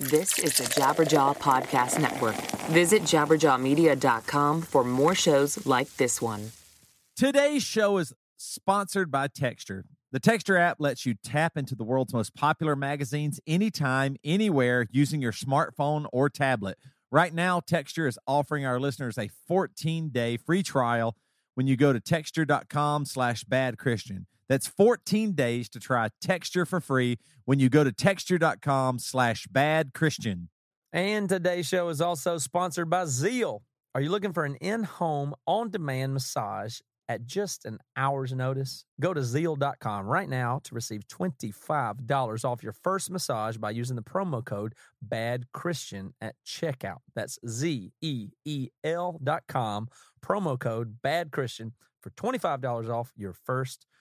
This 0.00 0.38
is 0.38 0.56
the 0.56 0.64
Jabberjaw 0.64 1.36
Podcast 1.36 2.00
Network. 2.00 2.34
Visit 2.70 3.02
jabberjawmedia.com 3.02 4.62
for 4.62 4.82
more 4.82 5.14
shows 5.14 5.66
like 5.66 5.94
this 5.98 6.22
one. 6.22 6.52
Today's 7.14 7.62
show 7.62 7.98
is 7.98 8.14
sponsored 8.38 9.10
by 9.10 9.28
Texture. 9.28 9.84
The 10.10 10.18
Texture 10.18 10.56
app 10.56 10.78
lets 10.80 11.04
you 11.04 11.16
tap 11.22 11.58
into 11.58 11.74
the 11.74 11.84
world's 11.84 12.14
most 12.14 12.34
popular 12.34 12.74
magazines 12.74 13.40
anytime, 13.46 14.16
anywhere 14.24 14.86
using 14.90 15.20
your 15.20 15.32
smartphone 15.32 16.06
or 16.14 16.30
tablet. 16.30 16.78
Right 17.10 17.34
now, 17.34 17.60
Texture 17.60 18.06
is 18.06 18.18
offering 18.26 18.64
our 18.64 18.80
listeners 18.80 19.18
a 19.18 19.28
14-day 19.50 20.38
free 20.38 20.62
trial 20.62 21.14
when 21.56 21.66
you 21.66 21.76
go 21.76 21.92
to 21.92 22.00
texture.com 22.00 23.04
slash 23.04 23.44
bad 23.44 23.76
Christian. 23.76 24.26
That's 24.50 24.66
14 24.66 25.32
days 25.32 25.68
to 25.70 25.78
try 25.78 26.08
Texture 26.20 26.66
for 26.66 26.80
free 26.80 27.18
when 27.44 27.60
you 27.60 27.70
go 27.70 27.84
to 27.84 27.92
texture.com 27.92 28.98
slash 28.98 29.46
bad 29.46 29.94
Christian. 29.94 30.48
And 30.92 31.28
today's 31.28 31.68
show 31.68 31.88
is 31.88 32.00
also 32.00 32.36
sponsored 32.36 32.90
by 32.90 33.04
Zeel. 33.04 33.60
Are 33.94 34.00
you 34.00 34.10
looking 34.10 34.32
for 34.32 34.44
an 34.44 34.56
in 34.56 34.82
home, 34.82 35.34
on 35.46 35.70
demand 35.70 36.14
massage 36.14 36.80
at 37.08 37.26
just 37.26 37.64
an 37.64 37.78
hour's 37.96 38.32
notice? 38.32 38.84
Go 39.00 39.14
to 39.14 39.20
zeel.com 39.20 40.06
right 40.06 40.28
now 40.28 40.60
to 40.64 40.74
receive 40.74 41.06
$25 41.06 42.44
off 42.44 42.62
your 42.64 42.72
first 42.72 43.08
massage 43.08 43.56
by 43.56 43.70
using 43.70 43.94
the 43.94 44.02
promo 44.02 44.44
code 44.44 44.74
Bad 45.00 45.46
Christian 45.52 46.12
at 46.20 46.34
checkout. 46.44 46.98
That's 47.14 47.38
Z 47.46 47.92
E 48.00 48.30
E 48.44 48.70
L 48.82 49.20
dot 49.22 49.44
com, 49.46 49.88
promo 50.20 50.58
code 50.58 50.96
Bad 51.02 51.30
Christian 51.30 51.72
for 52.00 52.10
$25 52.10 52.88
off 52.88 53.12
your 53.16 53.32
first 53.32 53.82
massage. 53.82 53.99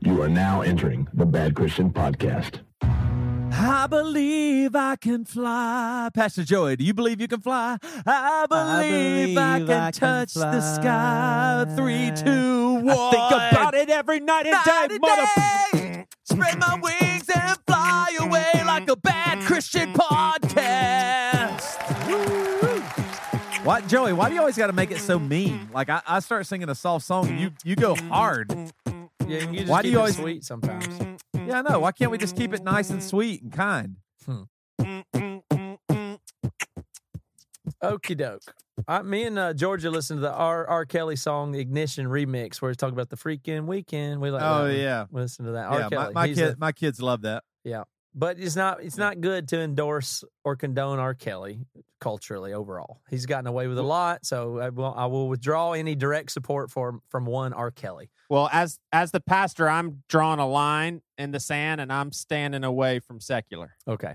You 0.00 0.22
are 0.22 0.28
now 0.28 0.60
entering 0.60 1.08
the 1.12 1.26
Bad 1.26 1.56
Christian 1.56 1.90
Podcast. 1.92 2.60
I 2.80 3.86
believe 3.88 4.74
I 4.76 4.94
can 4.96 5.24
fly. 5.24 6.10
Pastor 6.14 6.44
Joey, 6.44 6.76
do 6.76 6.84
you 6.84 6.94
believe 6.94 7.20
you 7.20 7.26
can 7.28 7.40
fly? 7.40 7.78
I 8.06 8.46
believe 8.48 9.36
I, 9.38 9.58
believe 9.58 9.68
can 9.68 9.80
I 9.80 9.90
can 9.90 9.92
touch 9.92 10.34
the 10.34 10.60
sky. 10.60 11.64
Three, 11.76 12.12
two, 12.16 12.74
one. 12.74 12.90
I 12.90 13.10
think 13.10 13.52
about 13.52 13.74
it 13.74 13.90
every 13.90 14.20
night 14.20 14.46
and 14.46 14.52
Night 14.52 14.88
day, 14.88 14.94
and 14.94 15.00
mother. 15.00 15.26
day. 15.36 16.06
Spread 16.24 16.58
my 16.58 16.78
wings 16.82 17.28
and 17.34 17.58
fly 17.66 18.16
away 18.20 18.62
like 18.64 18.88
a 18.88 18.96
bad 18.96 19.40
Christian 19.42 19.92
podcast. 19.92 21.23
What, 23.64 23.88
Joey? 23.88 24.12
Why 24.12 24.28
do 24.28 24.34
you 24.34 24.40
always 24.40 24.58
got 24.58 24.66
to 24.66 24.72
make 24.74 24.90
it 24.90 24.98
so 24.98 25.18
mean? 25.18 25.70
Like 25.72 25.88
I, 25.88 26.02
I 26.06 26.20
start 26.20 26.46
singing 26.46 26.68
a 26.68 26.74
soft 26.74 27.06
song, 27.06 27.28
and 27.28 27.40
you 27.40 27.50
you 27.64 27.76
go 27.76 27.94
hard. 27.94 28.50
Yeah, 29.26 29.50
you 29.50 29.60
just 29.60 29.68
Why 29.70 29.80
do 29.80 29.88
you 29.90 29.98
always- 29.98 30.16
sweet 30.16 30.44
sometimes? 30.44 30.86
Yeah, 31.46 31.60
I 31.60 31.62
know. 31.62 31.78
Why 31.80 31.92
can't 31.92 32.10
we 32.10 32.18
just 32.18 32.36
keep 32.36 32.52
it 32.52 32.62
nice 32.62 32.90
and 32.90 33.02
sweet 33.02 33.42
and 33.42 33.52
kind? 33.52 33.96
Okie 37.82 38.16
doke. 38.16 38.42
I, 38.88 39.02
me 39.02 39.24
and 39.24 39.38
uh, 39.38 39.54
Georgia 39.54 39.90
listened 39.90 40.18
to 40.18 40.22
the 40.22 40.32
R. 40.32 40.66
R. 40.66 40.84
Kelly 40.84 41.16
song, 41.16 41.52
the 41.52 41.60
Ignition 41.60 42.06
remix, 42.06 42.60
where 42.60 42.70
he's 42.70 42.76
talking 42.76 42.94
about 42.94 43.08
the 43.08 43.16
freaking 43.16 43.64
weekend. 43.66 44.20
We 44.20 44.30
like 44.30 44.42
Oh, 44.42 44.66
yeah. 44.66 45.06
We 45.10 45.22
listen 45.22 45.46
to 45.46 45.52
that. 45.52 45.66
R. 45.66 45.78
yeah, 45.80 45.84
my, 45.84 45.88
Kelly. 45.90 46.12
my 46.14 46.26
He's 46.28 46.36
kid, 46.36 46.54
a- 46.54 46.56
my 46.58 46.72
kids 46.72 47.00
love 47.00 47.22
that. 47.22 47.44
But 48.14 48.38
it's 48.38 48.56
not 48.56 48.82
it's 48.82 48.96
not 48.96 49.20
good 49.20 49.48
to 49.48 49.60
endorse 49.60 50.24
or 50.44 50.56
condone 50.56 50.98
R. 50.98 51.14
Kelly 51.14 51.66
culturally 52.00 52.52
overall. 52.52 53.00
He's 53.08 53.26
gotten 53.26 53.46
away 53.46 53.66
with 53.66 53.78
a 53.78 53.82
lot, 53.82 54.26
so 54.26 54.58
I 54.58 54.68
will, 54.68 54.94
I 54.94 55.06
will 55.06 55.28
withdraw 55.28 55.72
any 55.72 55.94
direct 55.94 56.30
support 56.32 56.70
for 56.70 57.00
from 57.08 57.24
one 57.24 57.52
R. 57.52 57.70
Kelly. 57.70 58.10
Well, 58.28 58.48
as 58.52 58.78
as 58.92 59.10
the 59.10 59.20
pastor, 59.20 59.68
I'm 59.68 60.02
drawing 60.08 60.38
a 60.38 60.46
line 60.46 61.02
in 61.18 61.30
the 61.30 61.40
sand 61.40 61.80
and 61.80 61.92
I'm 61.92 62.12
standing 62.12 62.64
away 62.64 63.00
from 63.00 63.20
secular. 63.20 63.76
Okay, 63.88 64.14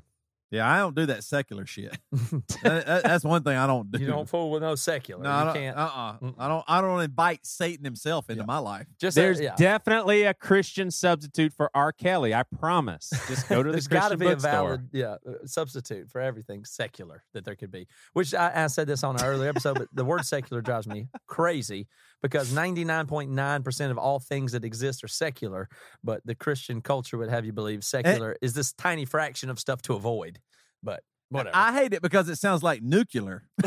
Yeah, 0.51 0.67
I 0.67 0.79
don't 0.79 0.95
do 0.95 1.05
that 1.07 1.23
secular 1.23 1.65
shit. 1.65 1.95
That- 2.63 2.85
that- 2.85 3.03
that's 3.03 3.23
one 3.23 3.43
thing 3.43 3.55
I 3.55 3.67
don't 3.67 3.91
do. 3.91 3.99
you 3.99 4.07
don't 4.07 4.27
fool 4.27 4.49
with 4.51 4.61
no 4.63 4.75
secular. 4.75 5.23
No, 5.23 5.29
I 5.29 5.39
you 5.39 5.45
don't, 5.45 5.53
can't. 5.55 5.77
uh-uh. 5.77 6.17
Mm-mm. 6.19 6.35
I 6.39 6.47
don't. 6.47 6.65
I 6.67 6.81
don't 6.81 7.01
invite 7.01 7.45
Satan 7.45 7.85
himself 7.85 8.29
into 8.29 8.41
Yeah. 8.41 8.47
my 8.47 8.57
life. 8.57 8.87
just 8.99 9.15
There's 9.15 9.39
yeah. 9.39 9.55
definitely 9.55 10.23
a 10.23 10.33
Christian 10.33 10.89
substitute 10.91 11.53
for 11.53 11.69
R. 11.73 11.91
Kelly. 11.91 12.33
I 12.33 12.43
promise. 12.43 13.09
Just 13.27 13.47
go 13.47 13.61
to 13.63 13.69
the 13.69 13.73
There's 13.73 13.87
got 13.87 14.09
to 14.09 14.17
Christian 14.17 14.19
be 14.19 14.25
a 14.25 14.29
bookstore. 14.31 14.51
valid 14.51 14.89
yeah 14.91 15.15
uh, 15.27 15.45
substitute 15.45 16.09
for 16.09 16.19
everything 16.21 16.65
secular 16.65 17.23
that 17.33 17.45
there 17.45 17.55
could 17.55 17.71
be. 17.71 17.87
Which 18.13 18.33
I, 18.33 18.63
I 18.63 18.67
said 18.67 18.87
this 18.87 19.03
on 19.03 19.15
an 19.15 19.23
earlier 19.23 19.49
episode, 19.49 19.77
but 19.77 19.87
the 19.93 20.03
word 20.05 20.25
secular 20.25 20.61
drives 20.61 20.87
me 20.87 21.07
crazy 21.27 21.87
because 22.21 22.51
99.9 22.51 23.63
percent 23.63 23.91
of 23.91 23.97
all 23.97 24.19
things 24.19 24.51
that 24.51 24.65
exist 24.65 25.03
are 25.03 25.07
secular, 25.07 25.69
but 26.03 26.21
the 26.25 26.35
Christian 26.35 26.81
culture 26.81 27.17
would 27.17 27.29
have 27.29 27.45
you 27.45 27.53
believe 27.53 27.79
eh 27.79 27.81
secular 27.81 28.35
is 28.41 28.53
this 28.53 28.73
tiny 28.73 29.05
fraction 29.05 29.49
of 29.49 29.59
stuff 29.59 29.81
to 29.83 29.93
avoid. 29.93 30.39
But 30.83 31.03
whatever. 31.29 31.55
I 31.55 31.73
hate 31.73 31.93
it 31.93 32.01
because 32.01 32.29
it 32.29 32.37
sounds 32.37 32.63
like 32.63 32.81
nuclear. 32.81 33.43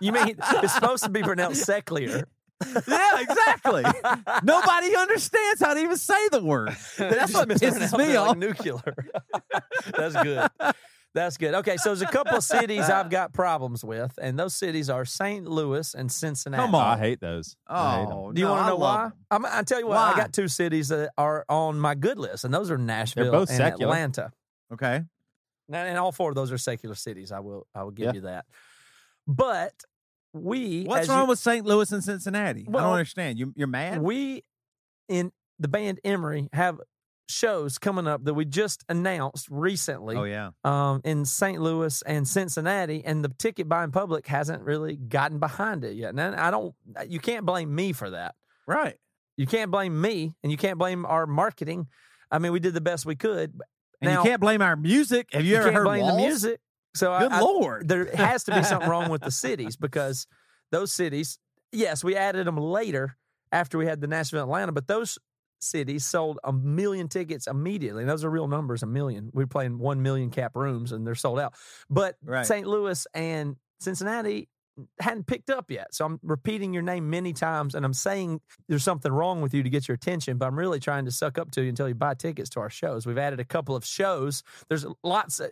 you 0.00 0.12
mean 0.12 0.36
it's 0.38 0.74
supposed 0.74 1.04
to 1.04 1.10
be 1.10 1.22
pronounced 1.22 1.64
secular? 1.64 2.26
yeah, 2.86 3.20
exactly. 3.20 3.82
Nobody 4.42 4.94
understands 4.96 5.60
how 5.60 5.74
to 5.74 5.80
even 5.80 5.96
say 5.96 6.28
the 6.28 6.42
word. 6.42 6.76
That's 6.98 7.32
what 7.32 7.48
pisses 7.48 7.96
me 7.96 8.16
off. 8.16 8.36
Nuclear. 8.36 8.82
That's 9.96 10.14
good. 10.22 10.48
That's 11.12 11.36
good. 11.38 11.54
Okay, 11.54 11.76
so 11.76 11.88
there's 11.88 12.02
a 12.02 12.06
couple 12.06 12.36
of 12.36 12.44
cities 12.44 12.88
I've 12.88 13.10
got 13.10 13.32
problems 13.32 13.84
with, 13.84 14.16
and 14.22 14.38
those 14.38 14.54
cities 14.54 14.88
are 14.88 15.04
St. 15.04 15.44
Louis 15.44 15.92
and 15.94 16.10
Cincinnati. 16.10 16.62
Come 16.62 16.74
on. 16.76 16.98
I 16.98 17.00
hate 17.00 17.20
those. 17.20 17.56
I 17.66 17.96
hate 17.98 18.06
oh, 18.06 18.10
'em. 18.10 18.12
Oh, 18.12 18.32
Do 18.32 18.40
you 18.40 18.46
no, 18.46 18.52
want 18.52 18.64
to 18.64 18.68
know 18.68 18.76
why? 18.76 19.10
I'm, 19.30 19.44
I 19.44 19.62
tell 19.62 19.80
you 19.80 19.88
what, 19.88 19.98
I 19.98 20.16
got 20.16 20.32
two 20.32 20.46
cities 20.46 20.88
that 20.88 21.10
are 21.18 21.44
on 21.48 21.80
my 21.80 21.96
good 21.96 22.16
list, 22.18 22.44
and 22.44 22.54
those 22.54 22.70
are 22.70 22.78
Nashville 22.78 23.32
both 23.32 23.48
and 23.48 23.56
secular. 23.58 23.92
Atlanta. 23.92 24.30
Okay. 24.72 25.02
And, 25.68 25.76
and 25.76 25.98
all 25.98 26.12
four 26.12 26.28
of 26.28 26.36
those 26.36 26.52
are 26.52 26.58
secular 26.58 26.94
cities. 26.94 27.32
I 27.32 27.40
will, 27.40 27.66
I 27.74 27.82
will 27.82 27.90
give 27.90 28.06
Yeah. 28.06 28.12
you 28.12 28.20
that. 28.22 28.44
But 29.26 29.74
we, 30.32 30.84
What's 30.84 31.08
wrong 31.08 31.22
you- 31.22 31.28
with 31.30 31.38
St. 31.40 31.66
Louis 31.66 31.90
and 31.90 32.04
Cincinnati? 32.04 32.66
I 32.68 32.70
don't 32.70 32.82
understand. 32.84 33.36
You, 33.38 33.52
you're 33.56 33.66
mad? 33.66 34.00
we 34.00 34.44
in 35.08 35.32
the 35.58 35.66
band 35.68 35.98
Emery 36.04 36.48
have 36.52 36.80
shows 37.30 37.78
coming 37.78 38.06
up 38.06 38.24
that 38.24 38.34
we 38.34 38.44
just 38.44 38.84
announced 38.88 39.46
recently. 39.50 40.16
oh 40.16 40.24
yeah. 40.24 40.50
um, 40.64 41.00
in 41.04 41.24
St. 41.24 41.60
Louis 41.60 42.02
and 42.02 42.26
Cincinnati, 42.26 43.02
and 43.04 43.24
the 43.24 43.28
ticket 43.38 43.68
buying 43.68 43.90
public 43.92 44.26
hasn't 44.26 44.62
really 44.62 44.96
gotten 44.96 45.38
behind 45.38 45.84
it 45.84 45.94
yet. 45.96 46.10
And 46.10 46.20
I 46.20 46.50
don't, 46.50 46.74
you 47.08 47.20
can't 47.20 47.46
blame 47.46 47.74
me 47.74 47.92
for 47.92 48.10
that. 48.10 48.34
Right. 48.66 48.96
You 49.36 49.46
can't 49.46 49.70
blame 49.70 49.98
me, 50.00 50.34
and 50.42 50.52
you 50.52 50.58
can't 50.58 50.78
blame 50.78 51.06
our 51.06 51.26
marketing. 51.26 51.86
I 52.30 52.38
mean, 52.38 52.52
we 52.52 52.60
did 52.60 52.74
the 52.74 52.80
best 52.80 53.06
we 53.06 53.16
could. 53.16 53.52
And 54.02 54.10
now, 54.10 54.22
you 54.22 54.28
can't 54.30 54.40
blame 54.40 54.62
our 54.62 54.76
music. 54.76 55.28
Have 55.32 55.44
you, 55.44 55.50
you 55.52 55.56
ever 55.56 55.72
heard 55.72 55.84
blame 55.84 56.02
Walls? 56.02 56.16
the 56.16 56.22
music. 56.26 56.60
So 56.94 57.16
Good 57.18 57.32
I, 57.32 57.38
I- 57.38 57.40
lord. 57.40 57.88
there 57.88 58.14
has 58.16 58.44
to 58.44 58.54
be 58.54 58.62
something 58.62 58.88
wrong 58.88 59.10
with 59.10 59.22
the 59.22 59.30
cities 59.46 59.76
because 59.76 60.26
those 60.72 60.92
cities, 60.92 61.38
yes, 61.72 62.02
we 62.04 62.16
added 62.16 62.46
them 62.46 62.56
later 62.56 63.16
after 63.52 63.78
we 63.78 63.86
had 63.86 64.00
the 64.00 64.06
Nashville, 64.06 64.42
Atlanta, 64.44 64.72
but 64.72 64.86
those 64.86 65.18
cities 65.60 66.04
sold 66.04 66.38
a 66.44 66.52
million 66.52 67.08
tickets 67.08 67.46
immediately. 67.46 68.02
And 68.02 68.10
those 68.10 68.24
are 68.24 68.30
real 68.30 68.48
numbers, 68.48 68.82
a 68.82 68.86
million. 68.86 69.30
We're 69.32 69.46
playing 69.46 69.78
one 69.78 70.02
million 70.02 70.30
cap 70.30 70.56
rooms 70.56 70.92
and 70.92 71.06
they're 71.06 71.14
sold 71.14 71.38
out. 71.38 71.54
But 71.88 72.16
Right. 72.24 72.46
St. 72.46 72.66
Louis 72.66 73.06
and 73.14 73.56
Cincinnati 73.80 74.48
hadn't 74.98 75.26
picked 75.26 75.50
up 75.50 75.70
yet. 75.70 75.94
So 75.94 76.06
I'm 76.06 76.20
repeating 76.22 76.72
your 76.72 76.82
name 76.82 77.10
many 77.10 77.32
times 77.32 77.74
and 77.74 77.84
I'm 77.84 77.92
saying 77.92 78.40
there's 78.68 78.84
something 78.84 79.12
wrong 79.12 79.42
with 79.42 79.52
you 79.52 79.62
to 79.62 79.70
get 79.70 79.88
your 79.88 79.94
attention, 79.94 80.38
but 80.38 80.46
I'm 80.46 80.58
really 80.58 80.80
trying 80.80 81.04
to 81.04 81.10
suck 81.10 81.38
up 81.38 81.50
to 81.52 81.62
you 81.62 81.68
until 81.68 81.88
you 81.88 81.94
buy 81.94 82.14
tickets 82.14 82.50
to 82.50 82.60
our 82.60 82.70
shows. 82.70 83.06
We've 83.06 83.18
added 83.18 83.40
a 83.40 83.44
couple 83.44 83.76
of 83.76 83.84
shows. 83.84 84.42
There's 84.68 84.86
lots 85.02 85.40
of, 85.40 85.50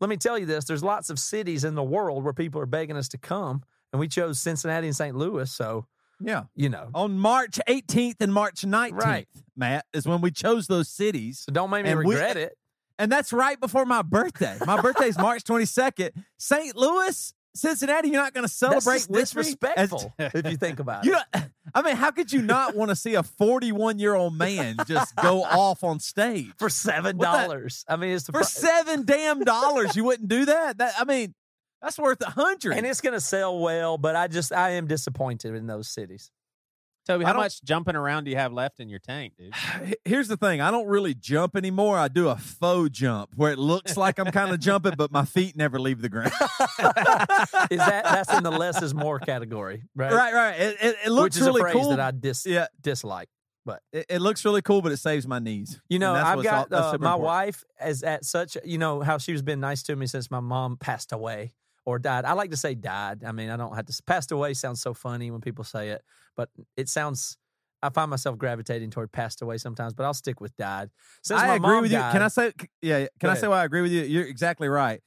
let 0.00 0.08
me 0.08 0.16
tell 0.16 0.38
you 0.38 0.46
this, 0.46 0.64
there's 0.64 0.84
lots 0.84 1.10
of 1.10 1.18
cities 1.18 1.64
in 1.64 1.74
the 1.74 1.82
world 1.82 2.24
where 2.24 2.32
people 2.32 2.60
are 2.60 2.66
begging 2.66 2.96
us 2.96 3.08
to 3.08 3.18
come 3.18 3.62
and 3.92 4.00
we 4.00 4.08
chose 4.08 4.38
Cincinnati 4.38 4.86
and 4.86 4.96
St. 4.96 5.16
Louis, 5.16 5.50
so 5.50 5.86
yeah. 6.20 6.44
you 6.54 6.68
know. 6.68 6.88
On 6.94 7.18
March 7.18 7.58
18th 7.68 8.16
and 8.20 8.32
March 8.32 8.62
19th, 8.62 8.92
Right. 9.02 9.28
Matt, 9.56 9.86
is 9.92 10.06
when 10.06 10.20
we 10.20 10.30
chose 10.30 10.66
those 10.66 10.88
cities. 10.88 11.40
So 11.40 11.52
don't 11.52 11.70
make 11.70 11.84
me 11.84 11.90
And 11.90 12.00
we- 12.00 12.14
regret 12.14 12.36
it. 12.36 12.56
And 13.00 13.12
that's 13.12 13.32
right 13.32 13.60
before 13.60 13.84
my 13.84 14.02
birthday. 14.02 14.56
My 14.66 14.80
birthday 14.80 15.06
is 15.08 15.16
March 15.18 15.44
22nd. 15.44 16.10
St. 16.36 16.74
Louis, 16.76 17.32
Cincinnati, 17.54 18.08
you're 18.08 18.20
not 18.20 18.34
going 18.34 18.42
to 18.46 18.48
That's 18.60 18.84
celebrate 18.84 19.08
me? 19.08 19.20
disrespectful 19.20 20.12
As- 20.18 20.32
if 20.34 20.50
you 20.50 20.56
think 20.56 20.80
about 20.80 21.06
it. 21.06 21.10
know, 21.10 21.20
I 21.74 21.82
mean, 21.82 21.96
how 21.96 22.10
could 22.10 22.32
you 22.32 22.42
not 22.42 22.74
want 22.74 22.88
to 22.90 22.96
see 22.96 23.14
a 23.14 23.22
41 23.22 23.98
year 24.00 24.14
old 24.14 24.34
man 24.36 24.76
just 24.86 25.14
go 25.16 25.44
off 25.44 25.84
on 25.84 26.00
stage 26.00 26.50
For 26.58 26.68
seven 26.68 27.18
dollars? 27.18 27.84
I 27.88 27.96
mean, 27.96 28.10
it's 28.10 28.24
the 28.24 28.32
for 28.32 28.42
seven 28.42 29.04
damn 29.04 29.40
dollars? 29.44 29.94
You 29.94 30.04
wouldn't 30.04 30.28
do 30.28 30.44
that. 30.46 30.78
That 30.78 30.94
I 30.98 31.04
mean, 31.04 31.34
that's 31.82 31.98
worth 31.98 32.20
a 32.22 32.30
hundred. 32.30 32.72
and 32.76 32.86
it's 32.86 33.00
going 33.00 33.14
to 33.14 33.20
sell 33.20 33.58
well, 33.58 33.98
but 33.98 34.16
I 34.16 34.28
just 34.28 34.52
I 34.52 34.70
am 34.70 34.86
disappointed 34.86 35.54
in 35.54 35.66
those 35.66 35.88
cities. 35.88 36.30
Toby, 37.06 37.24
how 37.24 37.32
much 37.32 37.62
jumping 37.64 37.96
around 37.96 38.24
do 38.24 38.30
you 38.30 38.36
have 38.36 38.52
left 38.52 38.80
in 38.80 38.90
your 38.90 38.98
tank, 38.98 39.32
dude? 39.38 39.54
Here's 40.04 40.28
the 40.28 40.36
thing: 40.36 40.60
I 40.60 40.70
don't 40.70 40.86
really 40.88 41.14
jump 41.14 41.56
anymore. 41.56 41.96
I 41.96 42.08
do 42.08 42.28
a 42.28 42.36
faux 42.36 42.90
jump 42.90 43.30
where 43.34 43.50
it 43.50 43.58
looks 43.58 43.96
like 43.96 44.18
I'm 44.18 44.30
kind 44.30 44.52
of 44.52 44.60
jumping, 44.60 44.92
but 44.98 45.10
my 45.10 45.24
feet 45.24 45.56
never 45.56 45.78
leave 45.80 46.02
the 46.02 46.10
ground. 46.10 46.32
Is 47.70 47.78
that 47.78 48.02
that's 48.04 48.32
in 48.34 48.42
the 48.42 48.50
less 48.58 48.82
is 48.82 48.94
more 48.94 49.18
category, 49.18 49.84
right? 49.94 50.12
right, 50.12 50.34
right. 50.34 50.60
It, 50.60 50.76
it, 50.80 50.86
it 50.86 50.96
Which 51.04 51.08
looks 51.10 51.36
is 51.36 51.46
really 51.46 51.60
a 51.60 51.64
phrase 51.64 51.74
cool. 51.76 51.90
that 51.90 52.00
I 52.00 52.10
dis- 52.10 52.44
yeah, 52.46 52.66
dislike. 52.82 53.28
But 53.64 53.80
It, 53.92 54.06
it 54.08 54.18
looks 54.20 54.44
really 54.44 54.62
cool, 54.62 54.80
but 54.82 54.92
it 54.92 54.96
saves 54.98 55.26
my 55.26 55.38
knees. 55.38 55.80
you 55.88 55.98
know, 55.98 56.14
I've 56.14 56.36
what's 56.38 56.48
all- 56.48 56.66
got 56.66 56.72
uh, 56.72 56.82
my 56.92 56.94
important. 56.94 57.20
wife 57.22 57.64
is 57.84 58.02
at 58.02 58.24
such. 58.24 58.56
You 58.64 58.78
know 58.78 59.00
how 59.00 59.18
she's 59.18 59.42
been 59.42 59.60
nice 59.60 59.82
to 59.84 59.96
me 59.96 60.06
since 60.06 60.30
my 60.30 60.40
mom 60.40 60.76
passed 60.76 61.12
away 61.12 61.54
or 61.88 61.98
died. 61.98 62.24
I 62.26 62.34
like 62.34 62.50
to 62.50 62.56
say 62.56 62.74
died. 62.74 63.24
I 63.24 63.32
mean, 63.32 63.48
I 63.48 63.56
don't 63.56 63.74
have 63.74 63.86
to. 63.86 64.02
Passed 64.06 64.30
away 64.30 64.52
sounds 64.54 64.80
so 64.82 64.92
funny 64.92 65.30
when 65.30 65.40
people 65.40 65.64
say 65.64 65.88
it, 65.88 66.02
but 66.36 66.50
it 66.76 66.88
sounds. 66.88 67.36
I 67.82 67.88
find 67.90 68.10
myself 68.10 68.36
gravitating 68.36 68.90
toward 68.90 69.10
passed 69.12 69.40
away 69.40 69.56
sometimes, 69.56 69.94
but 69.94 70.04
I'll 70.04 70.12
stick 70.14 70.40
with 70.40 70.54
died. 70.56 70.90
Since 71.22 71.40
I 71.40 71.46
my 71.46 71.54
agree 71.56 71.80
with 71.80 71.92
you. 71.92 71.98
died, 71.98 72.12
Can 72.12 72.22
I 72.22 72.28
say? 72.28 72.52
Yeah. 72.82 73.06
Can 73.20 73.30
I 73.30 73.32
ahead. 73.32 73.40
say 73.40 73.48
why 73.48 73.62
I 73.62 73.64
agree 73.64 73.80
with 73.82 73.92
you? 73.92 74.02
You're 74.02 74.26
exactly 74.26 74.68
right. 74.68 75.00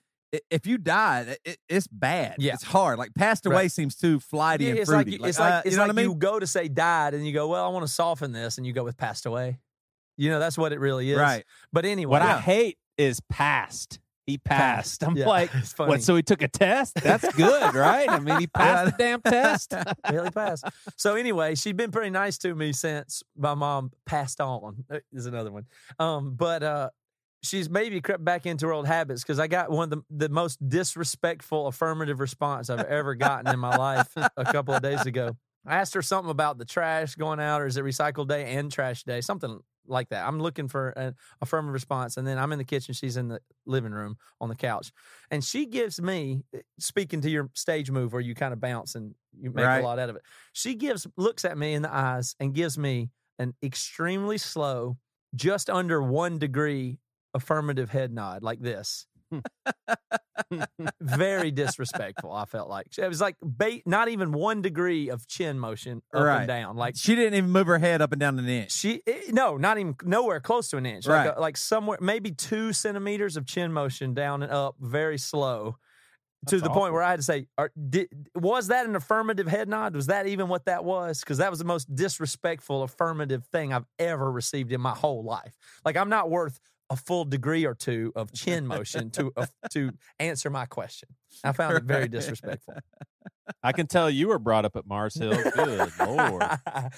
If 0.49 0.65
you 0.65 0.77
die, 0.77 1.35
it, 1.43 1.57
it's 1.67 1.87
bad. 1.87 2.35
Yeah. 2.39 2.53
it's 2.53 2.63
hard. 2.63 2.97
Like 2.97 3.13
passed 3.13 3.45
away 3.45 3.55
Right. 3.63 3.71
seems 3.71 3.95
too 3.97 4.19
flighty 4.21 4.63
Yeah, 4.63 4.69
and 4.71 4.79
it's 4.79 4.89
like 4.89 5.05
fruity. 5.07 5.17
you- 5.21 5.25
it's 5.27 5.37
like 5.37 5.53
uh, 5.53 5.61
it's 5.65 5.73
you 5.73 5.77
know 5.77 5.83
like 5.83 5.89
what 5.89 5.99
I 5.99 6.01
mean? 6.03 6.11
you 6.11 6.15
go 6.15 6.39
to 6.39 6.47
say 6.47 6.67
died, 6.69 7.13
and 7.13 7.27
you 7.27 7.33
go, 7.33 7.49
well, 7.49 7.65
I 7.65 7.67
want 7.67 7.85
to 7.85 7.91
soften 7.91 8.31
this, 8.31 8.57
and 8.57 8.65
you 8.65 8.71
go 8.73 8.83
with 8.85 8.95
passed 8.97 9.25
away. 9.25 9.59
You 10.17 10.29
know, 10.29 10.39
that's 10.39 10.57
what 10.57 10.71
it 10.71 10.79
really 10.79 11.11
is. 11.11 11.17
Right. 11.17 11.43
But 11.73 11.83
anyway, 11.85 12.09
What 12.11 12.21
I 12.21 12.39
hate 12.39 12.77
is 12.97 13.19
passed. 13.29 13.99
He 14.25 14.37
passed. 14.37 15.03
I'm 15.03 15.15
Yeah, 15.17 15.27
like, 15.27 15.49
what? 15.77 16.03
So 16.03 16.15
he 16.15 16.21
took 16.23 16.41
a 16.41 16.47
test? 16.47 16.95
That's 16.95 17.33
good, 17.35 17.73
right? 17.73 18.07
I 18.09 18.19
mean, 18.19 18.39
he 18.39 18.47
passed 18.53 18.97
the 18.97 19.03
damn 19.03 19.21
test. 19.21 19.73
really 20.11 20.29
passed. 20.31 20.65
So 20.97 21.15
anyway, 21.15 21.55
she'd 21.55 21.75
been 21.77 21.91
pretty 21.91 22.11
nice 22.11 22.37
to 22.39 22.53
me 22.53 22.71
since 22.71 23.23
my 23.35 23.55
mom 23.55 23.91
passed 24.05 24.39
on. 24.39 24.85
Uh, 24.89 24.99
Is 25.11 25.25
another 25.25 25.51
one. 25.51 25.65
Um, 25.99 26.35
but 26.35 26.61
uh, 26.63 26.89
she's 27.43 27.69
maybe 27.69 27.99
crept 27.99 28.23
back 28.23 28.45
into 28.45 28.67
her 28.67 28.73
old 28.73 28.87
habits 28.87 29.23
because 29.23 29.39
I 29.39 29.47
got 29.47 29.71
one 29.71 29.91
of 29.91 30.03
the 30.09 30.27
the 30.27 30.29
most 30.29 30.57
disrespectful 30.67 31.67
affirmative 31.67 32.19
response 32.19 32.69
I've 32.69 32.85
ever 32.85 33.15
gotten 33.15 33.51
in 33.51 33.59
my 33.59 33.75
life 33.75 34.09
a 34.37 34.45
couple 34.45 34.73
of 34.73 34.81
days 34.83 35.05
ago. 35.05 35.35
I 35.65 35.77
asked 35.77 35.93
her 35.93 36.01
something 36.01 36.31
about 36.31 36.57
the 36.57 36.65
trash 36.65 37.15
going 37.15 37.39
out, 37.39 37.61
or 37.61 37.67
is 37.67 37.77
it 37.77 37.83
recycle 37.83 38.27
day 38.27 38.53
and 38.55 38.71
trash 38.71 39.03
day, 39.03 39.21
something 39.21 39.59
like 39.87 40.09
that. 40.09 40.27
I'm 40.27 40.39
looking 40.39 40.67
for 40.67 40.89
an 40.89 41.15
affirmative 41.41 41.73
response, 41.73 42.17
and 42.17 42.25
then 42.27 42.37
I'm 42.37 42.51
in 42.51 42.57
the 42.59 42.63
kitchen. 42.65 42.93
She's 42.93 43.17
in 43.17 43.27
the 43.29 43.41
living 43.65 43.91
room 43.91 44.17
on 44.39 44.49
the 44.49 44.55
couch, 44.55 44.91
and 45.29 45.43
she 45.43 45.65
gives 45.65 46.01
me, 46.01 46.43
eh, 46.53 46.59
speaking 46.79 47.21
to 47.21 47.29
your 47.29 47.49
stage 47.55 47.91
move 47.91 48.13
where 48.13 48.21
you 48.21 48.35
kind 48.35 48.53
of 48.53 48.59
bounce 48.59 48.95
and 48.95 49.15
you 49.37 49.51
make 49.51 49.65
Right. 49.65 49.79
a 49.81 49.83
lot 49.83 49.99
out 49.99 50.09
of 50.09 50.15
it. 50.15 50.23
She 50.53 50.75
gives, 50.75 51.07
looks 51.17 51.45
at 51.45 51.57
me 51.57 51.73
in 51.73 51.81
the 51.81 51.93
eyes, 51.93 52.35
and 52.39 52.53
gives 52.53 52.77
me 52.77 53.09
an 53.39 53.55
extremely 53.63 54.37
slow, 54.37 54.97
just 55.35 55.69
under 55.69 56.01
one 56.01 56.37
degree 56.37 56.99
affirmative 57.33 57.89
head 57.89 58.11
nod, 58.13 58.43
like 58.43 58.59
this. 58.59 59.07
Very 60.99 61.51
disrespectful. 61.51 62.31
I 62.31 62.45
felt 62.45 62.69
like 62.69 62.87
it 62.97 63.07
was 63.07 63.21
like 63.21 63.35
bait, 63.57 63.83
not 63.85 64.09
even 64.09 64.31
one 64.31 64.61
degree 64.61 65.09
of 65.09 65.27
chin 65.27 65.59
motion 65.59 66.01
up 66.13 66.23
Right. 66.23 66.37
and 66.39 66.47
down. 66.47 66.75
Like 66.77 66.95
She 66.97 67.15
didn't 67.15 67.35
even 67.35 67.51
move 67.51 67.67
her 67.67 67.79
head 67.79 68.01
up 68.01 68.11
and 68.11 68.19
down 68.19 68.37
an 68.37 68.47
inch. 68.47 68.71
she, 68.71 69.01
eh, 69.07 69.21
no, 69.29 69.57
not 69.57 69.77
even 69.77 69.95
nowhere 70.03 70.39
close 70.39 70.69
to 70.69 70.77
an 70.77 70.85
inch. 70.85 71.05
Like, 71.07 71.25
Right. 71.27 71.37
a, 71.37 71.39
like 71.39 71.57
somewhere, 71.57 71.97
maybe 72.01 72.31
two 72.31 72.73
centimeters 72.73 73.37
of 73.37 73.45
chin 73.45 73.71
motion 73.71 74.13
down 74.13 74.43
and 74.43 74.51
up, 74.51 74.75
very 74.79 75.17
slow. 75.17 75.77
To 76.47 76.55
That's 76.55 76.63
the 76.63 76.69
point 76.71 76.91
where 76.93 77.03
I 77.03 77.11
had 77.11 77.19
to 77.19 77.23
say, 77.23 77.45
are, 77.55 77.71
did, 77.89 78.09
was 78.33 78.67
that 78.69 78.87
an 78.87 78.95
affirmative 78.95 79.45
head 79.45 79.69
nod? 79.69 79.93
Was 79.95 80.07
that 80.07 80.25
even 80.25 80.47
what 80.47 80.65
that 80.65 80.83
was? 80.83 81.19
Because 81.19 81.37
that 81.37 81.51
was 81.51 81.59
the 81.59 81.65
most 81.65 81.93
disrespectful 81.93 82.81
affirmative 82.81 83.45
thing 83.51 83.71
I've 83.71 83.85
ever 83.99 84.31
received 84.31 84.71
in 84.71 84.81
my 84.81 84.95
whole 84.95 85.23
life. 85.23 85.55
Like 85.85 85.97
I'm 85.97 86.09
not 86.09 86.31
worth 86.31 86.59
a 86.91 86.95
full 86.97 87.23
degree 87.23 87.65
or 87.65 87.73
two 87.73 88.11
of 88.15 88.33
chin 88.33 88.67
motion 88.67 89.09
to 89.11 89.31
uh, 89.37 89.45
to 89.71 89.91
answer 90.19 90.49
my 90.49 90.65
question. 90.65 91.09
I 91.43 91.53
found 91.53 91.77
it 91.77 91.83
very 91.83 92.09
disrespectful. 92.09 92.75
I 93.63 93.71
can 93.71 93.87
tell 93.87 94.09
you 94.09 94.27
were 94.27 94.39
brought 94.39 94.65
up 94.65 94.75
at 94.75 94.85
Mars 94.85 95.15
Hill. 95.15 95.31
Good 95.31 95.91
lord. 96.05 96.43
Yeah, 96.43 96.89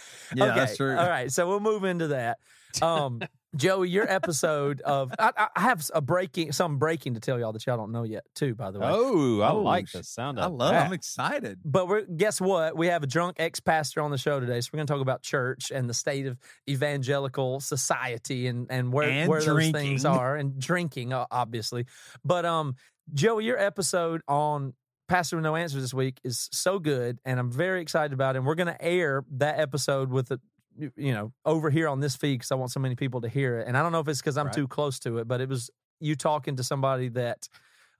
okay. 0.45 0.56
that's 0.56 0.78
true. 0.78 0.98
All 0.98 1.07
right, 1.07 1.31
so 1.31 1.48
we'll 1.48 1.60
move 1.60 1.84
into 1.84 2.07
that. 2.07 2.40
Um, 2.81 3.22
Joey, 3.56 3.90
your 3.90 4.10
episode 4.12 4.82
of 4.82 5.12
I, 5.20 5.32
I- 5.38 5.48
I 5.56 5.62
have 5.62 5.88
a 5.94 6.02
breaking, 6.02 6.52
some 6.54 6.78
breaking 6.80 7.14
to 7.14 7.20
tell 7.20 7.40
y'all 7.40 7.54
that 7.54 7.66
y'all 7.68 7.78
don't 7.78 7.92
know 7.92 8.04
yet, 8.04 8.24
too. 8.36 8.56
By 8.56 8.72
the 8.72 8.80
way, 8.80 8.88
Oh, 8.90 9.42
I 9.42 9.50
Oh, 9.52 9.62
like 9.62 9.88
sh- 9.88 9.94
the 9.94 10.04
sound 10.04 10.40
I 10.40 10.48
love. 10.48 10.72
that. 10.72 10.86
I'm 10.88 10.94
excited. 10.94 11.60
but 11.64 11.88
we're 11.88 12.02
guess 12.06 12.42
what? 12.42 12.76
We 12.76 12.88
have 12.88 13.04
a 13.04 13.08
drunk 13.08 13.36
ex 13.40 13.60
pastor 13.60 14.02
on 14.02 14.12
the 14.12 14.18
show 14.18 14.40
today, 14.40 14.60
so 14.62 14.70
we're 14.74 14.78
going 14.78 14.88
to 14.88 14.94
talk 14.94 15.02
about 15.02 15.22
church 15.22 15.72
and 15.72 15.90
the 15.90 15.94
state 15.94 16.26
of 16.26 16.38
evangelical 16.70 17.60
society 17.60 18.48
and 18.48 18.68
and 18.70 18.92
where 18.92 19.10
And 19.10 19.30
where 19.30 19.42
those 19.42 19.70
things 19.72 20.06
are 20.06 20.36
and 20.36 20.60
drinking, 20.60 21.14
uh, 21.14 21.26
obviously. 21.30 21.86
But 22.26 22.46
um, 22.46 22.76
Joey, 23.14 23.46
your 23.46 23.60
episode 23.60 24.22
on 24.28 24.74
Pastor 25.10 25.36
with 25.36 25.44
No 25.44 25.56
Answers 25.56 25.82
this 25.82 25.94
week 25.94 26.20
is 26.24 26.50
so 26.52 26.80
good, 26.80 27.20
and 27.26 27.40
I'm 27.40 27.52
very 27.52 27.82
excited 27.82 28.14
about 28.14 28.36
it. 28.36 28.40
And 28.40 28.48
we're 28.48 28.56
going 28.56 28.68
to 28.68 28.82
air 28.82 29.24
that 29.34 29.60
episode 29.60 30.10
with 30.10 30.30
the 30.30 30.40
you- 30.78 31.14
know 31.14 31.31
over 31.46 31.70
here 31.70 31.88
on 31.88 32.00
this 32.00 32.16
feed 32.16 32.36
because 32.36 32.52
I 32.52 32.56
want 32.56 32.72
so 32.72 32.80
many 32.80 32.96
people 32.96 33.22
to 33.22 33.30
hear 33.30 33.60
it. 33.60 33.68
And 33.68 33.78
I 33.78 33.81
don't 33.81 33.92
know 33.92 34.00
if 34.00 34.08
it's 34.08 34.20
because 34.22 34.38
I'm 34.38 34.48
Right. 34.48 34.56
too 34.56 34.68
close 34.68 35.00
to 35.02 35.18
it, 35.20 35.28
but 35.28 35.42
it 35.42 35.50
was 35.50 35.70
you 36.00 36.16
talking 36.16 36.56
to 36.58 36.64
somebody 36.64 37.10
that 37.10 37.48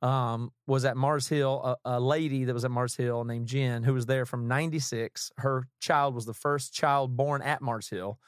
um, 0.02 0.52
was 0.68 0.84
at 0.84 0.98
Mars 0.98 1.30
Hill, 1.30 1.78
a, 1.86 1.96
a 1.96 2.00
lady 2.00 2.44
that 2.44 2.54
was 2.54 2.66
at 2.66 2.72
Mars 2.72 2.94
Hill 2.96 3.24
named 3.24 3.48
Jen, 3.48 3.84
who 3.84 3.94
was 3.94 4.06
there 4.06 4.26
from 4.26 4.50
96. 4.50 5.32
Her 5.38 5.64
child 5.80 6.14
was 6.14 6.26
the 6.26 6.34
first 6.34 6.74
child 6.74 7.16
born 7.16 7.42
at 7.42 7.62
Mars 7.62 7.88
Hill. 7.88 8.20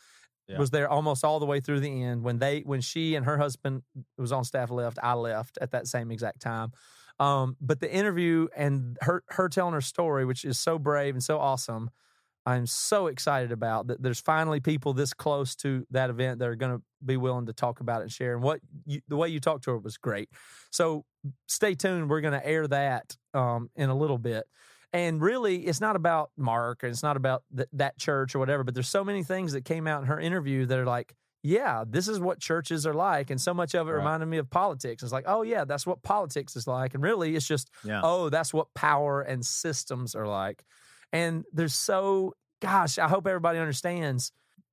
Yeah. 0.47 0.57
Was 0.57 0.69
there 0.69 0.87
almost 0.87 1.25
all 1.25 1.39
the 1.41 1.45
way 1.45 1.59
through 1.59 1.81
the 1.81 2.03
end. 2.03 2.23
When 2.23 2.37
they 2.39 2.61
when 2.61 2.79
she 2.79 3.15
and 3.15 3.25
her 3.25 3.37
husband 3.37 3.81
was 4.17 4.31
on 4.31 4.45
staff 4.45 4.69
left, 4.71 4.99
I 5.03 5.15
left 5.15 5.57
at 5.59 5.71
that 5.71 5.87
same 5.87 6.11
exact 6.11 6.39
time. 6.39 6.71
Um, 7.19 7.57
but 7.59 7.79
the 7.81 7.91
interview 7.93 8.47
and 8.55 8.97
her 9.01 9.23
her 9.29 9.49
telling 9.49 9.73
her 9.73 9.81
story, 9.81 10.23
which 10.23 10.45
is 10.45 10.57
so 10.59 10.77
brave 10.79 11.15
and 11.15 11.23
so 11.23 11.39
awesome, 11.39 11.89
I'm 12.45 12.67
so 12.67 13.07
excited 13.07 13.51
about 13.51 13.87
that. 13.87 14.01
There's 14.03 14.19
finally 14.21 14.59
people 14.59 14.93
this 14.93 15.13
close 15.13 15.55
to 15.57 15.85
that 15.91 16.09
event 16.11 16.39
that 16.39 16.47
are 16.47 16.55
going 16.55 16.77
to 16.77 16.83
be 17.03 17.17
willing 17.17 17.47
to 17.47 17.53
talk 17.53 17.79
about 17.79 18.01
it 18.01 18.03
and 18.03 18.11
share. 18.11 18.33
And 18.35 18.43
what 18.43 18.59
you, 18.85 19.01
the 19.07 19.15
way 19.15 19.29
you 19.29 19.39
talked 19.39 19.63
to 19.63 19.71
her 19.71 19.79
was 19.79 19.97
great. 19.97 20.29
So 20.71 21.05
stay 21.47 21.73
tuned. 21.73 22.09
We're 22.09 22.21
going 22.21 22.39
to 22.39 22.45
air 22.45 22.67
that 22.67 23.15
um, 23.33 23.69
in 23.75 23.89
a 23.89 23.95
little 23.95 24.19
bit. 24.19 24.45
And 24.93 25.21
really, 25.21 25.65
it's 25.65 25.81
not 25.81 25.95
about 25.95 26.29
Mark 26.37 26.83
and 26.83 26.91
it's 26.91 27.03
not 27.03 27.17
about 27.17 27.43
th- 27.55 27.67
that 27.73 27.97
church 27.97 28.35
or 28.35 28.39
whatever, 28.39 28.63
but 28.63 28.73
there's 28.75 28.87
so 28.87 29.03
many 29.03 29.23
things 29.23 29.53
that 29.53 29.65
came 29.65 29.87
out 29.87 30.01
in 30.01 30.07
her 30.07 30.19
interview 30.19 30.65
that 30.67 30.77
are 30.77 30.85
like, 30.85 31.15
yeah, 31.41 31.83
this 31.87 32.07
is 32.07 32.19
what 32.19 32.39
churches 32.39 32.87
are 32.87 32.93
like. 32.93 33.29
And 33.29 33.39
so 33.41 33.53
much 33.53 33.75
of 33.75 33.87
it 33.87 33.91
Right. 33.91 33.97
reminded 33.97 34.27
me 34.27 34.37
of 34.37 34.49
politics. 34.49 35.03
It's 35.03 35.11
like, 35.11 35.25
oh, 35.27 35.41
yeah, 35.41 35.65
that's 35.65 35.85
what 35.85 36.01
politics 36.01 36.55
is 36.55 36.65
like. 36.65 36.93
And 36.93 37.03
really, 37.03 37.35
it's 37.35 37.47
just, 37.47 37.69
Yeah. 37.83 38.01
oh, 38.03 38.29
that's 38.29 38.53
what 38.53 38.73
power 38.73 39.21
and 39.21 39.45
systems 39.45 40.15
are 40.15 40.27
like. 40.27 40.63
And 41.15 41.45
there's 41.53 41.73
so, 41.75 42.33
gosh, 42.61 42.97
I 42.97 43.07
hope 43.07 43.25
everybody 43.25 43.59
understands 43.59 44.31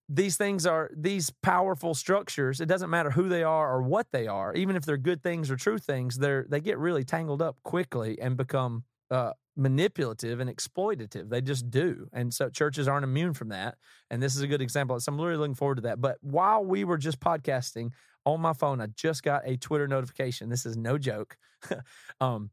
these 0.08 0.36
things 0.36 0.66
are 0.66 0.90
these 0.94 1.30
powerful 1.42 1.94
structures. 1.94 2.60
It 2.60 2.66
doesn't 2.66 2.90
matter 2.90 3.10
who 3.10 3.28
they 3.28 3.44
are 3.44 3.72
or 3.72 3.82
what 3.82 4.08
they 4.12 4.26
are, 4.26 4.52
even 4.54 4.76
if 4.76 4.84
they're 4.84 4.96
good 4.96 5.22
things 5.22 5.50
or 5.50 5.56
true 5.56 5.78
things, 5.78 6.18
they're 6.18 6.44
they 6.48 6.60
get 6.60 6.78
really 6.78 7.04
tangled 7.04 7.40
up 7.40 7.56
quickly 7.62 8.20
and 8.20 8.36
become 8.36 8.84
uh, 9.10 9.32
manipulative 9.56 10.40
and 10.40 10.50
exploitative. 10.50 11.30
They 11.30 11.40
just 11.40 11.70
do. 11.70 12.08
And 12.12 12.32
so 12.32 12.50
churches 12.50 12.88
aren't 12.88 13.04
immune 13.04 13.34
from 13.34 13.50
that. 13.50 13.76
And 14.10 14.22
this 14.22 14.34
is 14.34 14.42
a 14.42 14.46
good 14.46 14.60
example. 14.60 14.98
So 15.00 15.12
I'm 15.12 15.20
really 15.20 15.36
looking 15.36 15.54
forward 15.54 15.76
to 15.76 15.82
that. 15.82 16.00
But 16.00 16.18
while 16.20 16.64
we 16.64 16.84
were 16.84 16.98
just 16.98 17.20
podcasting 17.20 17.92
on 18.26 18.40
my 18.40 18.52
phone, 18.52 18.80
I 18.80 18.86
just 18.88 19.22
got 19.22 19.42
a 19.46 19.56
Twitter 19.56 19.86
notification. 19.86 20.48
This 20.48 20.66
is 20.66 20.76
no 20.76 20.98
joke. 20.98 21.36
um, 22.20 22.50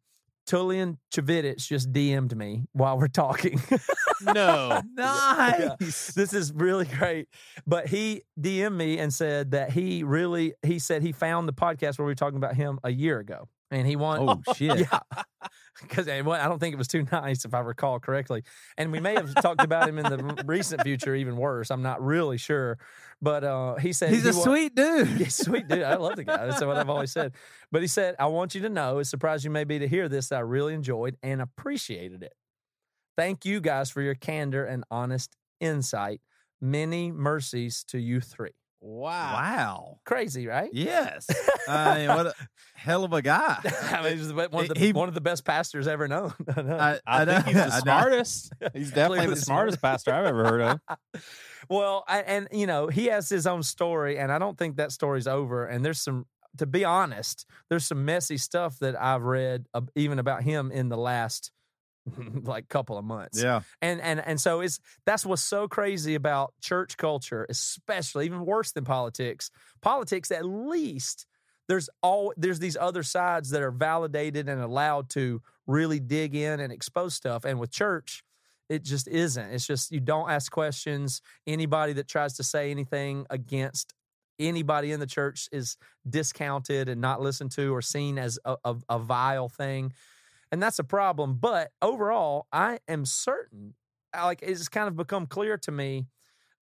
Tullian 0.48 0.98
Tchividjian 1.14 1.58
just 1.58 1.92
DM'd 1.92 2.36
me 2.36 2.66
while 2.74 2.98
we're 2.98 3.08
talking. 3.08 3.62
No. 4.24 4.82
Nice. 4.96 6.08
this 6.14 6.34
is 6.34 6.52
really 6.54 6.86
great. 6.86 7.28
But 7.66 7.88
he 7.88 8.24
DM'd 8.40 8.76
me 8.78 8.98
and 9.00 9.14
said 9.14 9.52
that 9.52 9.72
he 9.72 10.04
really, 10.04 10.54
he 10.64 10.80
said 10.80 11.02
he 11.04 11.12
found 11.12 11.48
the 11.48 11.54
podcast 11.54 11.98
where 11.98 12.06
we 12.06 12.12
were 12.12 12.16
talking 12.16 12.38
about 12.38 12.56
him 12.56 12.80
a 12.84 12.92
year 12.92 13.20
ago. 13.20 13.48
And 13.72 13.88
he 13.88 13.96
wanted, 13.96 14.28
Oh 14.48 14.54
shit. 14.56 14.80
yeah. 14.80 15.00
Because 15.82 16.08
I 16.08 16.22
don't 16.22 16.60
think 16.60 16.74
it 16.74 16.78
was 16.78 16.88
too 16.88 17.06
nice, 17.12 17.46
if 17.46 17.54
I 17.54 17.60
recall 17.60 18.00
correctly. 18.00 18.44
And 18.78 18.92
we 18.92 19.00
may 19.00 19.14
have 19.14 19.34
talked 19.36 19.64
about 19.64 19.88
him 19.88 19.98
in 19.98 20.06
the 20.06 20.44
recent 20.46 20.82
future, 20.84 21.16
even 21.16 21.38
worse. 21.38 21.72
I'm 21.72 21.82
not 21.82 22.04
really 22.04 22.38
sure. 22.38 22.78
But 23.22 23.44
uh, 23.44 23.76
he 23.76 23.94
said 23.94 24.10
He's 24.12 24.24
he 24.24 24.30
a 24.30 24.34
wa- 24.34 24.44
sweet 24.44 24.76
dude. 24.76 25.10
yeah, 25.20 25.28
sweet 25.28 25.68
dude. 25.68 25.84
I 25.84 25.96
love 25.96 26.16
the 26.16 26.24
guy. 26.24 26.46
That's 26.48 26.64
what 26.64 26.78
I've 26.78 26.90
always 26.90 27.12
said. 27.12 27.34
But 27.72 27.82
he 27.82 27.88
said, 27.88 28.16
I 28.20 28.28
want 28.28 28.56
you 28.56 28.62
to 28.62 28.70
know, 28.70 29.00
as 29.00 29.10
surprised 29.10 29.44
you 29.44 29.52
may 29.52 29.64
be 29.64 29.80
to 29.80 29.88
hear 29.88 30.10
this, 30.10 30.30
that 30.30 30.38
I 30.38 30.42
really 30.42 30.74
enjoyed 30.74 31.18
and 31.24 31.42
appreciated 31.42 32.24
it. 32.24 32.34
Thank 33.18 33.46
you 33.46 33.60
guys 33.60 33.90
for 33.90 34.02
your 34.02 34.16
candor 34.16 34.66
and 34.66 34.84
honest 34.90 35.36
insight. 35.60 36.22
Many 36.62 37.12
mercies 37.12 37.84
to 37.90 38.00
you 38.00 38.22
three. 38.22 38.52
Wow. 38.82 39.34
Wow. 39.34 40.00
Crazy, 40.06 40.48
right? 40.48 40.70
Yes. 40.72 41.28
I 41.68 42.00
mean, 42.00 42.08
what 42.10 42.28
a 42.28 42.34
hell 42.76 43.04
of 43.04 43.12
a 43.14 43.22
guy. 43.22 43.58
I 43.92 44.04
mean, 44.04 44.18
he's 44.18 44.32
one 44.34 44.46
of 44.54 44.68
the, 44.70 44.80
He- 44.80 44.94
one 44.94 45.10
of 45.10 45.16
the 45.16 45.22
best 45.22 45.44
pastors 45.46 45.88
ever 45.88 46.08
known. 46.08 46.34
I 46.56 46.62
know. 46.62 46.78
I, 46.78 47.00
I, 47.06 47.26
know- 47.26 47.34
think 47.42 47.46
he's 47.48 47.56
the 47.56 47.74
I 47.74 47.80
smartest. 47.80 48.54
He's 48.74 48.90
definitely 48.92 49.28
the 49.28 49.36
the 49.36 49.42
smartest 49.42 49.82
pastor 49.82 50.14
I've 50.14 50.26
ever 50.26 50.44
heard 50.46 50.62
of. 50.62 50.80
well, 51.70 52.04
I, 52.08 52.20
and 52.22 52.48
you 52.52 52.68
know, 52.68 52.88
he 52.88 53.08
has 53.08 53.28
his 53.30 53.46
own 53.46 53.64
story, 53.64 54.18
and 54.18 54.32
I 54.32 54.40
don't 54.40 54.58
think 54.58 54.78
that 54.78 54.92
story's 54.92 55.28
over. 55.28 55.66
And 55.66 55.84
there's 55.84 56.02
some, 56.02 56.26
to 56.58 56.66
be 56.66 56.86
honest, 56.86 57.46
there's 57.70 57.86
some 57.86 58.06
messy 58.06 58.38
stuff 58.38 58.80
that 58.80 59.00
I've 59.00 59.24
read, 59.24 59.66
uh, 59.74 59.82
even 59.96 60.20
about 60.20 60.44
him 60.44 60.72
in 60.72 60.90
the 60.90 60.98
last 60.98 61.52
like 62.44 62.70
couple 62.70 62.98
of 62.98 63.06
months. 63.06 63.42
Yeah. 63.42 63.62
And 63.82 64.02
and 64.02 64.20
and 64.26 64.40
so 64.40 64.62
it's 64.62 64.80
that's 65.06 65.26
what's 65.26 65.42
so 65.42 65.68
crazy 65.68 66.16
about 66.16 66.54
church 66.62 66.98
culture, 66.98 67.46
especially 67.50 68.26
even 68.26 68.46
worse 68.46 68.72
than 68.72 68.86
politics. 68.86 69.52
Politics, 69.82 70.32
at 70.32 70.46
least 70.46 71.26
there's 71.68 71.90
all 72.02 72.34
there's 72.38 72.60
these 72.60 72.76
other 72.76 73.04
sides 73.04 73.52
that 73.52 73.62
are 73.62 73.72
validated 73.72 74.50
and 74.50 74.62
allowed 74.62 75.10
to 75.12 75.42
really 75.68 76.00
dig 76.00 76.36
in 76.36 76.60
and 76.60 76.74
expose 76.74 77.14
stuff. 77.14 77.46
And 77.46 77.60
with 77.60 77.72
church, 77.72 78.24
it 78.70 78.84
just 78.84 79.08
isn't. 79.08 79.52
It's 79.52 79.68
just 79.68 79.92
you 79.92 80.00
don't 80.00 80.30
ask 80.30 80.52
questions. 80.52 81.22
Anybody 81.46 81.94
that 81.94 82.08
tries 82.08 82.36
to 82.38 82.44
say 82.44 82.72
anything 82.72 83.26
against 83.30 83.94
anybody 84.40 84.92
in 84.92 85.00
the 85.00 85.08
church 85.08 85.50
is 85.52 85.78
discounted 86.10 86.90
and 86.90 87.02
not 87.02 87.22
listened 87.22 87.52
to 87.52 87.76
or 87.76 87.82
seen 87.82 88.18
as 88.18 88.40
a, 88.46 88.56
a, 88.64 88.76
a 88.90 89.00
vile 89.00 89.50
thing 89.50 89.94
and 90.52 90.62
that's 90.62 90.80
a 90.80 90.84
problem. 90.84 91.38
But 91.40 91.72
overall, 91.82 92.48
I 92.52 92.80
am 92.88 93.06
certain, 93.06 93.76
like 94.16 94.42
it's 94.42 94.68
kind 94.70 94.88
of 94.88 94.96
become 94.96 95.26
clear 95.28 95.58
to 95.60 95.72
me 95.72 96.08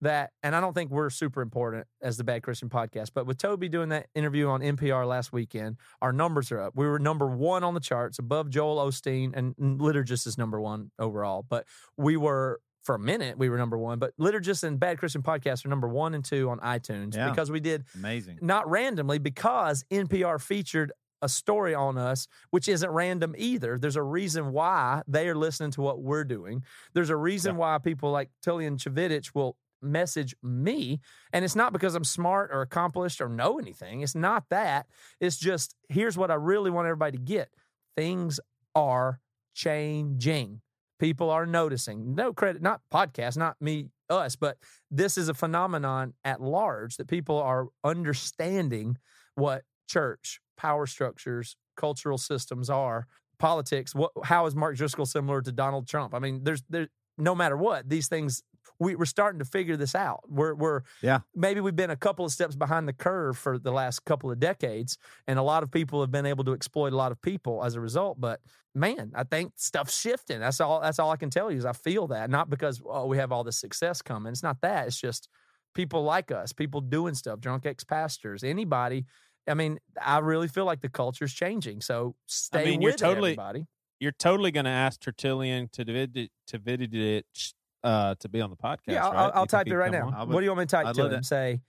that, 0.00 0.30
and 0.44 0.54
I 0.54 0.60
don't 0.60 0.74
think 0.74 0.90
we're 0.92 1.10
super 1.10 1.42
important 1.42 1.86
as 2.00 2.16
the 2.16 2.22
Bad 2.24 2.42
Christian 2.44 2.68
podcast, 2.68 3.10
but 3.14 3.26
with 3.26 3.36
Toby 3.38 3.68
doing 3.68 3.88
that 3.88 4.06
interview 4.14 4.46
on 4.46 4.60
NPR 4.60 5.06
last 5.08 5.32
weekend, 5.32 5.76
our 6.00 6.12
numbers 6.12 6.52
are 6.52 6.60
up. 6.60 6.74
We 6.76 6.86
were 6.86 7.00
number 7.00 7.26
one 7.26 7.64
on 7.64 7.74
the 7.74 7.80
charts, 7.80 8.18
above 8.20 8.48
Joel 8.48 8.76
Osteen, 8.86 9.32
and 9.34 9.56
Liturgist 9.56 10.26
is 10.28 10.38
number 10.38 10.60
one 10.60 10.92
overall. 11.00 11.44
But 11.48 11.66
we 11.96 12.16
were 12.16 12.60
for 12.84 12.94
a 12.94 12.98
minute 12.98 13.36
we 13.36 13.48
were 13.50 13.58
number 13.58 13.76
one, 13.76 13.98
but 13.98 14.16
Liturgist 14.18 14.62
and 14.62 14.78
Bad 14.78 14.98
Christian 14.98 15.20
Podcast 15.22 15.66
are 15.66 15.68
number 15.68 15.88
one 15.88 16.14
and 16.14 16.24
two 16.24 16.48
on 16.48 16.58
iTunes 16.60 17.16
Yeah. 17.16 17.28
because 17.28 17.50
we 17.50 17.58
did 17.60 17.84
Amazing. 17.96 18.38
not 18.40 18.70
randomly 18.70 19.18
because 19.18 19.84
NPR 19.90 20.40
featured 20.40 20.92
a 21.22 21.28
story 21.28 21.74
on 21.74 21.98
us, 21.98 22.28
which 22.50 22.68
isn't 22.68 22.90
random 22.90 23.34
either. 23.36 23.78
There's 23.78 23.96
a 23.96 24.02
reason 24.02 24.52
why 24.52 25.02
they 25.06 25.28
are 25.28 25.34
listening 25.34 25.70
to 25.72 25.80
what 25.80 26.00
we're 26.00 26.24
doing. 26.24 26.62
There's 26.94 27.10
a 27.10 27.16
reason 27.16 27.56
why 27.56 27.78
people 27.78 28.10
like 28.10 28.30
Tullian 28.44 28.78
Tchividjian 28.78 29.34
will 29.34 29.56
message 29.80 30.34
me. 30.42 31.00
And 31.32 31.44
it's 31.44 31.56
not 31.56 31.72
because 31.72 31.94
I'm 31.94 32.04
smart 32.04 32.50
or 32.52 32.62
accomplished 32.62 33.20
or 33.20 33.28
know 33.28 33.58
anything. 33.58 34.00
It's 34.00 34.14
not 34.14 34.44
that. 34.50 34.86
It's 35.20 35.36
just 35.36 35.74
here's 35.88 36.18
what 36.18 36.30
I 36.30 36.34
really 36.34 36.70
want 36.70 36.86
everybody 36.86 37.16
to 37.16 37.22
get 37.22 37.50
things 37.96 38.38
are 38.74 39.20
changing. 39.54 40.60
People 40.98 41.30
are 41.30 41.46
noticing. 41.46 42.14
No 42.14 42.32
credit, 42.32 42.62
not 42.62 42.80
podcast, 42.92 43.36
not 43.36 43.56
me, 43.60 43.88
us, 44.10 44.36
but 44.36 44.56
this 44.90 45.18
is 45.18 45.28
a 45.28 45.34
phenomenon 45.34 46.14
at 46.24 46.40
large 46.40 46.96
that 46.96 47.08
people 47.08 47.38
are 47.38 47.68
understanding 47.84 48.96
what 49.34 49.62
church, 49.88 50.40
power 50.56 50.86
structures, 50.86 51.56
cultural 51.76 52.18
systems 52.18 52.70
are, 52.70 53.06
politics. 53.38 53.94
What, 53.94 54.12
how 54.24 54.46
is 54.46 54.54
Mark 54.54 54.76
Driscoll 54.76 55.06
similar 55.06 55.42
to 55.42 55.52
Donald 55.52 55.88
Trump? 55.88 56.14
I 56.14 56.18
mean, 56.18 56.44
there's 56.44 56.62
there. 56.68 56.88
No 57.20 57.34
matter 57.34 57.56
what, 57.56 57.88
these 57.88 58.06
things 58.06 58.44
we, 58.78 58.94
we're 58.94 59.04
starting 59.04 59.40
to 59.40 59.44
figure 59.44 59.76
this 59.76 59.94
out. 59.94 60.20
We're 60.28 60.54
we're 60.54 60.82
Yeah. 61.02 61.20
maybe 61.34 61.60
we've 61.60 61.74
been 61.74 61.90
a 61.90 61.96
couple 61.96 62.24
of 62.24 62.30
steps 62.30 62.54
behind 62.54 62.86
the 62.86 62.92
curve 62.92 63.36
for 63.36 63.58
the 63.58 63.72
last 63.72 64.04
couple 64.04 64.30
of 64.30 64.38
decades, 64.38 64.98
and 65.26 65.38
a 65.38 65.42
lot 65.42 65.62
of 65.64 65.70
people 65.70 66.00
have 66.00 66.12
been 66.12 66.26
able 66.26 66.44
to 66.44 66.52
exploit 66.52 66.92
a 66.92 66.96
lot 66.96 67.10
of 67.10 67.20
people 67.20 67.64
as 67.64 67.74
a 67.74 67.80
result. 67.80 68.20
But 68.20 68.40
man, 68.74 69.12
I 69.16 69.24
think 69.24 69.52
stuff's 69.56 69.98
shifting. 69.98 70.38
That's 70.40 70.60
all. 70.60 70.80
That's 70.80 70.98
all 71.00 71.10
I 71.10 71.16
can 71.16 71.30
tell 71.30 71.50
you 71.50 71.58
is 71.58 71.64
I 71.64 71.72
feel 71.72 72.06
that 72.08 72.30
not 72.30 72.50
because 72.50 72.80
oh 72.86 73.06
we 73.06 73.16
have 73.16 73.32
all 73.32 73.42
this 73.42 73.58
success 73.58 74.00
coming. 74.00 74.30
It's 74.32 74.44
not 74.44 74.60
that. 74.60 74.86
It's 74.86 75.00
just 75.00 75.28
people 75.74 76.04
like 76.04 76.30
us, 76.30 76.52
people 76.52 76.80
doing 76.80 77.14
stuff, 77.14 77.40
drunk 77.40 77.66
ex 77.66 77.84
pastors, 77.84 78.44
anybody. 78.44 79.06
I 79.48 79.54
mean, 79.54 79.78
I 80.00 80.18
really 80.18 80.48
feel 80.48 80.64
like 80.64 80.80
the 80.80 80.88
culture's 80.88 81.32
changing. 81.32 81.80
So 81.80 82.14
stay 82.26 82.64
mean, 82.64 82.80
with 82.80 82.82
you're 83.00 83.08
totally- 83.08 83.30
everybody. 83.32 83.66
You're 84.00 84.12
totally 84.12 84.52
going 84.52 84.64
to 84.66 84.70
ask 84.70 85.00
Tertullian 85.00 85.68
to 85.72 85.84
David 85.84 86.30
to 86.46 86.58
Vididich 86.60 87.54
uh, 87.82 88.14
to 88.20 88.28
be 88.28 88.40
on 88.40 88.48
the 88.50 88.56
podcast. 88.56 88.78
Yeah, 88.86 89.04
I'll, 89.04 89.12
right? 89.12 89.18
I'll, 89.18 89.26
You 89.26 89.32
I'll 89.34 89.40
think 89.42 89.50
type 89.50 89.66
it 89.66 89.76
right 89.76 89.90
now. 89.90 90.06
would- 90.20 90.28
what 90.34 90.40
do 90.40 90.44
you 90.44 90.50
want 90.50 90.60
me 90.60 90.64
to 90.66 90.70
type 90.70 90.86
I'd 90.86 90.94
to 90.94 91.02
love 91.02 91.12
him? 91.12 91.20
to- 91.22 91.26
Say, 91.26 91.60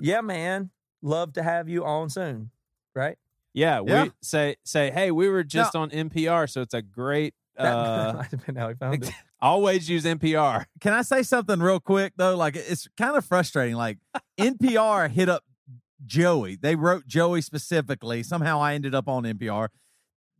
yeah, 0.00 0.22
man, 0.22 0.70
love 1.02 1.34
to 1.34 1.42
have 1.44 1.68
you 1.68 1.84
on 1.84 2.10
soon. 2.10 2.50
Right? 2.96 3.16
Yeah, 3.54 3.80
Yeah. 3.86 4.02
we 4.04 4.10
say 4.22 4.56
say, 4.64 4.90
hey, 4.90 5.10
we 5.12 5.28
were 5.28 5.44
just 5.44 5.76
on 5.76 5.90
NPR, 5.90 6.50
so 6.50 6.62
it's 6.62 6.74
a 6.74 6.82
great. 6.82 7.34
That 7.56 7.66
Uh, 7.76 8.12
might 8.16 8.30
have 8.30 8.44
been 8.46 8.56
how 8.56 8.68
he 8.70 8.74
found 8.80 9.04
it. 9.04 9.10
always 9.40 9.88
use 9.88 10.04
NPR. 10.04 10.64
Can 10.80 10.94
I 10.94 11.02
say 11.02 11.22
something 11.22 11.60
real 11.60 11.78
quick 11.80 12.14
though? 12.16 12.34
Like 12.34 12.56
it's 12.56 12.88
kind 12.96 13.16
of 13.16 13.24
frustrating. 13.24 13.76
Like 13.76 13.98
NPR 14.40 15.10
hit 15.10 15.28
up 15.28 15.44
Joey. 16.06 16.56
They 16.56 16.76
wrote 16.76 17.06
Joey 17.06 17.42
specifically. 17.42 18.22
Somehow 18.22 18.60
I 18.60 18.74
ended 18.74 18.94
up 18.94 19.08
on 19.08 19.24
NPR. 19.24 19.68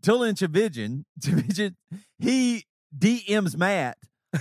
Tullian 0.02 0.34
Tchividjian, 0.34 1.04
Tchividjian, 1.20 1.74
he 2.18 2.64
DMs 2.96 3.56
Matt. 3.56 3.98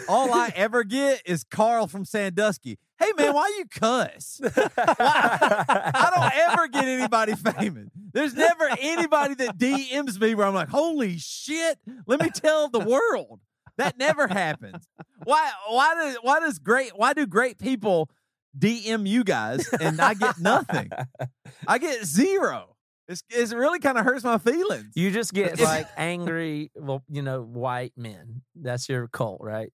All 0.07 0.33
I 0.33 0.51
ever 0.55 0.83
get 0.83 1.21
is 1.25 1.43
Carl 1.43 1.87
from 1.87 2.05
Sandusky. 2.05 2.77
Hey 2.99 3.11
man, 3.17 3.33
why 3.33 3.47
you 3.57 3.65
cuss? 3.65 4.39
I 4.43 6.11
don't 6.15 6.49
ever 6.49 6.67
get 6.67 6.85
anybody 6.85 7.35
famous. 7.35 7.89
There's 8.13 8.33
never 8.33 8.69
anybody 8.79 9.33
that 9.35 9.57
DMs 9.57 10.19
me 10.19 10.35
where 10.35 10.45
I'm 10.45 10.53
like, 10.53 10.69
holy 10.69 11.17
shit, 11.17 11.79
let 12.05 12.21
me 12.21 12.29
tell 12.29 12.69
the 12.69 12.79
world. 12.79 13.41
That 13.77 13.97
never 13.97 14.27
happens. 14.27 14.87
Why 15.23 15.49
why 15.67 15.95
does 15.95 16.17
why 16.21 16.39
does 16.39 16.59
great 16.59 16.91
why 16.95 17.13
do 17.13 17.25
great 17.25 17.57
people 17.57 18.09
DM 18.57 19.07
you 19.07 19.23
guys 19.23 19.67
and 19.79 19.99
I 20.01 20.13
get 20.13 20.39
nothing? 20.39 20.89
I 21.67 21.77
get 21.77 22.05
zero. 22.05 22.75
It's, 23.07 23.23
it 23.29 23.55
really 23.55 23.79
kind 23.79 23.97
of 23.97 24.05
hurts 24.05 24.23
my 24.23 24.37
feelings. 24.37 24.93
You 24.95 25.11
just 25.11 25.33
get 25.33 25.59
like 25.59 25.87
angry, 25.97 26.71
well, 26.75 27.03
you 27.09 27.21
know, 27.21 27.41
white 27.41 27.93
men. 27.97 28.41
That's 28.55 28.87
your 28.87 29.07
cult, 29.07 29.41
right? 29.41 29.71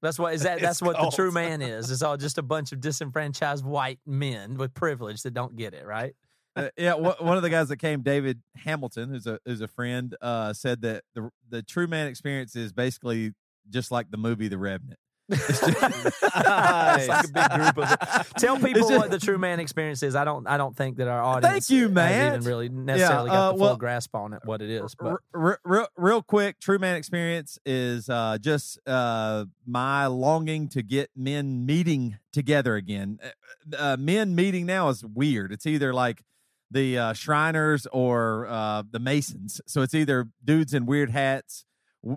That's 0.00 0.18
what 0.18 0.32
is 0.32 0.42
that? 0.44 0.60
That's 0.60 0.78
It's 0.78 0.82
what 0.82 0.96
the 0.96 1.10
true 1.14 1.30
man 1.30 1.60
is. 1.62 1.90
It's 1.90 2.02
all 2.02 2.16
just 2.16 2.38
a 2.38 2.42
bunch 2.42 2.72
of 2.72 2.80
disenfranchised 2.80 3.64
white 3.64 3.98
men 4.06 4.56
with 4.56 4.72
privilege 4.72 5.22
that 5.22 5.34
don't 5.34 5.56
get 5.56 5.74
it, 5.74 5.84
right? 5.84 6.14
Uh, 6.56 6.68
yeah, 6.76 6.94
one 6.94 7.14
one 7.20 7.36
of 7.36 7.42
the 7.42 7.50
guys 7.50 7.68
that 7.68 7.76
came, 7.76 8.02
David 8.02 8.40
Hamilton, 8.56 9.10
who's 9.10 9.26
a 9.26 9.38
who's 9.44 9.60
a 9.60 9.68
friend, 9.68 10.16
uh, 10.20 10.52
said 10.52 10.82
that 10.82 11.04
the 11.14 11.30
the 11.48 11.62
true 11.62 11.86
man 11.86 12.06
experience 12.08 12.56
is 12.56 12.72
basically 12.72 13.32
just 13.68 13.90
like 13.90 14.10
the 14.10 14.16
movie 14.16 14.48
The 14.48 14.58
Revenant. 14.58 14.98
it's 15.32 17.08
like 17.08 17.24
a 17.24 17.28
big 17.32 17.50
group 17.50 17.78
of 17.78 17.92
it. 17.92 18.26
Tell 18.38 18.56
people 18.58 18.88
just- 18.88 18.92
what 19.00 19.10
the 19.10 19.18
true 19.18 19.38
man 19.38 19.60
experience 19.60 20.02
is. 20.02 20.14
I 20.16 20.24
don't. 20.24 20.46
I 20.46 20.56
don't 20.56 20.76
think 20.76 20.96
that 20.98 21.08
our 21.08 21.22
audience 21.22 21.68
Thank 21.68 21.70
you, 21.80 21.88
Matt. 21.88 22.34
even 22.34 22.46
really 22.46 22.68
necessarily 22.68 23.30
got 23.30 23.50
uh, 23.50 23.52
the 23.52 23.58
full 23.58 23.76
grasp 23.76 24.14
on 24.14 24.32
it, 24.34 24.40
what 24.44 24.62
it 24.62 24.70
is. 24.70 24.94
But 24.94 25.16
R- 25.34 25.60
r- 25.64 25.88
real, 25.96 26.22
quick, 26.22 26.60
True 26.60 26.78
Man 26.78 26.96
Experience 26.96 27.58
is 27.64 28.08
uh, 28.08 28.38
just 28.40 28.78
uh, 28.86 29.44
my 29.66 30.06
longing 30.06 30.68
to 30.70 30.82
get 30.82 31.10
men 31.16 31.64
meeting 31.66 32.18
together 32.32 32.74
again. 32.76 33.18
Uh, 33.22 33.76
uh, 33.76 33.96
men 33.98 34.34
meeting 34.34 34.66
now 34.66 34.88
is 34.88 35.04
weird. 35.04 35.52
It's 35.52 35.66
either 35.66 35.92
like 35.94 36.22
the 36.70 36.98
uh, 36.98 37.12
Shriners 37.12 37.86
or 37.92 38.46
uh, 38.48 38.82
the 38.90 38.98
Masons. 39.00 39.60
So 39.66 39.82
it's 39.82 39.94
either 39.94 40.28
dudes 40.44 40.72
in 40.74 40.86
weird 40.86 41.10
hats 41.10 41.64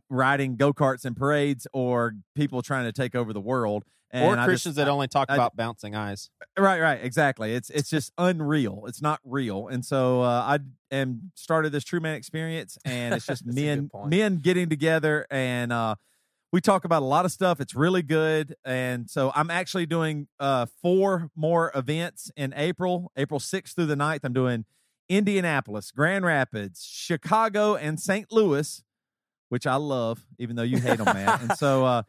riding 0.10 0.56
go 0.56 0.74
karts 0.74 1.06
and 1.06 1.16
parades, 1.16 1.68
or 1.74 2.14
people 2.36 2.62
trying 2.62 2.86
to 2.86 2.92
take 2.92 3.16
over 3.16 3.34
the 3.34 3.42
world. 3.42 3.84
And 4.12 4.26
or 4.26 4.34
I 4.34 4.36
just- 4.36 4.46
Christians 4.48 4.76
that 4.76 4.88
only 4.88 5.08
talk 5.08 5.30
I- 5.32 5.36
about 5.36 5.56
bouncing 5.56 5.96
eyes. 5.96 6.30
Right, 6.58 6.80
right, 6.80 7.00
exactly. 7.04 7.56
It's 7.56 7.70
it's 7.72 7.90
just 7.90 8.14
unreal. 8.20 8.84
It's 8.88 9.02
not 9.02 9.20
real, 9.26 9.68
and 9.68 9.84
so 9.84 10.22
uh, 10.22 10.58
I 10.58 10.60
am 10.96 11.32
started 11.34 11.72
this 11.72 11.84
True 11.84 12.00
Man 12.00 12.14
experience, 12.16 12.78
and 12.86 13.16
it's 13.16 13.26
just 13.26 13.44
men 13.48 13.90
men 14.06 14.38
getting 14.38 14.70
together, 14.70 15.26
and 15.32 15.74
uh, 15.74 15.96
we 16.52 16.62
talk 16.62 16.86
about 16.86 17.02
a 17.02 17.06
lot 17.06 17.26
of 17.26 17.32
stuff. 17.32 17.60
It's 17.60 17.74
really 17.74 18.04
good, 18.04 18.56
and 18.64 19.10
so 19.10 19.32
I'm 19.34 19.50
actually 19.50 19.88
doing 19.88 20.28
uh, 20.40 20.68
four 20.84 21.32
more 21.36 21.72
events 21.74 22.30
in 22.38 22.54
April, 22.56 23.12
April 23.18 23.40
6th 23.40 23.74
through 23.74 23.88
the 23.88 23.96
9th. 23.96 24.20
I'm 24.24 24.34
doing 24.34 24.66
Indianapolis, 25.10 25.90
Grand 25.90 26.24
Rapids, 26.24 26.86
Chicago, 26.88 27.76
and 27.76 28.00
St. 28.00 28.32
Louis, 28.32 28.84
which 29.54 29.68
I 29.68 29.76
love, 29.76 30.26
even 30.40 30.56
though 30.56 30.64
you 30.64 30.80
hate 30.80 30.98
them, 30.98 31.06
man. 31.06 31.40
and 31.42 31.56
so 31.60 31.86
uh, 31.86 32.04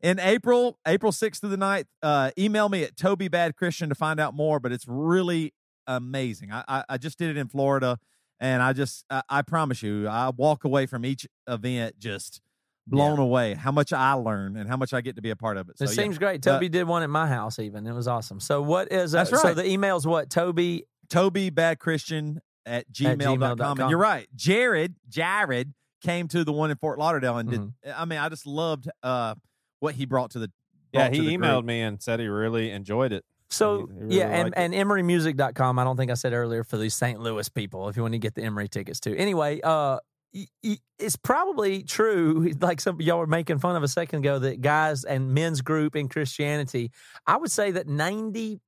in 0.00 0.20
April, 0.20 0.78
April 0.86 1.10
6th 1.10 1.40
through 1.40 1.48
the 1.48 1.56
9th, 1.56 1.86
uh, 2.04 2.30
email 2.38 2.68
me 2.68 2.84
at 2.84 2.96
Toby 2.96 3.26
Bad 3.26 3.56
Christian 3.56 3.88
to 3.88 3.96
find 3.96 4.20
out 4.20 4.32
more, 4.32 4.60
but 4.60 4.70
it's 4.70 4.84
really 4.86 5.54
amazing. 5.88 6.52
I, 6.52 6.62
I, 6.68 6.84
I 6.90 6.98
just 6.98 7.18
did 7.18 7.30
it 7.30 7.36
in 7.36 7.48
Florida, 7.48 7.98
and 8.38 8.62
I 8.62 8.74
just, 8.74 9.04
I, 9.10 9.22
I 9.28 9.42
promise 9.42 9.82
you, 9.82 10.06
I 10.06 10.30
walk 10.30 10.62
away 10.62 10.86
from 10.86 11.04
each 11.04 11.26
event 11.48 11.98
just 11.98 12.40
blown 12.86 13.18
away 13.18 13.54
how 13.54 13.72
much 13.72 13.92
I 13.92 14.12
learn 14.12 14.56
and 14.56 14.68
how 14.68 14.76
much 14.76 14.92
I 14.92 15.00
get 15.00 15.16
to 15.16 15.22
be 15.22 15.30
a 15.30 15.36
part 15.36 15.56
of 15.56 15.68
it. 15.68 15.78
So, 15.78 15.86
it 15.86 15.90
yeah. 15.90 15.94
seems 15.94 16.16
great. 16.16 16.46
Uh, 16.46 16.52
Toby 16.52 16.68
did 16.68 16.86
one 16.86 17.02
at 17.02 17.10
my 17.10 17.26
house. 17.26 17.58
Even 17.58 17.88
it 17.88 17.92
was 17.92 18.06
awesome. 18.06 18.38
So 18.38 18.62
what 18.62 18.92
is? 18.92 19.16
Uh, 19.16 19.24
That's 19.24 19.30
So 19.30 19.48
right. 19.48 19.56
the 19.56 19.68
email's 19.68 20.06
what? 20.06 20.30
Toby 20.30 20.84
Toby 21.08 21.50
Bad 21.50 21.80
Christian 21.80 22.40
at 22.64 22.88
gmail.com. 22.92 23.38
gmail.com. 23.40 23.80
And 23.80 23.90
you're 23.90 23.98
right. 23.98 24.28
Jared, 24.36 24.94
Jared 25.08 25.74
came 26.02 26.28
to 26.28 26.44
the 26.44 26.52
one 26.52 26.70
in 26.70 26.76
Fort 26.76 26.98
Lauderdale 26.98 27.38
and 27.38 27.50
did, 27.50 27.60
Mm-hmm. 27.60 27.90
I 27.96 28.04
mean, 28.04 28.18
I 28.18 28.28
just 28.28 28.46
loved 28.46 28.88
uh, 29.02 29.34
what 29.80 29.94
he 29.94 30.04
brought 30.06 30.32
to 30.32 30.38
the, 30.40 30.50
Yeah, 30.92 31.08
he 31.10 31.20
the 31.20 31.36
emailed 31.36 31.54
group. 31.58 31.64
me 31.66 31.80
and 31.80 32.02
said 32.02 32.20
he 32.20 32.26
really 32.26 32.70
enjoyed 32.70 33.12
it. 33.12 33.24
So 33.50 33.86
He- 33.86 33.92
he 33.94 34.00
really 34.00 34.16
yeah, 34.18 34.28
and, 34.28 34.44
liked 34.44 34.58
it. 34.58 34.60
and 34.60 34.74
emerymusic.com. 34.74 35.78
I 35.78 35.84
don't 35.84 35.96
think 35.96 36.10
I 36.10 36.14
said 36.14 36.32
earlier 36.32 36.64
for 36.64 36.76
these 36.78 36.94
St. 36.94 37.20
Louis 37.20 37.48
people 37.48 37.88
if 37.88 37.96
you 37.96 38.02
want 38.02 38.12
to 38.14 38.18
get 38.18 38.34
the 38.34 38.42
Emery 38.42 38.68
tickets 38.68 38.98
too. 39.00 39.14
Anyway, 39.16 39.60
uh 39.62 39.98
y- 40.34 40.46
y- 40.64 40.78
it's 40.98 41.16
probably 41.16 41.82
true. 41.82 42.50
Like 42.60 42.80
some 42.80 43.00
y'all 43.00 43.18
were 43.18 43.26
making 43.26 43.58
fun 43.58 43.76
of 43.76 43.82
a 43.82 43.88
second 43.88 44.20
ago 44.20 44.38
that 44.38 44.60
guys 44.62 45.04
and 45.04 45.34
men's 45.34 45.60
group 45.60 45.94
in 45.96 46.08
Christianity. 46.08 46.90
I 47.26 47.36
would 47.36 47.50
say 47.50 47.72
that 47.72 47.86
ninety 47.86 48.60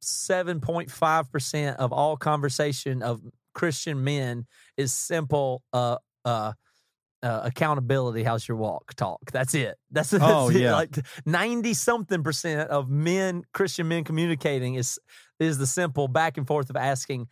seven 0.00 0.60
point 0.60 0.90
five 0.90 1.30
percent 1.30 1.78
of 1.78 1.92
all 1.92 2.16
conversation 2.16 3.02
of 3.02 3.20
Christian 3.54 4.04
men 4.04 4.46
is 4.76 4.92
simple. 4.92 5.62
Uh, 5.72 5.96
uh, 6.26 6.52
uh, 7.22 7.40
accountability. 7.44 8.22
How's 8.22 8.46
your 8.46 8.58
walk? 8.58 8.94
Talk. 8.94 9.30
That's 9.32 9.54
it. 9.54 9.78
That's, 9.90 10.10
that's 10.10 10.22
Oh, 10.24 10.50
it. 10.50 10.56
yeah. 10.56 10.74
Like 10.74 10.94
ninety 11.24 11.72
something 11.72 12.22
percent 12.22 12.68
of 12.70 12.90
men, 12.90 13.42
Christian 13.54 13.88
men 13.88 14.04
communicating 14.04 14.74
is 14.74 14.98
is 15.40 15.56
the 15.58 15.66
simple 15.66 16.08
back 16.08 16.36
and 16.36 16.46
forth 16.46 16.68
of 16.70 16.76
asking, 16.76 17.28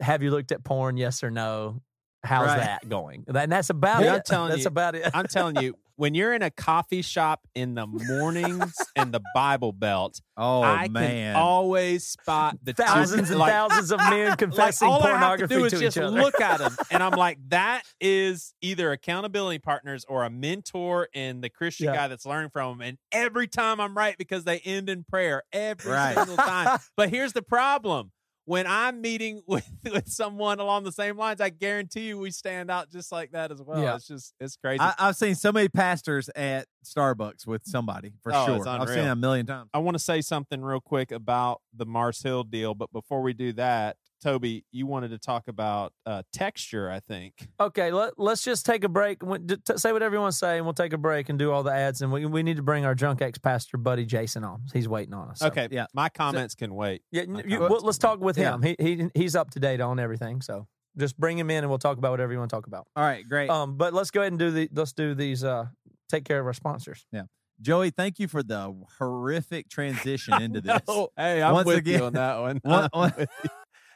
"Have 0.00 0.22
you 0.22 0.30
looked 0.30 0.52
at 0.52 0.62
porn? 0.64 0.96
Yes 0.98 1.22
or 1.24 1.30
no? 1.30 1.80
How's 2.22 2.48
Right. 2.48 2.58
that 2.58 2.88
going?" 2.88 3.24
And 3.26 3.50
that's 3.50 3.70
about 3.70 4.02
it. 4.02 4.08
I'm 4.10 4.22
telling 4.22 4.50
that's 4.50 4.62
you, 4.62 4.68
about 4.68 4.94
it. 4.94 5.10
I'm 5.14 5.26
telling 5.26 5.56
you, 5.56 5.74
when 6.00 6.14
you're 6.14 6.32
in 6.32 6.40
a 6.40 6.50
coffee 6.50 7.02
shop 7.02 7.46
in 7.54 7.74
the 7.74 7.86
mornings 7.86 8.74
and 8.96 9.12
the 9.12 9.20
Bible 9.34 9.70
Belt, 9.72 10.18
Oh 10.34 10.62
I 10.62 10.88
man. 10.88 11.34
can 11.34 11.36
always 11.36 12.06
spot 12.06 12.56
the 12.62 12.72
two- 12.72 12.82
thousands 12.82 13.28
and 13.28 13.38
like, 13.38 13.52
thousands 13.52 13.92
of 13.92 13.98
men 14.08 14.34
confessing 14.38 14.88
like 14.88 15.00
all 15.02 15.06
I 15.06 15.10
have 15.10 15.20
to 15.40 15.46
pornography 15.48 15.54
do 15.56 15.64
is 15.66 15.72
just 15.94 15.98
other. 15.98 16.10
look 16.22 16.40
at 16.40 16.58
them, 16.58 16.74
and 16.90 17.02
I'm 17.02 17.12
like, 17.12 17.36
that 17.50 17.82
is 18.00 18.54
either 18.62 18.92
accountability 18.92 19.58
partners 19.58 20.06
or 20.08 20.24
a 20.24 20.30
mentor 20.30 21.08
and 21.14 21.44
the 21.44 21.50
Christian 21.50 21.86
Yeah. 21.88 21.94
guy 21.96 22.08
that's 22.08 22.24
learning 22.24 22.48
from 22.50 22.78
them. 22.78 22.88
And 22.88 22.98
every 23.12 23.46
time 23.46 23.78
I'm 23.78 23.94
right 23.94 24.16
because 24.16 24.44
they 24.44 24.60
end 24.60 24.88
in 24.88 25.04
prayer 25.04 25.42
every 25.52 25.92
Right. 25.92 26.16
single 26.16 26.36
time. 26.38 26.78
but 26.96 27.10
here's 27.10 27.34
the 27.34 27.42
problem: 27.42 28.10
when 28.50 28.66
I'm 28.66 29.00
meeting 29.00 29.42
with 29.46 29.70
with 29.84 30.08
someone 30.08 30.58
along 30.58 30.82
the 30.82 30.90
same 30.90 31.16
lines, 31.16 31.40
I 31.40 31.50
guarantee 31.50 32.08
you 32.08 32.18
we 32.18 32.32
stand 32.32 32.68
out 32.68 32.90
just 32.90 33.12
like 33.12 33.30
that 33.30 33.52
as 33.52 33.62
well. 33.62 33.80
Yeah. 33.80 33.94
It's 33.94 34.08
just 34.08 34.34
it's 34.40 34.56
crazy. 34.56 34.80
I, 34.80 34.92
I've 34.98 35.14
seen 35.14 35.36
so 35.36 35.52
many 35.52 35.68
pastors 35.68 36.28
at 36.34 36.66
Starbucks 36.84 37.46
with 37.46 37.62
somebody 37.64 38.12
for 38.24 38.32
Oh, 38.34 38.46
sure. 38.46 38.68
I've 38.68 38.88
seen 38.88 39.06
a 39.06 39.14
million 39.14 39.46
times. 39.46 39.70
I 39.72 39.78
want 39.78 39.94
to 39.94 40.02
say 40.02 40.20
something 40.20 40.62
real 40.62 40.80
quick 40.80 41.12
about 41.12 41.60
the 41.72 41.86
Mars 41.86 42.20
Hill 42.22 42.42
deal, 42.42 42.74
but 42.74 42.92
before 42.92 43.22
we 43.22 43.34
do 43.34 43.52
that, 43.52 43.96
Toby, 44.22 44.64
you 44.70 44.86
wanted 44.86 45.08
to 45.10 45.18
talk 45.18 45.48
about 45.48 45.92
uh, 46.06 46.22
texture, 46.32 46.90
I 46.90 47.00
think. 47.00 47.48
Okay, 47.58 47.90
let, 47.90 48.18
let's 48.18 48.42
just 48.42 48.66
take 48.66 48.84
a 48.84 48.88
break. 48.88 49.22
We- 49.22 49.38
d- 49.38 49.56
t- 49.56 49.76
Say 49.76 49.92
whatever 49.92 50.14
you 50.16 50.20
want 50.20 50.32
to 50.32 50.38
say, 50.38 50.56
and 50.58 50.66
we'll 50.66 50.74
take 50.74 50.92
a 50.92 50.98
break 50.98 51.28
and 51.28 51.38
do 51.38 51.50
all 51.52 51.62
the 51.62 51.72
ads. 51.72 52.02
And 52.02 52.12
we, 52.12 52.26
we 52.26 52.42
need 52.42 52.56
to 52.56 52.62
bring 52.62 52.84
our 52.84 52.94
drunk 52.94 53.22
ex 53.22 53.38
pastor 53.38 53.76
buddy 53.78 54.04
Jason 54.04 54.44
on. 54.44 54.62
He's 54.72 54.88
waiting 54.88 55.14
on 55.14 55.28
us. 55.30 55.38
So- 55.40 55.46
Okay, 55.48 55.68
yeah. 55.70 55.86
My 55.94 56.08
comments 56.08 56.54
can 56.54 56.74
wait. 56.74 57.02
Yeah, 57.10 57.22
you, 57.46 57.60
well, 57.60 57.80
let's 57.82 57.98
can 57.98 58.10
talk 58.10 58.20
with 58.20 58.38
Yeah. 58.38 58.54
him. 58.54 58.62
He, 58.62 58.76
he 58.78 59.08
he's 59.14 59.34
up 59.34 59.50
to 59.50 59.60
date 59.60 59.80
on 59.80 59.98
everything. 59.98 60.40
So 60.42 60.66
just 60.98 61.18
bring 61.18 61.38
him 61.38 61.50
in, 61.50 61.58
and 61.64 61.68
we'll 61.68 61.78
talk 61.78 61.98
about 61.98 62.10
whatever 62.10 62.32
you 62.32 62.38
want 62.38 62.50
to 62.50 62.56
talk 62.56 62.66
about. 62.66 62.86
All 62.96 63.04
right, 63.04 63.26
great. 63.28 63.48
Um, 63.50 63.76
but 63.76 63.94
let's 63.94 64.10
go 64.10 64.20
ahead 64.20 64.32
and 64.32 64.38
do 64.38 64.50
the 64.50 64.68
let's 64.72 64.92
do 64.92 65.14
these. 65.14 65.42
Uh, 65.44 65.66
take 66.08 66.24
care 66.24 66.40
of 66.40 66.46
our 66.46 66.52
sponsors. 66.52 67.06
Yeah. 67.12 67.22
Joey, 67.62 67.90
thank 67.90 68.18
you 68.18 68.26
for 68.26 68.42
the 68.42 68.74
horrific 68.98 69.68
transition 69.68 70.32
into 70.42 70.60
this. 70.62 70.80
No, 70.88 71.08
hey, 71.16 71.42
I'm 71.42 71.52
Once 71.52 71.66
with 71.66 71.76
again- 71.78 71.98
you 72.00 72.06
on 72.06 72.12
that 72.14 72.40
one. 72.40 72.60
One- 72.62 72.88
one- 72.92 73.12
with 73.18 73.28
you. 73.44 73.50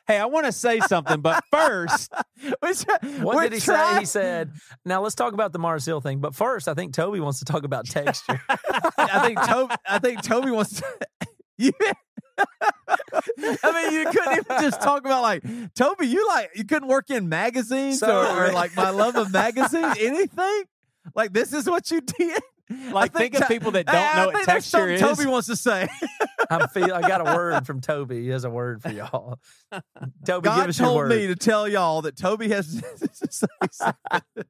Hey, 0.06 0.18
I 0.18 0.26
want 0.26 0.46
to 0.46 0.52
say 0.52 0.80
something, 0.80 1.20
but 1.20 1.42
first, 1.50 2.12
What 3.20 3.42
did 3.42 3.52
he 3.52 3.60
say? 3.60 4.00
He 4.00 4.04
said, 4.04 4.52
"Now 4.84 5.02
let's 5.02 5.14
talk 5.14 5.32
about 5.32 5.52
the 5.52 5.58
Mars 5.58 5.84
Hill 5.84 6.00
thing." 6.00 6.20
But 6.20 6.34
first, 6.34 6.68
I 6.68 6.74
think 6.74 6.94
Toby 6.94 7.20
wants 7.20 7.38
to 7.40 7.44
talk 7.44 7.64
about 7.64 7.86
texture. 7.86 8.40
I 8.98 9.20
think 9.24 9.42
Toby. 9.42 9.74
I 9.86 9.98
think 9.98 10.22
Toby 10.22 10.50
wants 10.50 10.80
to. 10.80 10.84
I 12.36 13.72
mean, 13.72 13.92
you 13.92 14.10
couldn't 14.10 14.32
even 14.32 14.60
just 14.60 14.80
talk 14.80 15.04
about 15.04 15.22
like 15.22 15.44
Toby. 15.74 16.06
You 16.06 16.26
like 16.28 16.50
you 16.54 16.64
couldn't 16.64 16.88
work 16.88 17.10
in 17.10 17.28
magazines 17.28 18.02
or, 18.02 18.26
or 18.26 18.52
like 18.52 18.74
my 18.76 18.90
love 18.90 19.16
of 19.16 19.32
magazines. 19.32 19.96
Anything 20.00 20.64
like 21.14 21.32
this 21.32 21.52
is 21.52 21.68
what 21.68 21.90
you 21.90 22.00
did. 22.00 22.42
Like, 22.70 23.14
I 23.14 23.18
think 23.18 23.34
of 23.34 23.48
people 23.48 23.72
that 23.72 23.86
don't 23.86 23.94
I 23.94 24.16
know 24.16 24.26
what 24.26 24.34
think 24.36 24.46
there's 24.46 24.70
texture 24.70 24.78
something 24.78 24.94
is. 24.94 25.00
Toby 25.00 25.30
wants 25.30 25.48
to 25.48 25.56
say. 25.56 25.88
I'm 26.50 26.68
feel. 26.68 26.94
I 26.94 27.02
got 27.02 27.20
a 27.20 27.36
word 27.36 27.66
from 27.66 27.80
Toby. 27.80 28.22
He 28.22 28.28
has 28.28 28.44
a 28.44 28.50
word 28.50 28.82
for 28.82 28.90
y'all. 28.90 29.38
Toby, 29.70 29.82
give 30.26 30.42
God 30.42 30.68
us 30.68 30.78
your 30.78 30.86
told 30.86 30.96
word. 30.98 31.08
me 31.10 31.26
to 31.26 31.36
tell 31.36 31.68
y'all 31.68 32.02
that 32.02 32.16
Toby 32.16 32.48
has 32.48 32.82
to 33.20 33.28
say 33.30 33.46
something. 33.70 34.44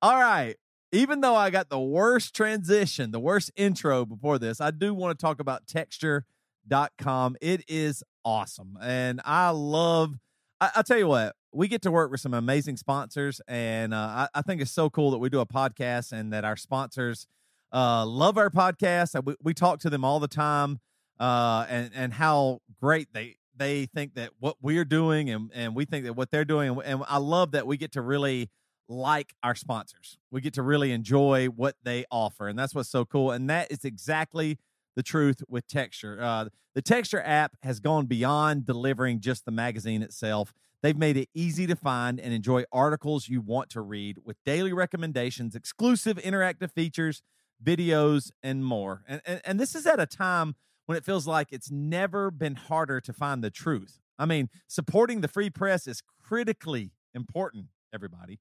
All 0.00 0.20
right. 0.20 0.56
Even 0.92 1.20
though 1.20 1.34
I 1.34 1.50
got 1.50 1.68
the 1.68 1.80
worst 1.80 2.34
transition, 2.34 3.10
the 3.10 3.20
worst 3.20 3.50
intro 3.56 4.06
before 4.06 4.38
this, 4.38 4.60
I 4.60 4.70
do 4.70 4.94
want 4.94 5.18
to 5.18 5.22
talk 5.22 5.40
about 5.40 5.66
texture.com. 5.66 7.36
It 7.40 7.64
is 7.68 8.02
awesome. 8.24 8.78
And 8.80 9.20
I 9.24 9.50
love, 9.50 10.14
I, 10.60 10.70
I'll 10.76 10.84
tell 10.84 10.98
you 10.98 11.08
what, 11.08 11.34
we 11.52 11.68
get 11.68 11.82
to 11.82 11.90
work 11.90 12.10
with 12.10 12.20
some 12.20 12.34
amazing 12.34 12.76
sponsors. 12.76 13.40
And 13.48 13.94
uh, 13.94 13.96
I, 13.96 14.28
I 14.34 14.42
think 14.42 14.60
it's 14.60 14.70
so 14.70 14.90
cool 14.90 15.10
that 15.12 15.18
we 15.18 15.28
do 15.28 15.40
a 15.40 15.46
podcast 15.46 16.12
and 16.12 16.32
that 16.32 16.44
our 16.44 16.56
sponsors 16.56 17.26
uh, 17.72 18.04
love 18.06 18.38
our 18.38 18.50
podcast. 18.50 19.22
We, 19.24 19.34
we 19.42 19.54
talk 19.54 19.80
to 19.80 19.90
them 19.90 20.04
all 20.04 20.20
the 20.20 20.28
time 20.28 20.80
uh, 21.18 21.66
and, 21.68 21.90
and 21.94 22.12
how 22.12 22.60
great 22.80 23.12
they, 23.12 23.36
they 23.56 23.86
think 23.86 24.14
that 24.14 24.30
what 24.38 24.56
we're 24.60 24.84
doing 24.84 25.30
and, 25.30 25.50
and 25.54 25.74
we 25.74 25.84
think 25.84 26.04
that 26.04 26.14
what 26.14 26.30
they're 26.30 26.44
doing. 26.44 26.78
And 26.84 27.02
I 27.08 27.18
love 27.18 27.52
that 27.52 27.66
we 27.66 27.76
get 27.76 27.92
to 27.92 28.02
really 28.02 28.50
like 28.88 29.34
our 29.42 29.54
sponsors. 29.54 30.18
We 30.30 30.40
get 30.40 30.54
to 30.54 30.62
really 30.62 30.92
enjoy 30.92 31.46
what 31.46 31.76
they 31.82 32.04
offer. 32.10 32.48
And 32.48 32.58
that's 32.58 32.74
what's 32.74 32.88
so 32.88 33.04
cool. 33.04 33.30
And 33.30 33.48
that 33.50 33.70
is 33.70 33.84
exactly 33.84 34.58
the 34.96 35.02
truth 35.02 35.42
with 35.48 35.66
Texture. 35.66 36.18
Uh, 36.20 36.46
the 36.74 36.82
Texture 36.82 37.20
app 37.20 37.56
has 37.62 37.80
gone 37.80 38.06
beyond 38.06 38.64
delivering 38.64 39.20
just 39.20 39.44
the 39.44 39.50
magazine 39.50 40.02
itself. 40.02 40.54
They've 40.82 40.96
made 40.96 41.16
it 41.16 41.28
easy 41.34 41.66
to 41.66 41.76
find 41.76 42.20
and 42.20 42.32
enjoy 42.32 42.64
articles 42.72 43.28
you 43.28 43.40
want 43.40 43.70
to 43.70 43.80
read 43.80 44.18
with 44.24 44.36
daily 44.44 44.72
recommendations, 44.72 45.54
exclusive 45.54 46.18
interactive 46.18 46.70
features, 46.72 47.22
videos, 47.62 48.30
and 48.42 48.64
more. 48.64 49.02
And, 49.08 49.20
and, 49.26 49.40
and 49.44 49.60
this 49.60 49.74
is 49.74 49.86
at 49.86 49.98
a 49.98 50.06
time 50.06 50.54
when 50.86 50.96
it 50.96 51.04
feels 51.04 51.26
like 51.26 51.48
it's 51.50 51.70
never 51.70 52.30
been 52.30 52.54
harder 52.54 53.00
to 53.00 53.12
find 53.12 53.42
the 53.42 53.50
truth. 53.50 53.98
I 54.18 54.26
mean, 54.26 54.48
supporting 54.68 55.20
the 55.20 55.28
free 55.28 55.50
press 55.50 55.86
is 55.86 56.02
critically 56.22 56.92
important, 57.14 57.66
everybody. 57.92 58.38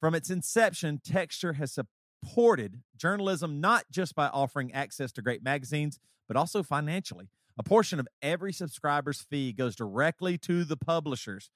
From 0.00 0.14
its 0.14 0.30
inception, 0.30 1.00
Texture 1.04 1.54
has 1.54 1.72
supported 1.72 2.82
journalism 2.96 3.60
not 3.60 3.84
just 3.90 4.14
by 4.14 4.28
offering 4.28 4.72
access 4.72 5.12
to 5.12 5.22
great 5.22 5.42
magazines, 5.42 5.98
but 6.28 6.36
also 6.36 6.62
financially. 6.62 7.28
A 7.58 7.62
portion 7.62 8.00
of 8.00 8.08
every 8.22 8.52
subscriber's 8.52 9.20
fee 9.20 9.52
goes 9.52 9.76
directly 9.76 10.38
to 10.38 10.64
the 10.64 10.76
publishers. 10.76 11.50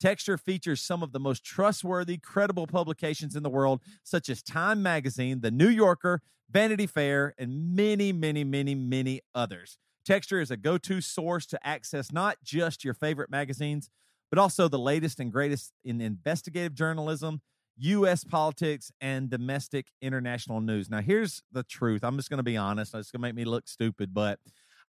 Texture 0.00 0.38
features 0.38 0.80
some 0.80 1.02
of 1.02 1.12
the 1.12 1.20
most 1.20 1.44
trustworthy, 1.44 2.16
credible 2.16 2.66
publications 2.66 3.36
in 3.36 3.42
the 3.42 3.50
world, 3.50 3.82
such 4.02 4.28
as 4.28 4.42
Time 4.42 4.82
Magazine, 4.82 5.42
The 5.42 5.50
New 5.50 5.68
Yorker, 5.68 6.22
Vanity 6.50 6.86
Fair, 6.86 7.34
and 7.38 7.76
many, 7.76 8.12
many, 8.12 8.42
many, 8.42 8.74
many 8.74 9.20
others. 9.34 9.78
Texture 10.04 10.40
is 10.40 10.50
a 10.50 10.56
go 10.56 10.78
to 10.78 11.00
source 11.00 11.46
to 11.46 11.66
access 11.66 12.10
not 12.10 12.38
just 12.42 12.82
your 12.84 12.94
favorite 12.94 13.30
magazines, 13.30 13.90
but 14.30 14.38
also 14.38 14.68
the 14.68 14.78
latest 14.78 15.20
and 15.20 15.30
greatest 15.30 15.72
in 15.84 16.00
investigative 16.00 16.74
journalism, 16.74 17.42
U.S. 17.76 18.24
politics, 18.24 18.90
and 19.00 19.28
domestic 19.28 19.88
international 20.00 20.60
news. 20.60 20.88
Now, 20.88 21.00
here's 21.00 21.42
the 21.52 21.62
truth. 21.62 22.02
I'm 22.02 22.16
just 22.16 22.30
going 22.30 22.38
to 22.38 22.42
be 22.42 22.56
honest. 22.56 22.94
It's 22.94 23.10
going 23.10 23.20
to 23.20 23.28
make 23.28 23.34
me 23.34 23.44
look 23.44 23.68
stupid, 23.68 24.14
but 24.14 24.38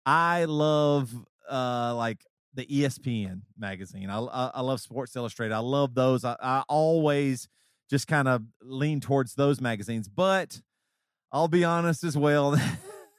I 0.05 0.45
love 0.45 1.13
uh, 1.49 1.93
like 1.95 2.25
the 2.53 2.65
ESPN 2.65 3.41
magazine. 3.57 4.09
I, 4.09 4.19
I, 4.19 4.51
I 4.55 4.61
love 4.61 4.81
Sports 4.81 5.15
Illustrated. 5.15 5.53
I 5.53 5.59
love 5.59 5.93
those. 5.95 6.25
I, 6.25 6.35
I 6.41 6.63
always 6.67 7.47
just 7.89 8.07
kind 8.07 8.27
of 8.27 8.43
lean 8.61 8.99
towards 8.99 9.35
those 9.35 9.61
magazines, 9.61 10.07
but 10.07 10.61
I'll 11.31 11.47
be 11.47 11.63
honest 11.63 12.03
as 12.03 12.17
well. 12.17 12.59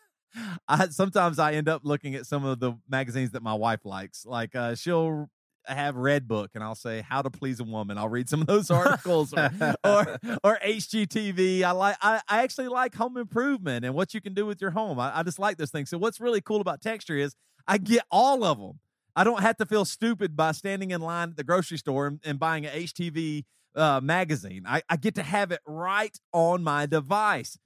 I 0.68 0.88
sometimes 0.88 1.38
I 1.38 1.52
end 1.52 1.68
up 1.68 1.82
looking 1.84 2.14
at 2.14 2.26
some 2.26 2.44
of 2.44 2.58
the 2.58 2.74
magazines 2.88 3.32
that 3.32 3.42
my 3.42 3.54
wife 3.54 3.84
likes. 3.84 4.24
Like 4.24 4.54
uh, 4.54 4.74
she'll 4.74 5.28
have 5.66 5.96
Red 5.96 6.26
Book, 6.26 6.52
and 6.54 6.64
I'll 6.64 6.74
say 6.74 7.02
How 7.02 7.22
to 7.22 7.30
Please 7.30 7.60
a 7.60 7.64
Woman. 7.64 7.98
I'll 7.98 8.08
read 8.08 8.28
some 8.28 8.40
of 8.40 8.46
those 8.46 8.70
articles, 8.70 9.34
or 9.34 9.50
or, 9.84 10.18
or 10.42 10.58
HGTV. 10.64 11.62
I 11.62 11.70
like. 11.72 11.96
I, 12.00 12.20
I 12.28 12.42
actually 12.42 12.68
like 12.68 12.94
Home 12.94 13.16
Improvement 13.16 13.84
and 13.84 13.94
what 13.94 14.14
you 14.14 14.20
can 14.20 14.34
do 14.34 14.46
with 14.46 14.60
your 14.60 14.70
home. 14.70 14.98
I, 14.98 15.18
I 15.18 15.22
just 15.22 15.38
like 15.38 15.58
those 15.58 15.70
things. 15.70 15.90
So 15.90 15.98
what's 15.98 16.20
really 16.20 16.40
cool 16.40 16.60
about 16.60 16.80
Texture 16.80 17.16
is 17.16 17.34
I 17.66 17.78
get 17.78 18.04
all 18.10 18.44
of 18.44 18.58
them. 18.58 18.78
I 19.14 19.24
don't 19.24 19.42
have 19.42 19.56
to 19.58 19.66
feel 19.66 19.84
stupid 19.84 20.36
by 20.36 20.52
standing 20.52 20.90
in 20.90 21.00
line 21.00 21.30
at 21.30 21.36
the 21.36 21.44
grocery 21.44 21.78
store 21.78 22.06
and, 22.06 22.20
and 22.24 22.38
buying 22.38 22.64
an 22.66 22.72
HGTV 22.72 23.44
uh, 23.74 24.00
magazine. 24.02 24.64
I, 24.66 24.82
I 24.88 24.96
get 24.96 25.14
to 25.16 25.22
have 25.22 25.50
it 25.52 25.60
right 25.66 26.16
on 26.32 26.62
my 26.62 26.86
device. 26.86 27.58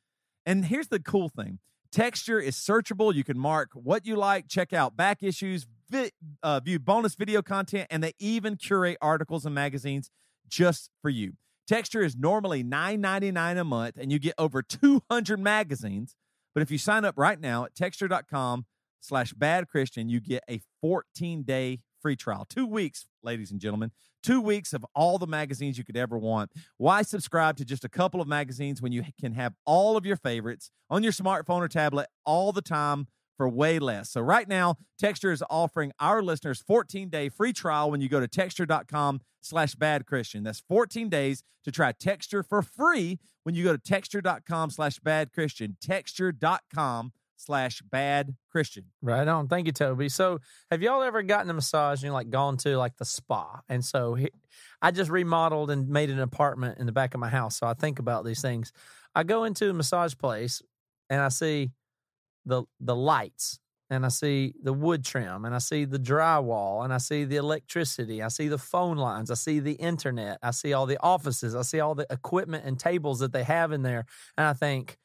And 0.44 0.64
here's 0.64 0.88
the 0.88 1.00
cool 1.00 1.28
thing 1.28 1.58
Texture 1.92 2.40
is 2.40 2.56
searchable. 2.56 3.14
You 3.14 3.24
can 3.24 3.38
mark 3.38 3.70
what 3.74 4.06
you 4.06 4.16
like, 4.16 4.48
check 4.48 4.72
out 4.72 4.96
back 4.96 5.22
issues, 5.22 5.66
vi- 5.88 6.10
uh, 6.42 6.60
view 6.60 6.78
bonus 6.78 7.14
video 7.14 7.42
content, 7.42 7.86
and 7.90 8.02
they 8.02 8.12
even 8.18 8.56
curate 8.56 8.98
articles 9.00 9.46
and 9.46 9.54
magazines 9.54 10.10
just 10.48 10.90
for 11.02 11.10
you. 11.10 11.34
Texture 11.66 12.02
is 12.02 12.16
normally 12.16 12.62
$9.99 12.62 13.60
a 13.60 13.64
month, 13.64 13.96
and 13.98 14.12
you 14.12 14.18
get 14.18 14.34
over 14.38 14.62
200 14.62 15.40
magazines. 15.40 16.14
But 16.54 16.62
if 16.62 16.70
you 16.70 16.78
sign 16.78 17.04
up 17.04 17.14
right 17.16 17.40
now 17.40 17.64
at 17.64 17.74
texture.com 17.74 18.66
slash 19.06 19.32
bad 19.32 19.68
Christian, 19.68 20.08
you 20.08 20.20
get 20.20 20.42
a 20.50 20.60
14 20.80 21.42
day 21.42 21.80
free 22.00 22.16
trial. 22.16 22.46
Two 22.48 22.66
weeks, 22.66 23.06
ladies 23.22 23.50
and 23.50 23.60
gentlemen. 23.60 23.90
Two 24.22 24.40
weeks 24.40 24.72
of 24.72 24.84
all 24.94 25.18
the 25.18 25.26
magazines 25.26 25.78
you 25.78 25.84
could 25.84 25.96
ever 25.96 26.18
want. 26.18 26.52
Why 26.78 27.02
subscribe 27.02 27.56
to 27.58 27.64
just 27.64 27.84
a 27.84 27.88
couple 27.88 28.20
of 28.20 28.28
magazines 28.28 28.82
when 28.82 28.92
you 28.92 29.04
can 29.20 29.32
have 29.32 29.54
all 29.64 29.96
of 29.96 30.04
your 30.04 30.16
favorites 30.16 30.70
on 30.90 31.02
your 31.02 31.12
smartphone 31.12 31.60
or 31.60 31.68
tablet 31.68 32.08
all 32.24 32.52
the 32.52 32.62
time 32.62 33.06
for 33.36 33.48
way 33.48 33.78
less? 33.78 34.10
So 34.10 34.20
right 34.20 34.48
now, 34.48 34.76
Texture 34.98 35.30
is 35.30 35.42
offering 35.48 35.92
our 36.00 36.22
listeners 36.22 36.62
14-day 36.68 37.28
free 37.28 37.52
trial 37.52 37.90
when 37.90 38.00
you 38.00 38.08
go 38.08 38.20
to 38.20 38.28
texture.com 38.28 39.20
slash 39.40 39.74
bad 39.74 40.06
Christian. 40.06 40.42
That's 40.42 40.62
14 40.68 41.08
days 41.08 41.44
to 41.64 41.70
try 41.70 41.92
Texture 41.92 42.42
for 42.42 42.62
free 42.62 43.18
when 43.44 43.54
you 43.54 43.62
go 43.64 43.72
to 43.72 43.78
texture.com 43.78 44.70
slash 44.70 44.98
bad 44.98 45.32
Christian. 45.32 45.76
Texture.com 45.80 47.12
slash 47.36 47.82
bad 47.82 48.34
Christian. 48.50 48.84
Right 49.02 49.26
on. 49.26 49.48
Thank 49.48 49.66
you, 49.66 49.72
Toby. 49.72 50.08
So, 50.08 50.40
have 50.70 50.82
y'all 50.82 51.02
ever 51.02 51.22
gotten 51.22 51.50
a 51.50 51.54
massage 51.54 52.02
and 52.02 52.08
you 52.08 52.12
like 52.12 52.30
gone 52.30 52.56
to 52.58 52.76
like 52.76 52.96
the 52.96 53.04
spa? 53.04 53.60
And 53.68 53.84
so, 53.84 54.14
he, 54.14 54.30
I 54.82 54.90
just 54.90 55.10
remodeled 55.10 55.70
and 55.70 55.88
made 55.88 56.10
an 56.10 56.20
apartment 56.20 56.78
in 56.78 56.86
the 56.86 56.92
back 56.92 57.14
of 57.14 57.20
my 57.20 57.28
house. 57.28 57.58
So 57.58 57.66
I 57.66 57.74
think 57.74 57.98
about 57.98 58.24
these 58.24 58.40
things. 58.40 58.72
I 59.14 59.22
go 59.24 59.44
into 59.44 59.70
a 59.70 59.72
massage 59.72 60.14
place 60.14 60.62
and 61.10 61.20
I 61.20 61.28
see 61.28 61.72
the 62.44 62.64
the 62.80 62.94
lights 62.94 63.58
and 63.90 64.04
I 64.04 64.08
see 64.08 64.54
the 64.62 64.72
wood 64.72 65.04
trim 65.04 65.44
and 65.44 65.54
I 65.54 65.58
see 65.58 65.84
the 65.84 65.98
drywall 65.98 66.84
and 66.84 66.92
I 66.92 66.98
see 66.98 67.24
the 67.24 67.36
electricity. 67.36 68.22
I 68.22 68.28
see 68.28 68.48
the 68.48 68.58
phone 68.58 68.96
lines. 68.96 69.30
I 69.30 69.34
see 69.34 69.58
the 69.58 69.72
internet. 69.72 70.38
I 70.42 70.50
see 70.50 70.72
all 70.72 70.86
the 70.86 71.00
offices. 71.00 71.54
I 71.54 71.62
see 71.62 71.80
all 71.80 71.94
the 71.94 72.06
equipment 72.10 72.64
and 72.64 72.78
tables 72.78 73.20
that 73.20 73.32
they 73.32 73.44
have 73.44 73.72
in 73.72 73.82
there. 73.82 74.04
And 74.36 74.46
I 74.46 74.52
think, 74.52 74.98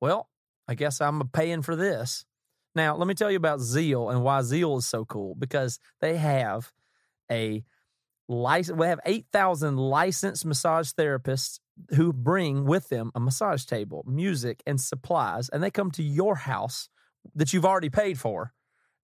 well, 0.00 0.29
I 0.70 0.74
guess 0.74 1.00
I'm 1.00 1.28
paying 1.30 1.62
for 1.62 1.74
this. 1.74 2.24
Now, 2.76 2.94
let 2.96 3.08
me 3.08 3.14
tell 3.14 3.28
you 3.28 3.36
about 3.36 3.58
Zeel 3.58 4.08
and 4.12 4.22
why 4.22 4.38
Zeel 4.42 4.78
is 4.78 4.86
so 4.86 5.04
cool 5.04 5.34
because 5.34 5.80
they 6.00 6.16
have 6.16 6.72
a 7.28 7.64
license. 8.28 8.78
We 8.78 8.86
have 8.86 9.00
8,000 9.04 9.76
licensed 9.76 10.46
massage 10.46 10.92
therapists 10.92 11.58
who 11.96 12.12
bring 12.12 12.66
with 12.66 12.88
them 12.88 13.10
a 13.16 13.20
massage 13.20 13.64
table, 13.64 14.04
music, 14.06 14.62
and 14.64 14.80
supplies, 14.80 15.48
and 15.48 15.60
they 15.60 15.72
come 15.72 15.90
to 15.90 16.04
your 16.04 16.36
house 16.36 16.88
that 17.34 17.52
you've 17.52 17.66
already 17.66 17.90
paid 17.90 18.16
for 18.16 18.52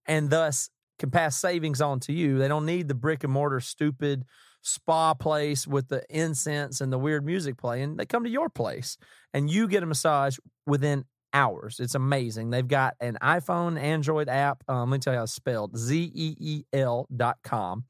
and 0.05 0.29
thus 0.29 0.69
can 0.97 1.11
pass 1.11 1.35
savings 1.35 1.81
on 1.81 1.99
to 1.99 2.13
you. 2.13 2.37
They 2.37 2.47
don't 2.47 2.65
need 2.65 2.87
the 2.87 2.95
brick 2.95 3.25
and 3.25 3.33
mortar 3.33 3.59
stupid 3.59 4.23
spa 4.61 5.13
place 5.13 5.67
with 5.67 5.89
the 5.89 6.03
incense 6.09 6.79
and 6.79 6.93
the 6.93 6.97
weird 6.97 7.25
music 7.25 7.57
playing. 7.57 7.97
They 7.97 8.05
come 8.05 8.23
to 8.23 8.29
your 8.29 8.47
place 8.47 8.97
and 9.33 9.49
you 9.49 9.67
get 9.67 9.83
a 9.83 9.85
massage 9.85 10.37
within 10.65 11.03
hours. 11.37 11.79
It's 11.79 11.93
amazing. 11.93 12.49
They've 12.49 12.67
got 12.67 12.95
an 12.99 13.17
iPhone, 13.21 13.79
Android 13.79 14.27
app. 14.27 14.63
Um, 14.67 14.89
let 14.89 14.95
me 14.95 14.99
tell 14.99 15.13
you 15.13 15.17
how 15.17 15.23
it's 15.23 15.33
spelled 15.33 15.77
Z 15.77 16.11
E 16.13 16.35
E 16.39 16.63
L 16.73 17.07
dot 17.15 17.37
com. 17.43 17.85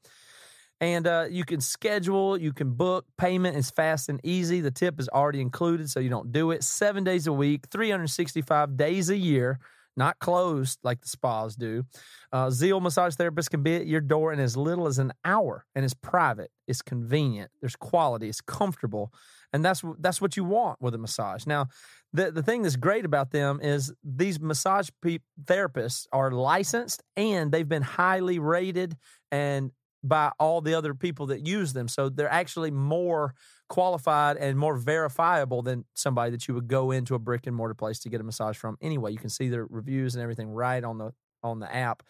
And 0.80 1.06
uh, 1.06 1.26
you 1.28 1.44
can 1.44 1.60
schedule, 1.60 2.38
you 2.38 2.52
can 2.52 2.70
book. 2.74 3.06
Payment 3.16 3.56
is 3.56 3.70
fast 3.70 4.08
and 4.08 4.20
easy. 4.22 4.60
The 4.60 4.70
tip 4.70 5.00
is 5.00 5.08
already 5.08 5.40
included, 5.40 5.90
so 5.90 5.98
you 5.98 6.10
don't 6.10 6.30
do 6.30 6.52
it. 6.52 6.62
Seven 6.62 7.02
days 7.02 7.26
a 7.26 7.32
week, 7.32 7.66
365 7.70 8.76
days 8.76 9.10
a 9.10 9.16
year, 9.16 9.58
not 9.96 10.18
closed 10.20 10.78
like 10.84 11.00
the 11.00 11.08
spas 11.08 11.56
do. 11.56 11.84
Uh, 12.32 12.46
Zeel 12.46 12.80
massage 12.80 13.16
therapist 13.16 13.50
can 13.50 13.64
be 13.64 13.74
at 13.74 13.86
your 13.86 14.00
door 14.00 14.32
in 14.32 14.38
as 14.38 14.56
little 14.56 14.86
as 14.86 14.98
an 14.98 15.12
hour, 15.24 15.64
and 15.74 15.84
it's 15.84 15.94
private, 15.94 16.50
it's 16.68 16.82
convenient, 16.82 17.50
there's 17.60 17.74
quality, 17.74 18.28
it's 18.28 18.40
comfortable, 18.40 19.12
and 19.52 19.64
that's 19.64 19.82
that's 19.98 20.20
what 20.20 20.36
you 20.36 20.44
want 20.44 20.80
with 20.80 20.94
a 20.94 20.98
massage. 20.98 21.44
Now, 21.46 21.66
the 22.12 22.30
the 22.30 22.42
thing 22.42 22.62
that's 22.62 22.76
great 22.76 23.04
about 23.04 23.30
them 23.30 23.60
is 23.62 23.92
these 24.02 24.40
massage 24.40 24.88
pe- 25.02 25.18
therapists 25.44 26.06
are 26.12 26.30
licensed 26.30 27.02
and 27.16 27.52
they've 27.52 27.68
been 27.68 27.82
highly 27.82 28.38
rated 28.38 28.96
and 29.30 29.72
by 30.02 30.30
all 30.38 30.60
the 30.60 30.74
other 30.74 30.94
people 30.94 31.26
that 31.26 31.46
use 31.46 31.72
them. 31.72 31.88
So 31.88 32.08
they're 32.08 32.30
actually 32.30 32.70
more 32.70 33.34
qualified 33.68 34.36
and 34.36 34.58
more 34.58 34.76
verifiable 34.76 35.62
than 35.62 35.84
somebody 35.94 36.30
that 36.30 36.46
you 36.48 36.54
would 36.54 36.68
go 36.68 36.90
into 36.92 37.14
a 37.14 37.18
brick 37.18 37.46
and 37.46 37.54
mortar 37.54 37.74
place 37.74 37.98
to 38.00 38.08
get 38.08 38.20
a 38.20 38.24
massage 38.24 38.56
from. 38.56 38.78
Anyway, 38.80 39.12
you 39.12 39.18
can 39.18 39.28
see 39.28 39.48
their 39.48 39.66
reviews 39.68 40.14
and 40.14 40.22
everything 40.22 40.48
right 40.48 40.84
on 40.84 40.98
the 40.98 41.12
on 41.42 41.60
the 41.60 41.72
app. 41.74 42.02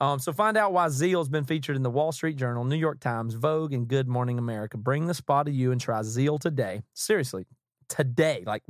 Um, 0.00 0.18
so 0.18 0.32
find 0.32 0.56
out 0.56 0.72
why 0.72 0.86
Zeel's 0.86 1.28
been 1.28 1.44
featured 1.44 1.76
in 1.76 1.82
the 1.82 1.90
Wall 1.90 2.10
Street 2.10 2.36
Journal, 2.36 2.64
New 2.64 2.76
York 2.76 2.98
Times, 2.98 3.34
Vogue, 3.34 3.72
and 3.72 3.86
Good 3.86 4.08
Morning 4.08 4.38
America. 4.38 4.76
Bring 4.76 5.06
the 5.06 5.14
spa 5.14 5.44
to 5.44 5.50
you 5.50 5.70
and 5.70 5.80
try 5.80 6.00
Zeel 6.00 6.40
today. 6.40 6.82
Seriously, 6.94 7.44
today, 7.88 8.42
like 8.44 8.62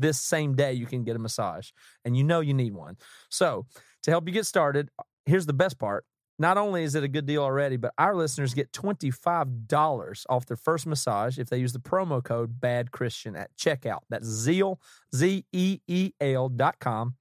this 0.00 0.20
same 0.20 0.54
day, 0.54 0.72
you 0.72 0.86
can 0.86 1.04
get 1.04 1.16
a 1.16 1.18
massage, 1.18 1.70
and 2.04 2.16
you 2.16 2.24
know 2.24 2.40
you 2.40 2.54
need 2.54 2.74
one. 2.74 2.96
So 3.30 3.66
to 4.02 4.10
help 4.10 4.26
you 4.26 4.32
get 4.32 4.46
started, 4.46 4.90
here's 5.24 5.46
the 5.46 5.52
best 5.52 5.78
part. 5.78 6.04
Not 6.38 6.58
only 6.58 6.82
is 6.82 6.94
it 6.94 7.02
a 7.02 7.08
good 7.08 7.24
deal 7.24 7.42
already, 7.42 7.76
but 7.76 7.94
our 7.96 8.14
listeners 8.14 8.52
get 8.52 8.70
$25 8.72 10.26
off 10.28 10.44
their 10.44 10.56
first 10.56 10.86
massage 10.86 11.38
if 11.38 11.48
they 11.48 11.56
use 11.56 11.72
the 11.72 11.78
promo 11.78 12.22
code 12.22 12.60
Bad 12.60 12.90
Christian 12.92 13.34
at 13.36 13.56
checkout. 13.56 14.00
That's 14.10 14.26
Zeel, 14.28 14.76
Z 15.14 15.46
E 15.52 15.80
E 15.86 16.12
L 16.20 16.50
dot 16.50 16.78
com, 16.78 17.14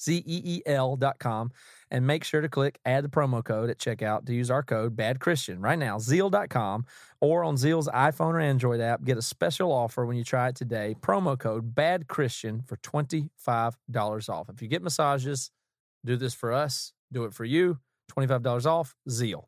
Z 0.00 0.22
E 0.26 0.42
E 0.44 0.62
L 0.66 0.96
dot 0.96 1.18
com. 1.18 1.50
And 1.90 2.06
make 2.06 2.24
sure 2.24 2.40
to 2.40 2.48
click 2.48 2.78
add 2.84 3.04
the 3.04 3.08
promo 3.08 3.44
code 3.44 3.70
at 3.70 3.78
checkout 3.78 4.26
to 4.26 4.34
use 4.34 4.50
our 4.50 4.62
code 4.62 4.96
Bad 4.96 5.20
Christian 5.20 5.60
right 5.60 5.78
now, 5.78 5.98
Zeel.com 5.98 6.84
or 7.20 7.44
on 7.44 7.56
Zeel's 7.56 7.88
iPhone 7.88 8.34
or 8.34 8.40
Android 8.40 8.80
app. 8.80 9.04
Get 9.04 9.16
a 9.18 9.22
special 9.22 9.70
offer 9.72 10.04
when 10.04 10.16
you 10.16 10.24
try 10.24 10.48
it 10.48 10.56
today. 10.56 10.96
Promo 11.00 11.38
code 11.38 11.74
Bad 11.74 12.08
Christian 12.08 12.62
for 12.62 12.76
$25 12.78 14.28
off. 14.28 14.48
If 14.48 14.62
you 14.62 14.68
get 14.68 14.82
massages, 14.82 15.50
do 16.04 16.16
this 16.16 16.34
for 16.34 16.52
us, 16.52 16.92
do 17.12 17.24
it 17.24 17.34
for 17.34 17.44
you. 17.44 17.78
$25 18.10 18.66
off, 18.66 18.94
Zeel. 19.08 19.44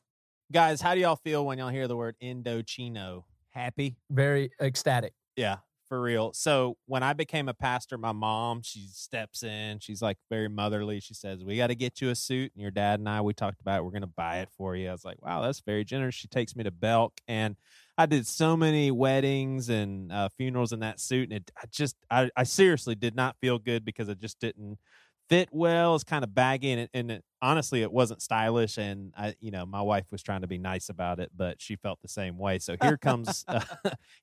Guys, 0.51 0.81
how 0.81 0.95
do 0.95 1.01
y'all 1.01 1.17
feel 1.17 1.45
when 1.45 1.59
y'all 1.59 1.69
hear 1.69 1.87
the 1.87 1.97
word 1.97 2.17
Indochino? 2.23 3.25
Happy? 3.51 3.97
Very 4.11 4.51
ecstatic. 4.61 5.13
Yeah, 5.37 5.59
for 5.89 6.01
real. 6.01 6.33
So 6.33 6.77
when 6.87 7.03
I 7.03 7.13
became 7.13 7.49
a 7.49 7.55
pastor, 7.55 7.97
my 7.99 8.13
mom, 8.13 8.63
she 8.63 8.87
steps 8.93 9.43
in. 9.43 9.79
She's 9.81 10.03
like 10.03 10.19
very 10.31 10.49
motherly. 10.49 11.01
She 11.01 11.15
says, 11.15 11.45
We 11.45 11.57
got 11.57 11.69
to 11.69 11.75
get 11.75 12.01
you 12.01 12.11
a 12.11 12.15
suit. 12.15 12.53
And 12.55 12.63
your 12.63 12.71
dad 12.71 13.01
and 13.01 13.09
I, 13.09 13.21
we 13.21 13.33
talked 13.33 13.61
about 13.61 13.79
it. 13.79 13.85
We're 13.85 13.91
going 13.91 14.03
to 14.03 14.07
buy 14.07 14.39
it 14.39 14.51
for 14.57 14.77
you. 14.77 14.89
I 14.89 14.93
was 14.93 15.05
like, 15.05 15.23
Wow, 15.23 15.43
that's 15.43 15.61
very 15.61 15.85
generous. 15.85 16.15
She 16.15 16.29
takes 16.29 16.55
me 16.55 16.65
to 16.65 16.71
Belk. 16.71 17.21
And 17.27 17.57
I 17.97 18.07
did 18.07 18.27
so 18.27 18.57
many 18.57 18.91
weddings 18.91 19.69
and 19.69 20.13
uh, 20.13 20.29
funerals 20.29 20.73
in 20.73 20.81
that 20.81 21.01
suit. 21.01 21.31
And 21.31 21.41
it, 21.41 21.51
I 21.57 21.65
just, 21.71 21.97
I, 22.11 22.31
I 22.37 22.45
seriously 22.45 22.95
did 22.95 23.17
not 23.17 23.37
feel 23.41 23.59
good 23.59 23.85
because 23.85 24.09
I 24.09 24.15
just 24.15 24.39
didn't 24.39 24.79
fit 25.29 25.49
well. 25.53 25.95
It's 25.95 26.05
kind 26.05 26.25
of 26.25 26.35
baggy, 26.35 26.73
and, 26.73 26.89
and 26.93 27.11
it, 27.11 27.25
honestly, 27.43 27.83
it 27.83 27.93
wasn't 27.93 28.23
stylish. 28.23 28.79
And 28.79 29.13
I, 29.17 29.35
you 29.41 29.51
know, 29.51 29.67
my 29.67 29.83
wife 29.83 30.11
was 30.11 30.23
trying 30.23 30.41
to 30.43 30.47
be 30.47 30.59
nice 30.59 30.89
about 30.89 31.21
it, 31.21 31.31
but 31.37 31.61
she 31.61 31.77
felt 31.77 32.01
the 32.03 32.09
same 32.09 32.39
way. 32.39 32.59
So 32.59 32.77
here 32.83 32.97
comes, 32.97 33.45
uh, 33.49 33.61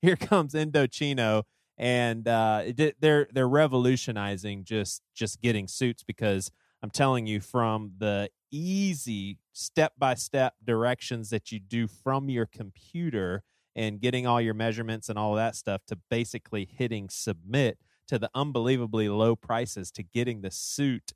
here 0.02 0.16
comes 0.16 0.54
Indochino, 0.54 1.44
and 1.78 2.28
uh, 2.28 2.64
it, 2.66 2.96
they're 3.00 3.28
they're 3.32 3.48
revolutionizing 3.48 4.64
just 4.64 5.02
just 5.14 5.42
getting 5.42 5.68
suits 5.68 6.04
because 6.04 6.52
I'm 6.82 6.92
telling 6.92 7.26
you, 7.28 7.40
from 7.42 7.94
the 7.98 8.30
easy 8.52 9.38
step 9.54 9.94
by 9.98 10.14
step 10.14 10.56
directions 10.64 11.30
that 11.30 11.52
you 11.52 11.60
do 11.60 11.88
from 11.88 12.30
your 12.30 12.46
computer 12.46 13.44
and 13.76 14.00
getting 14.00 14.26
all 14.26 14.40
your 14.40 14.54
measurements 14.54 15.10
and 15.10 15.20
all 15.20 15.34
that 15.36 15.56
stuff 15.56 15.82
to 15.88 15.98
basically 16.10 16.66
hitting 16.66 17.10
submit 17.10 17.78
to 18.08 18.20
the 18.20 18.30
unbelievably 18.34 19.10
low 19.10 19.36
prices 19.36 19.92
to 19.92 20.04
getting 20.04 20.42
the 20.42 20.52
suit 20.52 21.14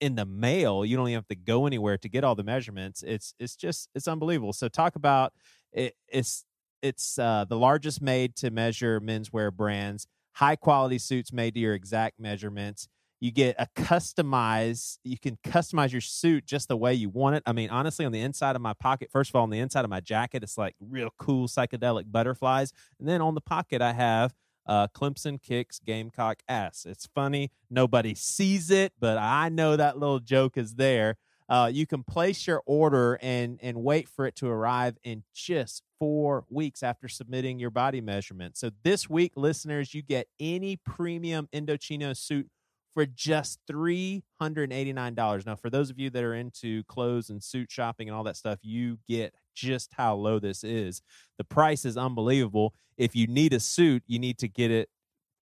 in 0.00 0.16
the 0.16 0.26
mail. 0.26 0.84
You 0.84 0.96
don't 0.96 1.08
even 1.08 1.16
have 1.16 1.28
to 1.28 1.34
go 1.34 1.66
anywhere 1.66 1.96
to 1.98 2.08
get 2.08 2.24
all 2.24 2.34
the 2.34 2.44
measurements. 2.44 3.02
It's 3.02 3.34
it's 3.38 3.56
just 3.56 3.88
it's 3.94 4.08
unbelievable. 4.08 4.52
So 4.52 4.68
talk 4.68 4.96
about 4.96 5.32
it, 5.72 5.94
it's 6.08 6.44
it's 6.82 7.18
uh, 7.18 7.46
the 7.48 7.56
largest 7.56 8.02
made 8.02 8.36
to 8.36 8.50
measure 8.50 9.00
menswear 9.00 9.50
brands, 9.50 10.06
high 10.32 10.56
quality 10.56 10.98
suits 10.98 11.32
made 11.32 11.54
to 11.54 11.60
your 11.60 11.74
exact 11.74 12.20
measurements. 12.20 12.88
You 13.20 13.30
get 13.30 13.56
a 13.58 13.66
customized, 13.74 14.98
you 15.02 15.18
can 15.18 15.38
customize 15.42 15.92
your 15.92 16.02
suit 16.02 16.44
just 16.44 16.68
the 16.68 16.76
way 16.76 16.92
you 16.92 17.08
want 17.08 17.36
it. 17.36 17.42
I 17.46 17.52
mean, 17.52 17.70
honestly, 17.70 18.04
on 18.04 18.12
the 18.12 18.20
inside 18.20 18.54
of 18.54 18.60
my 18.60 18.74
pocket, 18.74 19.08
first 19.10 19.30
of 19.30 19.36
all, 19.36 19.44
on 19.44 19.50
the 19.50 19.60
inside 19.60 19.84
of 19.84 19.90
my 19.90 20.00
jacket, 20.00 20.42
it's 20.42 20.58
like 20.58 20.74
real 20.78 21.08
cool 21.18 21.48
psychedelic 21.48 22.12
butterflies. 22.12 22.74
And 22.98 23.08
then 23.08 23.22
on 23.22 23.34
the 23.34 23.40
pocket, 23.40 23.80
I 23.80 23.94
have 23.94 24.34
uh, 24.66 24.88
Clemson 24.88 25.40
kicks 25.40 25.78
Gamecock 25.78 26.42
ass. 26.48 26.86
It's 26.88 27.06
funny. 27.06 27.50
Nobody 27.70 28.14
sees 28.14 28.70
it, 28.70 28.92
but 28.98 29.18
I 29.18 29.48
know 29.48 29.76
that 29.76 29.98
little 29.98 30.20
joke 30.20 30.56
is 30.56 30.74
there. 30.74 31.16
Uh, 31.48 31.70
you 31.72 31.86
can 31.86 32.02
place 32.02 32.46
your 32.46 32.62
order 32.64 33.18
and 33.20 33.58
and 33.62 33.82
wait 33.82 34.08
for 34.08 34.26
it 34.26 34.34
to 34.36 34.48
arrive 34.48 34.96
in 35.04 35.24
just 35.34 35.82
four 35.98 36.44
weeks 36.48 36.82
after 36.82 37.06
submitting 37.06 37.58
your 37.58 37.70
body 37.70 38.00
measurement. 38.00 38.56
So 38.56 38.70
this 38.82 39.10
week, 39.10 39.32
listeners, 39.36 39.92
you 39.92 40.02
get 40.02 40.26
any 40.40 40.76
premium 40.76 41.48
Indochino 41.52 42.16
suit 42.16 42.48
for 42.94 43.04
just 43.06 43.58
$389. 43.70 45.46
Now, 45.46 45.56
for 45.56 45.68
those 45.68 45.90
of 45.90 45.98
you 45.98 46.10
that 46.10 46.22
are 46.22 46.34
into 46.34 46.84
clothes 46.84 47.28
and 47.28 47.42
suit 47.42 47.70
shopping 47.70 48.08
and 48.08 48.16
all 48.16 48.24
that 48.24 48.36
stuff, 48.36 48.60
you 48.62 48.98
get 49.08 49.34
just 49.54 49.92
how 49.94 50.14
low 50.14 50.38
this 50.38 50.64
is. 50.64 51.02
The 51.36 51.44
price 51.44 51.84
is 51.84 51.96
unbelievable. 51.96 52.72
If 52.96 53.16
you 53.16 53.26
need 53.26 53.52
a 53.52 53.60
suit, 53.60 54.04
you 54.06 54.18
need 54.18 54.38
to 54.38 54.48
get 54.48 54.70
it 54.70 54.88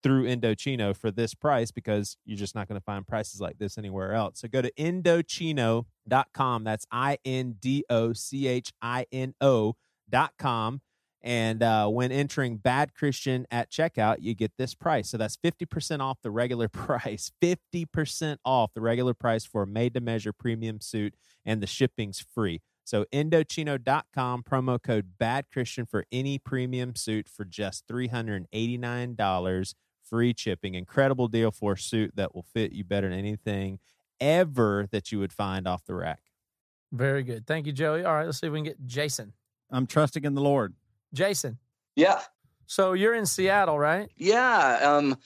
through 0.03 0.25
Indochino 0.25 0.97
for 0.97 1.11
this 1.11 1.35
price 1.35 1.71
because 1.71 2.17
you're 2.25 2.39
just 2.39 2.55
not 2.55 2.69
going 2.69 2.81
to 2.81 2.85
find 2.85 3.07
prices 3.07 3.41
like 3.41 3.59
this 3.59 3.79
anywhere 3.79 4.15
else. 4.15 4.41
So 4.41 4.49
go 4.49 4.63
to 4.63 4.73
Indochino.com. 4.73 6.65
That's 6.65 6.87
I 6.91 7.19
N 7.25 7.57
D 7.61 7.85
O 7.89 8.13
C 8.13 8.49
H 8.49 8.73
I 8.81 9.07
N 9.13 9.35
O.com. 9.41 10.81
And 11.23 11.63
uh, 11.63 11.89
when 11.89 12.11
entering 12.11 12.57
Bad 12.57 12.95
Christian 12.95 13.47
at 13.51 13.71
checkout, 13.71 14.17
you 14.21 14.35
get 14.35 14.53
this 14.59 14.75
price. 14.75 15.09
So 15.09 15.17
that's 15.17 15.37
50% 15.37 16.01
off 16.01 16.19
the 16.23 16.31
regular 16.31 16.69
price. 16.73 17.31
50% 17.41 18.39
off 18.45 18.75
the 18.75 18.81
regular 18.81 19.15
price 19.15 19.45
for 19.45 19.63
a 19.63 19.67
made 19.67 19.95
to 19.95 20.01
measure 20.01 20.33
premium 20.33 20.81
suit, 20.81 21.15
and 21.45 21.63
the 21.63 21.67
shipping's 21.67 22.21
free. 22.21 22.61
So 22.85 23.05
Indochino.com, 23.13 24.43
promo 24.43 24.83
code 24.83 25.13
Bad 25.19 25.47
Christian 25.53 25.87
for 25.87 26.05
any 26.11 26.39
premium 26.39 26.97
suit 26.97 27.29
for 27.29 27.45
just 27.45 27.87
$389, 27.87 29.75
free 30.03 30.35
shipping. 30.37 30.75
Incredible 30.75 31.29
deal 31.29 31.53
for 31.53 31.75
a 31.75 31.79
suit 31.79 32.17
that 32.17 32.35
will 32.35 32.43
fit 32.43 32.73
you 32.73 32.83
better 32.83 33.09
than 33.09 33.19
anything 33.19 33.79
ever 34.21 34.87
that 34.93 35.11
you 35.11 35.19
would 35.19 35.33
find 35.33 35.67
off 35.67 35.85
the 35.85 35.95
rack. 35.95 36.21
Very 36.93 37.23
good. 37.23 37.47
Thank 37.47 37.67
you, 37.67 37.73
Joey. 37.73 38.05
All 38.05 38.15
right, 38.15 38.25
let's 38.25 38.39
see 38.39 38.47
if 38.47 38.53
we 38.53 38.59
can 38.59 38.65
get 38.65 38.87
Jason. 38.87 39.33
I'm 39.71 39.87
trusting 39.87 40.25
in 40.25 40.35
the 40.35 40.43
Lord. 40.43 40.75
Jason. 41.13 41.59
Yeah. 41.97 42.21
So 42.67 42.95
you're 42.95 43.15
in 43.15 43.27
Seattle, 43.27 43.79
right? 43.79 44.09
Yeah. 44.17 44.79
Um, 44.83 45.17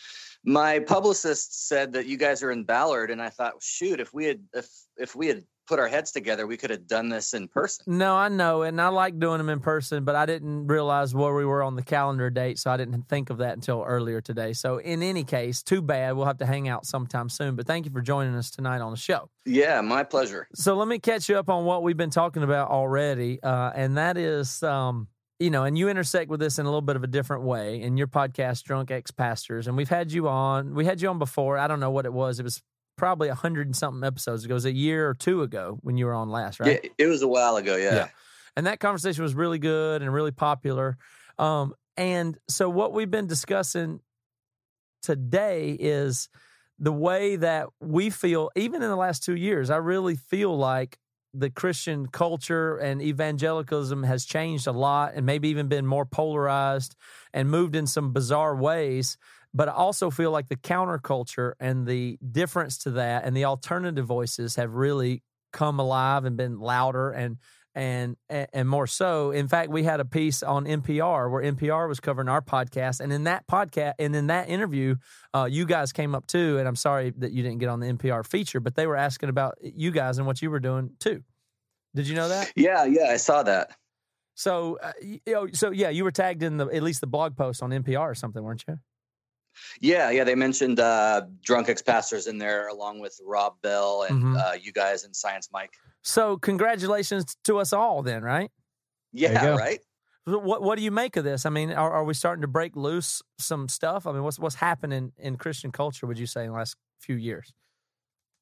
my 0.44 0.78
publicist 0.78 1.68
said 1.68 1.92
that 1.94 2.06
you 2.06 2.16
guys 2.16 2.42
are 2.42 2.50
in 2.50 2.64
Ballard, 2.64 3.10
and 3.10 3.20
I 3.20 3.30
thought, 3.30 3.54
shoot, 3.60 4.00
if 4.00 4.14
we 4.14 4.24
had 4.24 4.40
if 4.54 4.68
if 4.96 5.14
we 5.14 5.26
had 5.26 5.44
put 5.66 5.78
our 5.80 5.88
heads 5.88 6.12
together, 6.12 6.46
we 6.46 6.56
could 6.56 6.70
have 6.70 6.86
done 6.86 7.08
this 7.08 7.34
in 7.34 7.48
person. 7.48 7.84
No, 7.88 8.14
I 8.16 8.28
know, 8.28 8.62
and 8.62 8.80
I 8.80 8.88
like 8.88 9.18
doing 9.18 9.38
them 9.38 9.48
in 9.48 9.60
person, 9.60 10.04
but 10.04 10.14
I 10.14 10.24
didn't 10.24 10.68
realize 10.68 11.14
where 11.14 11.34
we 11.34 11.44
were 11.44 11.62
on 11.62 11.74
the 11.74 11.82
calendar 11.82 12.30
date, 12.30 12.58
so 12.58 12.70
I 12.70 12.76
didn't 12.76 13.02
think 13.08 13.30
of 13.30 13.38
that 13.38 13.54
until 13.54 13.82
earlier 13.82 14.20
today. 14.20 14.52
So, 14.52 14.78
in 14.78 15.02
any 15.02 15.24
case, 15.24 15.62
too 15.62 15.82
bad. 15.82 16.16
We'll 16.16 16.26
have 16.26 16.38
to 16.38 16.46
hang 16.46 16.68
out 16.68 16.86
sometime 16.86 17.28
soon. 17.28 17.56
But 17.56 17.66
thank 17.66 17.84
you 17.84 17.90
for 17.90 18.00
joining 18.00 18.34
us 18.36 18.50
tonight 18.50 18.80
on 18.80 18.92
the 18.92 18.96
show. 18.96 19.28
Yeah, 19.44 19.80
my 19.80 20.04
pleasure. 20.04 20.46
So, 20.54 20.76
let 20.76 20.88
me 20.88 20.98
catch 20.98 21.28
you 21.28 21.36
up 21.38 21.48
on 21.48 21.64
what 21.64 21.82
we've 21.82 21.96
been 21.96 22.10
talking 22.10 22.42
about 22.42 22.70
already, 22.70 23.42
uh, 23.42 23.72
and 23.74 23.96
that 23.98 24.16
is. 24.16 24.62
Um, 24.62 25.08
you 25.38 25.50
know, 25.50 25.64
and 25.64 25.76
you 25.76 25.88
intersect 25.88 26.30
with 26.30 26.40
this 26.40 26.58
in 26.58 26.66
a 26.66 26.68
little 26.68 26.80
bit 26.80 26.96
of 26.96 27.04
a 27.04 27.06
different 27.06 27.42
way 27.42 27.80
in 27.80 27.96
your 27.96 28.06
podcast, 28.06 28.62
Drunk 28.64 28.90
Ex 28.90 29.10
Pastors. 29.10 29.66
And 29.66 29.76
we've 29.76 29.88
had 29.88 30.12
you 30.12 30.28
on, 30.28 30.74
we 30.74 30.84
had 30.84 31.00
you 31.00 31.08
on 31.08 31.18
before. 31.18 31.58
I 31.58 31.66
don't 31.66 31.80
know 31.80 31.90
what 31.90 32.06
it 32.06 32.12
was. 32.12 32.40
It 32.40 32.42
was 32.42 32.62
probably 32.96 33.28
a 33.28 33.34
hundred 33.34 33.66
and 33.66 33.76
something 33.76 34.02
episodes 34.06 34.44
ago. 34.44 34.52
It 34.52 34.54
was 34.54 34.64
a 34.64 34.72
year 34.72 35.08
or 35.08 35.14
two 35.14 35.42
ago 35.42 35.78
when 35.82 35.98
you 35.98 36.06
were 36.06 36.14
on 36.14 36.30
last, 36.30 36.58
right? 36.60 36.80
Yeah, 36.82 36.90
it 36.98 37.06
was 37.06 37.22
a 37.22 37.28
while 37.28 37.56
ago. 37.56 37.76
Yeah. 37.76 37.94
Yeah. 37.94 38.08
And 38.56 38.66
that 38.66 38.80
conversation 38.80 39.22
was 39.22 39.34
really 39.34 39.58
good 39.58 40.00
and 40.00 40.12
really 40.12 40.30
popular. 40.30 40.96
Um, 41.38 41.74
and 41.98 42.38
so 42.48 42.70
what 42.70 42.94
we've 42.94 43.10
been 43.10 43.26
discussing 43.26 44.00
today 45.02 45.76
is 45.78 46.30
the 46.78 46.92
way 46.92 47.36
that 47.36 47.68
we 47.80 48.08
feel, 48.08 48.50
even 48.56 48.82
in 48.82 48.88
the 48.88 48.96
last 48.96 49.22
two 49.22 49.36
years, 49.36 49.68
I 49.68 49.76
really 49.76 50.16
feel 50.16 50.56
like 50.56 50.98
the 51.38 51.50
Christian 51.50 52.06
culture 52.06 52.76
and 52.76 53.02
evangelicalism 53.02 54.02
has 54.04 54.24
changed 54.24 54.66
a 54.66 54.72
lot 54.72 55.12
and 55.14 55.26
maybe 55.26 55.48
even 55.48 55.68
been 55.68 55.86
more 55.86 56.06
polarized 56.06 56.96
and 57.32 57.50
moved 57.50 57.76
in 57.76 57.86
some 57.86 58.12
bizarre 58.12 58.56
ways. 58.56 59.16
But 59.52 59.68
I 59.68 59.72
also 59.72 60.10
feel 60.10 60.30
like 60.30 60.48
the 60.48 60.56
counterculture 60.56 61.52
and 61.60 61.86
the 61.86 62.18
difference 62.30 62.78
to 62.78 62.90
that 62.92 63.24
and 63.24 63.36
the 63.36 63.44
alternative 63.44 64.06
voices 64.06 64.56
have 64.56 64.74
really 64.74 65.22
come 65.52 65.80
alive 65.80 66.24
and 66.24 66.36
been 66.36 66.58
louder 66.58 67.10
and 67.10 67.38
and 67.76 68.16
and 68.30 68.68
more 68.68 68.86
so. 68.86 69.30
In 69.30 69.48
fact, 69.48 69.70
we 69.70 69.84
had 69.84 70.00
a 70.00 70.04
piece 70.04 70.42
on 70.42 70.64
NPR 70.64 71.30
where 71.30 71.42
NPR 71.42 71.86
was 71.88 72.00
covering 72.00 72.28
our 72.28 72.40
podcast, 72.40 73.00
and 73.00 73.12
in 73.12 73.24
that 73.24 73.46
podcast 73.46 73.92
and 73.98 74.16
in 74.16 74.28
that 74.28 74.48
interview, 74.48 74.96
uh, 75.34 75.44
you 75.44 75.66
guys 75.66 75.92
came 75.92 76.14
up 76.14 76.26
too. 76.26 76.58
And 76.58 76.66
I'm 76.66 76.74
sorry 76.74 77.12
that 77.18 77.32
you 77.32 77.42
didn't 77.42 77.58
get 77.58 77.68
on 77.68 77.80
the 77.80 77.86
NPR 77.86 78.26
feature, 78.26 78.60
but 78.60 78.74
they 78.74 78.86
were 78.86 78.96
asking 78.96 79.28
about 79.28 79.58
you 79.60 79.90
guys 79.90 80.16
and 80.16 80.26
what 80.26 80.40
you 80.40 80.50
were 80.50 80.58
doing 80.58 80.90
too. 80.98 81.22
Did 81.94 82.08
you 82.08 82.14
know 82.14 82.28
that? 82.30 82.50
Yeah, 82.56 82.84
yeah, 82.84 83.08
I 83.10 83.18
saw 83.18 83.42
that. 83.42 83.76
So, 84.34 84.78
uh, 84.82 84.92
you 85.02 85.20
know, 85.26 85.48
so 85.52 85.70
yeah, 85.70 85.90
you 85.90 86.04
were 86.04 86.10
tagged 86.10 86.42
in 86.42 86.56
the 86.56 86.66
at 86.66 86.82
least 86.82 87.02
the 87.02 87.06
blog 87.06 87.36
post 87.36 87.62
on 87.62 87.70
NPR 87.70 88.00
or 88.00 88.14
something, 88.14 88.42
weren't 88.42 88.64
you? 88.66 88.78
Yeah, 89.80 90.10
yeah, 90.10 90.24
they 90.24 90.34
mentioned 90.34 90.80
uh, 90.80 91.22
drunk 91.42 91.68
ex 91.68 91.82
pastors 91.82 92.26
in 92.26 92.38
there, 92.38 92.68
along 92.68 93.00
with 93.00 93.18
Rob 93.24 93.60
Bell 93.62 94.02
and 94.08 94.22
Mhm. 94.22 94.36
uh, 94.36 94.52
you 94.54 94.72
guys 94.72 95.04
and 95.04 95.14
Science 95.14 95.48
Mike. 95.52 95.74
So, 96.02 96.36
congratulations 96.36 97.36
to 97.44 97.58
us 97.58 97.72
all, 97.72 98.02
then, 98.02 98.22
right? 98.22 98.50
Yeah, 99.12 99.42
go. 99.42 99.56
right. 99.56 99.80
What 100.24 100.60
What 100.62 100.76
do 100.76 100.82
you 100.82 100.90
make 100.90 101.16
of 101.16 101.24
this? 101.24 101.46
I 101.46 101.50
mean, 101.50 101.70
are, 101.72 101.92
are 101.92 102.04
we 102.04 102.12
starting 102.14 102.42
to 102.42 102.48
break 102.48 102.74
loose 102.74 103.22
some 103.38 103.68
stuff? 103.68 104.06
I 104.06 104.12
mean, 104.12 104.24
what's 104.24 104.38
what's 104.38 104.56
happening 104.56 105.12
in 105.18 105.36
Christian 105.36 105.70
culture? 105.70 106.06
Would 106.06 106.18
you 106.18 106.26
say 106.26 106.42
in 106.44 106.50
the 106.50 106.56
last 106.56 106.76
few 106.98 107.14
years? 107.16 107.52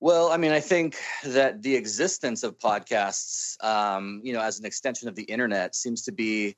Well, 0.00 0.32
I 0.32 0.36
mean, 0.36 0.52
I 0.52 0.60
think 0.60 0.96
that 1.24 1.62
the 1.62 1.76
existence 1.76 2.42
of 2.42 2.58
podcasts, 2.58 3.62
um, 3.64 4.20
you 4.24 4.32
know, 4.32 4.40
as 4.40 4.58
an 4.58 4.66
extension 4.66 5.08
of 5.08 5.14
the 5.14 5.22
internet, 5.24 5.74
seems 5.74 6.02
to 6.02 6.12
be 6.12 6.56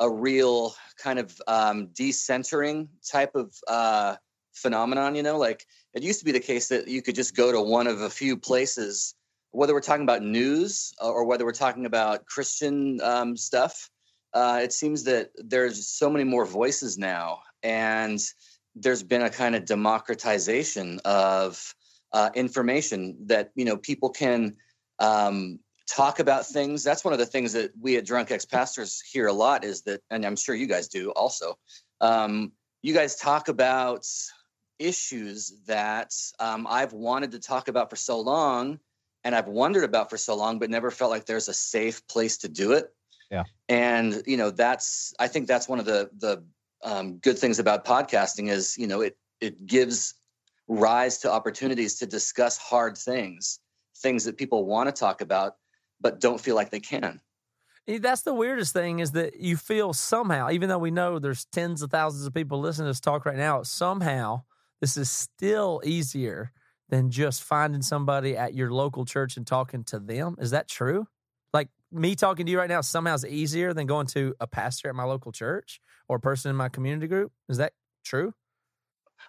a 0.00 0.10
real 0.10 0.74
kind 0.98 1.18
of 1.18 1.40
um, 1.46 1.88
decentering 1.88 2.88
type 3.08 3.34
of 3.34 3.54
uh, 3.68 4.16
phenomenon. 4.54 5.14
You 5.14 5.22
know, 5.22 5.38
like 5.38 5.64
it 5.94 6.02
used 6.02 6.18
to 6.20 6.24
be 6.24 6.32
the 6.32 6.40
case 6.40 6.68
that 6.68 6.88
you 6.88 7.02
could 7.02 7.14
just 7.14 7.36
go 7.36 7.52
to 7.52 7.60
one 7.60 7.86
of 7.86 8.00
a 8.00 8.10
few 8.10 8.36
places, 8.36 9.14
whether 9.52 9.74
we're 9.74 9.80
talking 9.80 10.02
about 10.02 10.22
news 10.22 10.92
or 11.00 11.24
whether 11.24 11.44
we're 11.44 11.52
talking 11.52 11.86
about 11.86 12.26
Christian 12.26 13.00
um, 13.02 13.36
stuff. 13.36 13.88
Uh, 14.32 14.60
it 14.62 14.72
seems 14.72 15.04
that 15.04 15.30
there's 15.36 15.88
so 15.88 16.08
many 16.08 16.24
more 16.24 16.46
voices 16.46 16.96
now, 16.96 17.40
and 17.62 18.20
there's 18.74 19.02
been 19.02 19.22
a 19.22 19.30
kind 19.30 19.54
of 19.54 19.64
democratization 19.64 21.00
of 21.04 21.74
uh, 22.12 22.30
information 22.34 23.16
that 23.26 23.50
you 23.54 23.64
know 23.64 23.76
people 23.76 24.08
can 24.08 24.56
um, 25.00 25.58
talk 25.90 26.20
about 26.20 26.46
things. 26.46 26.84
That's 26.84 27.04
one 27.04 27.12
of 27.12 27.18
the 27.18 27.26
things 27.26 27.52
that 27.54 27.72
we 27.80 27.96
at 27.96 28.06
Drunk 28.06 28.30
Ex 28.30 28.44
Pastors 28.44 29.00
hear 29.00 29.26
a 29.26 29.32
lot 29.32 29.64
is 29.64 29.82
that, 29.82 30.00
and 30.10 30.24
I'm 30.24 30.36
sure 30.36 30.54
you 30.54 30.66
guys 30.66 30.88
do 30.88 31.10
also. 31.10 31.58
Um, 32.00 32.52
you 32.82 32.94
guys 32.94 33.16
talk 33.16 33.48
about 33.48 34.06
issues 34.78 35.52
that 35.66 36.14
um, 36.38 36.66
I've 36.68 36.92
wanted 36.92 37.32
to 37.32 37.40
talk 37.40 37.68
about 37.68 37.90
for 37.90 37.96
so 37.96 38.20
long, 38.20 38.78
and 39.24 39.34
I've 39.34 39.48
wondered 39.48 39.84
about 39.84 40.08
for 40.08 40.16
so 40.16 40.36
long, 40.36 40.58
but 40.58 40.70
never 40.70 40.90
felt 40.90 41.10
like 41.10 41.26
there's 41.26 41.48
a 41.48 41.54
safe 41.54 42.06
place 42.06 42.38
to 42.38 42.48
do 42.48 42.72
it. 42.72 42.94
Yeah. 43.30 43.44
and 43.68 44.24
you 44.26 44.36
know 44.36 44.50
that's 44.50 45.14
I 45.20 45.28
think 45.28 45.46
that's 45.46 45.68
one 45.68 45.78
of 45.78 45.84
the 45.84 46.10
the 46.18 46.42
um, 46.82 47.18
good 47.18 47.38
things 47.38 47.60
about 47.60 47.84
podcasting 47.84 48.48
is 48.48 48.76
you 48.76 48.88
know 48.88 49.02
it 49.02 49.16
it 49.40 49.66
gives 49.66 50.14
rise 50.66 51.18
to 51.18 51.30
opportunities 51.30 51.98
to 51.98 52.06
discuss 52.06 52.58
hard 52.58 52.96
things, 52.96 53.60
things 53.98 54.24
that 54.24 54.36
people 54.36 54.64
want 54.64 54.88
to 54.88 54.92
talk 54.92 55.20
about, 55.20 55.54
but 56.00 56.20
don't 56.20 56.40
feel 56.40 56.54
like 56.54 56.70
they 56.70 56.80
can. 56.80 57.20
That's 57.86 58.22
the 58.22 58.34
weirdest 58.34 58.72
thing 58.72 59.00
is 59.00 59.12
that 59.12 59.40
you 59.40 59.56
feel 59.56 59.92
somehow, 59.92 60.50
even 60.50 60.68
though 60.68 60.78
we 60.78 60.90
know 60.90 61.18
there's 61.18 61.46
tens 61.46 61.82
of 61.82 61.90
thousands 61.90 62.26
of 62.26 62.34
people 62.34 62.60
listening 62.60 62.86
to 62.86 62.90
this 62.90 63.00
talk 63.00 63.24
right 63.24 63.36
now, 63.36 63.62
somehow 63.62 64.42
this 64.80 64.96
is 64.96 65.10
still 65.10 65.80
easier 65.84 66.52
than 66.88 67.10
just 67.10 67.42
finding 67.42 67.82
somebody 67.82 68.36
at 68.36 68.54
your 68.54 68.70
local 68.70 69.04
church 69.04 69.36
and 69.36 69.46
talking 69.46 69.84
to 69.84 69.98
them. 69.98 70.36
Is 70.38 70.50
that 70.50 70.68
true? 70.68 71.06
Like 71.52 71.68
me 71.90 72.14
talking 72.14 72.46
to 72.46 72.52
you 72.52 72.58
right 72.58 72.68
now 72.68 72.80
somehow 72.80 73.14
is 73.14 73.24
easier 73.24 73.72
than 73.72 73.86
going 73.86 74.06
to 74.08 74.34
a 74.40 74.46
pastor 74.46 74.88
at 74.88 74.94
my 74.94 75.04
local 75.04 75.32
church 75.32 75.80
or 76.08 76.16
a 76.16 76.20
person 76.20 76.50
in 76.50 76.56
my 76.56 76.68
community 76.68 77.08
group. 77.08 77.32
Is 77.48 77.56
that 77.56 77.72
true? 78.04 78.34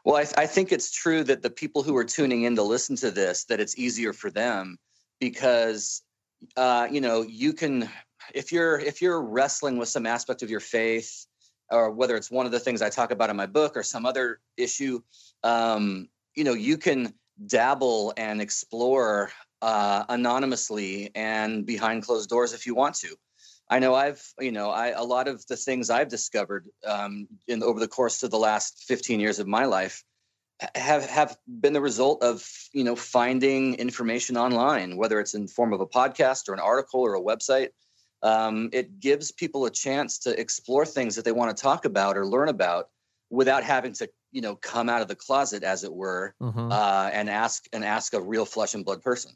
Well, 0.05 0.15
I, 0.15 0.43
I 0.43 0.45
think 0.47 0.71
it's 0.71 0.91
true 0.91 1.23
that 1.23 1.41
the 1.41 1.49
people 1.49 1.83
who 1.83 1.95
are 1.97 2.03
tuning 2.03 2.43
in 2.43 2.55
to 2.55 2.63
listen 2.63 2.95
to 2.97 3.11
this, 3.11 3.45
that 3.45 3.59
it's 3.59 3.77
easier 3.77 4.13
for 4.13 4.29
them 4.29 4.77
because, 5.19 6.01
uh, 6.57 6.87
you 6.91 7.01
know, 7.01 7.21
you 7.21 7.53
can, 7.53 7.89
if 8.33 8.51
you're 8.51 8.79
if 8.79 9.01
you're 9.01 9.21
wrestling 9.21 9.77
with 9.77 9.89
some 9.89 10.05
aspect 10.05 10.43
of 10.43 10.49
your 10.49 10.59
faith, 10.59 11.25
or 11.69 11.91
whether 11.91 12.15
it's 12.15 12.29
one 12.29 12.45
of 12.45 12.51
the 12.51 12.59
things 12.59 12.81
I 12.81 12.89
talk 12.89 13.11
about 13.11 13.29
in 13.29 13.35
my 13.35 13.45
book 13.45 13.77
or 13.77 13.83
some 13.83 14.05
other 14.05 14.39
issue, 14.57 15.01
um, 15.43 16.09
you 16.35 16.43
know, 16.43 16.53
you 16.53 16.77
can 16.77 17.13
dabble 17.47 18.13
and 18.17 18.41
explore 18.41 19.31
uh, 19.61 20.03
anonymously 20.09 21.11
and 21.15 21.65
behind 21.65 22.03
closed 22.03 22.29
doors 22.29 22.53
if 22.53 22.65
you 22.65 22.75
want 22.75 22.95
to. 22.95 23.15
I 23.69 23.79
know 23.79 23.95
I've, 23.95 24.21
you 24.39 24.51
know, 24.51 24.69
I 24.69 24.89
a 24.89 25.03
lot 25.03 25.29
of 25.29 25.45
the 25.47 25.55
things 25.55 25.89
I've 25.89 26.09
discovered 26.09 26.67
um, 26.85 27.27
in 27.47 27.63
over 27.63 27.79
the 27.79 27.87
course 27.87 28.21
of 28.21 28.29
the 28.31 28.37
last 28.37 28.83
15 28.87 29.19
years 29.19 29.39
of 29.39 29.47
my 29.47 29.65
life 29.65 30.03
have 30.75 31.05
have 31.09 31.37
been 31.47 31.73
the 31.73 31.81
result 31.81 32.23
of 32.23 32.47
you 32.73 32.83
know 32.83 32.95
finding 32.95 33.75
information 33.75 34.37
online, 34.37 34.97
whether 34.97 35.19
it's 35.19 35.33
in 35.33 35.47
form 35.47 35.73
of 35.73 35.81
a 35.81 35.87
podcast 35.87 36.49
or 36.49 36.53
an 36.53 36.59
article 36.59 37.01
or 37.01 37.15
a 37.15 37.21
website. 37.21 37.69
Um, 38.23 38.69
it 38.71 38.99
gives 38.99 39.31
people 39.31 39.65
a 39.65 39.71
chance 39.71 40.19
to 40.19 40.39
explore 40.39 40.85
things 40.85 41.15
that 41.15 41.25
they 41.25 41.31
want 41.31 41.55
to 41.55 41.61
talk 41.61 41.85
about 41.85 42.17
or 42.17 42.25
learn 42.27 42.49
about 42.49 42.89
without 43.31 43.63
having 43.63 43.93
to 43.93 44.09
you 44.31 44.41
know 44.41 44.55
come 44.55 44.89
out 44.89 45.01
of 45.01 45.07
the 45.07 45.15
closet, 45.15 45.63
as 45.63 45.83
it 45.83 45.93
were, 45.93 46.35
Mm-hmm. 46.41 46.71
uh, 46.71 47.09
and 47.11 47.29
ask 47.29 47.65
and 47.73 47.83
ask 47.83 48.13
a 48.13 48.21
real 48.21 48.45
flesh 48.45 48.73
and 48.75 48.85
blood 48.85 49.01
person. 49.01 49.31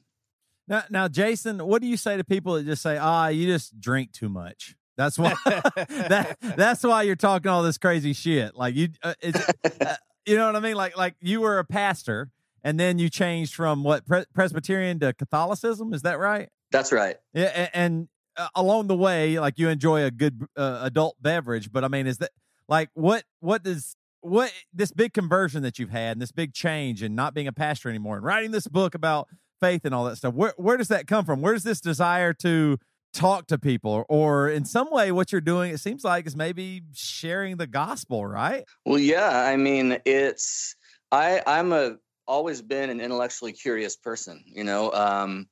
Now, 0.68 0.84
now, 0.90 1.08
Jason, 1.08 1.60
what 1.60 1.82
do 1.82 1.88
you 1.88 1.98
say 1.98 2.18
to 2.18 2.24
people 2.24 2.54
that 2.54 2.66
just 2.66 2.82
say, 2.82 2.98
"Ah, 2.98 3.28
you 3.28 3.48
just 3.48 3.80
drink 3.80 4.12
too 4.12 4.30
much"? 4.30 4.76
That's 4.98 5.18
why. 5.18 5.34
that 5.46 6.38
that's 6.42 6.84
why 6.84 7.04
you're 7.04 7.16
talking 7.16 7.50
all 7.52 7.64
this 7.64 7.78
crazy 7.78 8.14
shit. 8.14 8.56
Like 8.56 8.76
you, 8.76 8.90
uh, 9.04 9.14
it's, 9.22 9.50
uh, 9.82 9.96
you 10.26 10.38
know 10.38 10.48
what 10.48 10.56
I 10.56 10.60
mean? 10.60 10.76
Like 10.76 10.98
like 10.98 11.16
you 11.22 11.42
were 11.42 11.60
a 11.60 11.66
pastor 11.66 12.32
and 12.64 12.80
then 12.80 12.98
you 13.00 13.10
changed 13.10 13.54
from 13.54 13.84
what 13.84 14.06
Pre- 14.06 14.26
Presbyterian 14.34 15.00
to 15.00 15.14
Catholicism. 15.14 15.94
Is 15.94 16.02
that 16.02 16.20
right? 16.20 16.50
That's 16.72 16.92
right. 16.92 17.18
Yeah, 17.34 17.52
and, 17.54 17.70
and 17.74 18.08
uh, 18.38 18.48
along 18.56 18.88
the 18.88 18.98
way, 18.98 19.40
like 19.40 19.60
you 19.60 19.70
enjoy 19.70 20.04
a 20.04 20.12
good 20.12 20.46
uh, 20.58 20.80
adult 20.82 21.16
beverage, 21.22 21.72
but 21.72 21.84
I 21.84 21.88
mean, 21.88 22.08
is 22.08 22.18
that 22.18 22.32
like 22.68 22.90
what 22.94 23.24
what 23.40 23.64
does 23.64 23.96
what 24.22 24.52
this 24.74 24.92
big 24.92 25.14
conversion 25.14 25.62
that 25.64 25.78
you've 25.78 25.92
had 25.92 26.14
and 26.14 26.22
this 26.22 26.32
big 26.32 26.54
change 26.54 27.04
and 27.04 27.16
not 27.16 27.34
being 27.34 27.48
a 27.48 27.54
pastor 27.54 27.90
anymore 27.90 28.18
and 28.18 28.26
writing 28.26 28.52
this 28.52 28.68
book 28.68 28.96
about 28.96 29.30
faith 29.62 29.86
and 29.86 29.94
all 29.94 30.06
that 30.06 30.18
stuff? 30.18 30.34
Where 30.34 30.54
where 30.58 30.76
does 30.78 30.88
that 30.88 31.08
come 31.08 31.24
from? 31.24 31.42
Where 31.42 31.54
does 31.54 31.64
this 31.64 31.80
desire 31.80 32.34
to 32.34 32.80
talk 33.16 33.48
to 33.48 33.58
people 33.58 34.06
or, 34.10 34.50
in 34.50 34.66
some 34.66 34.92
way 34.92 35.12
what 35.12 35.32
you're 35.32 35.42
doing 35.42 35.72
it 35.72 35.80
seems 35.80 36.04
like 36.04 36.28
is 36.28 36.36
maybe 36.36 36.82
sharing 36.94 37.58
the 37.58 37.68
gospel 37.68 38.26
right? 38.26 38.66
Well 38.86 39.00
yeah 39.00 39.46
i 39.46 39.56
mean 39.56 39.98
it's 40.06 40.76
i 41.12 41.42
i'm 41.48 41.72
a 41.72 41.98
always 42.28 42.62
been 42.62 42.90
an 42.90 43.00
intellectually 43.00 43.54
curious 43.54 43.96
person 43.96 44.44
you 44.48 44.64
know 44.64 44.92
um 44.92 45.48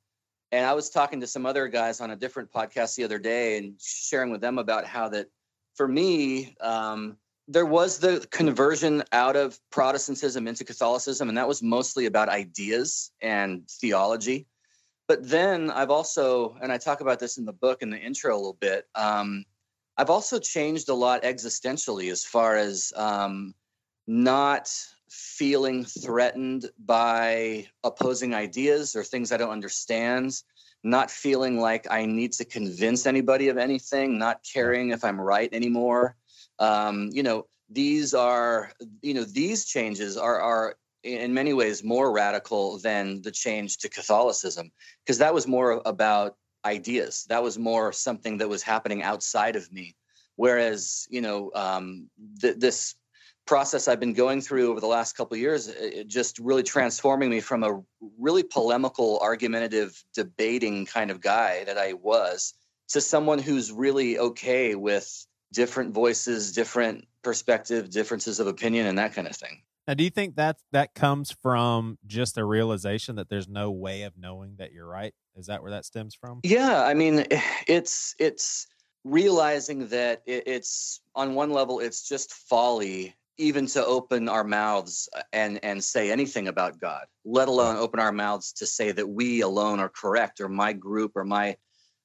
and 0.51 0.65
i 0.65 0.73
was 0.73 0.89
talking 0.89 1.21
to 1.21 1.27
some 1.27 1.45
other 1.45 1.67
guys 1.67 2.01
on 2.01 2.11
a 2.11 2.15
different 2.15 2.51
podcast 2.51 2.95
the 2.95 3.03
other 3.03 3.19
day 3.19 3.57
and 3.57 3.75
sharing 3.79 4.31
with 4.31 4.41
them 4.41 4.57
about 4.57 4.85
how 4.85 5.07
that 5.09 5.27
for 5.75 5.87
me 5.87 6.55
um 6.61 7.15
there 7.47 7.65
was 7.65 7.99
the 7.99 8.25
conversion 8.31 9.03
out 9.11 9.35
of 9.35 9.59
protestantism 9.71 10.47
into 10.47 10.63
catholicism 10.63 11.29
and 11.29 11.37
that 11.37 11.47
was 11.47 11.61
mostly 11.61 12.05
about 12.07 12.27
ideas 12.29 13.11
and 13.21 13.67
theology 13.69 14.47
but 15.07 15.27
then 15.27 15.69
I've 15.69 15.89
also, 15.89 16.57
and 16.61 16.71
I 16.71 16.77
talk 16.77 17.01
about 17.01 17.19
this 17.19 17.37
in 17.37 17.45
the 17.45 17.53
book 17.53 17.81
in 17.81 17.89
the 17.89 17.97
intro 17.97 18.33
a 18.33 18.37
little 18.37 18.57
bit. 18.59 18.87
Um, 18.95 19.45
I've 19.97 20.09
also 20.09 20.39
changed 20.39 20.89
a 20.89 20.93
lot 20.93 21.23
existentially 21.23 22.11
as 22.11 22.25
far 22.25 22.55
as 22.55 22.93
um, 22.95 23.53
not 24.07 24.69
feeling 25.09 25.85
threatened 25.85 26.69
by 26.83 27.67
opposing 27.83 28.33
ideas 28.33 28.95
or 28.95 29.03
things 29.03 29.31
I 29.31 29.37
don't 29.37 29.51
understand, 29.51 30.41
not 30.83 31.11
feeling 31.11 31.59
like 31.59 31.85
I 31.91 32.05
need 32.05 32.33
to 32.33 32.45
convince 32.45 33.05
anybody 33.05 33.49
of 33.49 33.57
anything, 33.57 34.17
not 34.17 34.43
caring 34.51 34.89
if 34.89 35.03
I'm 35.03 35.21
right 35.21 35.53
anymore. 35.53 36.15
Um, 36.59 37.09
you 37.13 37.21
know, 37.23 37.45
these 37.69 38.13
are, 38.13 38.71
you 39.01 39.13
know, 39.13 39.23
these 39.23 39.65
changes 39.65 40.17
are 40.17 40.39
are 40.39 40.75
in 41.03 41.33
many 41.33 41.53
ways 41.53 41.83
more 41.83 42.11
radical 42.11 42.79
than 42.79 43.21
the 43.21 43.31
change 43.31 43.77
to 43.77 43.89
Catholicism 43.89 44.71
because 45.03 45.17
that 45.17 45.33
was 45.33 45.47
more 45.47 45.81
about 45.85 46.37
ideas. 46.65 47.25
That 47.29 47.43
was 47.43 47.59
more 47.59 47.91
something 47.91 48.37
that 48.37 48.49
was 48.49 48.63
happening 48.63 49.03
outside 49.03 49.55
of 49.55 49.71
me. 49.71 49.95
Whereas, 50.35 51.07
you 51.09 51.21
know, 51.21 51.51
um, 51.53 52.09
th- 52.41 52.57
this 52.57 52.95
process 53.45 53.87
I've 53.87 53.99
been 53.99 54.13
going 54.13 54.41
through 54.41 54.71
over 54.71 54.79
the 54.79 54.87
last 54.87 55.17
couple 55.17 55.35
years, 55.37 55.67
it 55.67 56.07
just 56.07 56.39
really 56.39 56.63
transforming 56.63 57.29
me 57.29 57.41
from 57.41 57.63
a 57.63 57.81
really 58.17 58.43
polemical, 58.43 59.19
argumentative, 59.21 60.01
debating 60.15 60.85
kind 60.85 61.11
of 61.11 61.19
guy 61.21 61.65
that 61.65 61.77
I 61.77 61.93
was 61.93 62.53
to 62.89 63.01
someone 63.01 63.39
who's 63.39 63.71
really 63.71 64.17
okay 64.17 64.75
with 64.75 65.25
different 65.51 65.93
voices, 65.93 66.53
different 66.53 67.05
perspective, 67.21 67.89
differences 67.89 68.39
of 68.39 68.47
opinion, 68.47 68.87
and 68.87 68.97
that 68.97 69.13
kind 69.13 69.27
of 69.27 69.35
thing. 69.35 69.61
Now, 69.87 69.95
do 69.95 70.03
you 70.03 70.09
think 70.09 70.35
that 70.37 70.57
that 70.71 70.93
comes 70.93 71.35
from 71.41 71.97
just 72.05 72.37
a 72.37 72.45
realization 72.45 73.17
that 73.17 73.29
there's 73.29 73.49
no 73.49 73.69
way 73.69 74.03
of 74.03 74.13
knowing 74.17 74.55
that 74.57 74.71
you're 74.71 74.87
right? 74.87 75.13
Is 75.35 75.47
that 75.47 75.61
where 75.61 75.71
that 75.71 75.85
stems 75.85 76.15
from? 76.15 76.39
Yeah, 76.43 76.83
I 76.83 76.93
mean, 76.93 77.25
it's 77.67 78.15
it's 78.19 78.67
realizing 79.03 79.87
that 79.89 80.21
it's 80.25 81.01
on 81.13 81.35
one 81.35 81.51
level 81.51 81.81
it's 81.81 82.07
just 82.07 82.33
folly 82.33 83.13
even 83.37 83.65
to 83.65 83.85
open 83.85 84.29
our 84.29 84.45
mouths 84.45 85.09
uh, 85.13 85.21
and 85.33 85.59
and 85.63 85.83
say 85.83 86.11
anything 86.11 86.47
about 86.47 86.79
God, 86.79 87.05
let 87.25 87.47
alone 87.47 87.77
open 87.77 87.99
our 87.99 88.11
mouths 88.11 88.53
to 88.53 88.65
say 88.65 88.91
that 88.91 89.09
we 89.09 89.41
alone 89.41 89.79
are 89.79 89.89
correct 89.89 90.39
or 90.39 90.47
my 90.47 90.71
group 90.71 91.13
or 91.15 91.25
my 91.25 91.57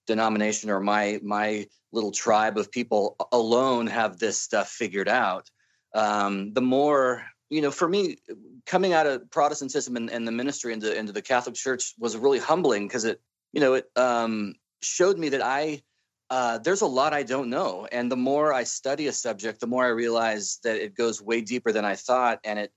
denomination 0.06 0.70
or 0.70 0.80
my 0.80 1.20
my 1.22 1.66
little 1.92 2.10
tribe 2.10 2.58
of 2.58 2.72
people 2.72 3.16
alone 3.30 3.86
have 3.86 4.18
this 4.18 4.40
stuff 4.40 4.68
figured 4.68 5.08
out. 5.08 5.48
Um, 5.94 6.52
the 6.52 6.60
more 6.60 7.24
you 7.50 7.62
know, 7.62 7.70
for 7.70 7.88
me, 7.88 8.18
coming 8.66 8.92
out 8.92 9.06
of 9.06 9.30
Protestantism 9.30 9.96
and, 9.96 10.10
and 10.10 10.26
the 10.26 10.32
ministry 10.32 10.72
into 10.72 10.96
into 10.96 11.12
the 11.12 11.22
Catholic 11.22 11.54
Church 11.54 11.94
was 11.98 12.16
really 12.16 12.38
humbling 12.38 12.86
because 12.86 13.04
it, 13.04 13.20
you 13.52 13.60
know, 13.60 13.74
it 13.74 13.86
um, 13.96 14.54
showed 14.82 15.18
me 15.18 15.30
that 15.30 15.42
I 15.42 15.82
uh, 16.30 16.58
there's 16.58 16.82
a 16.82 16.86
lot 16.86 17.14
I 17.14 17.22
don't 17.22 17.48
know, 17.48 17.88
and 17.90 18.12
the 18.12 18.16
more 18.16 18.52
I 18.52 18.64
study 18.64 19.06
a 19.06 19.12
subject, 19.12 19.60
the 19.60 19.66
more 19.66 19.84
I 19.84 19.88
realize 19.88 20.58
that 20.62 20.76
it 20.76 20.94
goes 20.94 21.22
way 21.22 21.40
deeper 21.40 21.72
than 21.72 21.86
I 21.86 21.94
thought, 21.94 22.40
and 22.44 22.58
it 22.58 22.72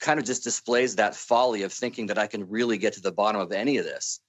kind 0.00 0.18
of 0.18 0.24
just 0.24 0.44
displays 0.44 0.96
that 0.96 1.14
folly 1.14 1.62
of 1.62 1.72
thinking 1.72 2.06
that 2.06 2.16
I 2.16 2.26
can 2.26 2.48
really 2.48 2.78
get 2.78 2.94
to 2.94 3.02
the 3.02 3.12
bottom 3.12 3.40
of 3.40 3.52
any 3.52 3.76
of 3.76 3.84
this. 3.84 4.20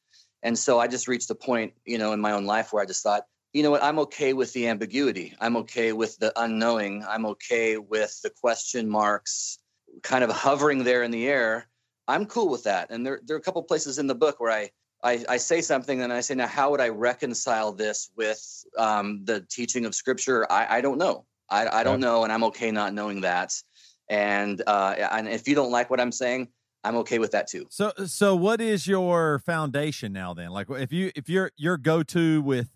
And 0.43 0.59
so 0.59 0.79
I 0.79 0.87
just 0.87 1.07
reached 1.07 1.29
a 1.29 1.35
point, 1.35 1.73
you 1.85 1.97
know, 1.97 2.11
in 2.11 2.19
my 2.19 2.33
own 2.33 2.45
life 2.45 2.73
where 2.73 2.83
I 2.83 2.85
just 2.85 3.03
thought, 3.03 3.23
you 3.53 3.63
know 3.63 3.71
what, 3.71 3.81
I'm 3.81 3.99
okay 3.99 4.33
with 4.33 4.51
the 4.51 4.67
ambiguity. 4.67 5.33
I'm 5.39 5.55
okay 5.57 5.93
with 5.93 6.17
the 6.17 6.37
unknowing. 6.39 7.05
I'm 7.07 7.25
okay 7.27 7.77
with 7.77 8.19
the 8.21 8.29
question 8.29 8.89
marks 8.89 9.59
kind 10.03 10.23
of 10.23 10.31
hovering 10.45 10.83
there 10.83 11.03
in 11.03 11.11
the 11.11 11.27
air, 11.27 11.67
I'm 12.07 12.25
cool 12.25 12.49
with 12.49 12.63
that. 12.63 12.89
And 12.89 13.05
there, 13.05 13.19
there 13.25 13.35
are 13.35 13.39
a 13.39 13.43
couple 13.43 13.61
places 13.63 13.99
in 13.99 14.07
the 14.07 14.15
book 14.15 14.39
where 14.39 14.51
I, 14.51 14.69
I, 15.03 15.23
I 15.29 15.37
say 15.37 15.61
something 15.61 16.01
and 16.01 16.11
I 16.11 16.21
say, 16.21 16.35
now, 16.35 16.47
how 16.47 16.71
would 16.71 16.81
I 16.81 16.89
reconcile 16.89 17.71
this 17.71 18.09
with 18.15 18.41
um, 18.77 19.23
the 19.25 19.41
teaching 19.41 19.85
of 19.85 19.93
Scripture? 19.93 20.51
I, 20.51 20.77
I 20.77 20.81
don't 20.81 20.97
know. 20.97 21.25
I, 21.49 21.79
I 21.79 21.83
don't 21.83 21.99
know, 21.99 22.23
and 22.23 22.33
I'm 22.33 22.43
okay 22.45 22.71
not 22.71 22.93
knowing 22.93 23.21
that. 23.21 23.53
And 24.09 24.61
uh, 24.67 24.95
and 25.11 25.27
if 25.27 25.47
you 25.47 25.55
don't 25.55 25.71
like 25.71 25.89
what 25.89 25.99
I'm 25.99 26.11
saying, 26.11 26.49
I'm 26.83 26.95
okay 26.97 27.19
with 27.19 27.31
that 27.31 27.47
too. 27.47 27.67
So 27.69 27.91
so 28.05 28.35
what 28.35 28.61
is 28.61 28.87
your 28.87 29.39
foundation 29.39 30.13
now 30.13 30.33
then? 30.33 30.49
Like 30.51 30.69
if 30.69 30.93
you 30.93 31.11
if 31.15 31.29
you're 31.29 31.51
your 31.57 31.77
go 31.77 32.03
to 32.03 32.41
with 32.41 32.69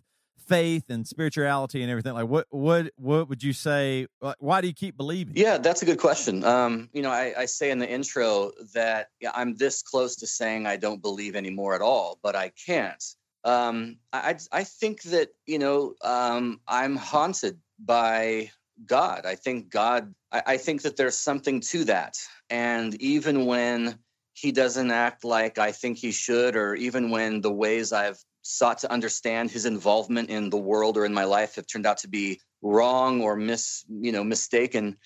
faith 0.52 0.90
and 0.90 1.08
spirituality 1.08 1.82
and 1.82 1.90
everything 1.90 2.14
like 2.14 2.28
what 2.28 2.46
what 2.50 2.92
what 2.98 3.30
would 3.30 3.42
you 3.42 3.54
say 3.54 4.08
why 4.40 4.62
do 4.62 4.68
you 4.68 4.74
keep 4.74 4.98
believing? 4.98 5.34
Yeah 5.36 5.58
that's 5.58 5.82
a 5.82 5.86
good 5.86 6.00
question. 6.00 6.44
Um 6.44 6.90
you 6.94 7.02
know 7.02 7.12
i, 7.12 7.34
I 7.38 7.46
say 7.46 7.72
in 7.72 7.80
the 7.80 7.90
intro 7.90 8.52
that 8.74 9.10
yeah, 9.20 9.32
i'm 9.34 9.56
this 9.56 9.82
close 9.82 10.16
to 10.18 10.28
saying 10.28 10.68
i 10.68 10.78
don't 10.78 11.02
believe 11.02 11.36
anymore 11.36 11.76
at 11.76 11.82
all 11.82 12.20
but 12.22 12.36
i 12.36 12.52
can't. 12.68 13.04
Um 13.44 13.98
i 14.14 14.36
i 14.52 14.64
think 14.64 15.04
that 15.04 15.30
you 15.48 15.60
know 15.60 15.96
um 16.04 16.60
i'm 16.68 16.96
haunted 16.96 17.58
by 17.80 18.52
god. 18.86 19.26
I 19.26 19.36
think 19.36 19.70
god 19.70 20.14
I, 20.32 20.44
I 20.48 20.58
think 20.58 20.82
that 20.84 20.98
there's 20.98 21.18
something 21.18 21.62
to 21.72 21.84
that. 21.86 22.18
And 22.50 22.96
even 23.02 23.46
when 23.46 23.98
he 24.34 24.52
doesn't 24.52 24.92
act 24.92 25.24
like 25.24 25.58
I 25.58 25.72
think 25.72 25.98
he 25.98 26.12
should, 26.12 26.56
or 26.56 26.76
even 26.76 27.12
when 27.12 27.42
the 27.42 27.52
ways 27.52 27.92
I've 27.92 28.20
sought 28.42 28.80
to 28.80 28.92
understand 28.92 29.52
his 29.52 29.66
involvement 29.66 30.30
in 30.30 30.50
the 30.50 30.58
world 30.58 30.98
or 30.98 31.06
in 31.06 31.14
my 31.14 31.24
life 31.24 31.56
have 31.56 31.68
turned 31.68 31.86
out 31.86 32.00
to 32.00 32.08
be 32.08 32.40
wrong 32.62 33.22
or 33.22 33.36
mis 33.36 33.86
you 33.90 34.12
know 34.12 34.24
mistaken 34.24 34.98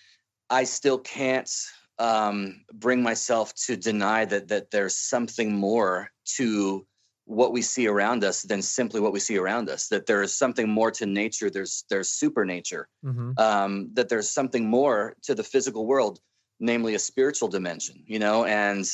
i 0.50 0.64
still 0.64 1.00
can't 1.00 1.52
um, 1.98 2.66
bring 2.74 3.02
myself 3.02 3.54
to 3.56 3.78
deny 3.78 4.26
that 4.26 4.50
that 4.50 4.70
there's 4.70 4.96
something 4.96 5.56
more 5.56 6.12
to 6.26 6.86
what 7.26 7.54
we 7.54 7.62
see 7.62 7.88
around 7.88 8.24
us 8.24 8.44
than 8.44 8.62
simply 8.62 9.00
what 9.00 9.14
we 9.14 9.20
see 9.20 9.38
around 9.38 9.70
us 9.70 9.88
that 9.88 10.06
there 10.06 10.22
is 10.22 10.38
something 10.38 10.70
more 10.70 10.92
to 10.92 11.06
nature 11.06 11.50
there's 11.50 11.86
there's 11.90 12.10
supernature 12.10 12.88
mm-hmm. 13.04 13.32
um, 13.38 13.90
that 13.94 14.10
there's 14.10 14.30
something 14.30 14.68
more 14.70 15.16
to 15.24 15.34
the 15.34 15.44
physical 15.44 15.86
world 15.88 16.20
namely 16.60 16.96
a 16.96 17.00
spiritual 17.00 17.48
dimension 17.48 18.04
you 18.06 18.20
know 18.20 18.46
and 18.46 18.86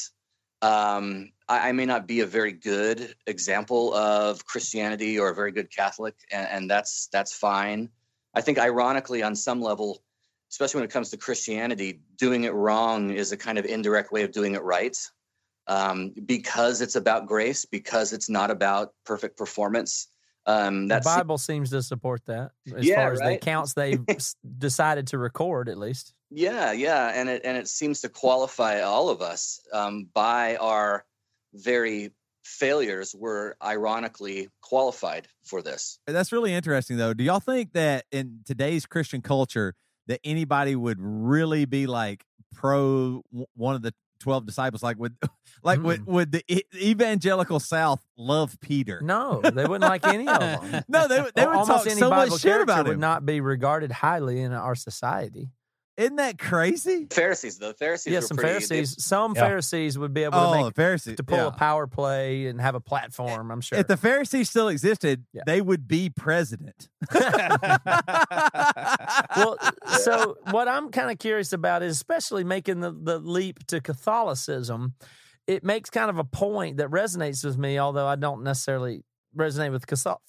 um, 0.62 1.32
I, 1.48 1.70
I, 1.70 1.72
may 1.72 1.86
not 1.86 2.08
be 2.08 2.20
a 2.20 2.26
very 2.26 2.52
good 2.52 3.16
example 3.26 3.94
of 3.94 4.46
Christianity 4.46 5.18
or 5.18 5.30
a 5.30 5.36
very 5.36 5.52
good 5.52 5.72
Catholic, 5.76 6.16
and, 6.32 6.48
and 6.48 6.70
that's 6.70 7.08
that's 7.12 7.34
fine. 7.34 7.90
I 8.34 8.42
think, 8.42 8.60
ironically, 8.60 9.24
on 9.24 9.36
some 9.36 9.62
level, 9.62 10.04
especially 10.52 10.80
when 10.80 10.86
it 10.86 10.92
comes 10.92 11.10
to 11.10 11.18
Christianity, 11.18 12.02
doing 12.18 12.44
it 12.44 12.54
wrong 12.54 13.12
is 13.12 13.32
a 13.32 13.38
kind 13.38 13.58
of 13.58 13.66
indirect 13.66 14.12
way 14.12 14.24
of 14.24 14.32
doing 14.32 14.54
it 14.54 14.64
right. 14.64 14.98
Um, 15.68 16.14
because 16.26 16.82
it's 16.82 16.96
about 16.96 17.28
grace, 17.28 17.66
because 17.66 18.14
it's 18.14 18.30
not 18.30 18.52
about 18.52 18.94
perfect 19.06 19.38
performance. 19.38 20.08
Um, 20.46 20.88
the 20.88 21.02
Bible 21.04 21.38
seems 21.38 21.70
to 21.70 21.84
support 21.84 22.22
that 22.26 22.52
as 22.76 22.86
yeah, 22.86 22.96
far 22.96 23.14
as 23.14 23.20
right? 23.20 23.30
the 23.30 23.36
accounts 23.36 23.74
they've 23.74 24.04
decided 24.58 25.08
to 25.08 25.18
record, 25.18 25.70
at 25.70 25.78
least. 25.78 26.14
Yeah, 26.32 26.72
yeah, 26.72 27.12
and 27.14 27.30
it 27.30 27.42
and 27.44 27.58
it 27.58 27.68
seems 27.68 28.02
to 28.02 28.10
qualify 28.10 28.82
all 28.82 29.10
of 29.10 29.22
us 29.22 29.60
um, 29.74 30.08
by 30.14 30.56
our 30.56 31.06
very 31.54 32.12
failures. 32.44 33.14
We're 33.18 33.56
ironically 33.62 34.48
qualified 34.62 35.28
for 35.44 35.62
this. 35.62 36.00
That's 36.08 36.32
really 36.32 36.54
interesting, 36.54 36.96
though. 36.96 37.14
Do 37.14 37.24
y'all 37.26 37.42
think 37.42 37.74
that 37.74 38.06
in 38.12 38.40
today's 38.46 38.86
Christian 38.86 39.22
culture 39.22 39.76
that 40.08 40.22
anybody 40.24 40.76
would 40.76 40.98
really 41.00 41.66
be 41.66 41.86
like 41.86 42.24
pro 42.54 43.24
one 43.56 43.76
of 43.76 43.82
the 43.82 43.94
12 44.20 44.46
disciples 44.46 44.84
like 44.84 45.00
would 45.00 45.16
like 45.64 45.80
mm. 45.80 45.84
would 45.84 46.06
would 46.06 46.32
the 46.32 46.44
evangelical 46.76 47.60
south 47.60 48.06
love 48.18 48.58
peter 48.60 49.00
no 49.02 49.42
they 49.42 49.66
wouldn't 49.66 49.82
like 49.82 50.06
any 50.06 50.28
of 50.28 50.40
them 50.40 50.84
no 50.90 51.08
they, 51.08 51.16
they 51.34 51.46
would 51.48 51.56
Almost 51.56 51.86
talk 51.86 51.98
so 51.98 52.10
much 52.10 52.40
shit 52.40 52.62
about 52.62 52.86
it 52.86 52.90
would 52.90 53.00
not 53.00 53.26
be 53.26 53.42
regarded 53.42 53.92
highly 53.92 54.42
in 54.42 54.52
our 54.52 54.76
society 54.76 55.50
Isn't 55.98 56.16
that 56.16 56.40
crazy? 56.40 57.06
Pharisees, 57.12 57.58
the 57.60 57.74
Pharisees. 57.74 58.14
yeah, 58.14 58.20
some 58.22 58.38
pretty, 58.38 58.60
they- 58.60 58.66
Pharisees. 58.66 59.04
Some 59.04 59.34
Yeah. 59.36 59.42
Pharisees 59.42 59.98
would 60.00 60.14
be 60.14 60.24
able 60.24 60.40
to 60.40 60.46
Oh, 60.46 60.56
make 60.64 60.74
the 60.74 60.82
Pharisees. 60.82 61.18
to 61.18 61.24
pull 61.24 61.38
yeah. 61.38 61.48
a 61.48 61.52
power 61.52 61.86
play 61.86 62.48
and 62.48 62.60
have 62.62 62.74
a 62.76 62.80
platform. 62.80 63.52
I'm 63.52 63.62
sure. 63.62 63.78
If 63.78 63.88
the 63.88 63.98
Pharisees 63.98 64.50
still 64.50 64.70
existed, 64.70 65.26
Yeah. 65.34 65.44
they 65.46 65.62
would 65.62 65.88
be 65.88 66.10
president. 66.10 66.88
well, 67.14 67.58
so 70.00 70.38
what 70.52 70.68
I'm 70.68 70.92
kind 70.92 71.12
of 71.12 71.20
curious 71.20 71.54
about 71.54 71.84
is 71.84 71.94
especially 71.96 72.44
making 72.44 72.80
the, 72.80 72.92
the 72.92 73.20
leap 73.20 73.66
to 73.68 73.82
Catholicism. 73.82 74.94
It 75.48 75.64
makes 75.64 75.90
kind 75.90 76.10
of 76.10 76.18
a 76.18 76.24
point 76.24 76.78
that 76.78 76.90
resonates 76.90 77.44
with 77.44 77.58
me, 77.58 77.80
although 77.80 78.08
I 78.08 78.16
don't 78.16 78.44
necessarily 78.44 79.04
resonate 79.38 79.72
with 79.72 79.86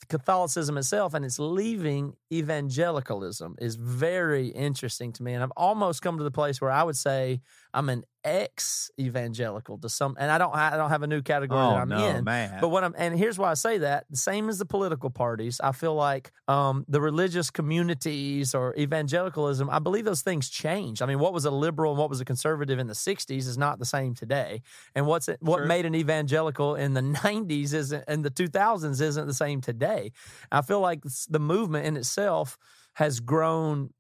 Catholicism 0.09 0.79
itself, 0.79 1.15
and 1.15 1.25
it's 1.25 1.39
leaving 1.39 2.15
evangelicalism 2.33 3.57
is 3.59 3.77
very 3.77 4.49
interesting 4.49 5.13
to 5.15 5.23
me. 5.23 5.35
And 5.35 5.43
I've 5.43 5.53
almost 5.57 6.03
come 6.03 6.19
to 6.19 6.25
the 6.25 6.31
place 6.31 6.61
where 6.61 6.71
I 6.71 6.83
would 6.83 6.97
say 6.97 7.41
I'm 7.75 7.89
an 7.89 8.05
ex 8.25 8.91
evangelical 8.99 9.79
to 9.79 9.89
some, 9.89 10.16
and 10.18 10.31
I 10.31 10.39
don't 10.39 10.55
I 10.55 10.77
don't 10.77 10.91
have 10.91 11.03
a 11.03 11.07
new 11.07 11.23
category 11.23 11.61
oh 11.61 11.70
that 11.70 11.83
I'm 11.83 11.89
no, 11.89 12.07
in. 12.07 12.25
man! 12.25 12.59
But 12.61 12.68
what 12.68 12.85
I'm 12.85 12.95
and 12.97 13.16
here's 13.18 13.39
why 13.39 13.51
I 13.51 13.55
say 13.55 13.79
that 13.79 14.07
the 14.11 14.16
same 14.16 14.49
as 14.49 14.59
the 14.59 14.64
political 14.64 15.11
parties, 15.11 15.61
I 15.62 15.73
feel 15.73 15.95
like 15.95 16.33
um, 16.49 16.85
the 16.89 17.01
religious 17.01 17.51
communities 17.51 18.55
or 18.55 18.75
evangelicalism, 18.77 19.68
I 19.70 19.79
believe 19.79 20.05
those 20.05 20.23
things 20.23 20.49
change. 20.49 21.03
I 21.03 21.07
mean, 21.07 21.18
what 21.18 21.33
was 21.33 21.45
a 21.45 21.51
liberal 21.51 21.93
and 21.93 21.99
what 21.99 22.11
was 22.11 22.20
a 22.20 22.25
conservative 22.25 22.79
in 22.79 22.87
the 22.87 22.95
'60s 22.95 23.49
is 23.49 23.59
not 23.59 23.79
the 23.79 23.85
same 23.85 24.14
today, 24.14 24.62
and 24.95 25.07
what's 25.07 25.29
it, 25.29 25.39
what 25.41 25.59
True. 25.59 25.66
made 25.66 25.87
an 25.87 25.95
evangelical 25.95 26.75
in 26.77 26.95
the 26.95 27.03
'90s 27.03 27.75
isn't 27.75 28.05
and 28.09 28.25
the 28.25 28.31
2000s 28.31 29.01
isn't 29.01 29.27
the 29.27 29.35
same 29.35 29.61
today. 29.61 30.12
I 30.51 30.62
feel 30.62 30.81
like 30.81 31.03
the 31.29 31.41
movement 31.41 31.87
in 31.87 31.97
itself 31.97 32.59
has 32.95 33.20
grown 33.20 33.91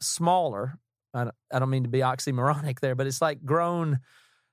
smaller. 0.00 0.78
I 1.14 1.24
don't, 1.24 1.34
I 1.52 1.58
don't 1.58 1.70
mean 1.70 1.84
to 1.84 1.88
be 1.88 2.00
oxymoronic 2.00 2.80
there, 2.80 2.94
but 2.94 3.06
it's 3.06 3.22
like 3.22 3.44
grown 3.44 4.00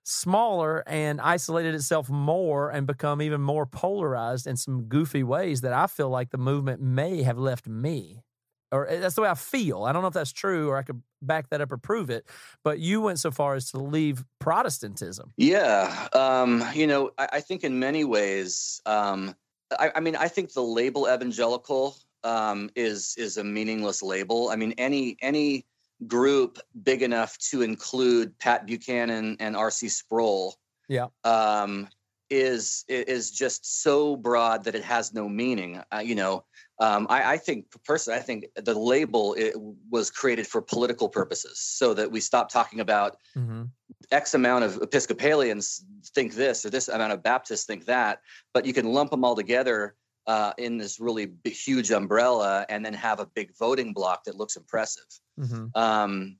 smaller 0.04 0.84
and 0.88 1.22
isolated 1.22 1.76
itself 1.76 2.10
more 2.10 2.70
and 2.70 2.88
become 2.88 3.22
even 3.22 3.42
more 3.42 3.66
polarized 3.66 4.48
in 4.48 4.58
some 4.58 4.84
goofy 4.84 5.24
ways 5.24 5.62
that 5.62 5.74
I 5.74 5.88
feel 5.88 6.10
like 6.10 6.32
the 6.32 6.38
movement 6.38 6.82
may 6.82 7.24
have 7.24 7.38
left 7.38 7.68
me. 7.68 8.24
Or 8.72 8.88
eh, 8.88 9.00
that's 9.00 9.16
the 9.16 9.22
way 9.22 9.30
I 9.30 9.36
feel. 9.36 9.84
I 9.84 9.92
don't 9.92 10.02
know 10.02 10.08
if 10.08 10.14
that's 10.14 10.32
true 10.32 10.70
or 10.70 10.78
I 10.78 10.84
could 10.84 11.02
back 11.22 11.50
that 11.50 11.62
up 11.62 11.72
or 11.72 11.78
prove 11.78 12.10
it, 12.10 12.26
but 12.64 12.80
you 12.80 13.02
went 13.02 13.20
so 13.20 13.30
far 13.30 13.56
as 13.56 13.72
to 13.72 13.78
leave 13.78 14.24
Protestantism. 14.40 15.34
Yeah, 15.38 16.08
um, 16.14 16.64
you 16.74 16.88
know, 16.88 17.12
I, 17.18 17.28
I 17.34 17.40
think 17.42 17.64
in 17.64 17.80
many 17.80 18.06
ways, 18.06 18.82
um, 18.86 19.36
I, 19.78 19.92
I 19.96 20.00
mean, 20.00 20.16
I 20.16 20.28
think 20.30 20.54
the 20.54 20.64
label 20.64 21.08
evangelical 21.08 21.98
um, 22.24 22.70
is 22.76 23.16
is 23.18 23.38
a 23.38 23.44
meaningless 23.44 24.02
label. 24.02 24.50
I 24.50 24.56
mean, 24.56 24.74
any 24.78 25.18
any 25.22 25.66
group 26.08 26.60
big 26.84 27.02
enough 27.02 27.38
to 27.50 27.62
include 27.62 28.38
Pat 28.40 28.66
Buchanan 28.66 29.38
and 29.40 29.56
R.C. 29.56 29.90
Sproul, 29.90 30.56
Yeah. 30.88 31.08
um, 31.24 31.88
is 32.30 32.86
is 32.88 33.30
just 33.32 33.82
so 33.84 34.16
broad 34.16 34.64
that 34.64 34.74
it 34.74 34.84
has 34.84 35.14
no 35.14 35.28
meaning. 35.28 35.82
Uh, 35.94 36.00
you 36.00 36.16
know, 36.16 36.46
um, 36.80 37.06
I, 37.10 37.34
I 37.34 37.38
think 37.38 37.66
personally, 37.84 38.18
I 38.20 38.22
think 38.22 38.46
the 38.56 38.74
label 38.74 39.34
it 39.38 39.54
was 39.90 40.10
created 40.10 40.48
for 40.48 40.62
political 40.62 41.10
purposes, 41.10 41.60
so 41.60 41.94
that 41.94 42.10
we 42.12 42.20
stop 42.22 42.50
talking 42.50 42.80
about 42.80 43.18
Mm-hmm. 43.38 43.64
X 44.12 44.34
amount 44.34 44.64
of 44.64 44.82
Episcopalians 44.82 45.86
think 46.16 46.34
this 46.34 46.66
or 46.66 46.70
this 46.70 46.88
amount 46.90 47.14
of 47.14 47.22
Baptists 47.22 47.66
think 47.66 47.86
that, 47.86 48.22
but 48.54 48.66
you 48.66 48.74
can 48.74 48.92
lump 48.92 49.12
them 49.12 49.24
all 49.24 49.36
together 49.36 49.96
uh, 50.28 50.54
in 50.58 50.78
this 50.78 51.00
really 51.00 51.26
big, 51.28 51.54
huge 51.54 51.92
umbrella 51.92 52.66
and 52.70 52.86
then 52.86 52.94
have 52.94 53.20
a 53.20 53.26
big 53.26 53.56
voting 53.58 53.94
block 53.94 54.24
that 54.26 54.36
looks 54.36 54.56
impressive. 54.58 55.04
Mm-hmm. 55.42 55.78
Um, 55.80 56.38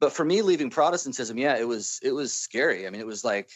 but 0.00 0.12
for 0.12 0.24
me, 0.24 0.42
leaving 0.42 0.70
Protestantism, 0.70 1.38
yeah, 1.38 1.56
it 1.56 1.66
was 1.66 1.98
it 2.02 2.12
was 2.12 2.32
scary. 2.32 2.86
I 2.86 2.90
mean, 2.90 3.00
it 3.00 3.06
was 3.06 3.24
like 3.24 3.50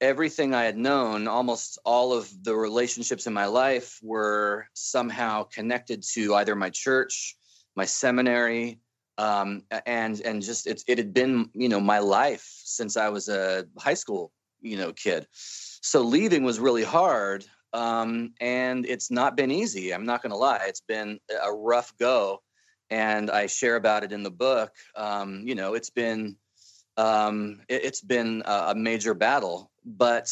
everything 0.00 0.54
I 0.54 0.64
had 0.64 0.76
known, 0.76 1.28
almost 1.28 1.78
all 1.84 2.12
of 2.12 2.30
the 2.42 2.54
relationships 2.54 3.26
in 3.26 3.32
my 3.32 3.46
life 3.46 3.98
were 4.02 4.66
somehow 4.74 5.44
connected 5.44 6.02
to 6.14 6.34
either 6.34 6.54
my 6.54 6.70
church, 6.70 7.36
my 7.76 7.84
seminary, 7.84 8.80
um, 9.18 9.62
and 9.86 10.20
and 10.20 10.42
just 10.42 10.66
it 10.66 10.82
it 10.86 10.98
had 10.98 11.12
been 11.12 11.50
you 11.54 11.68
know 11.68 11.80
my 11.80 11.98
life 11.98 12.48
since 12.64 12.96
I 12.96 13.08
was 13.08 13.28
a 13.28 13.66
high 13.78 13.94
school 13.94 14.32
you 14.60 14.76
know 14.76 14.92
kid. 14.92 15.26
So 15.32 16.02
leaving 16.02 16.44
was 16.44 16.60
really 16.60 16.84
hard, 16.84 17.44
um, 17.72 18.34
and 18.40 18.86
it's 18.86 19.10
not 19.10 19.36
been 19.36 19.50
easy. 19.50 19.92
I'm 19.92 20.06
not 20.06 20.22
going 20.22 20.30
to 20.30 20.36
lie; 20.36 20.64
it's 20.66 20.82
been 20.82 21.18
a 21.42 21.52
rough 21.52 21.92
go, 21.98 22.42
and 22.90 23.30
I 23.30 23.46
share 23.46 23.76
about 23.76 24.04
it 24.04 24.12
in 24.12 24.22
the 24.22 24.30
book. 24.30 24.72
Um, 24.96 25.42
you 25.44 25.54
know, 25.54 25.74
it's 25.74 25.90
been 25.90 26.36
um, 26.96 27.60
it, 27.68 27.84
has 27.84 28.00
been 28.00 28.42
a, 28.44 28.74
major 28.74 29.14
battle, 29.14 29.70
but 29.84 30.30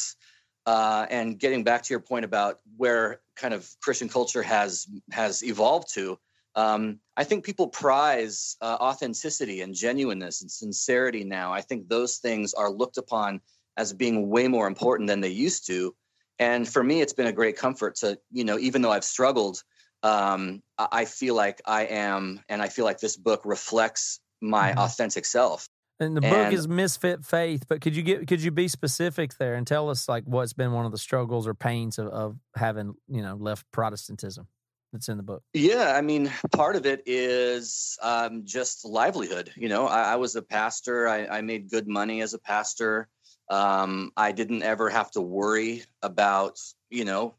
uh, 0.67 1.07
and 1.09 1.39
getting 1.39 1.65
back 1.65 1.83
to 1.85 1.95
your 1.95 2.01
point 2.01 2.25
about 2.25 2.59
where 2.77 3.21
kind 3.37 3.55
of 3.55 3.69
Christian 3.81 4.09
culture 4.09 4.43
has 4.43 4.87
has 5.13 5.43
evolved 5.43 5.95
to, 5.95 6.19
um, 6.57 6.99
I 7.17 7.25
think 7.25 7.45
people 7.45 7.69
prize 7.69 8.57
uh, 8.61 8.77
authenticity 8.81 9.63
and 9.63 9.75
genuineness 9.75 10.43
and 10.43 10.51
sincerity 10.51 11.25
now. 11.25 11.53
I 11.53 11.61
think 11.61 11.89
those 11.89 12.19
things 12.19 12.53
are 12.53 12.71
looked 12.71 12.99
upon 12.99 13.41
as 13.77 13.93
being 13.93 14.29
way 14.29 14.49
more 14.49 14.67
important 14.67 15.09
than 15.09 15.21
they 15.21 15.29
used 15.29 15.67
to. 15.69 15.95
And 16.41 16.69
for 16.69 16.83
me, 16.83 17.01
it's 17.01 17.13
been 17.13 17.29
a 17.29 17.33
great 17.33 17.57
comfort 17.57 17.97
to, 17.97 18.19
you 18.33 18.45
know, 18.45 18.59
even 18.59 18.83
though 18.83 18.91
I've 18.93 19.05
struggled, 19.05 19.63
um, 20.03 20.63
I 20.79 21.05
feel 21.05 21.35
like 21.35 21.61
I 21.67 21.83
am, 21.87 22.41
and 22.49 22.63
I 22.63 22.69
feel 22.69 22.85
like 22.85 23.01
this 23.01 23.17
book 23.17 23.43
reflects 23.45 24.21
my 24.41 24.73
Mhm. 24.73 24.77
authentic 24.79 25.25
self. 25.25 25.69
And 26.01 26.17
the 26.17 26.21
book 26.21 26.33
And- 26.33 26.55
is 26.55 26.69
Misfit 26.69 27.25
Faith, 27.25 27.65
but 27.69 27.81
could 27.81 27.97
you 27.97 28.03
get 28.03 28.29
could 28.29 28.41
you 28.41 28.53
be 28.53 28.69
specific 28.69 29.37
there 29.39 29.55
and 29.57 29.67
tell 29.67 29.91
us 29.91 30.09
like 30.09 30.23
what's 30.25 30.53
been 30.53 30.73
one 30.73 30.87
of 30.87 30.93
the 30.93 30.99
struggles 30.99 31.49
or 31.49 31.55
pains 31.55 31.99
of, 31.99 32.07
of 32.09 32.37
having 32.55 32.95
you 33.09 33.21
know 33.23 33.35
left 33.35 33.67
Protestantism 33.73 34.47
that's 34.93 35.09
in 35.09 35.17
the 35.17 35.25
book? 35.25 35.43
Yeah, 35.55 35.95
I 35.97 36.01
mean, 36.03 36.31
part 36.53 36.77
of 36.77 36.87
it 36.87 37.03
is 37.07 37.99
um, 38.01 38.45
just 38.45 38.85
livelihood. 38.85 39.53
You 39.57 39.69
know, 39.69 39.89
I, 39.89 40.13
I 40.13 40.17
was 40.17 40.37
a 40.37 40.43
pastor. 40.43 41.09
I, 41.09 41.27
I 41.27 41.41
made 41.41 41.69
good 41.69 41.89
money 41.89 42.23
as 42.23 42.33
a 42.33 42.39
pastor. 42.39 43.09
Um, 43.51 44.13
I 44.17 44.33
didn't 44.33 44.63
ever 44.63 44.91
have 44.91 45.11
to 45.13 45.21
worry 45.21 45.85
about, 46.03 46.61
you 46.91 47.05
know, 47.05 47.35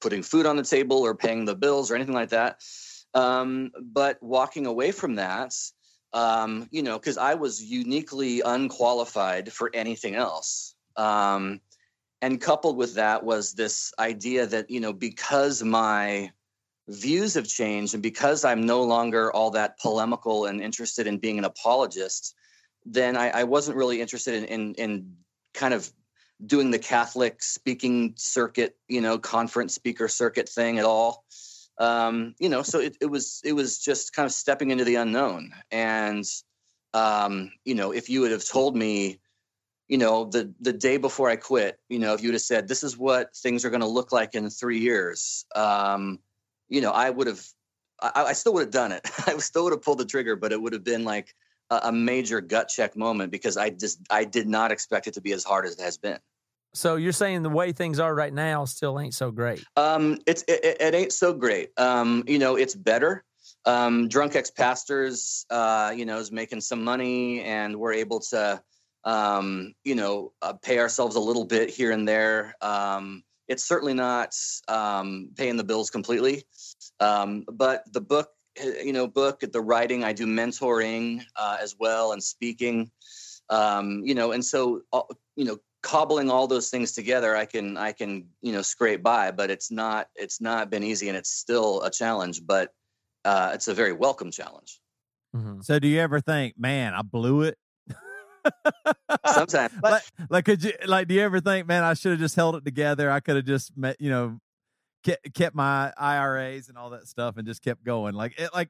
putting 0.00 0.22
food 0.22 0.46
on 0.46 0.56
the 0.56 0.64
table 0.64 0.98
or 0.98 1.14
paying 1.14 1.44
the 1.44 1.54
bills 1.54 1.90
or 1.90 1.94
anything 1.94 2.14
like 2.14 2.30
that. 2.30 2.60
Um, 3.14 3.70
but 3.80 4.22
walking 4.22 4.66
away 4.66 4.90
from 4.90 5.16
that, 5.16 5.54
um, 6.12 6.68
you 6.70 6.82
know, 6.82 6.98
because 6.98 7.18
I 7.18 7.34
was 7.34 7.62
uniquely 7.62 8.40
unqualified 8.40 9.52
for 9.52 9.70
anything 9.72 10.14
else. 10.14 10.74
Um, 10.96 11.60
and 12.20 12.40
coupled 12.40 12.76
with 12.76 12.94
that 12.94 13.24
was 13.24 13.52
this 13.52 13.92
idea 13.98 14.46
that, 14.46 14.70
you 14.70 14.80
know, 14.80 14.92
because 14.92 15.62
my 15.62 16.32
views 16.88 17.34
have 17.34 17.46
changed 17.46 17.94
and 17.94 18.02
because 18.02 18.44
i'm 18.44 18.66
no 18.66 18.82
longer 18.82 19.32
all 19.32 19.50
that 19.50 19.78
polemical 19.78 20.46
and 20.46 20.60
interested 20.60 21.06
in 21.06 21.16
being 21.16 21.38
an 21.38 21.44
apologist 21.44 22.34
then 22.84 23.16
i, 23.16 23.28
I 23.30 23.44
wasn't 23.44 23.76
really 23.76 24.00
interested 24.00 24.34
in, 24.34 24.44
in 24.44 24.74
in 24.74 25.16
kind 25.54 25.74
of 25.74 25.90
doing 26.44 26.70
the 26.70 26.78
catholic 26.78 27.42
speaking 27.42 28.12
circuit 28.16 28.76
you 28.88 29.00
know 29.00 29.18
conference 29.18 29.74
speaker 29.74 30.08
circuit 30.08 30.48
thing 30.48 30.78
at 30.78 30.84
all 30.84 31.24
um 31.78 32.34
you 32.38 32.48
know 32.48 32.62
so 32.62 32.80
it, 32.80 32.96
it 33.00 33.06
was 33.06 33.40
it 33.44 33.52
was 33.52 33.78
just 33.78 34.12
kind 34.12 34.26
of 34.26 34.32
stepping 34.32 34.70
into 34.70 34.84
the 34.84 34.96
unknown 34.96 35.52
and 35.70 36.24
um 36.94 37.50
you 37.64 37.74
know 37.74 37.92
if 37.92 38.10
you 38.10 38.20
would 38.20 38.32
have 38.32 38.46
told 38.46 38.76
me 38.76 39.20
you 39.88 39.98
know 39.98 40.24
the 40.24 40.52
the 40.60 40.72
day 40.72 40.96
before 40.96 41.30
i 41.30 41.36
quit 41.36 41.78
you 41.88 41.98
know 41.98 42.12
if 42.12 42.22
you 42.22 42.28
would 42.28 42.34
have 42.34 42.42
said 42.42 42.66
this 42.66 42.82
is 42.82 42.98
what 42.98 43.34
things 43.36 43.64
are 43.64 43.70
going 43.70 43.80
to 43.80 43.86
look 43.86 44.12
like 44.12 44.34
in 44.34 44.50
three 44.50 44.78
years 44.78 45.46
um 45.54 46.18
you 46.72 46.80
know, 46.80 46.90
I 46.90 47.10
would 47.10 47.26
have, 47.26 47.44
I, 48.00 48.24
I 48.28 48.32
still 48.32 48.54
would 48.54 48.62
have 48.62 48.70
done 48.70 48.92
it. 48.92 49.02
I 49.26 49.36
still 49.36 49.64
would 49.64 49.74
have 49.74 49.82
pulled 49.82 49.98
the 49.98 50.06
trigger, 50.06 50.36
but 50.36 50.52
it 50.52 50.60
would 50.60 50.72
have 50.72 50.82
been 50.82 51.04
like 51.04 51.34
a, 51.84 51.92
major 51.92 52.40
gut 52.40 52.68
check 52.68 52.96
moment 52.96 53.30
because 53.30 53.56
I 53.56 53.70
just, 53.70 54.00
I 54.10 54.24
did 54.24 54.48
not 54.48 54.72
expect 54.72 55.06
it 55.06 55.14
to 55.14 55.20
be 55.20 55.32
as 55.32 55.44
hard 55.44 55.66
as 55.66 55.78
it 55.78 55.82
has 55.82 55.98
been. 55.98 56.18
So 56.74 56.96
you're 56.96 57.12
saying 57.12 57.42
the 57.42 57.50
way 57.50 57.72
things 57.72 57.98
are 58.00 58.14
right 58.14 58.32
now 58.32 58.64
still 58.64 58.98
ain't 58.98 59.14
so 59.14 59.30
great. 59.30 59.64
Um, 59.76 60.18
it's, 60.26 60.42
it, 60.48 60.76
it- 60.80 60.94
ain't 60.94 61.12
so 61.12 61.34
great. 61.34 61.70
Um, 61.78 62.24
you 62.26 62.38
know, 62.38 62.56
it's 62.56 62.74
better. 62.74 63.24
Um, 63.64 64.08
drunk 64.08 64.34
ex 64.34 64.50
pastors, 64.50 65.46
uh, 65.50 65.92
you 65.94 66.04
know, 66.04 66.18
is 66.18 66.32
making 66.32 66.62
some 66.62 66.82
money 66.82 67.42
and 67.42 67.76
we're 67.76 67.92
able 67.92 68.20
to, 68.30 68.62
um, 69.04 69.74
you 69.84 69.94
know, 69.94 70.32
uh, 70.42 70.54
pay 70.54 70.78
ourselves 70.78 71.16
a 71.16 71.20
little 71.20 71.44
bit 71.44 71.70
here 71.70 71.92
and 71.92 72.08
there. 72.08 72.54
Um, 72.60 73.22
it's 73.48 73.64
certainly 73.64 73.94
not 73.94 74.34
um, 74.68 75.30
paying 75.36 75.56
the 75.56 75.64
bills 75.64 75.90
completely, 75.90 76.44
um, 77.00 77.44
but 77.52 77.84
the 77.92 78.00
book, 78.00 78.30
you 78.60 78.92
know, 78.92 79.06
book 79.06 79.40
the 79.40 79.60
writing. 79.60 80.04
I 80.04 80.12
do 80.12 80.26
mentoring 80.26 81.22
uh, 81.36 81.58
as 81.60 81.76
well 81.78 82.12
and 82.12 82.22
speaking, 82.22 82.90
um, 83.50 84.02
you 84.04 84.14
know, 84.14 84.32
and 84.32 84.44
so 84.44 84.82
uh, 84.92 85.02
you 85.36 85.44
know, 85.44 85.58
cobbling 85.82 86.30
all 86.30 86.46
those 86.46 86.70
things 86.70 86.92
together, 86.92 87.36
I 87.36 87.44
can 87.44 87.76
I 87.76 87.92
can 87.92 88.26
you 88.40 88.52
know 88.52 88.62
scrape 88.62 89.02
by, 89.02 89.30
but 89.30 89.50
it's 89.50 89.70
not 89.70 90.08
it's 90.14 90.40
not 90.40 90.70
been 90.70 90.82
easy 90.82 91.08
and 91.08 91.16
it's 91.16 91.30
still 91.30 91.82
a 91.82 91.90
challenge, 91.90 92.42
but 92.46 92.72
uh, 93.24 93.52
it's 93.54 93.68
a 93.68 93.74
very 93.74 93.92
welcome 93.92 94.30
challenge. 94.30 94.80
Mhm. 95.34 95.64
So 95.64 95.78
do 95.78 95.88
you 95.88 96.00
ever 96.00 96.20
think, 96.20 96.54
man, 96.58 96.94
I 96.94 97.02
blew 97.02 97.42
it? 97.42 97.58
Sometimes. 99.26 99.72
like, 99.82 100.02
like, 100.28 100.44
could 100.44 100.62
you 100.62 100.72
like? 100.86 101.08
Do 101.08 101.14
you 101.14 101.22
ever 101.22 101.40
think, 101.40 101.66
man, 101.66 101.84
I 101.84 101.94
should 101.94 102.12
have 102.12 102.20
just 102.20 102.36
held 102.36 102.56
it 102.56 102.64
together? 102.64 103.10
I 103.10 103.20
could 103.20 103.36
have 103.36 103.44
just 103.44 103.76
met, 103.76 104.00
you 104.00 104.10
know, 104.10 104.38
kept, 105.02 105.34
kept 105.34 105.54
my 105.54 105.92
IRAs 105.96 106.68
and 106.68 106.78
all 106.78 106.90
that 106.90 107.06
stuff 107.06 107.36
and 107.36 107.46
just 107.46 107.62
kept 107.62 107.84
going. 107.84 108.14
Like, 108.14 108.38
it, 108.38 108.50
like, 108.54 108.68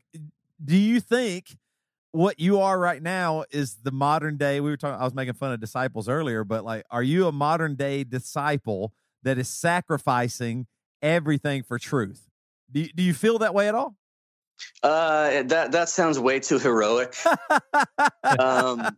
do 0.64 0.76
you 0.76 1.00
think 1.00 1.56
what 2.12 2.38
you 2.38 2.60
are 2.60 2.78
right 2.78 3.02
now 3.02 3.44
is 3.50 3.76
the 3.82 3.92
modern 3.92 4.36
day? 4.36 4.60
We 4.60 4.70
were 4.70 4.76
talking. 4.76 5.00
I 5.00 5.04
was 5.04 5.14
making 5.14 5.34
fun 5.34 5.52
of 5.52 5.60
disciples 5.60 6.08
earlier, 6.08 6.44
but 6.44 6.64
like, 6.64 6.84
are 6.90 7.02
you 7.02 7.26
a 7.26 7.32
modern 7.32 7.74
day 7.74 8.04
disciple 8.04 8.92
that 9.22 9.38
is 9.38 9.48
sacrificing 9.48 10.66
everything 11.00 11.62
for 11.62 11.78
truth? 11.78 12.28
Do 12.70 12.80
you, 12.80 12.88
do 12.94 13.02
you 13.02 13.14
feel 13.14 13.38
that 13.38 13.54
way 13.54 13.68
at 13.68 13.74
all? 13.74 13.96
Uh, 14.82 15.42
that 15.44 15.72
that 15.72 15.88
sounds 15.88 16.18
way 16.18 16.40
too 16.40 16.58
heroic. 16.58 17.16
Um, 18.38 18.96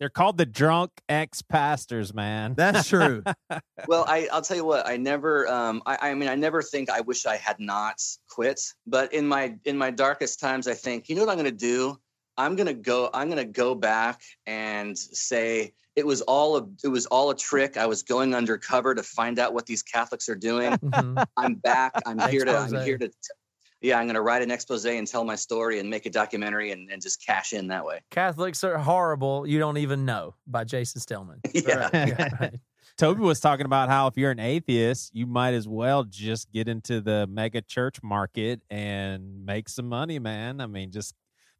They're 0.00 0.08
called 0.08 0.38
the 0.38 0.46
drunk 0.46 0.90
ex 1.10 1.42
pastors, 1.42 2.14
man. 2.14 2.54
That's 2.54 2.88
true. 2.88 3.22
well, 3.86 4.06
I 4.08 4.28
I'll 4.32 4.40
tell 4.40 4.56
you 4.56 4.64
what. 4.64 4.88
I 4.88 4.96
never. 4.96 5.46
Um, 5.46 5.82
I 5.84 6.10
I 6.10 6.14
mean, 6.14 6.30
I 6.30 6.34
never 6.34 6.62
think 6.62 6.88
I 6.88 7.02
wish 7.02 7.26
I 7.26 7.36
had 7.36 7.60
not 7.60 8.02
quit. 8.30 8.62
But 8.86 9.12
in 9.12 9.28
my 9.28 9.56
in 9.66 9.76
my 9.76 9.90
darkest 9.90 10.40
times, 10.40 10.66
I 10.66 10.74
think 10.74 11.10
you 11.10 11.16
know 11.16 11.26
what 11.26 11.30
I'm 11.30 11.36
going 11.36 11.44
to 11.44 11.52
do. 11.52 11.98
I'm 12.38 12.56
going 12.56 12.68
to 12.68 12.74
go. 12.74 13.10
I'm 13.12 13.28
going 13.28 13.44
to 13.46 13.52
go 13.52 13.74
back 13.74 14.22
and 14.46 14.96
say 14.96 15.74
it 15.96 16.06
was 16.06 16.22
all 16.22 16.56
a 16.56 16.66
it 16.82 16.88
was 16.88 17.04
all 17.04 17.28
a 17.28 17.36
trick. 17.36 17.76
I 17.76 17.84
was 17.84 18.02
going 18.02 18.34
undercover 18.34 18.94
to 18.94 19.02
find 19.02 19.38
out 19.38 19.52
what 19.52 19.66
these 19.66 19.82
Catholics 19.82 20.30
are 20.30 20.34
doing. 20.34 20.78
Mhm. 20.78 21.26
I'm 21.36 21.56
back. 21.56 21.92
I'm 22.06 22.18
here 22.30 22.46
to. 22.46 22.56
I'm 22.56 22.74
here 22.84 22.96
to. 22.96 23.08
t- 23.08 23.14
yeah, 23.80 23.98
I'm 23.98 24.06
going 24.06 24.14
to 24.14 24.20
write 24.22 24.42
an 24.42 24.50
expose 24.50 24.84
and 24.84 25.06
tell 25.06 25.24
my 25.24 25.36
story 25.36 25.78
and 25.78 25.88
make 25.88 26.06
a 26.06 26.10
documentary 26.10 26.70
and, 26.72 26.90
and 26.90 27.00
just 27.00 27.24
cash 27.24 27.52
in 27.52 27.68
that 27.68 27.84
way. 27.84 28.00
Catholics 28.10 28.62
are 28.62 28.78
horrible. 28.78 29.46
You 29.46 29.58
don't 29.58 29.78
even 29.78 30.04
know 30.04 30.34
by 30.46 30.64
Jason 30.64 31.00
Stellman. 31.00 31.40
Yeah. 31.52 31.90
Right, 31.92 32.08
yeah, 32.08 32.28
right. 32.40 32.54
Toby 32.96 33.22
was 33.22 33.40
talking 33.40 33.66
about 33.66 33.88
how 33.88 34.06
if 34.08 34.16
you're 34.16 34.30
an 34.30 34.38
atheist, 34.38 35.14
you 35.14 35.26
might 35.26 35.54
as 35.54 35.66
well 35.66 36.04
just 36.04 36.52
get 36.52 36.68
into 36.68 37.00
the 37.00 37.26
mega 37.26 37.62
church 37.62 38.02
market 38.02 38.60
and 38.70 39.44
make 39.46 39.68
some 39.68 39.88
money, 39.88 40.18
man. 40.18 40.60
I 40.60 40.66
mean, 40.66 40.90
just 40.90 41.14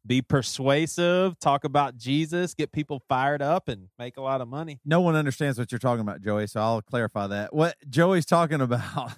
be 0.05 0.21
persuasive, 0.21 1.39
talk 1.39 1.63
about 1.63 1.97
Jesus, 1.97 2.53
get 2.53 2.71
people 2.71 3.03
fired 3.07 3.41
up, 3.41 3.67
and 3.67 3.87
make 3.97 4.17
a 4.17 4.21
lot 4.21 4.41
of 4.41 4.47
money. 4.47 4.79
no 4.85 5.01
one 5.01 5.15
understands 5.15 5.57
what 5.57 5.71
you're 5.71 5.79
talking 5.79 6.01
about, 6.01 6.21
Joey. 6.21 6.47
So 6.47 6.61
I'll 6.61 6.81
clarify 6.81 7.27
that. 7.27 7.53
What 7.53 7.75
Joey's 7.89 8.25
talking 8.25 8.61
about 8.61 9.13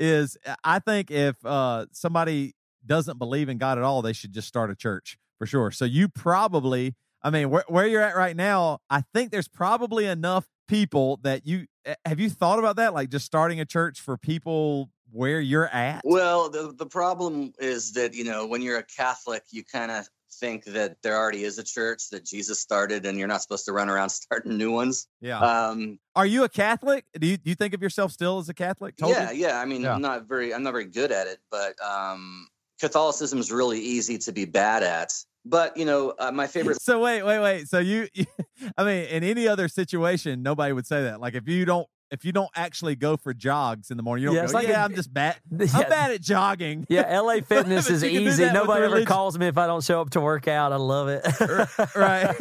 is 0.00 0.36
I 0.64 0.78
think 0.78 1.10
if 1.10 1.36
uh, 1.44 1.86
somebody 1.92 2.54
doesn't 2.84 3.18
believe 3.18 3.48
in 3.48 3.58
God 3.58 3.78
at 3.78 3.84
all, 3.84 4.02
they 4.02 4.12
should 4.12 4.32
just 4.32 4.48
start 4.48 4.70
a 4.70 4.74
church 4.74 5.18
for 5.38 5.46
sure. 5.46 5.70
So 5.70 5.84
you 5.84 6.08
probably, 6.08 6.94
I 7.22 7.30
mean, 7.30 7.50
where, 7.50 7.64
where 7.68 7.86
you're 7.86 8.02
at 8.02 8.16
right 8.16 8.36
now, 8.36 8.78
I 8.88 9.02
think 9.12 9.30
there's 9.30 9.48
probably 9.48 10.06
enough 10.06 10.46
people 10.68 11.18
that 11.22 11.46
you 11.46 11.66
eh, 11.84 11.94
have 12.04 12.20
you 12.20 12.30
thought 12.30 12.58
about 12.58 12.76
that, 12.76 12.94
like 12.94 13.10
just 13.10 13.26
starting 13.26 13.60
a 13.60 13.64
church 13.64 14.00
for 14.00 14.16
people 14.16 14.90
where 15.12 15.40
you're 15.40 15.68
at. 15.68 16.02
Well, 16.04 16.50
the 16.50 16.72
the 16.76 16.86
problem 16.86 17.52
is 17.58 17.92
that 17.92 18.14
you 18.14 18.24
know 18.24 18.46
when 18.46 18.62
you're 18.62 18.78
a 18.78 18.84
Catholic, 18.84 19.44
you 19.50 19.64
kind 19.64 19.90
of 19.90 20.08
think 20.38 20.64
that 20.64 20.96
there 21.02 21.16
already 21.16 21.44
is 21.44 21.58
a 21.58 21.64
church 21.64 22.10
that 22.10 22.24
Jesus 22.24 22.60
started, 22.60 23.06
and 23.06 23.18
you're 23.18 23.28
not 23.28 23.42
supposed 23.42 23.64
to 23.66 23.72
run 23.72 23.88
around 23.88 24.08
starting 24.20 24.56
new 24.56 24.70
ones. 24.72 25.06
yeah. 25.20 25.38
Um, 25.40 25.98
Are 26.14 26.26
you 26.26 26.44
a 26.44 26.48
Catholic? 26.48 27.04
Do 27.18 27.26
you 27.26 27.36
do 27.36 27.50
you 27.50 27.56
think 27.56 27.74
of 27.74 27.82
yourself 27.82 28.12
still 28.12 28.38
as 28.38 28.48
a 28.48 28.54
Catholic? 28.54 28.96
Toby? 28.96 29.12
yeah, 29.12 29.30
yeah. 29.30 29.60
I 29.60 29.64
mean, 29.64 29.82
Yeah. 29.82 29.94
I'm 29.94 30.02
not 30.02 30.26
very 30.28 30.54
I'm 30.54 30.62
not 30.62 30.72
very 30.72 30.86
good 30.86 31.12
at 31.12 31.26
it, 31.26 31.38
but 31.50 31.74
um, 31.82 32.46
Catholicism 32.80 33.38
is 33.38 33.50
really 33.50 33.80
easy 33.80 34.18
to 34.18 34.32
be 34.32 34.44
bad 34.44 34.82
at. 34.82 35.12
But 35.44 35.76
you 35.76 35.84
know, 35.84 36.12
uh, 36.18 36.32
my 36.32 36.46
favorite. 36.46 36.78
So 36.82 37.00
wait, 37.00 37.22
wait, 37.22 37.40
wait. 37.40 37.68
So 37.68 37.78
you, 37.78 38.08
you, 38.14 38.26
I 38.76 38.84
mean, 38.84 39.04
in 39.06 39.22
any 39.24 39.46
other 39.48 39.68
situation, 39.68 40.42
nobody 40.42 40.72
would 40.72 40.86
say 40.86 41.02
that. 41.04 41.20
Like 41.20 41.34
if 41.34 41.48
you 41.48 41.64
don't, 41.64 41.86
if 42.10 42.24
you 42.24 42.32
don't 42.32 42.50
actually 42.54 42.96
go 42.96 43.16
for 43.16 43.34
jogs 43.34 43.90
in 43.90 43.96
the 43.96 44.02
morning, 44.02 44.22
you 44.22 44.28
don't 44.28 44.36
Yeah, 44.36 44.46
go, 44.46 44.52
like 44.52 44.68
yeah, 44.68 44.82
a, 44.82 44.84
I'm 44.84 44.94
just 44.94 45.12
bad. 45.12 45.36
Yeah. 45.50 45.66
I'm 45.74 45.88
bad 45.88 46.10
at 46.12 46.20
jogging. 46.20 46.86
Yeah, 46.88 47.20
LA 47.20 47.40
Fitness 47.48 47.90
is 47.90 48.02
you 48.02 48.10
can 48.10 48.22
do 48.22 48.28
easy. 48.28 48.52
Nobody 48.52 48.84
ever 48.84 49.04
calls 49.04 49.38
me 49.38 49.46
if 49.46 49.58
I 49.58 49.66
don't 49.66 49.82
show 49.82 50.00
up 50.00 50.10
to 50.10 50.20
work 50.20 50.48
out. 50.48 50.72
I 50.72 50.76
love 50.76 51.08
it. 51.08 51.24
right. 51.96 52.36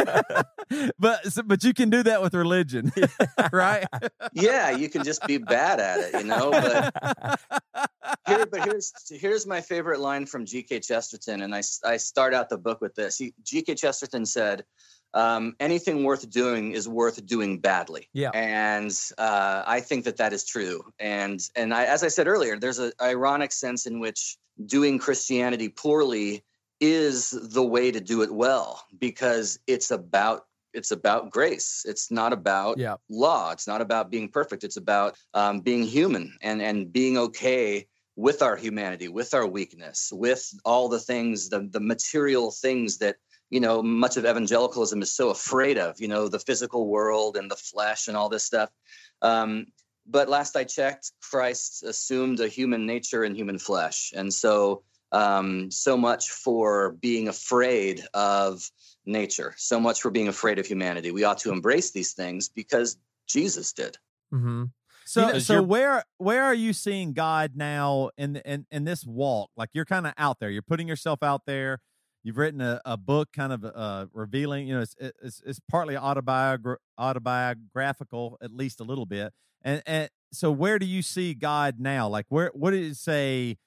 but 1.00 1.26
so, 1.32 1.44
but 1.44 1.64
you 1.64 1.74
can 1.74 1.90
do 1.90 2.04
that 2.04 2.22
with 2.22 2.34
religion, 2.34 2.92
right? 3.52 3.86
yeah, 4.34 4.72
you 4.72 4.90
can 4.90 5.04
just 5.04 5.26
be 5.26 5.38
bad 5.38 5.80
at 5.80 6.00
it, 6.00 6.22
you 6.22 6.28
know. 6.28 6.52
But 6.52 7.40
here, 8.28 8.46
but 8.46 8.66
here's 8.66 8.94
here's 9.10 9.48
my 9.48 9.62
favorite 9.62 10.00
line 10.00 10.26
from 10.26 10.46
G.K. 10.46 10.82
Chesterton, 10.82 11.42
and 11.42 11.56
I 11.56 11.62
I 11.84 11.98
start 11.98 12.34
out 12.34 12.50
the 12.50 12.58
book 12.58 12.82
with 12.82 12.96
this. 12.96 13.18
He, 13.18 13.34
G.K. 13.44 13.76
Chesterton 13.76 14.26
said, 14.26 14.64
um, 15.16 15.56
"Anything 15.60 16.04
worth 16.04 16.30
doing 16.30 16.74
is 16.74 16.88
worth 16.88 17.26
doing 17.26 17.60
badly." 17.60 18.10
Yeah. 18.14 18.30
and 18.34 18.92
uh, 19.18 19.64
I 19.66 19.80
think 19.80 20.06
that 20.06 20.18
that 20.18 20.34
is 20.34 20.46
true. 20.46 20.84
And 21.00 21.40
and 21.56 21.74
I, 21.74 21.86
as 21.86 22.04
I 22.04 22.10
said 22.10 22.28
earlier, 22.28 22.60
there's 22.60 22.80
an 22.80 22.92
ironic 23.02 23.52
sense 23.52 23.88
in 23.88 24.00
which 24.00 24.38
doing 24.64 25.00
Christianity 25.00 25.70
poorly 25.70 26.44
is 26.80 27.32
the 27.32 27.64
way 27.64 27.92
to 27.92 28.02
do 28.02 28.22
it 28.22 28.32
well 28.32 28.84
because 29.00 29.60
it's 29.66 29.92
about 29.92 30.46
it's 30.74 30.92
about 30.92 31.32
grace. 31.32 31.86
It's 31.88 32.12
not 32.12 32.34
about 32.34 32.78
yeah. 32.78 32.96
law. 33.10 33.52
It's 33.52 33.68
not 33.68 33.82
about 33.82 34.12
being 34.12 34.28
perfect. 34.30 34.64
It's 34.64 34.78
about 34.78 35.16
um, 35.34 35.62
being 35.62 35.84
human 35.84 36.38
and 36.42 36.62
and 36.62 36.92
being 36.92 37.18
okay 37.18 37.88
with 38.18 38.42
our 38.42 38.56
humanity, 38.56 39.08
with 39.08 39.34
our 39.34 39.46
weakness, 39.46 40.12
with 40.14 40.54
all 40.64 40.90
the 40.90 41.00
things, 41.00 41.50
the 41.50 41.68
the 41.72 41.80
material 41.80 42.52
things 42.52 42.98
that 42.98 43.16
you 43.50 43.60
know 43.60 43.82
much 43.84 44.18
of 44.18 44.26
evangelicalism 44.26 45.02
is 45.02 45.14
so 45.16 45.30
afraid 45.30 45.78
of. 45.78 46.00
You 46.00 46.08
know, 46.08 46.28
the 46.28 46.40
physical 46.40 46.88
world 46.88 47.38
and 47.38 47.50
the 47.50 47.56
flesh 47.56 48.08
and 48.08 48.18
all 48.18 48.30
this 48.30 48.44
stuff. 48.44 48.70
Um, 49.22 49.68
but 50.08 50.30
last 50.30 50.56
I 50.56 50.64
checked, 50.64 51.12
Christ 51.22 51.84
assumed 51.84 52.40
a 52.40 52.48
human 52.48 52.86
nature 52.86 53.24
and 53.24 53.36
human 53.36 53.58
flesh, 53.58 54.14
and 54.16 54.34
so 54.34 54.84
um, 55.12 55.72
so 55.72 55.96
much 55.98 56.30
for 56.30 56.92
being 57.00 57.28
afraid 57.28 58.04
of 58.14 58.70
nature, 59.06 59.54
so 59.58 59.80
much 59.80 60.02
for 60.02 60.12
being 60.12 60.28
afraid 60.28 60.60
of 60.60 60.66
humanity. 60.66 61.12
We 61.12 61.24
ought 61.24 61.38
to 61.40 61.52
embrace 61.52 61.92
these 61.92 62.14
things 62.14 62.50
because 62.50 62.98
Jesus 63.28 63.72
did. 63.74 63.98
mm-hmm. 64.34 64.66
So 65.08 65.28
You 65.28 65.34
know, 65.34 65.40
so 65.40 65.54
you're- 65.54 65.66
where 65.66 66.04
where 66.18 66.44
are 66.44 66.54
you 66.54 66.74
seeing 66.74 67.14
God 67.14 67.52
now 67.56 68.10
in 68.18 68.38
in 68.38 68.66
in 68.72 68.84
this 68.86 69.06
walk? 69.06 69.52
Like 69.56 69.70
you're 69.74 69.86
kind 69.86 70.08
of 70.08 70.14
out 70.18 70.40
there. 70.40 70.50
You're 70.50 70.64
putting 70.64 70.88
yourself 70.88 71.22
out 71.22 71.44
there. 71.46 71.80
You've 72.26 72.38
written 72.38 72.60
a, 72.60 72.82
a 72.86 72.98
book, 72.98 73.30
kind 73.34 73.54
of 73.54 73.64
uh, 73.64 74.08
revealing. 74.12 74.68
You 74.68 74.78
know, 74.78 74.82
it's 74.82 74.96
it's, 75.00 75.44
it's 75.46 75.60
partly 75.70 75.94
autobiogra- 75.94 76.78
autobiographical, 76.98 78.40
at 78.42 78.52
least 78.52 78.80
a 78.80 78.84
little 78.84 79.06
bit. 79.06 79.32
And 79.62 79.84
and 79.86 80.10
so, 80.34 80.52
where 80.52 80.80
do 80.80 80.88
you 80.88 81.04
see 81.04 81.36
God 81.36 81.76
now? 81.80 82.08
Like, 82.08 82.26
where 82.30 82.50
what 82.56 82.72
did 82.72 82.84
it 82.84 82.98
say? 82.98 83.58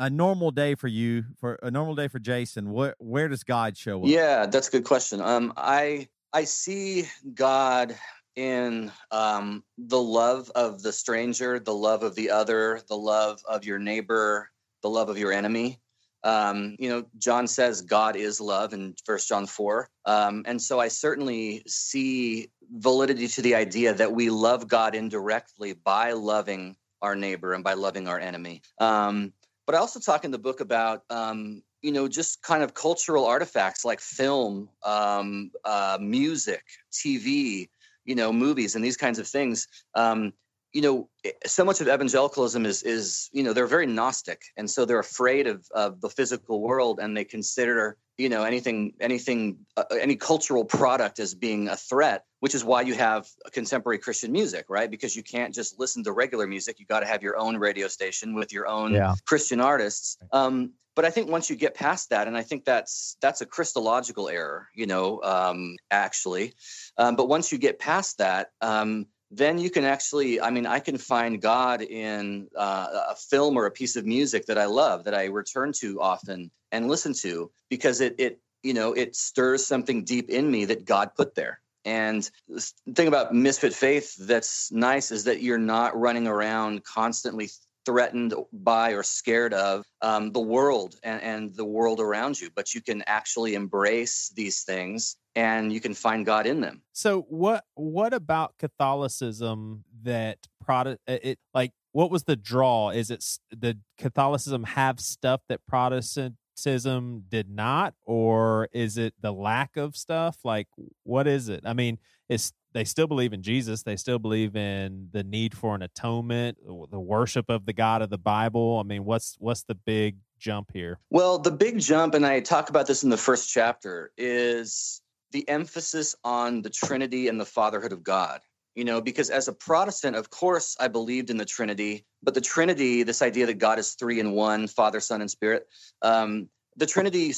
A 0.00 0.08
normal 0.08 0.52
day 0.52 0.76
for 0.76 0.86
you, 0.86 1.24
for 1.40 1.58
a 1.60 1.72
normal 1.72 1.96
day 1.96 2.08
for 2.08 2.18
Jason. 2.18 2.72
Where 2.72 2.96
where 2.98 3.28
does 3.28 3.44
God 3.44 3.76
show 3.76 4.02
up? 4.02 4.08
Yeah, 4.08 4.46
that's 4.46 4.66
a 4.66 4.70
good 4.72 4.84
question. 4.84 5.20
Um, 5.20 5.52
I 5.56 6.08
I 6.32 6.42
see 6.42 7.08
God 7.34 7.96
in 8.34 8.90
um, 9.12 9.62
the 9.76 10.00
love 10.00 10.50
of 10.56 10.82
the 10.82 10.92
stranger, 10.92 11.60
the 11.60 11.74
love 11.74 12.02
of 12.02 12.16
the 12.16 12.30
other, 12.30 12.80
the 12.88 12.96
love 12.96 13.40
of 13.48 13.64
your 13.64 13.78
neighbor, 13.78 14.50
the 14.82 14.90
love 14.90 15.08
of 15.08 15.18
your 15.18 15.32
enemy. 15.32 15.80
Um, 16.24 16.76
you 16.78 16.88
know, 16.88 17.04
John 17.18 17.46
says 17.46 17.82
God 17.82 18.16
is 18.16 18.40
love 18.40 18.72
in 18.72 18.94
First 19.04 19.28
John 19.28 19.46
four, 19.46 19.88
um, 20.04 20.42
and 20.46 20.60
so 20.60 20.80
I 20.80 20.88
certainly 20.88 21.62
see 21.66 22.50
validity 22.70 23.28
to 23.28 23.42
the 23.42 23.54
idea 23.54 23.94
that 23.94 24.12
we 24.12 24.30
love 24.30 24.68
God 24.68 24.94
indirectly 24.94 25.74
by 25.74 26.12
loving 26.12 26.76
our 27.02 27.14
neighbor 27.14 27.52
and 27.54 27.62
by 27.62 27.74
loving 27.74 28.08
our 28.08 28.18
enemy. 28.18 28.62
Um, 28.80 29.32
but 29.66 29.74
I 29.74 29.78
also 29.78 30.00
talk 30.00 30.24
in 30.24 30.30
the 30.30 30.38
book 30.38 30.60
about 30.60 31.02
um, 31.10 31.62
you 31.82 31.92
know 31.92 32.08
just 32.08 32.42
kind 32.42 32.62
of 32.62 32.74
cultural 32.74 33.26
artifacts 33.26 33.84
like 33.84 34.00
film, 34.00 34.68
um, 34.84 35.50
uh, 35.64 35.98
music, 36.00 36.64
TV, 36.92 37.68
you 38.04 38.14
know, 38.14 38.32
movies, 38.32 38.74
and 38.74 38.84
these 38.84 38.96
kinds 38.96 39.18
of 39.18 39.28
things. 39.28 39.68
Um, 39.94 40.32
you 40.72 40.82
know, 40.82 41.08
so 41.46 41.64
much 41.64 41.80
of 41.80 41.88
evangelicalism 41.88 42.66
is 42.66 42.82
is 42.82 43.30
you 43.32 43.42
know 43.42 43.52
they're 43.52 43.66
very 43.66 43.86
gnostic, 43.86 44.42
and 44.56 44.70
so 44.70 44.84
they're 44.84 44.98
afraid 44.98 45.46
of 45.46 45.66
of 45.72 46.00
the 46.00 46.10
physical 46.10 46.60
world, 46.60 47.00
and 47.00 47.16
they 47.16 47.24
consider 47.24 47.96
you 48.18 48.28
know 48.28 48.42
anything 48.42 48.92
anything 49.00 49.58
uh, 49.76 49.84
any 50.00 50.16
cultural 50.16 50.64
product 50.64 51.20
as 51.20 51.34
being 51.34 51.68
a 51.68 51.76
threat 51.76 52.24
which 52.40 52.54
is 52.54 52.64
why 52.64 52.82
you 52.82 52.94
have 52.94 53.28
contemporary 53.52 53.98
christian 53.98 54.32
music 54.32 54.66
right? 54.68 54.90
Because 54.90 55.16
you 55.16 55.22
can't 55.22 55.54
just 55.54 55.78
listen 55.78 56.04
to 56.04 56.12
regular 56.12 56.46
music. 56.46 56.78
You 56.78 56.86
got 56.86 57.00
to 57.00 57.06
have 57.06 57.22
your 57.22 57.38
own 57.38 57.56
radio 57.56 57.88
station 57.88 58.34
with 58.34 58.52
your 58.52 58.66
own 58.66 58.92
Yeah. 58.92 59.14
christian 59.24 59.60
artists. 59.60 60.18
Um, 60.32 60.72
but 60.96 61.04
i 61.04 61.10
think 61.10 61.30
once 61.30 61.48
you 61.48 61.54
get 61.54 61.74
past 61.76 62.10
that 62.10 62.26
and 62.26 62.36
i 62.36 62.42
think 62.42 62.64
that's 62.64 63.16
that's 63.22 63.40
a 63.40 63.46
christological 63.46 64.28
error 64.28 64.68
you 64.74 64.84
know 64.84 65.22
um, 65.22 65.76
actually 65.92 66.54
um, 66.96 67.14
but 67.14 67.28
once 67.28 67.52
you 67.52 67.58
get 67.58 67.78
past 67.78 68.18
that 68.18 68.48
um, 68.60 69.06
then 69.30 69.58
you 69.58 69.70
can 69.70 69.84
actually 69.84 70.40
i 70.40 70.50
mean 70.50 70.66
i 70.66 70.78
can 70.78 70.96
find 70.96 71.42
god 71.42 71.82
in 71.82 72.48
uh, 72.56 72.86
a 73.10 73.14
film 73.14 73.56
or 73.56 73.66
a 73.66 73.70
piece 73.70 73.96
of 73.96 74.06
music 74.06 74.46
that 74.46 74.58
i 74.58 74.64
love 74.64 75.04
that 75.04 75.14
i 75.14 75.24
return 75.26 75.72
to 75.72 76.00
often 76.00 76.50
and 76.72 76.88
listen 76.88 77.12
to 77.12 77.50
because 77.68 78.00
it 78.00 78.14
it 78.18 78.40
you 78.62 78.74
know, 78.74 78.92
it 78.92 79.14
stirs 79.16 79.66
something 79.66 80.04
deep 80.04 80.30
in 80.30 80.50
me 80.50 80.64
that 80.66 80.84
God 80.84 81.14
put 81.14 81.34
there. 81.34 81.60
And 81.84 82.28
the 82.48 82.94
thing 82.94 83.08
about 83.08 83.34
misfit 83.34 83.72
faith 83.72 84.14
that's 84.16 84.70
nice 84.72 85.10
is 85.10 85.24
that 85.24 85.42
you're 85.42 85.58
not 85.58 85.98
running 85.98 86.26
around 86.26 86.84
constantly 86.84 87.48
threatened 87.88 88.34
by 88.52 88.90
or 88.90 89.02
scared 89.02 89.54
of 89.54 89.82
um, 90.02 90.30
the 90.32 90.40
world 90.40 90.96
and, 91.02 91.22
and 91.22 91.56
the 91.56 91.64
world 91.64 92.00
around 92.00 92.38
you, 92.38 92.50
but 92.54 92.74
you 92.74 92.82
can 92.82 93.02
actually 93.06 93.54
embrace 93.54 94.30
these 94.36 94.62
things 94.62 95.16
and 95.34 95.72
you 95.72 95.80
can 95.80 95.94
find 95.94 96.26
God 96.26 96.46
in 96.46 96.60
them. 96.60 96.82
So 96.92 97.22
what 97.30 97.64
what 97.76 98.12
about 98.12 98.58
Catholicism 98.58 99.84
that 100.02 100.36
Protestant 100.62 101.00
it 101.06 101.38
like 101.54 101.72
what 101.92 102.10
was 102.10 102.24
the 102.24 102.36
draw? 102.36 102.90
Is 102.90 103.10
it 103.10 103.24
the 103.50 103.78
Catholicism 103.96 104.64
have 104.64 105.00
stuff 105.00 105.40
that 105.48 105.60
Protestantism 105.66 107.24
did 107.26 107.48
not, 107.48 107.94
or 108.04 108.68
is 108.70 108.98
it 108.98 109.14
the 109.18 109.32
lack 109.32 109.78
of 109.78 109.96
stuff? 109.96 110.36
Like 110.44 110.68
what 111.04 111.26
is 111.26 111.48
it? 111.48 111.62
I 111.64 111.72
mean, 111.72 111.98
it's 112.28 112.52
they 112.72 112.84
still 112.84 113.06
believe 113.06 113.32
in 113.32 113.42
Jesus. 113.42 113.82
They 113.82 113.96
still 113.96 114.18
believe 114.18 114.56
in 114.56 115.08
the 115.12 115.24
need 115.24 115.56
for 115.56 115.74
an 115.74 115.82
atonement, 115.82 116.58
the 116.90 117.00
worship 117.00 117.48
of 117.48 117.66
the 117.66 117.72
God 117.72 118.02
of 118.02 118.10
the 118.10 118.18
Bible. 118.18 118.78
I 118.78 118.86
mean, 118.86 119.04
what's 119.04 119.36
what's 119.38 119.62
the 119.62 119.74
big 119.74 120.16
jump 120.38 120.70
here? 120.72 120.98
Well, 121.10 121.38
the 121.38 121.50
big 121.50 121.78
jump, 121.80 122.14
and 122.14 122.26
I 122.26 122.40
talk 122.40 122.68
about 122.70 122.86
this 122.86 123.02
in 123.02 123.10
the 123.10 123.16
first 123.16 123.50
chapter, 123.50 124.12
is 124.16 125.00
the 125.32 125.48
emphasis 125.48 126.14
on 126.24 126.62
the 126.62 126.70
Trinity 126.70 127.28
and 127.28 127.40
the 127.40 127.46
fatherhood 127.46 127.92
of 127.92 128.02
God. 128.02 128.40
You 128.74 128.84
know, 128.84 129.00
because 129.00 129.28
as 129.28 129.48
a 129.48 129.52
Protestant, 129.52 130.14
of 130.14 130.30
course, 130.30 130.76
I 130.78 130.86
believed 130.86 131.30
in 131.30 131.36
the 131.36 131.44
Trinity, 131.44 132.06
but 132.22 132.34
the 132.34 132.40
Trinity, 132.40 133.02
this 133.02 133.22
idea 133.22 133.46
that 133.46 133.58
God 133.58 133.78
is 133.80 133.94
three 133.94 134.20
in 134.20 134.32
one 134.32 134.68
Father, 134.68 135.00
Son, 135.00 135.20
and 135.20 135.30
Spirit, 135.30 135.66
um, 136.02 136.48
the 136.78 136.86
Trinity 136.86 137.34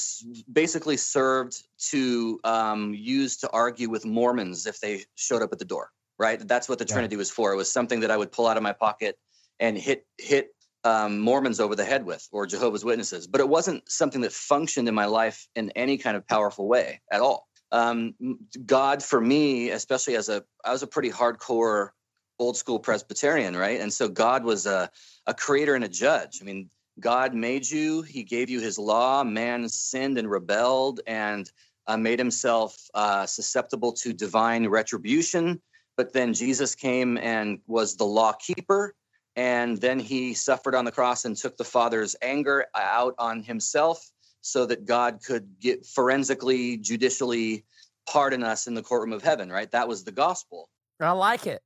basically 0.51 0.97
served 0.97 1.63
to 1.89 2.39
um, 2.43 2.93
use 2.93 3.37
to 3.37 3.49
argue 3.49 3.89
with 3.89 4.05
Mormons 4.05 4.67
if 4.67 4.79
they 4.79 5.03
showed 5.15 5.41
up 5.41 5.51
at 5.51 5.59
the 5.59 5.65
door, 5.65 5.89
right? 6.19 6.47
That's 6.47 6.69
what 6.69 6.77
the 6.77 6.85
Yeah. 6.85 6.93
Trinity 6.93 7.15
was 7.15 7.31
for. 7.31 7.51
It 7.51 7.55
was 7.55 7.71
something 7.71 8.01
that 8.01 8.11
I 8.11 8.17
would 8.17 8.31
pull 8.31 8.47
out 8.47 8.57
of 8.57 8.63
my 8.63 8.73
pocket 8.73 9.17
and 9.59 9.77
hit 9.77 10.05
hit 10.19 10.55
um, 10.83 11.19
Mormons 11.19 11.59
over 11.59 11.75
the 11.75 11.85
head 11.85 12.05
with 12.05 12.27
or 12.31 12.45
Jehovah's 12.45 12.85
Witnesses, 12.85 13.27
but 13.27 13.41
it 13.41 13.49
wasn't 13.49 13.89
something 13.89 14.21
that 14.21 14.31
functioned 14.31 14.87
in 14.87 14.95
my 14.95 15.05
life 15.05 15.47
in 15.55 15.71
any 15.71 15.97
kind 15.97 16.15
of 16.15 16.27
powerful 16.27 16.67
way 16.67 17.01
at 17.11 17.21
all. 17.21 17.47
Um, 17.71 18.15
God, 18.65 19.01
for 19.03 19.21
me, 19.21 19.69
especially 19.69 20.15
as 20.15 20.29
a, 20.29 20.43
I 20.65 20.71
was 20.71 20.83
a 20.83 20.87
pretty 20.87 21.09
hardcore 21.09 21.89
old 22.39 22.57
school 22.57 22.79
Presbyterian, 22.79 23.55
right? 23.55 23.79
And 23.79 23.93
so 23.93 24.09
God 24.09 24.43
was 24.43 24.65
a, 24.65 24.89
a 25.27 25.33
creator 25.33 25.75
and 25.75 25.83
a 25.83 25.87
judge. 25.87 26.39
I 26.41 26.45
mean, 26.45 26.69
God 27.01 27.33
made 27.33 27.69
you, 27.69 28.01
He 28.03 28.23
gave 28.23 28.49
you 28.49 28.61
His 28.61 28.79
law. 28.79 29.23
Man 29.23 29.67
sinned 29.67 30.17
and 30.17 30.29
rebelled 30.29 31.01
and 31.05 31.51
uh, 31.87 31.97
made 31.97 32.19
himself 32.19 32.77
uh, 32.93 33.25
susceptible 33.25 33.91
to 33.91 34.13
divine 34.13 34.67
retribution. 34.67 35.61
But 35.97 36.13
then 36.13 36.33
Jesus 36.33 36.75
came 36.75 37.17
and 37.17 37.59
was 37.67 37.97
the 37.97 38.05
law 38.05 38.33
keeper 38.33 38.95
and 39.35 39.79
then 39.79 39.99
he 39.99 40.33
suffered 40.33 40.75
on 40.75 40.85
the 40.85 40.91
cross 40.91 41.25
and 41.25 41.37
took 41.37 41.57
the 41.57 41.63
father's 41.63 42.15
anger 42.21 42.65
out 42.75 43.15
on 43.17 43.41
himself 43.41 44.11
so 44.41 44.65
that 44.65 44.85
god 44.85 45.19
could 45.25 45.59
get 45.59 45.85
forensically 45.85 46.77
judicially 46.77 47.63
pardon 48.09 48.43
us 48.43 48.67
in 48.67 48.73
the 48.73 48.81
courtroom 48.81 49.13
of 49.13 49.23
heaven 49.23 49.49
right 49.49 49.71
that 49.71 49.87
was 49.87 50.03
the 50.03 50.11
gospel 50.11 50.67
I 50.99 51.11
like 51.11 51.47
it. 51.47 51.63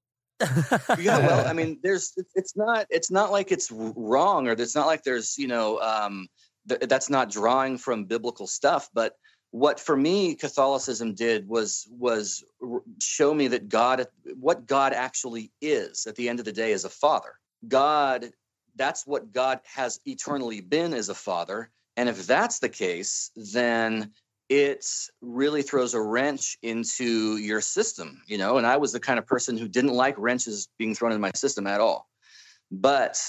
Yeah 1.00 1.20
well 1.20 1.48
i 1.48 1.54
mean 1.54 1.80
there's 1.82 2.14
it's- 2.18 2.56
not 2.56 2.86
it's 2.90 3.10
not 3.10 3.32
like 3.32 3.52
it's 3.52 3.72
wrong 3.72 4.48
or 4.48 4.52
it's 4.52 4.76
not 4.76 4.86
like 4.86 5.02
there's 5.04 5.38
you 5.38 5.48
know 5.48 5.80
um 5.80 6.28
th- 6.68 6.82
that's 6.82 7.10
not 7.10 7.30
drawing 7.30 7.78
from 7.78 8.04
biblical 8.06 8.46
stuff 8.46 8.90
but 8.94 9.14
what 9.52 9.80
for 9.80 9.96
me 9.96 10.36
catholicism 10.36 11.14
did 11.14 11.48
was 11.48 11.88
was 11.90 12.44
show 13.02 13.34
me 13.34 13.48
that 13.48 13.70
god 13.70 14.06
what 14.38 14.66
god 14.66 14.92
actually 14.92 15.52
is 15.62 16.06
at 16.06 16.16
the 16.16 16.28
end 16.28 16.40
of 16.40 16.46
the 16.46 16.52
day 16.52 16.72
is 16.74 16.84
a 16.84 16.90
father. 16.90 17.34
God 17.68 18.30
that's 18.76 19.08
what 19.08 19.32
god 19.32 19.62
has 19.64 20.02
eternally 20.06 20.60
been 20.60 20.94
as 20.94 21.08
a 21.08 21.16
father 21.16 21.72
and 21.96 22.10
if 22.10 22.28
that's 22.28 22.60
the 22.60 22.70
case 22.70 23.32
then 23.54 24.12
it 24.50 24.86
really 25.22 25.62
throws 25.62 25.94
a 25.94 26.02
wrench 26.02 26.58
into 26.62 27.38
your 27.38 27.62
system, 27.62 28.22
you 28.28 28.38
know. 28.38 28.58
And 28.58 28.68
I 28.68 28.78
was 28.78 28.92
the 28.92 29.00
kind 29.00 29.18
of 29.18 29.26
person 29.26 29.58
who 29.58 29.68
didn't 29.68 29.94
like 29.94 30.16
wrenches 30.18 30.70
being 30.78 30.94
thrown 30.94 31.12
in 31.12 31.22
my 31.22 31.32
system 31.34 31.66
at 31.68 31.82
all. 31.82 32.08
But 32.72 33.20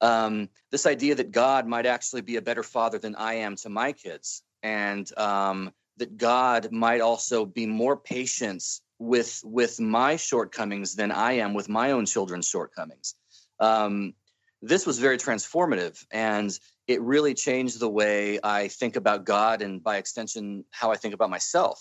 um, 0.00 0.48
this 0.70 0.86
idea 0.86 1.14
that 1.16 1.32
God 1.32 1.66
might 1.66 1.86
actually 1.86 2.22
be 2.22 2.36
a 2.36 2.42
better 2.42 2.62
father 2.62 2.98
than 2.98 3.16
I 3.16 3.34
am 3.34 3.56
to 3.56 3.68
my 3.68 3.92
kids, 3.92 4.42
and 4.62 5.10
um, 5.18 5.72
that 5.96 6.16
God 6.16 6.72
might 6.72 7.00
also 7.00 7.44
be 7.44 7.66
more 7.66 7.96
patient 7.96 8.64
with 8.98 9.40
with 9.44 9.80
my 9.80 10.16
shortcomings 10.16 10.94
than 10.94 11.10
I 11.10 11.32
am 11.32 11.54
with 11.54 11.68
my 11.68 11.92
own 11.92 12.06
children's 12.06 12.48
shortcomings. 12.48 13.14
Um, 13.58 14.14
this 14.62 14.86
was 14.86 14.98
very 14.98 15.18
transformative, 15.18 16.04
and 16.10 16.56
it 16.90 17.00
really 17.02 17.34
changed 17.34 17.78
the 17.78 17.88
way 17.88 18.40
I 18.42 18.66
think 18.66 18.96
about 18.96 19.24
God 19.24 19.62
and 19.62 19.80
by 19.82 19.96
extension, 19.96 20.64
how 20.70 20.90
I 20.90 20.96
think 20.96 21.14
about 21.14 21.30
myself. 21.30 21.80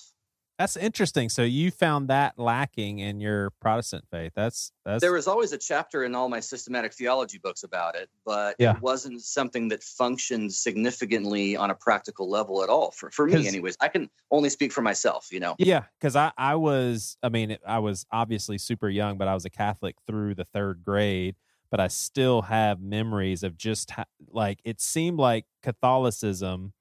That's 0.60 0.76
interesting. 0.76 1.30
So 1.30 1.44
you 1.44 1.72
found 1.72 2.10
that 2.10 2.38
lacking 2.38 3.00
in 3.00 3.22
your 3.22 3.52
Protestant 3.62 4.04
faith. 4.12 4.34
That's 4.36 4.74
that's 4.86 5.02
There 5.02 5.14
was 5.14 5.26
always 5.26 5.52
a 5.54 5.58
chapter 5.58 6.04
in 6.04 6.14
all 6.14 6.28
my 6.28 6.42
systematic 6.42 6.94
theology 6.94 7.40
books 7.40 7.64
about 7.64 7.96
it, 7.96 8.10
but 8.26 8.56
Yeah. 8.60 8.76
it 8.76 8.82
wasn't 8.82 9.22
something 9.22 9.70
that 9.70 9.82
functioned 9.82 10.54
significantly 10.54 11.56
on 11.56 11.72
a 11.72 11.76
practical 11.76 12.30
level 12.30 12.62
at 12.62 12.70
all 12.70 12.92
for, 12.92 13.10
for 13.10 13.26
me 13.26 13.48
anyways. 13.48 13.78
I 13.80 13.88
can 13.88 14.10
only 14.32 14.50
speak 14.50 14.74
for 14.74 14.82
myself, 14.82 15.30
you 15.32 15.40
know. 15.40 15.56
Yeah, 15.58 15.86
because 16.00 16.16
I 16.18 16.34
I 16.38 16.56
was 16.56 17.18
I 17.24 17.30
mean 17.30 17.58
I 17.66 17.80
was 17.80 18.06
obviously 18.12 18.58
super 18.60 18.90
young, 18.90 19.18
but 19.18 19.28
I 19.28 19.34
was 19.34 19.46
a 19.46 19.50
Catholic 19.50 19.96
through 20.06 20.36
the 20.36 20.46
third 20.46 20.84
grade. 20.84 21.36
But 21.72 21.80
I 21.80 21.88
still 21.88 22.44
have 22.44 22.82
memories 22.82 23.44
of 23.44 23.58
just 23.58 23.92
like 24.30 24.60
it 24.64 24.82
seemed 24.82 25.20
like 25.20 25.46
Catholicism 25.62 26.74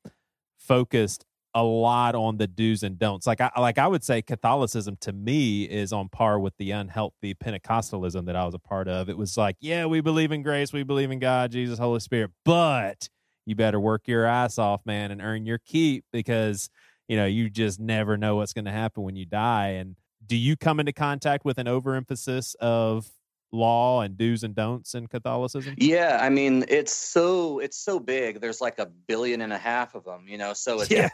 focused 0.59 1.25
a 1.55 1.63
lot 1.63 2.15
on 2.15 2.37
the 2.37 2.47
do's 2.47 2.83
and 2.83 2.99
don'ts. 2.99 3.27
Like 3.27 3.41
I 3.41 3.51
like 3.59 3.79
I 3.79 3.87
would 3.87 4.05
say 4.05 4.23
Catholicism 4.23 4.97
to 5.01 5.13
me 5.13 5.65
is 5.65 5.93
on 5.93 6.09
par 6.09 6.39
with 6.39 6.55
the 6.59 6.71
unhealthy 6.71 7.35
Pentecostalism 7.35 8.27
that 8.27 8.37
I 8.37 8.45
was 8.45 8.55
a 8.55 8.59
part 8.59 8.89
of. 8.89 9.09
It 9.09 9.17
was 9.17 9.37
like, 9.37 9.57
yeah, 9.61 9.87
we 9.87 10.01
believe 10.01 10.31
in 10.31 10.43
grace, 10.43 10.73
we 10.73 10.83
believe 10.83 11.11
in 11.11 11.19
God, 11.19 11.51
Jesus, 11.51 11.79
Holy 11.79 12.01
Spirit, 12.01 12.31
but 12.45 13.09
you 13.47 13.55
better 13.55 13.81
work 13.81 14.07
your 14.07 14.27
ass 14.27 14.59
off, 14.59 14.83
man, 14.85 15.11
and 15.11 15.23
earn 15.23 15.47
your 15.47 15.59
keep 15.59 16.05
because 16.13 16.69
you 17.09 17.17
know 17.17 17.27
you 17.27 17.49
just 17.51 17.81
never 17.81 18.17
know 18.17 18.37
what's 18.37 18.53
going 18.53 18.67
to 18.67 18.71
happen 18.71 19.03
when 19.03 19.17
you 19.17 19.25
die. 19.25 19.69
And 19.69 19.97
do 20.25 20.37
you 20.37 20.57
come 20.57 20.79
into 20.79 20.93
contact 20.93 21.45
with 21.45 21.59
an 21.59 21.67
overemphasis 21.67 22.55
of 22.61 23.09
law 23.53 24.03
and 24.03 24.17
do's 24.17 24.43
and 24.43 24.55
don'ts 24.55 24.95
in 24.95 25.07
Catholicism? 25.07 25.75
Yeah, 25.79 26.19
I 26.21 26.29
mean, 26.29 26.65
it's 26.69 26.95
so 26.95 27.59
it's 27.59 27.79
so 27.79 27.99
big. 27.99 28.41
There's 28.41 28.61
like 28.61 28.79
a 28.79 28.87
billion 28.87 29.41
and 29.41 29.53
a 29.53 29.59
half 29.59 29.95
of 29.95 30.05
them, 30.05 30.27
you 30.29 30.39
know. 30.39 30.53
So 30.53 30.83
it's 30.83 31.13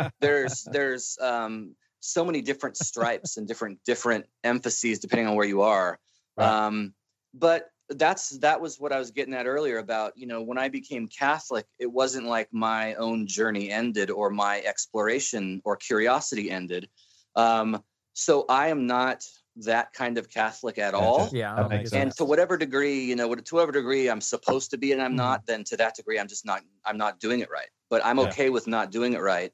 there's 0.20 0.64
there's 0.64 1.18
um 1.20 1.74
so 2.00 2.24
many 2.24 2.40
different 2.42 2.76
stripes 2.76 3.36
and 3.36 3.46
different 3.46 3.78
different 3.84 4.26
emphases 4.42 4.98
depending 4.98 5.26
on 5.26 5.36
where 5.36 5.46
you 5.46 5.62
are 5.62 5.98
Right. 6.36 6.66
um 6.66 6.94
but 7.34 7.70
that's 7.90 8.30
that 8.38 8.60
was 8.60 8.78
what 8.78 8.92
i 8.92 8.98
was 8.98 9.10
getting 9.10 9.34
at 9.34 9.46
earlier 9.46 9.78
about 9.78 10.16
you 10.16 10.26
know 10.26 10.40
when 10.42 10.56
i 10.58 10.68
became 10.68 11.08
catholic 11.08 11.66
it 11.78 11.90
wasn't 11.90 12.24
like 12.26 12.48
my 12.52 12.94
own 12.94 13.26
journey 13.26 13.70
ended 13.70 14.10
or 14.10 14.30
my 14.30 14.60
exploration 14.60 15.60
or 15.64 15.76
curiosity 15.76 16.50
ended 16.50 16.88
um 17.36 17.82
so 18.14 18.46
i 18.48 18.68
am 18.68 18.86
not 18.86 19.24
that 19.56 19.92
kind 19.92 20.18
of 20.18 20.28
catholic 20.28 20.78
at 20.78 20.94
all 20.94 21.28
Yeah, 21.32 21.52
I 21.52 21.56
That 21.56 21.60
don't 21.62 21.70
think 21.70 21.80
makes 21.80 21.92
it's 21.92 21.96
and 21.96 22.12
to 22.16 22.24
whatever 22.24 22.56
degree 22.56 23.04
you 23.04 23.16
know 23.16 23.34
to 23.34 23.54
whatever 23.54 23.72
degree 23.72 24.08
i'm 24.08 24.20
supposed 24.20 24.70
to 24.70 24.78
be 24.78 24.92
and 24.92 25.02
i'm 25.02 25.10
mm-hmm. 25.10 25.16
not 25.16 25.46
then 25.46 25.64
to 25.64 25.76
that 25.78 25.96
degree 25.96 26.18
i'm 26.18 26.28
just 26.28 26.46
not 26.46 26.62
i'm 26.84 26.96
not 26.96 27.20
doing 27.20 27.40
it 27.40 27.50
right 27.50 27.68
but 27.88 28.04
i'm 28.04 28.18
Yeah. 28.18 28.26
okay 28.28 28.50
with 28.50 28.66
not 28.66 28.90
doing 28.90 29.14
it 29.14 29.20
right 29.20 29.52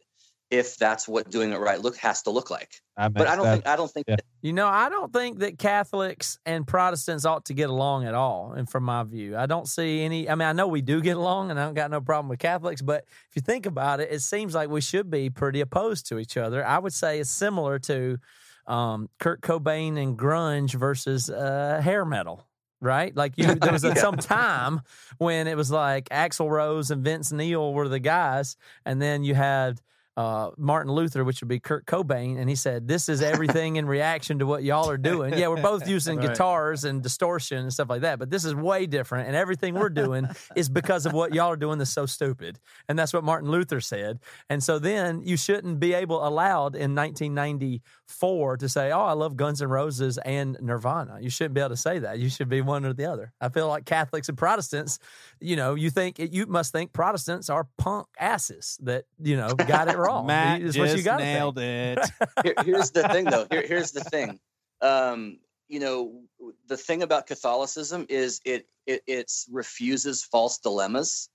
if 0.51 0.77
that's 0.77 1.09
what 1.09 1.31
doing 1.31 1.53
it 1.53 1.59
right 1.59 1.81
look 1.81 1.97
has 1.97 2.23
to 2.23 2.31
look 2.31 2.51
like 2.51 2.81
I 2.97 3.09
but 3.09 3.27
i 3.27 3.35
don't 3.35 3.45
that- 3.45 3.53
think 3.55 3.67
i 3.67 3.77
don't 3.77 3.91
think 3.91 4.07
yeah. 4.09 4.17
that, 4.17 4.25
You 4.43 4.53
know, 4.53 4.69
I 4.69 4.89
don't 4.89 5.13
think 5.13 5.41
that 5.41 5.59
Catholics 5.59 6.39
and 6.47 6.65
Protestants 6.65 7.25
ought 7.25 7.47
to 7.47 7.55
get 7.55 7.69
along 7.69 8.07
at 8.07 8.15
all. 8.15 8.53
And 8.53 8.71
from 8.71 8.85
my 8.85 9.03
view, 9.03 9.37
I 9.37 9.47
don't 9.47 9.67
see 9.67 10.03
any. 10.05 10.31
I 10.31 10.37
mean, 10.37 10.47
I 10.47 10.53
know 10.53 10.69
we 10.69 10.83
do 10.83 11.01
get 11.01 11.17
along, 11.17 11.51
and 11.51 11.59
I 11.59 11.65
don't 11.65 11.75
got 11.75 11.91
no 11.91 12.01
problem 12.01 12.29
with 12.29 12.39
Catholics. 12.39 12.81
But 12.81 13.07
if 13.29 13.35
you 13.35 13.43
think 13.43 13.67
about 13.67 13.99
it, 13.99 14.13
it 14.13 14.21
seems 14.21 14.55
like 14.55 14.69
we 14.69 14.81
should 14.81 15.11
be 15.11 15.31
pretty 15.31 15.61
opposed 15.61 16.07
to 16.11 16.19
each 16.21 16.37
other. 16.37 16.65
I 16.65 16.79
would 16.79 16.93
say 16.93 17.19
it's 17.19 17.29
similar 17.29 17.81
to 17.81 18.19
um, 18.67 19.09
Kurt 19.19 19.41
Cobain 19.41 20.01
and 20.01 20.19
grunge 20.19 20.75
versus 20.75 21.31
uh, 21.31 21.81
hair 21.83 22.05
metal. 22.05 22.47
Right, 22.79 23.17
like 23.17 23.33
you, 23.37 23.55
there 23.55 23.73
was 23.73 23.85
a, 23.85 23.97
some 23.97 24.19
time 24.19 24.83
when 25.17 25.47
it 25.47 25.57
was 25.57 25.71
like 25.71 26.11
Axl 26.11 26.51
Rose 26.51 26.91
and 26.91 27.03
Vince 27.03 27.33
Neil 27.33 27.73
were 27.73 27.89
the 27.89 27.99
guys, 27.99 28.57
and 28.85 29.01
then 29.01 29.25
you 29.25 29.35
had 29.35 29.81
uh, 30.17 30.51
Martin 30.57 30.91
Luther, 30.93 31.25
which 31.25 31.41
would 31.43 31.49
be 31.49 31.61
Kurt 31.61 31.85
Cobain, 31.87 32.39
and 32.39 32.49
he 32.49 32.55
said, 32.57 32.89
"This 32.89 33.09
is 33.09 33.21
everything 33.21 33.77
in 33.77 33.87
reaction 33.87 34.39
to 34.39 34.47
what 34.47 34.63
y'all 34.65 34.89
are 34.89 34.97
doing." 34.97 35.35
Yeah, 35.37 35.49
we're 35.49 35.61
both 35.63 35.87
using 35.97 36.17
Right. 36.19 36.29
guitars 36.29 36.85
and 36.85 37.03
distortion 37.03 37.59
and 37.59 37.73
stuff 37.73 37.91
like 37.91 38.01
that, 38.01 38.19
but 38.19 38.31
this 38.31 38.45
is 38.45 38.55
way 38.55 38.87
different, 38.87 39.29
and 39.29 39.37
everything 39.37 39.75
we're 39.75 39.89
doing 39.91 40.27
is 40.55 40.69
because 40.69 41.05
of 41.07 41.13
what 41.13 41.35
y'all 41.35 41.51
are 41.51 41.57
doing 41.57 41.79
that's 41.79 41.91
so 41.91 42.07
stupid, 42.07 42.59
and 42.89 42.99
that's 42.99 43.13
what 43.13 43.25
Martin 43.25 43.51
Luther 43.51 43.81
said. 43.81 44.19
And 44.49 44.63
so 44.63 44.79
then 44.79 45.21
you 45.23 45.37
shouldn't 45.37 45.81
be 45.81 45.93
able 45.93 46.27
allowed 46.27 46.75
in 46.77 46.95
1994 46.95 48.57
to 48.59 48.69
say, 48.69 48.93
"Oh, 48.93 49.03
I 49.05 49.13
love 49.13 49.37
Guns 49.37 49.61
N' 49.63 49.69
Roses 49.69 50.19
and 50.19 50.57
Nirvana." 50.61 51.19
You 51.21 51.31
shouldn't 51.31 51.55
be 51.55 51.61
able 51.61 51.71
to 51.71 51.77
say 51.77 51.99
that. 52.01 52.19
You 52.19 52.29
should 52.29 52.49
be 52.49 52.61
one 52.61 52.85
or 52.85 52.93
the 52.93 53.07
other. 53.07 53.33
I 53.41 53.49
feel 53.49 53.69
like 53.69 53.85
Catholics 53.85 54.29
and 54.29 54.39
Protestants, 54.39 54.99
you 55.41 55.57
know, 55.57 55.75
you 55.75 55.91
think 55.91 56.19
you 56.19 56.47
must 56.47 56.73
think 56.73 56.93
Protestants 56.93 57.51
are 57.51 57.69
punk 57.79 58.07
asses 58.19 58.79
that 58.83 59.05
you 59.23 59.37
know 59.37 59.55
got 59.55 59.89
it 59.89 59.97
wrong. 59.97 60.27
Matt 60.27 60.63
It's 60.63 60.75
just 60.75 60.89
what 60.91 60.97
you 60.97 61.05
gotta 61.05 61.25
nailed 61.25 61.57
think. 61.57 61.99
it. 61.99 62.11
Here, 62.45 62.55
here's 62.65 62.91
the 62.91 63.09
thing, 63.09 63.27
though. 63.27 63.47
Here, 63.51 63.65
here's 63.67 63.93
the 63.93 64.05
thing. 64.05 64.39
Um, 64.81 65.39
you 65.69 65.81
know, 65.81 66.23
the 66.69 66.77
thing 66.77 67.03
about 67.03 67.27
Catholicism 67.27 68.07
is 68.09 68.41
it 68.45 68.67
it 68.87 69.03
it's 69.07 69.47
refuses 69.51 70.25
false 70.25 70.59
dilemmas 70.59 71.29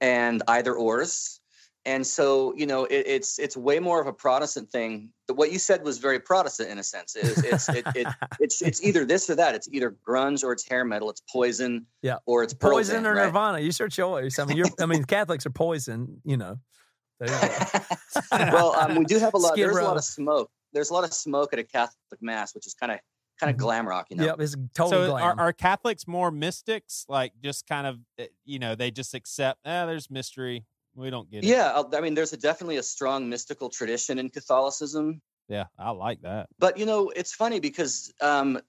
and 0.00 0.42
either 0.48 0.74
ors. 0.74 1.39
And 1.86 2.06
so, 2.06 2.54
you 2.56 2.66
know, 2.66 2.84
it, 2.84 3.04
it's 3.06 3.38
it's 3.38 3.56
way 3.56 3.78
more 3.78 4.00
of 4.00 4.06
a 4.06 4.12
Protestant 4.12 4.70
thing. 4.70 5.12
What 5.28 5.50
you 5.50 5.58
said 5.58 5.82
was 5.82 5.98
very 5.98 6.20
Protestant 6.20 6.68
in 6.68 6.78
a 6.78 6.82
sense. 6.82 7.16
It's 7.16 7.42
it's 7.42 7.68
it, 7.70 7.86
it, 7.94 8.06
it's 8.40 8.60
it's 8.60 8.82
either 8.82 9.06
this 9.06 9.30
or 9.30 9.36
that. 9.36 9.54
It's 9.54 9.68
either 9.72 9.96
grunge 10.06 10.44
or 10.44 10.52
it's 10.52 10.68
hair 10.68 10.84
metal. 10.84 11.08
It's 11.08 11.22
poison, 11.32 11.86
Yeah. 12.02 12.18
or 12.26 12.42
it's 12.42 12.52
Pearl 12.52 12.72
Poison 12.72 12.96
Jam, 12.96 13.06
or 13.06 13.14
right? 13.14 13.26
Nirvana. 13.26 13.60
You 13.60 13.70
your 13.78 13.88
choice. 13.88 14.38
I 14.38 14.44
mean, 14.44 14.58
you're, 14.58 14.66
I 14.78 14.86
mean, 14.86 15.04
Catholics 15.04 15.46
are 15.46 15.50
poison. 15.50 16.20
You 16.24 16.36
know. 16.36 16.58
You 17.20 17.26
well, 18.32 18.74
um, 18.76 18.96
we 18.96 19.04
do 19.04 19.18
have 19.18 19.34
a 19.34 19.38
lot. 19.38 19.52
Skid 19.52 19.66
There's 19.66 19.76
a 19.76 19.82
lot 19.82 19.96
of 19.96 20.04
smoke. 20.04 20.50
There's 20.72 20.90
a 20.90 20.94
lot 20.94 21.04
of 21.04 21.12
smoke 21.12 21.52
at 21.52 21.58
a 21.58 21.64
Catholic 21.64 22.20
mass, 22.20 22.54
which 22.54 22.66
is 22.66 22.74
kind 22.74 22.92
of 22.92 22.98
kind 23.40 23.50
of 23.50 23.56
glam 23.56 23.88
rock, 23.88 24.06
you 24.10 24.16
know. 24.16 24.24
Yep, 24.24 24.40
it's 24.40 24.56
total 24.74 24.90
so 24.90 25.12
are, 25.14 25.34
glam. 25.34 25.38
are 25.38 25.52
Catholics 25.52 26.06
more 26.06 26.30
mystics? 26.30 27.06
Like 27.08 27.32
just 27.42 27.66
kind 27.66 27.86
of, 27.86 27.98
eh, 28.18 28.26
you 28.44 28.58
know, 28.58 28.74
they 28.74 28.90
just 28.90 29.14
accept, 29.14 29.60
eh, 29.64 29.86
there's 29.86 30.10
mystery. 30.10 30.66
We 30.94 31.10
don't 31.10 31.30
get 31.30 31.44
it. 31.44 31.48
Yeah, 31.48 31.68
uh, 31.68 31.84
I 31.94 32.00
mean, 32.00 32.14
there's 32.14 32.32
a 32.32 32.36
definitely 32.36 32.76
a 32.76 32.82
strong 32.82 33.28
mystical 33.28 33.68
tradition 33.70 34.18
in 34.18 34.28
Catholicism. 34.28 35.20
Yeah, 35.48 35.64
I 35.78 35.90
like 35.90 36.20
that. 36.22 36.48
But 36.58 36.78
you 36.78 36.86
know, 36.86 37.10
it's 37.14 37.34
funny 37.34 37.58
because 37.58 38.12
um, 38.20 38.60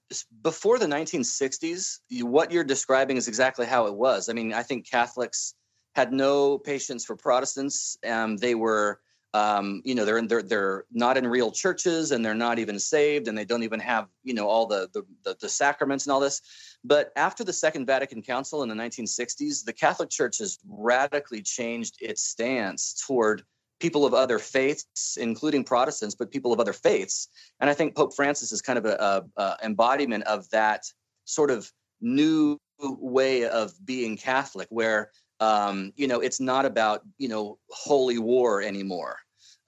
before 0.42 0.78
the 0.78 0.86
1960s, 0.86 1.98
you, 2.08 2.26
what 2.26 2.50
you're 2.50 2.64
describing 2.64 3.16
is 3.16 3.28
exactly 3.28 3.66
how 3.66 3.86
it 3.86 3.94
was. 3.94 4.28
I 4.28 4.32
mean, 4.32 4.52
I 4.52 4.62
think 4.62 4.90
Catholics 4.90 5.54
had 5.94 6.12
no 6.12 6.58
patience 6.58 7.04
for 7.04 7.16
Protestants. 7.16 7.96
Um, 8.04 8.36
they 8.36 8.54
were, 8.54 9.00
um, 9.34 9.80
you 9.84 9.94
know, 9.94 10.04
they're 10.04 10.18
in, 10.18 10.26
they're 10.26 10.42
they're 10.42 10.84
not 10.92 11.16
in 11.16 11.26
real 11.26 11.50
churches, 11.50 12.10
and 12.10 12.24
they're 12.24 12.34
not 12.34 12.58
even 12.58 12.78
saved, 12.78 13.28
and 13.28 13.36
they 13.36 13.44
don't 13.44 13.62
even 13.62 13.80
have, 13.80 14.08
you 14.24 14.34
know, 14.34 14.46
all 14.46 14.66
the 14.66 14.88
the, 14.92 15.02
the, 15.24 15.36
the 15.40 15.48
sacraments 15.48 16.04
and 16.04 16.12
all 16.12 16.20
this. 16.20 16.42
But 16.84 17.12
after 17.16 17.42
the 17.42 17.52
Second 17.52 17.86
Vatican 17.86 18.22
Council 18.22 18.62
in 18.62 18.68
the 18.68 18.74
1960s, 18.74 19.64
the 19.64 19.72
Catholic 19.72 20.10
Church 20.10 20.38
has 20.38 20.58
radically 20.68 21.40
changed 21.40 21.96
its 22.00 22.22
stance 22.22 23.02
toward 23.06 23.42
people 23.80 24.04
of 24.04 24.14
other 24.14 24.38
faiths, 24.38 25.16
including 25.18 25.64
Protestants, 25.64 26.14
but 26.14 26.30
people 26.30 26.52
of 26.52 26.60
other 26.60 26.72
faiths. 26.72 27.28
And 27.58 27.70
I 27.70 27.74
think 27.74 27.96
Pope 27.96 28.14
Francis 28.14 28.52
is 28.52 28.62
kind 28.62 28.78
of 28.78 28.84
a, 28.84 29.24
a, 29.36 29.40
a 29.42 29.56
embodiment 29.64 30.24
of 30.24 30.48
that 30.50 30.84
sort 31.24 31.50
of 31.50 31.70
new 32.00 32.58
way 32.78 33.46
of 33.46 33.72
being 33.84 34.16
Catholic, 34.16 34.68
where 34.70 35.10
um, 35.42 35.92
you 35.96 36.06
know 36.10 36.20
it's 36.26 36.40
not 36.40 36.64
about 36.66 36.98
you 37.18 37.28
know 37.28 37.58
holy 37.70 38.18
war 38.18 38.62
anymore. 38.62 39.16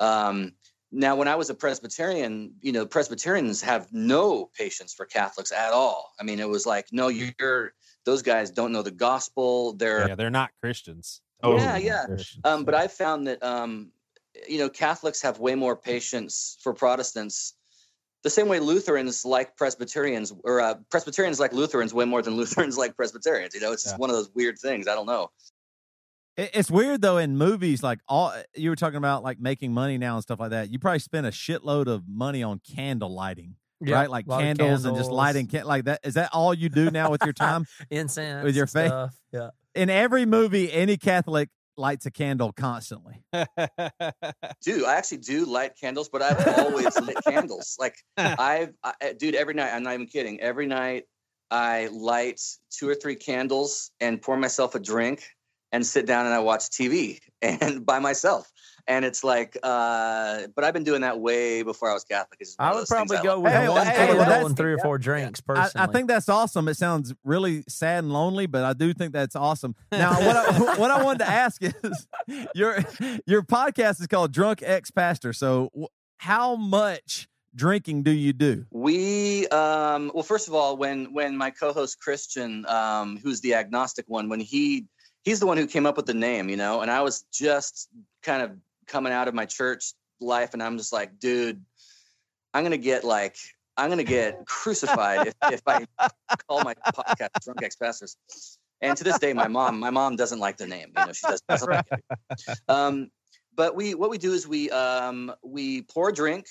Um, 0.00 0.52
now, 0.96 1.16
when 1.16 1.26
I 1.26 1.34
was 1.34 1.50
a 1.50 1.54
Presbyterian, 1.54 2.54
you 2.60 2.70
know, 2.70 2.86
Presbyterians 2.86 3.60
have 3.62 3.92
no 3.92 4.48
patience 4.56 4.94
for 4.94 5.06
Catholics 5.06 5.50
at 5.50 5.72
all. 5.72 6.12
I 6.20 6.22
mean, 6.22 6.38
it 6.38 6.48
was 6.48 6.66
like, 6.66 6.86
no, 6.92 7.08
you're 7.08 7.72
those 8.04 8.22
guys 8.22 8.50
don't 8.52 8.70
know 8.70 8.82
the 8.82 8.92
gospel. 9.08 9.72
They're 9.72 10.06
Yeah, 10.08 10.14
they're 10.14 10.30
not 10.30 10.50
Christians. 10.60 11.20
Oh, 11.42 11.56
Yeah, 11.58 11.76
yeah. 11.76 12.06
um, 12.44 12.64
but 12.64 12.74
I 12.74 12.86
found 12.88 13.26
that 13.26 13.42
um, 13.42 13.90
you 14.48 14.58
know 14.58 14.68
Catholics 14.68 15.22
have 15.22 15.40
way 15.40 15.54
more 15.56 15.76
patience 15.76 16.58
for 16.62 16.72
Protestants, 16.74 17.54
the 18.22 18.30
same 18.30 18.48
way 18.48 18.60
Lutherans 18.60 19.24
like 19.24 19.56
Presbyterians, 19.56 20.32
or 20.44 20.60
uh, 20.60 20.74
Presbyterians 20.90 21.40
like 21.40 21.52
Lutherans 21.52 21.92
way 21.92 22.04
more 22.04 22.22
than 22.22 22.36
Lutherans 22.40 22.78
like 22.78 22.96
Presbyterians. 22.96 23.52
You 23.54 23.60
know, 23.62 23.72
it's 23.72 23.82
just 23.82 23.96
Yeah. 23.96 23.98
one 24.04 24.10
of 24.10 24.16
those 24.16 24.30
weird 24.34 24.58
things. 24.58 24.86
I 24.86 24.94
don't 24.94 25.06
know. 25.06 25.30
It- 26.36 26.50
It's 26.54 26.70
weird 26.70 27.00
though 27.02 27.18
in 27.18 27.36
movies, 27.36 27.82
like 27.82 28.00
all 28.08 28.30
eh, 28.32 28.42
you 28.56 28.70
were 28.70 28.76
talking 28.76 28.96
about, 28.96 29.22
like 29.22 29.38
making 29.40 29.72
money 29.72 29.98
now 29.98 30.14
and 30.14 30.22
stuff 30.22 30.40
like 30.40 30.50
that. 30.50 30.70
You 30.72 30.78
probably 30.78 30.98
spend 31.00 31.26
a 31.26 31.30
shitload 31.30 31.86
of 31.86 32.04
money 32.08 32.42
on 32.42 32.60
candle 32.74 33.12
lighting, 33.14 33.56
Yeah, 33.80 33.96
right? 33.96 34.10
Like 34.10 34.26
a 34.26 34.30
lot 34.30 34.40
of 34.42 34.44
candles, 34.44 34.84
and 34.84 34.96
just 34.96 35.10
lighting, 35.10 35.46
can- 35.46 35.64
like 35.66 35.84
that. 35.84 36.00
Is 36.04 36.14
that 36.14 36.30
all 36.32 36.52
you 36.54 36.68
do 36.68 36.90
now 36.90 37.10
with 37.10 37.22
your 37.24 37.32
time? 37.32 37.66
incense 37.90 38.44
with 38.44 38.56
your 38.56 38.64
and 38.64 38.70
faith. 38.70 38.86
stuff. 38.88 39.14
Yeah. 39.32 39.50
in 39.74 39.90
every 39.90 40.26
movie, 40.26 40.72
any 40.72 40.96
Catholic 40.96 41.48
lights 41.76 42.06
a 42.06 42.10
candle 42.10 42.52
constantly. 42.52 43.24
Do 43.32 44.86
I 44.86 44.94
actually 44.94 45.18
do 45.18 45.44
light 45.44 45.72
candles? 45.80 46.08
But 46.08 46.22
I've 46.22 46.58
always 46.58 46.98
lit 47.00 47.16
candles. 47.26 47.76
Like 47.80 47.96
I've, 48.16 48.72
I, 48.82 48.92
eh, 49.00 49.12
dude, 49.18 49.34
every 49.34 49.54
night. 49.54 49.72
I'm 49.72 49.82
not 49.82 49.94
even 49.94 50.06
kidding. 50.06 50.40
Every 50.40 50.66
night 50.66 51.04
I 51.50 51.88
light 51.92 52.40
two 52.70 52.88
or 52.88 52.94
three 52.94 53.16
candles 53.16 53.90
and 54.00 54.20
pour 54.22 54.36
myself 54.36 54.74
a 54.74 54.80
drink 54.80 55.24
and 55.74 55.84
sit 55.84 56.06
down 56.06 56.24
and 56.24 56.32
I 56.32 56.38
watch 56.38 56.70
TV 56.70 57.18
and 57.42 57.84
by 57.84 57.98
myself. 57.98 58.50
And 58.86 59.04
it's 59.04 59.24
like, 59.24 59.56
uh, 59.62 60.42
but 60.54 60.62
I've 60.62 60.74
been 60.74 60.84
doing 60.84 61.00
that 61.00 61.18
way 61.18 61.62
before 61.62 61.90
I 61.90 61.94
was 61.94 62.04
Catholic. 62.04 62.38
It's 62.40 62.54
I 62.58 62.74
would 62.74 62.86
probably 62.86 63.16
I 63.16 63.22
go 63.22 63.40
with 63.40 63.50
Hey, 63.50 63.66
one 63.66 63.76
well, 63.76 63.84
hey, 63.84 63.92
candle 63.92 64.18
well, 64.18 64.46
and 64.46 64.56
three 64.56 64.74
or 64.74 64.78
four 64.78 64.98
drinks 64.98 65.40
I, 65.40 65.54
personally. 65.54 65.88
I 65.88 65.90
think 65.90 66.08
that's 66.08 66.28
awesome. 66.28 66.68
It 66.68 66.76
sounds 66.76 67.14
really 67.24 67.64
sad 67.66 68.04
and 68.04 68.12
lonely, 68.12 68.46
but 68.46 68.62
I 68.62 68.74
do 68.74 68.92
think 68.92 69.14
that's 69.14 69.34
awesome. 69.34 69.74
Now, 69.90 70.12
what 70.26 70.36
I, 70.36 70.74
what 70.78 70.90
I 70.90 71.02
wanted 71.02 71.20
to 71.20 71.28
ask 71.28 71.62
is 71.62 72.06
your 72.54 72.84
your 73.26 73.42
podcast 73.42 74.00
is 74.02 74.06
called 74.06 74.32
Drunk 74.32 74.62
Ex 74.62 74.90
Pastor. 74.90 75.32
So, 75.32 75.70
how 76.18 76.54
much 76.54 77.26
drinking 77.54 78.02
do 78.02 78.10
you 78.10 78.34
do? 78.34 78.66
We 78.70 79.48
um 79.48 80.10
well 80.14 80.24
first 80.24 80.46
of 80.46 80.54
all 80.54 80.76
when 80.76 81.14
when 81.14 81.38
my 81.38 81.50
co-host 81.50 82.00
Christian 82.00 82.66
um 82.66 83.18
who's 83.22 83.40
the 83.40 83.54
agnostic 83.54 84.04
one 84.08 84.28
when 84.28 84.40
he 84.40 84.86
he's 85.24 85.40
the 85.40 85.46
one 85.46 85.56
who 85.56 85.66
came 85.66 85.86
up 85.86 85.96
with 85.96 86.06
the 86.06 86.14
name, 86.14 86.48
you 86.48 86.56
know, 86.56 86.80
and 86.80 86.90
I 86.90 87.00
was 87.00 87.24
just 87.32 87.88
kind 88.22 88.42
of 88.42 88.52
coming 88.86 89.12
out 89.12 89.26
of 89.26 89.34
my 89.34 89.46
church 89.46 89.92
life 90.20 90.52
and 90.52 90.62
I'm 90.62 90.78
just 90.78 90.92
like, 90.92 91.18
dude, 91.18 91.62
I'm 92.52 92.70
to 92.70 92.78
get 92.78 93.04
like 93.04 93.36
I'm 93.76 93.90
to 93.96 94.04
get 94.04 94.46
crucified 94.46 95.26
if, 95.26 95.34
if 95.52 95.62
I 95.66 95.86
call 96.46 96.62
my 96.62 96.74
podcast 96.94 97.30
Drunk 97.42 97.62
Ex 97.62 97.74
Pastors. 97.74 98.16
And 98.80 98.96
to 98.96 99.04
this 99.04 99.18
day 99.18 99.32
my 99.32 99.48
mom 99.48 99.80
my 99.80 99.90
mom 99.90 100.16
doesn't 100.16 100.38
like 100.38 100.58
the 100.58 100.66
name, 100.66 100.92
you 100.96 101.06
know, 101.06 101.12
she 101.12 101.26
does, 101.26 101.40
doesn't 101.48 101.70
like 101.70 101.86
it. 101.90 102.58
Um 102.68 103.10
but 103.56 103.74
we 103.74 103.94
what 103.94 104.10
we 104.10 104.18
do 104.18 104.32
is 104.32 104.46
we 104.46 104.70
um 104.70 105.32
we 105.42 105.82
pour 105.82 106.10
a 106.10 106.12
drink 106.12 106.46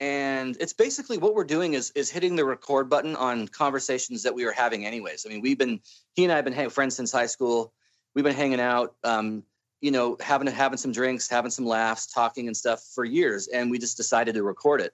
and 0.00 0.56
it's 0.58 0.72
basically 0.72 1.18
what 1.18 1.34
we're 1.34 1.44
doing 1.44 1.74
is 1.74 1.92
is 1.94 2.10
hitting 2.10 2.34
the 2.34 2.44
record 2.44 2.90
button 2.90 3.14
on 3.14 3.46
conversations 3.46 4.22
that 4.24 4.34
we 4.34 4.44
were 4.44 4.52
having 4.52 4.84
anyways 4.84 5.24
i 5.24 5.28
mean 5.28 5.40
we've 5.40 5.58
been 5.58 5.80
he 6.14 6.24
and 6.24 6.32
i 6.32 6.36
have 6.36 6.44
been 6.44 6.70
friends 6.70 6.96
since 6.96 7.12
high 7.12 7.26
school 7.26 7.72
we've 8.14 8.24
been 8.24 8.34
hanging 8.34 8.60
out 8.60 8.94
um 9.04 9.42
you 9.80 9.90
know 9.90 10.16
having 10.20 10.46
having 10.46 10.78
some 10.78 10.92
drinks 10.92 11.28
having 11.28 11.50
some 11.50 11.66
laughs 11.66 12.06
talking 12.06 12.46
and 12.46 12.56
stuff 12.56 12.82
for 12.94 13.04
years 13.04 13.48
and 13.48 13.70
we 13.70 13.78
just 13.78 13.96
decided 13.96 14.34
to 14.34 14.42
record 14.42 14.80
it 14.80 14.92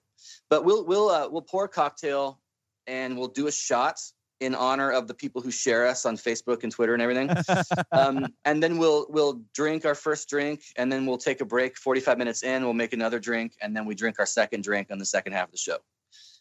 but 0.49 0.65
we'll 0.65 0.85
we'll 0.85 1.09
uh, 1.09 1.29
we'll 1.29 1.43
pour 1.43 1.65
a 1.65 1.69
cocktail 1.69 2.41
and 2.87 3.17
we'll 3.17 3.29
do 3.29 3.47
a 3.47 3.53
shot 3.53 4.01
in 4.41 4.55
honor 4.55 4.91
of 4.91 5.07
the 5.07 5.13
people 5.13 5.43
who 5.43 5.51
share 5.51 5.87
us 5.87 6.07
on 6.07 6.17
facebook 6.17 6.63
and 6.63 6.73
twitter 6.73 6.95
and 6.95 7.03
everything 7.03 7.31
um, 7.93 8.27
and 8.45 8.63
then 8.63 8.79
we'll 8.79 9.07
we'll 9.11 9.41
drink 9.55 9.85
our 9.85 9.95
first 9.95 10.29
drink, 10.29 10.63
and 10.77 10.91
then 10.91 11.07
we'll 11.07 11.19
take 11.19 11.41
a 11.41 11.45
break. 11.45 11.77
Forty 11.77 12.01
five 12.01 12.19
minutes 12.19 12.43
in, 12.43 12.65
we'll 12.65 12.75
make 12.75 12.93
another 12.93 13.19
drink, 13.19 13.53
and 13.61 13.77
then 13.77 13.85
we 13.85 13.95
drink 13.95 14.19
our 14.19 14.27
second 14.27 14.65
drink 14.65 14.89
on 14.91 14.99
the 14.99 15.05
second 15.05 15.33
half 15.33 15.49
of 15.49 15.53
the 15.53 15.59
show. 15.59 15.79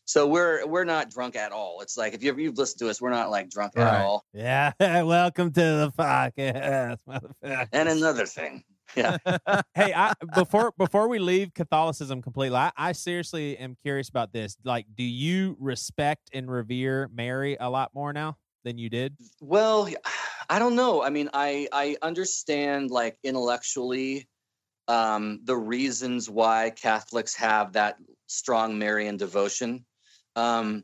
So 0.09 0.25
we're 0.25 0.65
we're 0.65 0.85
not 0.85 1.11
drunk 1.11 1.35
at 1.35 1.51
all. 1.51 1.81
It's 1.81 1.95
like 1.95 2.15
if 2.15 2.23
you 2.23 2.31
ever 2.31 2.41
you've 2.41 2.57
listened 2.57 2.79
to 2.79 2.89
us, 2.89 2.99
we're 2.99 3.11
not 3.11 3.29
like 3.29 3.47
drunk 3.51 3.73
Right. 3.75 3.93
at 3.93 4.01
all. 4.01 4.25
yeah, 4.33 4.71
welcome 5.03 5.51
to 5.53 5.61
the 5.61 5.91
podcast, 5.95 6.97
motherfucker. 7.07 7.67
And 7.71 7.87
another 7.87 8.25
thing, 8.25 8.63
yeah, 8.95 9.17
hey, 9.75 9.93
I, 9.95 10.13
before 10.33 10.73
before 10.79 11.09
we 11.09 11.19
leave 11.19 11.53
Catholicism 11.53 12.23
completely, 12.23 12.57
I, 12.57 12.71
I 12.75 12.91
seriously 12.93 13.55
am 13.59 13.77
curious 13.83 14.09
about 14.09 14.33
this. 14.33 14.57
Like, 14.63 14.87
do 14.95 15.03
you 15.03 15.55
respect 15.59 16.31
and 16.33 16.49
revere 16.49 17.07
Mary 17.13 17.55
a 17.59 17.69
lot 17.69 17.91
more 17.93 18.11
now 18.11 18.35
than 18.63 18.79
you 18.79 18.89
did? 18.89 19.15
well, 19.41 19.87
I 20.49 20.57
don't 20.57 20.75
know. 20.75 21.03
I 21.03 21.11
mean, 21.11 21.29
I 21.35 21.67
I 21.71 21.97
understand 22.01 22.89
like 22.89 23.19
intellectually 23.23 24.27
um, 24.87 25.41
the 25.43 25.55
reasons 25.55 26.27
why 26.31 26.71
Catholics 26.71 27.35
have 27.35 27.73
that 27.73 27.97
strong 28.25 28.79
Marian 28.79 29.15
devotion, 29.17 29.85
um, 30.35 30.83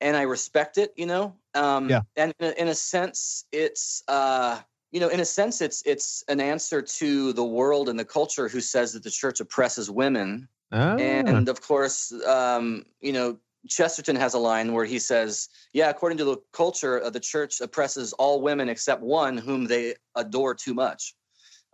and 0.00 0.16
I 0.16 0.22
respect 0.22 0.78
it. 0.78 0.92
You 0.96 1.06
know, 1.06 1.36
um, 1.54 1.88
Yeah. 1.88 2.02
and 2.16 2.34
in 2.38 2.46
a, 2.46 2.62
in 2.62 2.68
a 2.68 2.74
sense, 2.74 3.44
it's 3.52 4.02
uh, 4.08 4.60
you 4.90 5.00
know, 5.00 5.08
in 5.08 5.20
a 5.20 5.24
sense, 5.24 5.60
it's 5.60 5.82
it's 5.86 6.22
an 6.28 6.40
answer 6.40 6.82
to 6.82 7.32
the 7.32 7.44
world 7.44 7.88
and 7.88 7.98
the 7.98 8.04
culture 8.04 8.48
who 8.48 8.60
says 8.60 8.92
that 8.92 9.02
the 9.02 9.10
church 9.10 9.40
oppresses 9.40 9.90
women, 9.90 10.48
Oh. 10.72 10.96
and 10.98 11.48
of 11.48 11.60
course, 11.60 12.12
um, 12.26 12.84
you 13.00 13.12
know, 13.12 13.38
Chesterton 13.68 14.16
has 14.16 14.34
a 14.34 14.38
line 14.38 14.72
where 14.72 14.84
he 14.84 14.98
says, 14.98 15.48
"Yeah, 15.72 15.88
according 15.88 16.18
to 16.18 16.24
the 16.24 16.36
culture, 16.52 17.02
uh, 17.02 17.10
the 17.10 17.20
church 17.20 17.60
oppresses 17.60 18.12
all 18.14 18.40
women 18.42 18.68
except 18.68 19.02
one 19.02 19.38
whom 19.38 19.66
they 19.66 19.94
adore 20.14 20.54
too 20.54 20.74
much." 20.74 21.14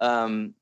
Um, 0.01 0.55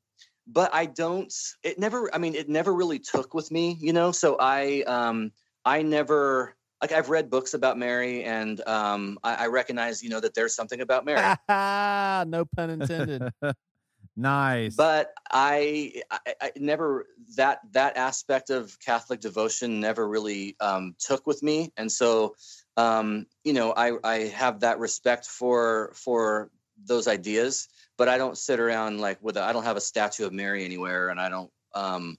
but 0.47 0.73
I 0.73 0.87
don't. 0.87 1.33
It 1.63 1.79
never. 1.79 2.15
I 2.15 2.19
mean, 2.19 2.35
it 2.35 2.49
never 2.49 2.73
really 2.73 2.99
took 3.01 3.35
with 3.35 3.51
me, 3.51 3.77
you 3.81 3.93
know. 3.93 4.13
So 4.13 4.37
I, 4.41 4.83
um, 4.87 5.33
I 5.67 5.83
never 5.83 6.55
like. 6.81 6.93
I've 6.93 7.11
read 7.11 7.29
books 7.29 7.53
about 7.53 7.77
Mary, 7.77 8.23
and 8.23 8.67
um, 8.69 9.19
I, 9.25 9.35
I 9.35 9.47
recognize, 9.49 10.03
you 10.03 10.09
know, 10.09 10.21
that 10.21 10.33
there's 10.35 10.55
something 10.55 10.81
about 10.81 11.05
Mary. 11.05 11.21
no 11.49 12.45
pun 12.57 12.71
intended. 12.71 13.29
nice. 14.17 14.77
but 14.77 15.13
I, 15.31 16.03
I, 16.11 16.35
I 16.41 16.53
never 16.57 17.07
that 17.37 17.61
that 17.73 17.97
aspect 17.97 18.51
of 18.51 18.79
Catholic 18.79 19.21
devotion 19.21 19.81
never 19.81 20.09
really 20.09 20.57
um, 20.61 20.95
took 21.01 21.27
with 21.27 21.43
me, 21.43 21.73
and 21.77 21.91
so 21.91 22.37
um, 22.77 23.27
you 23.43 23.53
know 23.53 23.75
I 23.77 23.99
I 24.05 24.17
have 24.29 24.61
that 24.61 24.79
respect 24.79 25.27
for 25.27 25.91
for 25.95 26.51
those 26.85 27.09
ideas, 27.09 27.69
but 27.99 28.09
I 28.09 28.19
don't 28.19 28.39
sit 28.39 28.61
around 28.61 29.01
like 29.01 29.19
with 29.21 29.37
I 29.37 29.49
I 29.49 29.53
don't 29.53 29.65
have 29.65 29.77
a 29.77 29.81
statue 29.81 30.27
of 30.27 30.33
Mary 30.33 30.65
anywhere, 30.65 31.09
and 31.09 31.21
I 31.21 31.29
don't. 31.29 31.51
Um, 31.75 32.17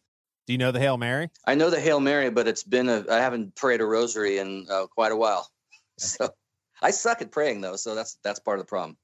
Do 0.48 0.54
you 0.54 0.58
know 0.58 0.72
the 0.72 0.80
Hail 0.80 0.98
Mary? 0.98 1.30
I 1.46 1.56
know 1.56 1.70
the 1.70 1.80
Hail 1.80 2.00
Mary, 2.00 2.30
but 2.30 2.48
it's 2.48 2.64
been 2.64 2.88
a 2.88 3.04
I 3.12 3.18
haven't 3.18 3.56
prayed 3.56 3.82
a 3.82 3.86
rosary 3.86 4.38
in 4.38 4.66
uh, 4.72 4.88
quite 4.88 5.12
a 5.12 5.16
while, 5.16 5.48
so 5.98 6.30
I 6.82 6.92
suck 6.92 7.22
at 7.22 7.32
praying 7.32 7.62
though, 7.62 7.76
so 7.76 7.96
that's 7.96 8.18
that's 8.24 8.40
part 8.40 8.58
of 8.58 8.66
the 8.66 8.70
problem. 8.70 8.98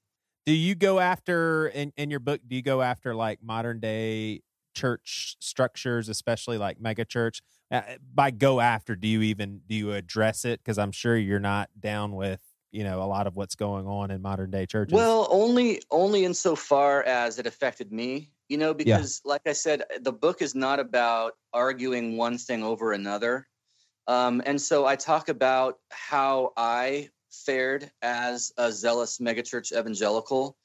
Do 0.46 0.54
you 0.54 0.74
go 0.74 1.00
after 1.00 1.68
in, 1.68 1.94
in 1.98 2.10
your 2.10 2.20
book? 2.20 2.41
Do 2.48 2.56
you 2.56 2.62
go 2.62 2.82
after 2.82 3.14
like 3.14 3.44
modern 3.44 3.82
day 3.82 4.41
church 4.74 5.36
structures, 5.39 6.10
especially 6.10 6.58
like 6.58 6.80
mega 6.80 7.06
church? 7.06 7.41
Uh, 7.70 7.82
by 8.14 8.32
go 8.32 8.60
after, 8.60 8.96
do 8.96 9.08
you 9.08 9.22
even 9.22 9.62
do 9.68 9.76
you 9.76 9.91
address 9.91 10.46
it? 10.46 10.62
Because 10.62 10.78
I'm 10.78 10.91
sure 10.94 11.18
you're 11.18 11.39
not 11.39 11.70
down 11.78 12.16
with 12.16 12.39
you 12.72 12.86
know 12.86 13.02
a 13.02 13.06
lot 13.06 13.28
of 13.28 13.36
what's 13.36 13.56
going 13.56 13.86
on 13.86 14.12
in 14.12 14.22
modern 14.22 14.50
day 14.50 14.66
churches. 14.66 14.94
Well, 14.94 15.28
only 15.30 15.82
only 15.91 16.24
insofar 16.24 17.04
as 17.04 17.38
it 17.38 17.48
affected 17.48 17.91
me, 17.91 18.32
you 18.54 18.60
know, 18.60 18.72
because 18.76 19.20
like 19.26 19.41
I 19.47 19.54
said, 19.54 19.82
the 20.01 20.14
book 20.14 20.43
is 20.43 20.54
not 20.54 20.80
about 20.80 21.34
arguing 21.54 22.18
one 22.18 22.38
thing 22.38 22.62
over 22.62 22.91
another. 22.93 23.47
Um, 24.06 24.43
and 24.45 24.62
so 24.62 24.86
I 24.86 24.95
talk 24.95 25.28
about 25.28 25.80
how 25.89 26.54
I 26.56 27.10
fared 27.32 27.89
as 28.04 28.54
a 28.58 28.72
zealous 28.72 29.18
megachurch 29.18 29.72
evangelical 29.76 30.56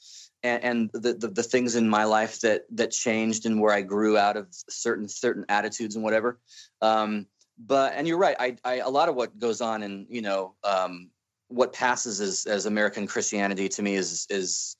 and, 0.42 0.62
and 0.62 0.90
the, 0.92 1.14
the 1.14 1.28
the 1.28 1.42
things 1.42 1.76
in 1.76 1.88
my 1.88 2.04
life 2.04 2.40
that 2.40 2.64
that 2.72 2.90
changed 2.90 3.46
and 3.46 3.58
where 3.58 3.72
I 3.72 3.80
grew 3.80 4.18
out 4.18 4.36
of 4.36 4.48
certain 4.68 5.08
certain 5.08 5.46
attitudes 5.48 5.94
and 5.94 6.04
whatever. 6.04 6.38
Um, 6.82 7.24
but 7.58 7.94
and 7.94 8.06
you're 8.06 8.18
right, 8.18 8.36
I, 8.38 8.56
I 8.66 8.74
a 8.80 8.90
lot 8.90 9.08
of 9.08 9.14
what 9.14 9.38
goes 9.38 9.62
on 9.62 9.82
in 9.82 10.06
you 10.10 10.20
know 10.20 10.56
um, 10.62 11.08
what 11.48 11.72
passes 11.72 12.20
as 12.20 12.44
as 12.44 12.66
American 12.66 13.06
Christianity 13.06 13.70
to 13.70 13.82
me 13.82 13.94
is 13.94 14.26
is 14.28 14.76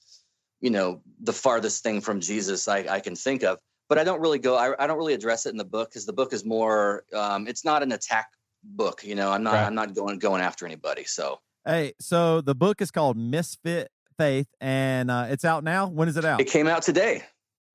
you 0.60 0.70
know 0.70 1.00
the 1.20 1.32
farthest 1.32 1.82
thing 1.82 2.00
from 2.00 2.20
Jesus 2.20 2.68
I, 2.68 2.86
I 2.88 3.00
can 3.00 3.16
think 3.16 3.42
of. 3.42 3.58
But 3.88 3.98
I 3.98 4.04
don't 4.04 4.20
really 4.20 4.38
go. 4.38 4.54
I, 4.54 4.74
I 4.82 4.86
don't 4.86 4.98
really 4.98 5.14
address 5.14 5.46
it 5.46 5.50
in 5.50 5.56
the 5.56 5.64
book 5.64 5.90
because 5.90 6.04
the 6.04 6.12
book 6.12 6.32
is 6.32 6.44
more. 6.44 7.04
Um, 7.14 7.48
it's 7.48 7.64
not 7.64 7.82
an 7.82 7.92
attack 7.92 8.28
book. 8.62 9.02
You 9.02 9.14
know, 9.14 9.30
I'm 9.32 9.42
not. 9.42 9.54
Right. 9.54 9.64
I'm 9.64 9.74
not 9.74 9.94
going 9.94 10.18
going 10.18 10.42
after 10.42 10.66
anybody. 10.66 11.04
So 11.04 11.40
hey, 11.64 11.94
so 11.98 12.40
the 12.40 12.54
book 12.54 12.82
is 12.82 12.90
called 12.90 13.16
Misfit 13.16 13.90
Faith, 14.18 14.48
and 14.60 15.10
uh, 15.10 15.28
it's 15.30 15.44
out 15.44 15.64
now. 15.64 15.86
When 15.86 16.08
is 16.08 16.16
it 16.16 16.24
out? 16.24 16.40
it 16.40 16.48
came 16.48 16.66
out 16.66 16.82
today. 16.82 17.22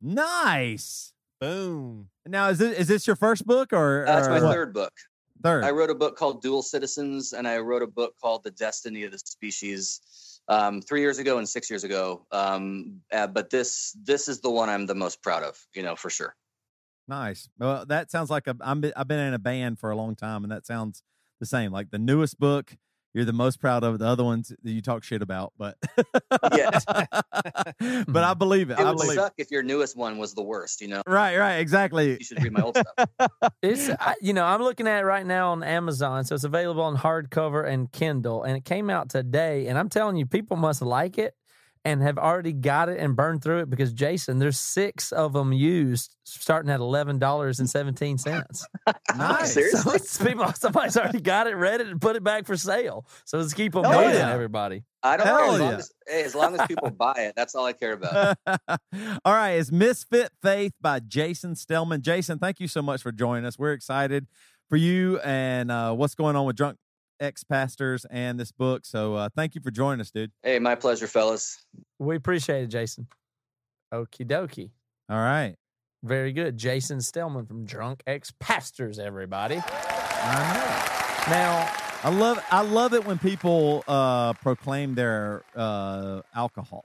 Nice. 0.02 1.14
boom. 1.40 2.10
Now, 2.26 2.50
is 2.50 2.60
this 2.60 2.78
is 2.78 2.88
this 2.88 3.08
your 3.08 3.16
first 3.16 3.46
book 3.46 3.74
or, 3.74 4.04
That's 4.06 4.28
my 4.28 4.42
what? 4.42 4.54
third 4.54 4.74
book. 4.74 4.94
Third. 5.42 5.66
I 5.66 5.72
wrote 5.72 5.90
a 5.90 5.96
book 5.96 6.16
called 6.16 6.42
Dual 6.42 6.62
Citizens, 6.62 7.34
and 7.34 7.48
I 7.48 7.58
wrote 7.58 7.82
a 7.82 7.88
book 7.88 8.14
called 8.22 8.44
The 8.44 8.52
Destiny 8.52 9.04
of 9.04 9.12
the 9.12 9.20
Species 9.20 10.33
um, 10.48 10.82
three 10.82 11.02
years 11.02 11.20
ago 11.20 11.38
and 11.38 11.48
six 11.48 11.70
years 11.70 11.84
ago. 11.84 12.26
Um, 12.32 13.02
uh, 13.12 13.28
but 13.28 13.50
this 13.50 13.96
this 14.04 14.28
is 14.28 14.42
the 14.42 14.50
one 14.50 14.70
I'm 14.70 14.86
the 14.86 14.96
most 14.96 15.22
proud 15.22 15.44
of. 15.44 15.58
You 15.74 15.84
know, 15.84 15.96
for 15.96 16.10
sure. 16.10 16.36
Nice. 17.08 17.50
Well, 17.60 17.86
that 17.88 18.10
sounds 18.10 18.30
like 18.30 18.48
a, 18.48 18.56
I'm, 18.62 18.84
I've 18.96 19.08
been 19.08 19.20
in 19.20 19.34
a 19.34 19.40
band 19.40 19.80
for 19.80 19.92
a 19.92 19.96
long 19.96 20.16
time, 20.16 20.44
and 20.44 20.52
that 20.52 20.66
sounds 20.66 21.04
the 21.40 21.46
same. 21.46 21.72
Like 21.72 21.92
the 21.92 22.00
newest 22.00 22.40
book, 22.40 22.76
you're 23.14 23.26
the 23.26 23.34
most 23.34 23.60
proud 23.60 23.84
of. 23.84 24.00
The 24.00 24.08
other 24.08 24.24
ones 24.24 24.52
that 24.64 24.72
you 24.72 24.82
talk 24.82 25.04
shit 25.04 25.22
about, 25.22 25.54
but 25.58 25.78
Yes. 26.54 26.84
but 26.86 27.08
I 27.80 28.34
hmm. 28.34 28.38
believe 28.38 28.70
it. 28.70 28.80
It 28.80 28.86
I 28.86 28.90
would 28.92 28.98
believe. 28.98 29.16
suck 29.16 29.34
if 29.38 29.52
your 29.52 29.64
newest 29.64 29.96
one 29.96 30.18
was 30.18 30.34
the 30.34 30.42
worst. 30.44 30.82
You 30.82 30.88
know, 30.90 31.02
Right, 31.08 31.38
right, 31.38 31.58
exactly. 31.58 32.18
you 32.20 32.24
should 32.24 32.44
read 32.44 32.52
my 32.52 32.62
old 32.62 32.78
stuff. 32.78 33.10
It's 33.62 33.90
I, 33.90 34.16
you 34.22 34.34
know 34.34 34.44
I'm 34.46 34.62
looking 34.62 34.88
at 34.88 35.00
it 35.00 35.06
right 35.06 35.26
now 35.26 35.52
on 35.52 35.64
Amazon, 35.64 36.26
so 36.26 36.36
it's 36.36 36.44
available 36.44 36.84
on 36.84 36.98
hardcover 36.98 37.68
and 37.68 37.92
Kindle, 37.92 38.44
and 38.44 38.58
it 38.58 38.66
came 38.66 38.90
out 38.90 39.10
today. 39.10 39.68
And 39.68 39.78
I'm 39.78 39.90
telling 39.90 40.18
you, 40.18 40.26
people 40.26 40.58
must 40.58 40.82
like 40.82 41.18
it 41.18 41.36
and 41.86 42.02
have 42.02 42.18
already 42.18 42.54
got 42.54 42.90
it 42.90 43.00
and 43.00 43.16
burned 43.16 43.44
through 43.44 43.60
it 43.60 43.70
because 43.70 43.92
Jason, 43.92 44.40
there's 44.40 44.60
six 44.60 45.12
of 45.12 45.34
them 45.34 45.52
used, 45.52 46.16
starting 46.24 46.72
at 46.72 46.80
eleven 46.80 47.20
dollars 47.20 47.60
and 47.60 47.70
seventeen 47.70 48.18
cents. 48.18 48.66
Nice. 49.16 49.54
Seriously? 49.54 50.00
So 50.00 50.26
people, 50.28 50.52
somebody's 50.54 50.98
already 50.98 51.22
got 51.22 51.46
it, 51.46 51.56
read 51.56 51.82
it, 51.82 51.88
and 51.88 52.02
put 52.02 52.16
it 52.16 52.24
back 52.24 52.48
for 52.48 52.58
sale. 52.58 53.06
So 53.26 53.38
let's 53.38 53.54
keep 53.54 53.74
them 53.74 53.84
Hell 53.84 54.02
moving, 54.02 54.16
yeah. 54.16 54.34
everybody. 54.34 54.84
I 55.04 55.18
don't 55.18 55.28
Hell 55.28 55.38
care 55.38 55.54
as 55.54 55.60
long 55.60 55.74
as 55.74 55.92
hey, 56.08 56.24
as 56.24 56.36
long 56.36 56.60
as 56.60 56.68
people 56.68 56.90
buy 56.98 57.14
it. 57.18 57.34
That's 57.36 57.54
all 57.54 57.66
I 57.66 57.74
care 57.74 57.94
about. 57.94 58.38
All 58.48 59.34
right, 59.34 59.52
it's 59.52 59.72
Misfit 59.72 60.32
Faith 60.42 60.74
by 60.82 61.00
Jason 61.00 61.54
Stellman. 61.54 62.02
Jason, 62.02 62.40
thank 62.40 62.60
you 62.60 62.68
so 62.68 62.82
much 62.82 63.04
for 63.04 63.12
joining 63.12 63.46
us. 63.46 63.60
We're 63.60 63.74
excited 63.74 64.26
for 64.70 64.78
you 64.78 65.20
and 65.20 65.70
uh, 65.70 65.94
what's 65.94 66.16
going 66.16 66.36
on 66.36 66.46
with 66.48 66.56
drunk 66.56 66.78
ex 67.24 67.44
pastors 67.44 68.06
and 68.12 68.40
this 68.40 68.52
book. 68.52 68.86
So 68.86 69.16
uh, 69.16 69.30
thank 69.36 69.56
you 69.56 69.62
for 69.62 69.72
joining 69.72 70.02
us, 70.02 70.12
dude. 70.12 70.32
Hey, 70.44 70.60
my 70.60 70.76
pleasure, 70.76 71.08
fellas. 71.08 71.64
We 72.00 72.16
appreciate 72.16 72.64
it, 72.64 72.68
Jason. 72.68 73.08
Okie 73.94 74.28
dokie. 74.28 74.72
All 75.10 75.18
right. 75.18 75.56
Very 76.04 76.34
good. 76.34 76.58
Jason 76.58 76.98
Stellman 76.98 77.48
from 77.48 77.66
Drunk 77.66 78.04
Ex 78.06 78.34
Pastors, 78.40 79.00
everybody. 79.00 79.62
I 79.66 80.54
know. 80.54 81.34
Now, 81.34 81.72
I 82.04 82.10
love 82.10 82.44
I 82.52 82.62
love 82.62 82.94
it 82.94 83.06
when 83.06 83.18
people 83.18 83.84
uh 83.88 84.34
proclaim 84.34 84.96
their 84.96 85.44
uh 85.56 86.22
alcohol. 86.36 86.84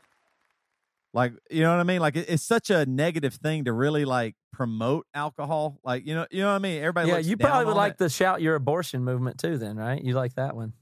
Like 1.19 1.33
you 1.51 1.63
know 1.63 1.73
what 1.73 1.81
I 1.81 1.83
mean? 1.83 2.01
Like 2.01 2.15
it's 2.15 2.45
such 2.45 2.71
a 2.71 2.87
negative 2.87 3.35
thing 3.35 3.65
to 3.65 3.73
really 3.73 4.05
like 4.05 4.37
promote 4.53 5.05
alcohol. 5.13 5.81
Like 5.83 6.07
you 6.07 6.15
know 6.15 6.29
you 6.31 6.43
know 6.43 6.51
what 6.51 6.55
I 6.55 6.59
mean? 6.61 6.79
Everybody 6.79 7.09
yeah, 7.09 7.15
looks 7.17 7.27
you 7.27 7.35
down 7.35 7.51
probably 7.51 7.67
would 7.67 7.77
like 7.77 7.93
it. 7.95 7.99
the 7.99 8.09
shout 8.09 8.41
your 8.41 8.55
abortion 8.55 9.03
movement 9.03 9.39
too, 9.39 9.59
then, 9.59 9.77
right? 9.77 10.01
You 10.01 10.15
like 10.15 10.37
that 10.37 10.55
one? 10.55 10.75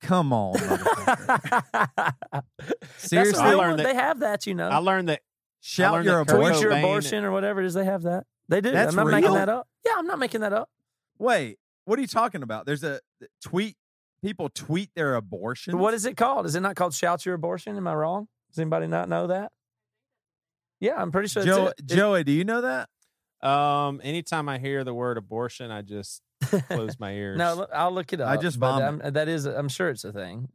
Come 0.00 0.32
on. 0.32 0.56
Seriously? 2.98 3.42
I 3.42 3.54
learned 3.54 3.80
that- 3.80 3.82
they 3.82 3.94
have 3.94 4.20
that, 4.20 4.46
you 4.46 4.54
know. 4.54 4.68
I 4.68 4.76
learned 4.76 5.08
that 5.08 5.22
Shout 5.60 5.92
learned 5.92 6.04
your 6.04 6.24
that 6.24 6.32
abortion. 6.36 6.62
your 6.62 6.70
abortion 6.70 7.24
or 7.24 7.32
whatever 7.32 7.60
it 7.60 7.66
is. 7.66 7.74
They 7.74 7.84
have 7.84 8.02
that. 8.02 8.26
They 8.48 8.60
do. 8.60 8.70
That's 8.70 8.90
I'm 8.90 9.04
not 9.04 9.10
making 9.10 9.34
that 9.34 9.48
up. 9.48 9.66
Yeah, 9.84 9.94
I'm 9.98 10.06
not 10.06 10.20
making 10.20 10.42
that 10.42 10.52
up. 10.52 10.70
Wait, 11.18 11.58
what 11.84 11.98
are 11.98 12.02
you 12.02 12.08
talking 12.08 12.44
about? 12.44 12.64
There's 12.64 12.84
a 12.84 13.00
tweet. 13.42 13.76
People 14.22 14.50
tweet 14.50 14.90
their 14.94 15.16
abortion. 15.16 15.78
What 15.78 15.94
is 15.94 16.06
it 16.06 16.16
called? 16.16 16.46
Is 16.46 16.54
it 16.54 16.60
not 16.60 16.76
called 16.76 16.94
shout 16.94 17.26
your 17.26 17.34
abortion? 17.34 17.76
Am 17.76 17.88
I 17.88 17.94
wrong? 17.94 18.28
Does 18.50 18.60
anybody 18.60 18.86
not 18.86 19.08
know 19.08 19.26
that? 19.26 19.50
Yeah, 20.80 20.94
I'm 20.96 21.12
pretty 21.12 21.28
sure. 21.28 21.44
Joe, 21.44 21.66
it's 21.78 21.80
it. 21.92 21.96
Joey? 21.96 22.24
Do 22.24 22.32
you 22.32 22.44
know 22.44 22.62
that? 22.62 22.88
um 23.42 24.00
anytime 24.04 24.48
I 24.50 24.58
hear 24.58 24.84
the 24.84 24.92
word 24.92 25.16
abortion, 25.16 25.70
I 25.70 25.80
just 25.82 26.20
close 26.68 26.98
my 27.00 27.12
ears. 27.14 27.38
No, 27.38 27.66
I'll 27.72 27.92
look 27.92 28.12
it 28.12 28.20
up. 28.20 28.28
I 28.28 28.36
just 28.36 28.60
but 28.60 28.78
vomit. 28.78 29.02
I'm- 29.04 29.12
that 29.14 29.28
is, 29.28 29.46
I'm 29.46 29.68
sure 29.70 29.88
it's 29.90 30.04
a 30.04 30.12
thing. 30.12 30.48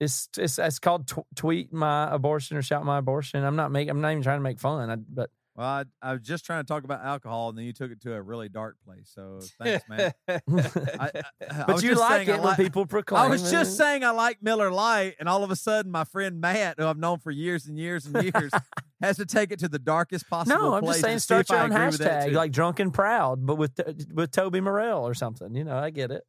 It's 0.00 0.28
it's 0.38 0.58
it's 0.58 0.78
called 0.78 1.06
tw- 1.08 1.26
tweet 1.36 1.72
my 1.72 2.10
abortion 2.12 2.56
or 2.56 2.62
shout 2.62 2.84
my 2.84 2.98
abortion. 2.98 3.44
I'm 3.44 3.56
not 3.56 3.70
making. 3.70 3.90
I'm 3.90 4.00
not 4.00 4.10
even 4.12 4.22
trying 4.22 4.38
to 4.38 4.42
make 4.42 4.58
fun. 4.58 4.90
I, 4.90 4.96
but 4.96 5.30
Well, 5.56 5.66
I, 5.66 5.84
I 6.02 6.12
was 6.14 6.22
just 6.22 6.44
trying 6.44 6.64
to 6.64 6.66
talk 6.66 6.82
about 6.82 7.04
alcohol, 7.04 7.48
and 7.48 7.56
then 7.56 7.64
you 7.64 7.72
took 7.72 7.92
it 7.92 8.00
to 8.02 8.14
a 8.14 8.20
really 8.20 8.48
dark 8.48 8.76
place. 8.84 9.12
So 9.14 9.38
thanks, 9.62 9.84
man. 9.88 10.12
I, 10.28 10.40
I, 10.48 11.22
but 11.40 11.74
was 11.74 11.84
you 11.84 11.90
just 11.90 12.00
like 12.00 12.26
saying 12.26 12.30
I 12.30 12.34
it 12.34 12.42
when 12.42 12.56
people 12.56 12.86
proclaim. 12.86 13.22
I 13.22 13.28
was 13.28 13.50
just 13.52 13.76
saying 13.76 14.02
I 14.02 14.10
like 14.10 14.42
Miller 14.42 14.72
Lite, 14.72 15.14
and 15.20 15.28
all 15.28 15.44
of 15.44 15.52
a 15.52 15.56
sudden, 15.56 15.92
my 15.92 16.02
friend 16.04 16.40
Matt, 16.40 16.78
who 16.78 16.86
I've 16.86 16.98
known 16.98 17.20
for 17.20 17.30
years 17.30 17.66
and 17.66 17.78
years 17.78 18.04
and 18.06 18.20
years, 18.22 18.52
has 19.00 19.16
to 19.18 19.26
take 19.26 19.52
it 19.52 19.60
to 19.60 19.68
the 19.68 19.78
darkest 19.78 20.28
possible 20.28 20.58
No, 20.60 20.74
I'm 20.74 20.82
place. 20.82 20.96
just 20.96 21.04
saying 21.04 21.18
start 21.20 21.48
your 21.48 21.60
own 21.60 21.70
agree 21.70 21.86
with 21.86 21.98
that, 21.98 22.28
hashtag, 22.28 22.32
like 22.32 22.50
drunk 22.50 22.80
and 22.80 22.92
proud, 22.92 23.46
but 23.46 23.54
with 23.56 23.78
with 24.12 24.32
Toby 24.32 24.60
Morrell 24.60 25.06
or 25.06 25.14
something. 25.14 25.54
You 25.54 25.62
know, 25.62 25.76
I 25.78 25.90
get 25.90 26.10
it. 26.10 26.24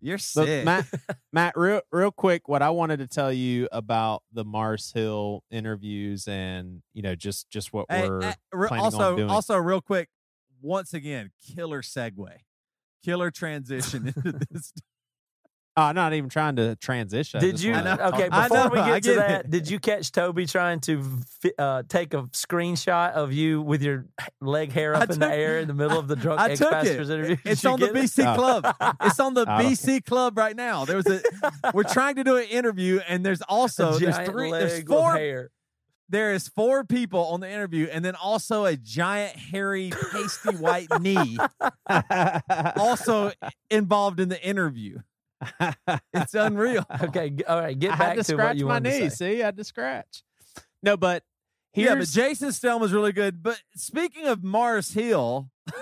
You're 0.00 0.18
sick. 0.18 0.64
Matt, 0.64 0.86
Matt, 1.32 1.56
real 1.56 1.80
real 1.92 2.10
quick, 2.10 2.48
what 2.48 2.62
I 2.62 2.70
wanted 2.70 2.98
to 2.98 3.06
tell 3.06 3.32
you 3.32 3.68
about 3.70 4.22
the 4.32 4.44
Mars 4.44 4.92
Hill 4.94 5.44
interviews 5.50 6.26
and 6.26 6.82
you 6.94 7.02
know 7.02 7.14
just 7.14 7.50
just 7.50 7.72
what 7.72 7.86
Hey, 7.90 8.08
we're 8.08 8.34
re- 8.52 8.68
planning 8.68 8.86
on 8.86 8.94
also, 8.94 9.28
also, 9.28 9.56
real 9.56 9.80
quick, 9.80 10.08
once 10.62 10.94
again, 10.94 11.30
killer 11.54 11.82
segue, 11.82 12.28
killer 13.04 13.30
transition 13.30 14.06
into 14.16 14.40
this. 14.50 14.72
Oh, 15.76 15.82
I'm 15.84 15.94
not 15.94 16.12
even 16.14 16.28
trying 16.28 16.56
to 16.56 16.74
transition. 16.76 17.40
Did 17.40 17.60
you? 17.60 17.72
wanna 17.72 17.96
Okay, 18.12 18.28
before 18.28 18.48
know, 18.56 18.68
we 18.72 18.78
I 18.80 18.98
get 19.00 19.02
to 19.04 19.14
that, 19.14 19.44
it. 19.46 19.50
did 19.50 19.70
you 19.70 19.78
catch 19.78 20.10
Toby 20.10 20.44
trying 20.44 20.80
to 20.80 21.02
uh, 21.58 21.84
take 21.88 22.12
a 22.12 22.24
screenshot 22.24 23.12
of 23.12 23.32
you 23.32 23.62
with 23.62 23.80
your 23.80 24.06
leg 24.40 24.72
hair 24.72 24.96
I 24.96 25.00
up 25.02 25.10
in 25.10 25.20
the 25.20 25.32
air 25.32 25.58
in 25.60 25.68
the 25.68 25.74
middle 25.74 25.98
of 25.98 26.08
the 26.08 26.16
drunk 26.16 26.40
I 26.40 26.50
ex 26.50 26.58
took 26.58 26.72
pastors 26.72 27.08
it. 27.08 27.14
interview? 27.14 27.36
Did 27.36 27.46
It's 27.52 27.64
on 27.64 27.78
the 27.78 27.86
get 27.86 27.96
it? 27.96 28.02
BC 28.02 28.26
Oh. 28.26 28.34
Club. 28.36 28.96
It's 29.02 29.20
on 29.20 29.34
the 29.34 29.46
BC 29.46 30.04
Club 30.04 30.36
right 30.36 30.56
now. 30.56 30.84
There 30.84 30.96
was 30.96 31.06
a. 31.06 31.22
We're 31.72 31.84
trying 31.84 32.16
to 32.16 32.24
do 32.24 32.36
an 32.36 32.44
interview, 32.44 33.00
and 33.08 33.24
there's 33.24 33.40
also 33.42 33.96
there's 33.96 34.18
three. 34.28 34.50
leg 34.50 34.68
There's 34.68 34.82
four. 34.82 35.12
hair. 35.14 35.50
There 36.08 36.34
is 36.34 36.48
four 36.48 36.82
people 36.82 37.26
on 37.26 37.38
the 37.38 37.48
interview, 37.48 37.86
and 37.86 38.04
then 38.04 38.16
also 38.16 38.64
a 38.64 38.76
giant, 38.76 39.36
hairy, 39.36 39.92
pasty 40.10 40.56
white 40.56 40.88
knee 41.00 41.38
also 42.76 43.30
involved 43.70 44.18
in 44.20 44.28
the 44.28 44.42
interview. 44.44 44.98
It's 46.12 46.34
unreal. 46.34 46.84
Okay, 47.02 47.34
all 47.48 47.60
right, 47.60 47.78
get 47.78 47.92
I 47.92 47.96
back 47.96 48.06
had 48.08 48.12
to 48.16 48.22
to 48.24 48.24
scratch 48.24 48.46
what 48.48 48.56
you 48.58 48.66
my 48.66 48.74
wanted 48.74 48.90
knee. 48.92 49.00
to 49.00 49.10
say. 49.10 49.36
See, 49.36 49.42
I 49.42 49.46
had 49.46 49.56
to 49.56 49.64
scratch. 49.64 50.22
No, 50.82 50.96
but 50.96 51.22
here's 51.72 51.88
yeah, 51.88 51.94
but 51.94 52.08
Jason 52.08 52.52
Stone 52.52 52.80
was 52.80 52.92
really 52.92 53.12
good. 53.12 53.42
But 53.42 53.60
speaking 53.74 54.26
of 54.26 54.42
Mars 54.44 54.92
Hill, 54.92 55.50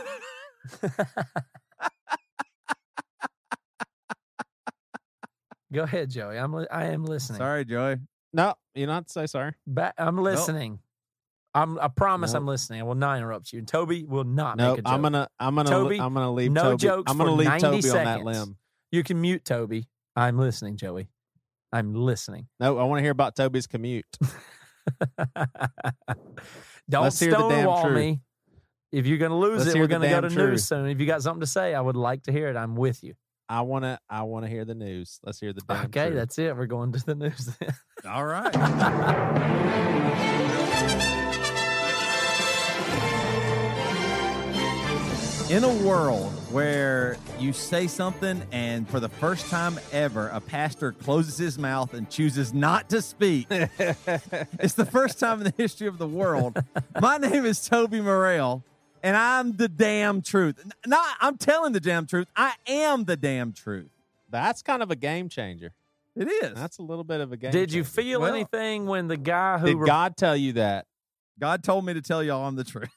Go 5.72 5.82
ahead, 5.82 6.10
Joey. 6.10 6.38
I'm 6.38 6.52
li- 6.54 6.66
I 6.70 6.86
am 6.86 7.04
listening. 7.04 7.38
sorry, 7.38 7.64
Joey. 7.64 7.96
no, 8.32 8.54
you're 8.74 8.86
not 8.86 9.10
say 9.10 9.26
sorry. 9.26 9.52
Ba- 9.66 9.92
I'm 9.98 10.16
listening. 10.16 10.78
I'm. 11.54 11.78
I 11.78 11.88
promise 11.88 12.32
Nope. 12.32 12.40
I'm 12.40 12.46
listening. 12.46 12.80
I 12.80 12.84
will 12.84 12.94
not 12.94 13.18
interrupt 13.18 13.52
you. 13.52 13.58
And 13.58 13.68
Toby 13.68 14.04
will 14.04 14.24
not 14.24 14.56
No, 14.56 14.70
make 14.70 14.78
a 14.78 14.82
joke. 14.82 14.92
I'm 14.92 15.02
gonna, 15.02 15.28
I'm 15.38 15.54
gonna, 15.54 15.68
Toby, 15.68 16.00
I'm 16.00 16.14
gonna 16.14 16.32
leave 16.32 16.52
no 16.52 16.62
Toby. 16.70 16.76
jokes 16.82 17.10
I'm 17.10 17.18
gonna 17.18 17.32
leave 17.32 17.48
90 17.48 17.60
Toby 17.82 17.90
on 17.98 18.04
that 18.04 18.24
limb. 18.24 18.56
You 18.90 19.02
can 19.02 19.20
mute 19.20 19.44
Toby. 19.44 19.88
I'm 20.16 20.38
listening, 20.38 20.76
Joey. 20.76 21.08
I'm 21.72 21.94
listening. 21.94 22.48
No, 22.58 22.78
I 22.78 22.84
want 22.84 22.98
to 22.98 23.02
hear 23.02 23.10
about 23.10 23.36
Toby's 23.36 23.66
commute. 23.66 24.06
Don't 26.88 27.02
Let's 27.02 27.20
hear 27.20 27.30
the 27.32 27.36
damn 27.36 27.50
stonewall 27.50 27.82
truth. 27.84 27.96
me. 27.96 28.20
If 28.90 29.06
you're 29.06 29.18
going 29.18 29.32
to 29.32 29.36
lose 29.36 29.58
Let's 29.58 29.70
it, 29.70 29.74
hear 29.74 29.82
we're 29.82 29.88
going 29.88 30.00
to 30.02 30.08
go 30.08 30.22
to 30.22 30.30
truth. 30.30 30.50
news 30.50 30.64
soon. 30.64 30.88
If 30.88 30.98
you 30.98 31.06
got 31.06 31.22
something 31.22 31.40
to 31.42 31.46
say, 31.46 31.74
I 31.74 31.80
would 31.82 31.96
like 31.96 32.22
to 32.22 32.32
hear 32.32 32.48
it. 32.48 32.56
I'm 32.56 32.74
with 32.74 33.04
you. 33.04 33.14
I 33.50 33.62
wanna, 33.62 33.98
I 34.10 34.24
wanna 34.24 34.46
hear 34.48 34.66
the 34.66 34.74
news. 34.74 35.20
Let's 35.24 35.40
hear 35.40 35.54
the 35.54 35.62
damn 35.66 35.86
okay, 35.86 36.06
truth. 36.08 36.16
that's 36.16 36.38
it. 36.38 36.54
We're 36.54 36.66
going 36.66 36.92
to 36.92 37.04
the 37.06 37.14
news. 37.14 37.50
All 38.06 38.26
right. 38.26 38.54
In 45.50 45.64
a 45.64 45.74
world 45.82 46.30
where 46.52 47.16
you 47.38 47.54
say 47.54 47.86
something 47.86 48.42
and 48.52 48.86
for 48.86 49.00
the 49.00 49.08
first 49.08 49.48
time 49.48 49.80
ever, 49.92 50.28
a 50.28 50.40
pastor 50.42 50.92
closes 50.92 51.38
his 51.38 51.58
mouth 51.58 51.94
and 51.94 52.08
chooses 52.10 52.52
not 52.52 52.90
to 52.90 53.00
speak, 53.00 53.46
it's 53.50 54.74
the 54.74 54.84
first 54.84 55.18
time 55.18 55.38
in 55.38 55.44
the 55.44 55.54
history 55.56 55.86
of 55.86 55.96
the 55.96 56.06
world. 56.06 56.58
My 57.00 57.16
name 57.16 57.46
is 57.46 57.66
Toby 57.66 58.02
Morrell, 58.02 58.62
and 59.02 59.16
I'm 59.16 59.56
the 59.56 59.68
damn 59.70 60.20
truth. 60.20 60.62
Not, 60.86 61.16
I'm 61.18 61.38
telling 61.38 61.72
the 61.72 61.80
damn 61.80 62.06
truth. 62.06 62.28
I 62.36 62.52
am 62.66 63.04
the 63.04 63.16
damn 63.16 63.54
truth. 63.54 63.88
That's 64.28 64.60
kind 64.60 64.82
of 64.82 64.90
a 64.90 64.96
game 64.96 65.30
changer. 65.30 65.72
It 66.14 66.28
is. 66.28 66.54
That's 66.56 66.76
a 66.76 66.82
little 66.82 67.04
bit 67.04 67.22
of 67.22 67.32
a 67.32 67.38
game. 67.38 67.52
Did 67.52 67.72
you 67.72 67.84
feel 67.84 68.20
Well- 68.20 68.34
anything 68.34 68.84
when 68.84 69.08
the 69.08 69.16
guy 69.16 69.56
who 69.56 69.66
Did 69.68 69.76
re- 69.78 69.86
God 69.86 70.14
tell 70.18 70.36
you 70.36 70.52
that 70.54 70.84
God 71.40 71.62
told 71.64 71.86
me 71.86 71.94
to 71.94 72.02
tell 72.02 72.22
y'all 72.22 72.44
I'm 72.46 72.56
the 72.56 72.64
truth. 72.64 72.94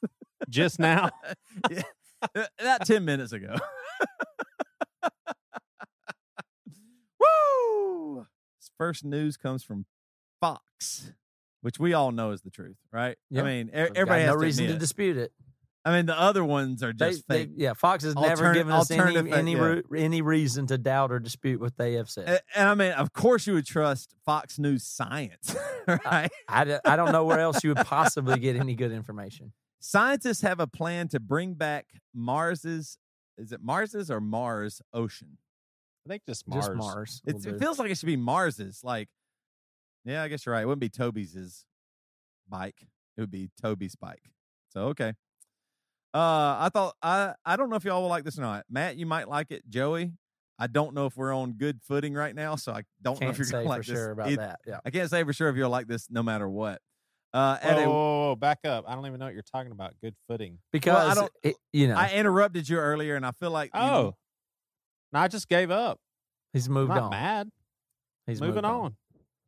just 0.50 0.80
now? 0.80 1.12
About 2.60 2.86
10 2.86 3.04
minutes 3.06 3.32
ago. 3.34 3.56
Woo! 7.20 8.26
This 8.60 8.72
first 8.78 9.04
news 9.06 9.38
comes 9.38 9.64
from 9.64 9.86
Fox, 10.40 11.12
which 11.62 11.80
we 11.80 11.94
all 11.94 12.12
know 12.12 12.32
is 12.32 12.42
the 12.42 12.50
truth, 12.50 12.78
right? 12.92 13.18
Yeah. 13.30 13.42
I 13.42 13.46
mean, 13.46 13.70
e- 13.70 13.72
Got 13.72 13.98
everybody 13.98 14.22
has 14.22 14.28
no 14.30 14.34
to 14.34 14.40
reason 14.40 14.68
to 14.68 14.78
dispute 14.78 15.18
it. 15.18 15.32
I 15.84 15.92
mean, 15.96 16.06
the 16.06 16.20
other 16.20 16.46
ones 16.46 16.84
are 16.84 16.94
just 16.94 17.28
they- 17.28 17.46
fake. 17.46 17.50
yeah, 17.56 17.74
Fox 17.74 18.04
has 18.04 18.14
never 18.14 18.54
given 18.54 18.72
us 18.72 18.92
any 18.92 19.00
alternative, 19.00 19.34
any 19.34 19.54
yeah. 19.54 19.60
ru- 19.60 19.84
any 19.98 20.22
reason 20.22 20.68
to 20.68 20.78
doubt 20.78 21.12
or 21.12 21.18
dispute 21.20 21.60
what 21.60 21.76
they 21.76 21.94
have 21.94 22.08
said. 22.08 22.30
A- 22.30 22.60
and 22.60 22.70
I 22.70 22.76
mean, 22.76 22.92
of 22.92 23.14
course, 23.14 23.48
you 23.48 23.54
would 23.54 23.66
trust 23.66 24.14
Fox 24.24 24.60
News 24.60 24.84
science, 24.84 25.56
right? 26.06 26.30
I, 26.48 26.66
d- 26.66 26.78
I 26.86 26.96
don't 26.96 27.12
know 27.12 27.26
where 27.26 27.40
else 27.40 27.64
you 27.64 27.72
would 27.74 27.84
possibly 27.86 28.38
get 28.38 28.56
any 28.58 28.76
good 28.76 28.92
information. 28.92 29.54
Scientists 29.82 30.42
have 30.42 30.60
a 30.60 30.68
plan 30.68 31.08
to 31.10 31.20
bring 31.20 31.56
back 31.56 31.88
Mars's. 32.14 32.98
Is 33.38 33.52
it 33.52 33.62
Mars's 33.62 34.12
or 34.12 34.22
Mars 34.22 34.82
ocean? 34.94 35.38
I 36.06 36.10
think 36.10 36.24
just 36.28 36.48
Mars. 36.48 36.66
Just 36.68 36.76
Mars. 36.78 37.22
will 37.26 37.36
It's, 37.36 37.44
do. 37.46 37.50
it 37.56 37.60
feels 37.60 37.80
like 37.80 37.90
it 37.92 37.98
should 37.98 38.06
be 38.08 38.16
Mars's. 38.16 38.82
Like, 38.84 39.10
yeah, 40.06 40.24
I 40.24 40.28
guess 40.28 40.46
you're 40.46 40.54
right. 40.54 40.62
It 40.62 40.66
wouldn't 40.68 40.82
be 40.82 40.90
Toby's 40.90 41.66
bike. 42.48 42.88
It 43.18 43.22
would 43.22 43.32
be 43.32 43.50
Toby's 43.62 43.96
bike. 43.96 44.32
So 44.70 44.88
okay. 44.90 45.14
Uh, 46.14 46.58
I 46.60 46.70
thought 46.74 46.96
I 47.02 47.34
I 47.46 47.56
don't 47.56 47.70
know 47.70 47.76
if 47.78 47.84
y'all 47.86 48.02
will 48.02 48.10
like 48.10 48.24
this 48.24 48.38
or 48.38 48.42
not. 48.42 48.66
Matt, 48.70 48.98
you 48.98 49.06
might 49.06 49.28
like 49.30 49.52
it. 49.52 49.68
Joey, 49.70 50.12
I 50.60 50.68
don't 50.68 50.94
know 50.94 51.06
if 51.08 51.16
we're 51.18 51.34
on 51.34 51.54
good 51.54 51.82
footing 51.82 52.14
right 52.14 52.36
now, 52.36 52.56
so 52.56 52.72
I 52.74 52.84
don't 53.02 53.16
know 53.16 53.28
Can't 53.28 53.32
if 53.32 53.38
you're 53.40 53.48
gonna 53.50 53.64
for 53.64 53.70
like 53.70 53.86
this. 53.86 53.96
sure 53.96 54.12
about 54.12 54.28
either. 54.30 54.42
that. 54.42 54.60
Yeah. 54.68 54.80
I 54.86 54.90
can't 54.92 55.10
say 55.10 55.24
for 55.24 55.34
sure 55.34 55.50
if 55.50 55.56
you'll 55.56 55.70
like 55.70 55.88
this 55.88 56.08
no 56.10 56.22
matter 56.22 56.48
what. 56.50 56.82
Uh, 57.34 57.58
Whoa, 57.60 57.70
a- 57.70 57.76
whoa, 57.76 57.84
whoa, 57.86 58.28
whoa, 58.30 58.36
back 58.36 58.60
up. 58.66 58.84
I 58.88 58.96
don't 58.96 59.06
even 59.06 59.20
know 59.20 59.26
what 59.26 59.34
you're 59.34 59.44
talking 59.44 59.72
about. 59.72 59.94
Good 60.04 60.16
footing. 60.28 60.60
Because 60.74 61.12
I 61.12 61.14
don't- 61.22 61.32
it, 61.44 61.56
you 61.72 61.88
know 61.88 61.96
I 61.96 62.12
interrupted 62.14 62.68
you 62.68 62.78
earlier, 62.78 63.16
and 63.16 63.26
I 63.26 63.32
feel 63.32 63.52
like 63.52 63.72
you- 63.74 63.80
Oh, 63.80 64.16
no, 65.14 65.20
I 65.20 65.28
just 65.30 65.48
gave 65.48 65.72
up. 65.72 66.00
he's 66.54 66.68
I'm 66.68 66.74
moved 66.74 66.90
not 66.90 67.04
on. 67.04 67.10
mad. 67.12 67.50
He's 68.28 68.40
Moving 68.42 68.56
moved 68.56 68.66
on. 68.66 68.98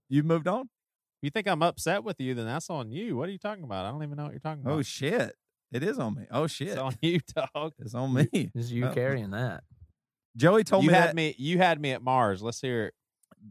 You've 0.09 0.25
moved 0.25 0.47
on. 0.47 0.61
If 0.61 1.27
you 1.27 1.29
think 1.29 1.47
I'm 1.47 1.61
upset 1.61 2.03
with 2.03 2.19
you, 2.19 2.33
then 2.35 2.45
that's 2.45 2.69
on 2.69 2.91
you. 2.91 3.15
What 3.17 3.29
are 3.29 3.31
you 3.31 3.37
talking 3.37 3.63
about? 3.63 3.85
I 3.85 3.91
don't 3.91 4.03
even 4.03 4.17
know 4.17 4.23
what 4.23 4.31
you're 4.33 4.39
talking 4.39 4.61
about. 4.61 4.73
Oh 4.73 4.81
shit! 4.81 5.35
It 5.71 5.83
is 5.83 5.97
on 5.99 6.15
me. 6.15 6.25
Oh 6.31 6.47
shit! 6.47 6.69
It's 6.69 6.77
on 6.77 6.95
you, 7.01 7.19
dog. 7.53 7.73
It's 7.79 7.93
on 7.95 8.13
me. 8.13 8.27
Is 8.55 8.71
you 8.71 8.87
Oh. 8.87 8.93
carrying 8.93 9.31
that? 9.31 9.63
Joey 10.35 10.63
told 10.63 10.83
You 10.83 10.89
me 10.91 10.95
had 10.95 11.09
that. 11.09 11.15
me. 11.15 11.35
You 11.37 11.57
had 11.59 11.79
me 11.79 11.91
at 11.91 12.01
Mars. 12.01 12.41
Let's 12.41 12.59
hear 12.61 12.85
it. 12.87 12.93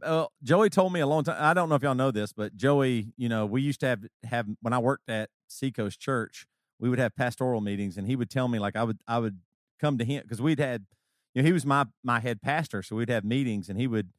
Uh, 0.03 0.27
Joey 0.43 0.71
told 0.71 0.93
me 0.93 1.01
a 1.01 1.07
long 1.07 1.25
time. 1.25 1.37
I 1.39 1.55
don't 1.55 1.69
know 1.69 1.75
if 1.75 1.83
y'all 1.83 1.95
know 1.95 2.11
this, 2.11 2.33
but 2.33 2.57
Joey, 2.57 3.13
you 3.17 3.29
know, 3.29 3.47
we 3.47 3.63
used 3.63 3.81
to 3.81 3.87
have 3.87 4.05
have 4.25 4.47
when 4.61 4.73
I 4.73 4.79
worked 4.79 5.09
at 5.11 5.31
Seacoast 5.49 6.01
Church, 6.01 6.47
we 6.79 6.89
would 6.89 6.99
have 6.99 7.15
pastoral 7.15 7.61
meetings, 7.61 7.97
and 7.97 8.07
he 8.07 8.17
would 8.17 8.31
tell 8.31 8.49
me 8.49 8.59
like 8.59 8.77
I 8.77 8.85
would 8.85 8.99
I 9.07 9.19
would 9.19 9.41
come 9.81 9.99
to 9.99 10.05
him 10.05 10.23
because 10.23 10.41
we'd 10.41 10.59
had, 10.59 10.87
you 11.35 11.43
know, 11.43 11.47
he 11.47 11.53
was 11.53 11.67
my 11.67 11.87
my 12.03 12.21
head 12.21 12.41
pastor, 12.43 12.83
so 12.83 12.97
we'd 12.97 13.11
have 13.11 13.25
meetings, 13.25 13.69
and 13.69 13.79
he 13.79 13.87
would, 13.87 14.11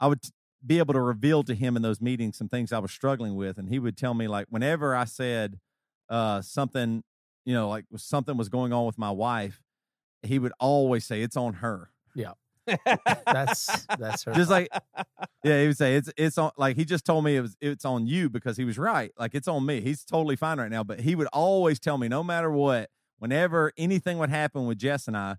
I 0.00 0.06
would 0.08 0.20
be 0.64 0.78
able 0.78 0.94
to 0.94 1.00
reveal 1.00 1.42
to 1.44 1.54
him 1.54 1.76
in 1.76 1.82
those 1.82 2.00
meetings 2.00 2.38
some 2.38 2.48
things 2.48 2.72
I 2.72 2.78
was 2.78 2.90
struggling 2.90 3.36
with, 3.36 3.58
and 3.58 3.68
he 3.68 3.78
would 3.78 3.96
tell 3.96 4.14
me 4.14 4.28
like 4.28 4.46
whenever 4.50 4.94
I 4.94 5.04
said 5.04 5.58
uh 6.08 6.42
something, 6.42 7.02
you 7.44 7.54
know, 7.54 7.68
like 7.68 7.84
something 7.96 8.36
was 8.36 8.48
going 8.48 8.72
on 8.72 8.86
with 8.86 8.98
my 8.98 9.10
wife, 9.10 9.62
he 10.22 10.38
would 10.38 10.52
always 10.58 11.04
say 11.04 11.22
it's 11.22 11.36
on 11.36 11.54
her. 11.54 11.90
That's 13.26 13.86
that's 13.98 14.24
her. 14.24 14.32
Just 14.32 14.50
like 14.50 14.68
yeah, 15.44 15.60
he 15.60 15.66
would 15.66 15.76
say 15.76 15.96
it's 15.96 16.10
it's 16.16 16.38
on 16.38 16.50
like 16.56 16.76
he 16.76 16.84
just 16.84 17.04
told 17.04 17.24
me 17.24 17.36
it 17.36 17.40
was 17.40 17.56
it's 17.60 17.84
on 17.84 18.06
you 18.06 18.30
because 18.30 18.56
he 18.56 18.64
was 18.64 18.78
right. 18.78 19.12
Like 19.18 19.34
it's 19.34 19.48
on 19.48 19.66
me. 19.66 19.80
He's 19.80 20.04
totally 20.04 20.36
fine 20.36 20.58
right 20.58 20.70
now. 20.70 20.82
But 20.84 21.00
he 21.00 21.14
would 21.14 21.28
always 21.28 21.78
tell 21.78 21.98
me, 21.98 22.08
no 22.08 22.22
matter 22.22 22.50
what, 22.50 22.90
whenever 23.18 23.72
anything 23.76 24.18
would 24.18 24.30
happen 24.30 24.66
with 24.66 24.78
Jess 24.78 25.06
and 25.08 25.16
I, 25.16 25.36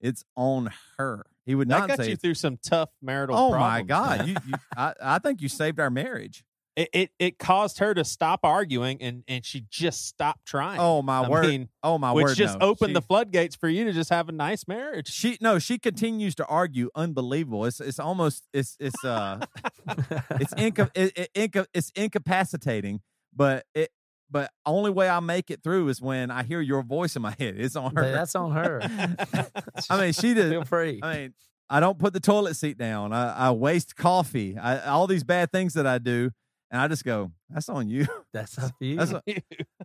it's 0.00 0.24
on 0.36 0.70
her. 0.98 1.24
He 1.46 1.54
would 1.54 1.68
That 1.68 1.80
not 1.80 1.88
got 1.88 1.98
say, 1.98 2.10
you 2.10 2.16
through 2.16 2.34
some 2.34 2.58
tough 2.62 2.90
marital. 3.00 3.36
"Oh 3.36 3.50
my 3.52 3.82
god, 3.82 4.26
you, 4.26 4.36
you 4.46 4.54
I, 4.76 4.94
I 5.00 5.18
think 5.18 5.40
you 5.40 5.48
saved 5.48 5.80
our 5.80 5.90
marriage." 5.90 6.44
It, 6.76 6.88
it 6.92 7.10
it 7.18 7.38
caused 7.38 7.78
her 7.78 7.94
to 7.94 8.04
stop 8.04 8.40
arguing, 8.44 9.00
and 9.00 9.24
and 9.26 9.44
she 9.44 9.64
just 9.70 10.06
stopped 10.06 10.46
trying. 10.46 10.78
Oh 10.78 11.00
my 11.02 11.22
I 11.22 11.28
word! 11.28 11.46
mean, 11.46 11.68
oh 11.82 11.96
my 11.98 12.12
which 12.12 12.24
word! 12.24 12.36
just 12.36 12.58
no. 12.58 12.66
opened 12.66 12.90
She- 12.90 12.94
the 12.94 13.00
floodgates 13.02 13.56
for 13.56 13.68
you 13.68 13.84
to 13.84 13.92
just 13.92 14.10
have 14.10 14.28
a 14.28 14.32
nice 14.32 14.68
marriage. 14.68 15.08
She 15.08 15.38
no, 15.40 15.58
she 15.58 15.78
continues 15.78 16.34
to 16.36 16.46
argue. 16.46 16.90
Unbelievable. 16.94 17.64
It's 17.64 17.80
it's 17.80 17.98
almost 17.98 18.46
it's 18.52 18.76
it's 18.78 19.02
uh 19.04 19.40
it's 20.32 20.52
inca- 20.58 20.90
it, 20.94 21.16
it, 21.16 21.30
inca- 21.34 21.66
it's 21.72 21.90
incapacitating, 21.96 23.00
but 23.34 23.64
it 23.74 23.90
but 24.30 24.50
only 24.66 24.90
way 24.90 25.08
I 25.08 25.20
make 25.20 25.50
it 25.50 25.62
through 25.62 25.88
is 25.88 26.00
when 26.02 26.30
I 26.30 26.42
hear 26.42 26.60
your 26.60 26.82
voice 26.82 27.16
in 27.16 27.22
my 27.22 27.34
head. 27.38 27.54
It's 27.58 27.76
on 27.76 27.94
her. 27.94 28.10
That's 28.12 28.34
on 28.34 28.52
her. 28.52 28.80
I 29.88 30.00
mean, 30.00 30.12
she 30.12 30.34
did. 30.34 30.50
Feel 30.50 30.64
free. 30.64 30.98
I 31.02 31.16
mean, 31.16 31.34
I 31.70 31.80
don't 31.80 31.98
put 31.98 32.12
the 32.12 32.20
toilet 32.20 32.54
seat 32.54 32.76
down. 32.76 33.12
I, 33.12 33.48
I 33.48 33.50
waste 33.52 33.94
coffee. 33.96 34.58
I, 34.58 34.86
all 34.86 35.06
these 35.06 35.22
bad 35.24 35.52
things 35.52 35.74
that 35.74 35.86
I 35.86 35.98
do, 35.98 36.32
and 36.76 36.82
I 36.82 36.88
just 36.88 37.04
go, 37.04 37.32
"That's 37.48 37.70
on 37.70 37.88
you. 37.88 38.06
That's 38.34 38.56
to 38.56 38.72
you. 38.80 38.96
That's 38.96 39.12
on, 39.14 39.22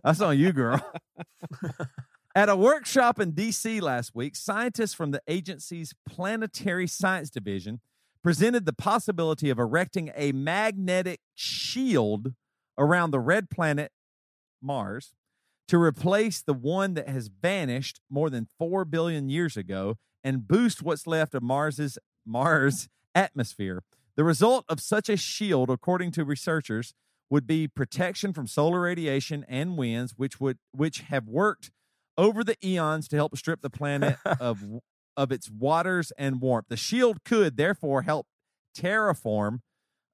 that's 0.04 0.20
on 0.20 0.38
you, 0.38 0.52
girl." 0.52 0.92
At 2.34 2.50
a 2.50 2.56
workshop 2.56 3.18
in 3.18 3.32
D.C. 3.32 3.80
last 3.80 4.14
week, 4.14 4.36
scientists 4.36 4.92
from 4.94 5.10
the 5.10 5.22
agency's 5.26 5.94
Planetary 6.06 6.86
Science 6.86 7.30
Division 7.30 7.80
presented 8.22 8.66
the 8.66 8.72
possibility 8.72 9.48
of 9.48 9.58
erecting 9.58 10.10
a 10.14 10.32
magnetic 10.32 11.20
shield 11.34 12.34
around 12.78 13.10
the 13.10 13.20
red 13.20 13.48
planet 13.50 13.90
Mars 14.62 15.12
to 15.68 15.78
replace 15.78 16.42
the 16.42 16.54
one 16.54 16.94
that 16.94 17.08
has 17.08 17.28
vanished 17.28 18.00
more 18.10 18.28
than 18.28 18.48
4 18.58 18.84
billion 18.84 19.28
years 19.28 19.56
ago 19.56 19.96
and 20.24 20.46
boost 20.46 20.82
what's 20.82 21.06
left 21.06 21.34
of 21.34 21.42
Mars's 21.42 21.98
Mars 22.26 22.88
atmosphere. 23.14 23.82
The 24.16 24.24
result 24.24 24.64
of 24.68 24.80
such 24.80 25.08
a 25.08 25.16
shield, 25.16 25.70
according 25.70 26.10
to 26.12 26.24
researchers, 26.24 26.94
would 27.30 27.46
be 27.46 27.66
protection 27.66 28.32
from 28.34 28.46
solar 28.46 28.80
radiation 28.82 29.44
and 29.48 29.78
winds, 29.78 30.14
which 30.16 30.38
would 30.38 30.58
which 30.72 31.00
have 31.00 31.26
worked 31.28 31.70
over 32.18 32.44
the 32.44 32.56
eons 32.64 33.08
to 33.08 33.16
help 33.16 33.36
strip 33.36 33.62
the 33.62 33.70
planet 33.70 34.18
of 34.40 34.62
of 35.16 35.32
its 35.32 35.50
waters 35.50 36.12
and 36.18 36.40
warmth. 36.40 36.66
The 36.68 36.76
shield 36.76 37.24
could 37.24 37.56
therefore 37.56 38.02
help 38.02 38.26
terraform 38.76 39.60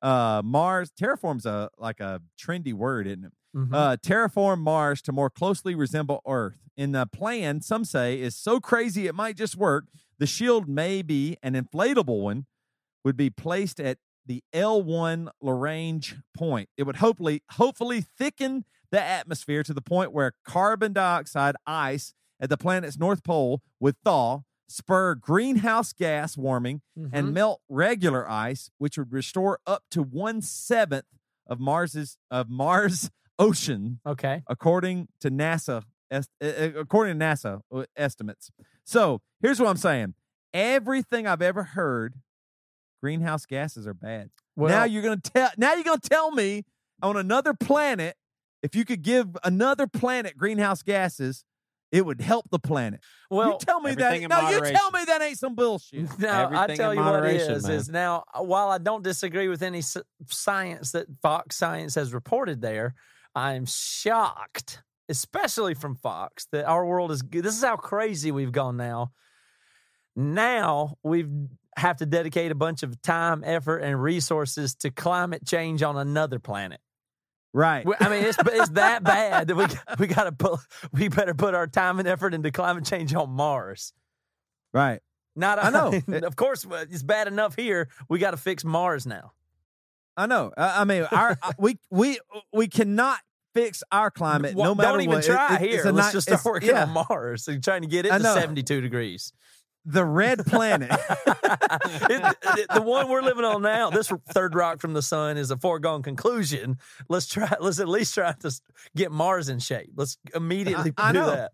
uh 0.03 0.43
Mars. 0.45 0.91
Terraform's 0.99 1.47
a 1.47 1.71
like 1.79 2.01
a 2.01 2.21
trendy 2.41 2.73
word, 2.73 3.07
isn't 3.07 3.25
it? 3.25 3.33
Mhm. 3.57 3.75
uh, 3.75 3.97
terraform 3.97 4.61
Mars 4.61 5.01
to 5.03 5.11
more 5.13 5.31
closely 5.31 5.75
resemble 5.75 6.21
Earth. 6.27 6.59
In 6.77 6.93
the 6.93 7.07
plan, 7.07 7.61
some 7.63 7.85
say 7.85 8.21
is 8.21 8.37
so 8.37 8.61
crazy 8.61 9.07
it 9.09 9.15
might 9.15 9.37
just 9.37 9.57
work. 9.57 9.87
The 10.19 10.27
shield 10.27 10.69
may 10.69 11.03
be 11.03 11.37
an 11.43 11.55
inflatable 11.55 12.21
one, 12.23 12.47
would 13.05 13.17
be 13.17 13.31
placed 13.31 13.81
at 13.81 13.99
the 14.27 14.43
L1 14.55 15.29
Lagrange 15.41 16.17
point. 16.37 16.69
It 16.77 16.83
would 16.83 16.97
hopefully 16.97 17.43
hopefully 17.53 18.01
thicken 18.03 18.65
the 18.91 19.01
atmosphere 19.03 19.63
to 19.63 19.73
the 19.75 19.81
point 19.83 20.13
where 20.13 20.33
carbon 20.45 20.93
dioxide 20.93 21.57
ice 21.67 22.15
at 22.41 22.49
the 22.51 22.57
planet's 22.57 22.99
north 22.99 23.23
pole 23.25 23.63
would 23.81 23.97
thaw, 24.05 24.41
spur 24.69 25.15
greenhouse 25.15 25.93
gas 25.93 26.37
warming, 26.37 26.83
Mhm. 26.99 27.11
and 27.13 27.33
melt 27.35 27.61
regular 27.69 28.29
ice, 28.29 28.71
which 28.79 28.97
would 28.99 29.13
restore 29.13 29.61
up 29.67 29.85
to 29.91 30.03
one 30.03 30.41
seventh 30.43 31.07
of 31.47 31.59
Mars's 31.59 32.19
of 32.31 32.49
Mars 32.51 33.11
ocean, 33.39 34.01
okay. 34.07 34.43
according 34.47 35.09
to 35.21 35.31
NASA. 35.31 35.85
est- 36.11 36.31
According 36.41 37.19
to 37.19 37.25
NASA 37.25 37.61
uh, 37.75 37.85
estimates. 37.97 38.51
So 38.85 39.21
here's 39.41 39.59
what 39.61 39.69
I'm 39.69 39.77
saying: 39.77 40.15
everything 40.55 41.27
I've 41.27 41.43
ever 41.43 41.63
heard, 41.63 42.15
greenhouse 43.01 43.47
gases 43.47 43.87
are 43.87 43.95
bad. 43.95 44.31
now 44.57 44.85
you're 44.85 45.03
gonna 45.03 45.21
tell. 45.23 45.51
Now 45.57 45.75
you're 45.75 45.85
gonna 45.85 46.01
tell 46.01 46.31
me 46.31 46.65
on 47.03 47.17
another 47.17 47.55
planet, 47.55 48.17
if 48.63 48.75
you 48.75 48.85
could 48.85 49.03
give 49.03 49.37
another 49.45 49.87
planet 49.87 50.37
greenhouse 50.37 50.83
gases, 50.83 51.45
it 51.91 52.05
would 52.05 52.21
help 52.21 52.51
the 52.51 52.59
planet. 52.59 53.01
Well, 53.31 53.53
you 53.53 53.59
tell 53.61 53.81
me 53.81 53.95
that. 53.95 54.21
No, 54.29 54.51
you 54.51 54.61
tell 54.61 54.91
me 54.91 55.05
that 55.07 55.23
ain't 55.23 55.39
some 55.39 55.55
bullshit. 55.55 56.07
Now 56.19 56.51
I 56.53 56.75
tell 56.75 56.95
you 56.95 57.01
what 57.01 57.25
it 57.25 57.37
is 57.37 57.49
is 57.49 57.63
man. 57.67 57.73
is 57.73 57.89
now 57.89 58.25
uh, 58.35 58.43
while 58.43 58.71
I 58.71 58.79
don't 58.79 59.03
disagree 59.03 59.49
with 59.49 59.63
any 59.63 59.83
science 60.27 60.93
that 60.93 61.07
Fox 61.23 61.57
Science 61.57 61.95
has 61.95 62.13
reported 62.13 62.61
there, 62.61 62.95
I'm 63.35 63.65
shocked, 63.67 64.83
especially 65.09 65.75
from 65.75 65.95
Fox, 65.95 66.47
that 66.53 66.67
our 66.67 66.85
world 66.85 67.11
is. 67.11 67.23
This 67.31 67.57
is 67.57 67.65
how 67.65 67.77
crazy 67.77 68.33
we've 68.33 68.53
gone 68.53 68.77
now. 68.77 69.13
Now 70.15 70.97
we've 71.03 71.31
have 71.79 71.97
to 71.99 72.07
dedicate 72.07 72.51
a 72.51 72.55
bunch 72.55 72.83
of 72.83 73.01
time, 73.03 73.43
effort, 73.45 73.79
and 73.79 74.01
resources 74.03 74.74
to 74.76 74.91
climate 74.91 75.47
change 75.47 75.83
on 75.83 75.97
another 75.97 76.39
planet. 76.39 76.81
Right. 77.55 77.87
I 78.01 78.09
mean, 78.09 78.24
it's 78.24 78.37
it's 78.47 78.70
that 78.70 79.03
bad 79.03 79.49
that 79.49 79.57
we 79.57 79.66
we 79.99 80.07
got 80.07 80.24
to 80.24 80.33
put 80.33 80.61
we 80.93 81.09
better 81.09 81.35
put 81.35 81.55
our 81.55 81.66
time 81.66 81.99
and 81.99 82.07
effort 82.07 82.35
into 82.35 82.51
climate 82.51 82.85
change 82.85 83.14
on 83.14 83.31
Mars. 83.31 83.93
Right. 84.72 85.01
Not, 85.35 85.62
I 85.64 85.70
know. 85.70 85.93
of 86.26 86.37
course, 86.37 86.66
it's 86.91 87.03
bad 87.03 87.29
enough 87.29 87.55
here. 87.57 87.89
We 88.09 88.18
got 88.18 88.33
to 88.33 88.37
fix 88.37 88.64
Mars 88.64 89.07
now. 89.07 89.33
I 90.16 90.26
know. 90.26 90.53
I, 90.57 90.83
I 90.83 90.85
mean, 90.85 91.05
our 91.05 91.39
we 91.59 91.79
we 91.91 92.18
we 92.53 92.68
cannot 92.68 93.18
fix 93.55 93.83
our 93.91 94.11
climate 94.11 94.55
Well, 94.55 94.66
no 94.70 94.74
matter 94.74 94.91
don't 94.91 95.01
even 95.03 95.14
what. 95.14 95.24
It- 95.24 95.29
try 95.33 95.55
it- 95.55 95.61
here. 95.62 95.76
it's 95.76 95.85
a 95.87 95.93
Let's 95.93 96.09
ni- 96.09 96.12
just 96.12 96.29
start 96.29 96.45
working 96.45 96.68
yeah, 96.70 96.85
on 96.85 96.91
Mars 96.91 97.49
and 97.49 97.62
trying 97.64 97.83
to 97.83 97.89
get 97.89 98.05
it 98.05 98.11
to 98.11 98.20
72 98.20 98.81
degrees. 98.81 99.33
The 99.93 100.05
red 100.05 100.45
planet. 100.47 100.91
It- 102.11 102.36
it- 102.59 102.66
the 102.74 102.82
one 102.82 103.09
we're 103.09 103.22
living 103.22 103.45
on 103.45 103.62
now, 103.62 103.91
this 103.91 104.12
third 104.30 104.55
rock 104.55 104.80
from 104.80 104.93
the 104.93 105.03
sun, 105.03 105.36
is 105.36 105.51
a 105.51 105.57
foregone 105.57 106.03
conclusion. 106.03 106.76
Let's 107.09 107.26
try. 107.26 107.53
Let's 107.61 107.80
at 107.80 107.89
least 107.89 108.14
try 108.14 108.32
to 108.41 108.61
get 108.97 109.11
Mars 109.11 109.49
in 109.49 109.59
shape. 109.59 109.91
Let's 109.97 110.18
immediately 110.34 110.93
I- 110.97 111.09
I 111.09 111.12
do 111.12 111.18
know. 111.20 111.30
that. 111.30 111.53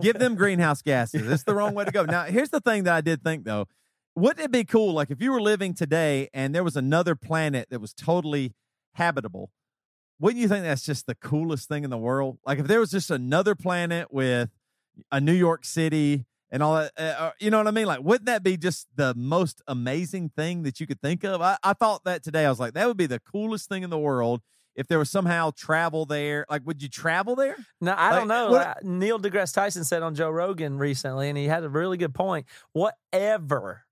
Give 0.00 0.18
them 0.18 0.34
greenhouse 0.34 0.82
gases. 0.82 1.30
It's 1.30 1.44
the 1.44 1.54
wrong 1.54 1.74
way 1.74 1.84
to 1.84 1.90
go. 1.90 2.04
Now, 2.04 2.24
here's 2.24 2.50
the 2.50 2.60
thing 2.60 2.84
that 2.84 2.94
I 2.94 3.00
did 3.00 3.22
think 3.22 3.44
though. 3.44 3.66
Wouldn't 4.14 4.40
it 4.44 4.50
be 4.50 4.64
cool, 4.64 4.92
like 4.94 5.10
if 5.10 5.20
you 5.20 5.30
were 5.32 5.40
living 5.42 5.74
today 5.74 6.28
and 6.34 6.54
there 6.54 6.64
was 6.64 6.76
another 6.76 7.14
planet 7.14 7.68
that 7.70 7.80
was 7.80 7.92
totally 7.92 8.52
habitable? 8.94 9.50
Wouldn't 10.18 10.40
you 10.40 10.48
think 10.48 10.64
that's 10.64 10.84
just 10.84 11.06
the 11.06 11.14
coolest 11.14 11.68
thing 11.68 11.84
in 11.84 11.90
the 11.90 11.98
world? 11.98 12.38
Like 12.46 12.58
if 12.58 12.66
there 12.66 12.80
was 12.80 12.90
just 12.90 13.10
another 13.10 13.54
planet 13.54 14.12
with 14.12 14.50
a 15.12 15.20
New 15.20 15.34
York 15.34 15.64
City 15.66 16.24
and 16.50 16.62
all 16.62 16.76
that, 16.76 16.92
uh, 16.98 17.02
uh, 17.02 17.30
you 17.40 17.50
know 17.50 17.58
what 17.58 17.66
I 17.66 17.72
mean? 17.72 17.86
Like, 17.86 18.00
wouldn't 18.00 18.26
that 18.26 18.42
be 18.42 18.56
just 18.56 18.86
the 18.94 19.14
most 19.16 19.62
amazing 19.66 20.30
thing 20.36 20.62
that 20.62 20.78
you 20.80 20.86
could 20.86 21.00
think 21.00 21.24
of? 21.24 21.40
I, 21.42 21.56
I 21.62 21.72
thought 21.72 22.04
that 22.04 22.22
today. 22.22 22.46
I 22.46 22.50
was 22.50 22.60
like, 22.60 22.74
that 22.74 22.86
would 22.86 22.96
be 22.96 23.06
the 23.06 23.20
coolest 23.20 23.68
thing 23.68 23.82
in 23.82 23.90
the 23.90 23.98
world 23.98 24.42
if 24.74 24.86
there 24.88 24.98
was 24.98 25.10
somehow 25.10 25.50
travel 25.56 26.04
there. 26.04 26.44
Like, 26.50 26.62
would 26.66 26.82
you 26.82 26.88
travel 26.88 27.34
there? 27.34 27.56
No, 27.80 27.92
I 27.92 28.10
Like, 28.10 28.18
don't 28.20 28.28
know. 28.28 28.50
what- 28.50 28.84
Neil 28.84 29.18
deGrasse 29.18 29.54
Tyson 29.54 29.84
said 29.84 30.02
on 30.02 30.14
Joe 30.14 30.28
Rogan 30.30 30.76
recently, 30.78 31.28
and 31.30 31.38
he 31.38 31.46
had 31.46 31.64
a 31.64 31.68
really 31.68 31.96
good 31.96 32.14
point. 32.14 32.46
Whatever, 32.74 33.85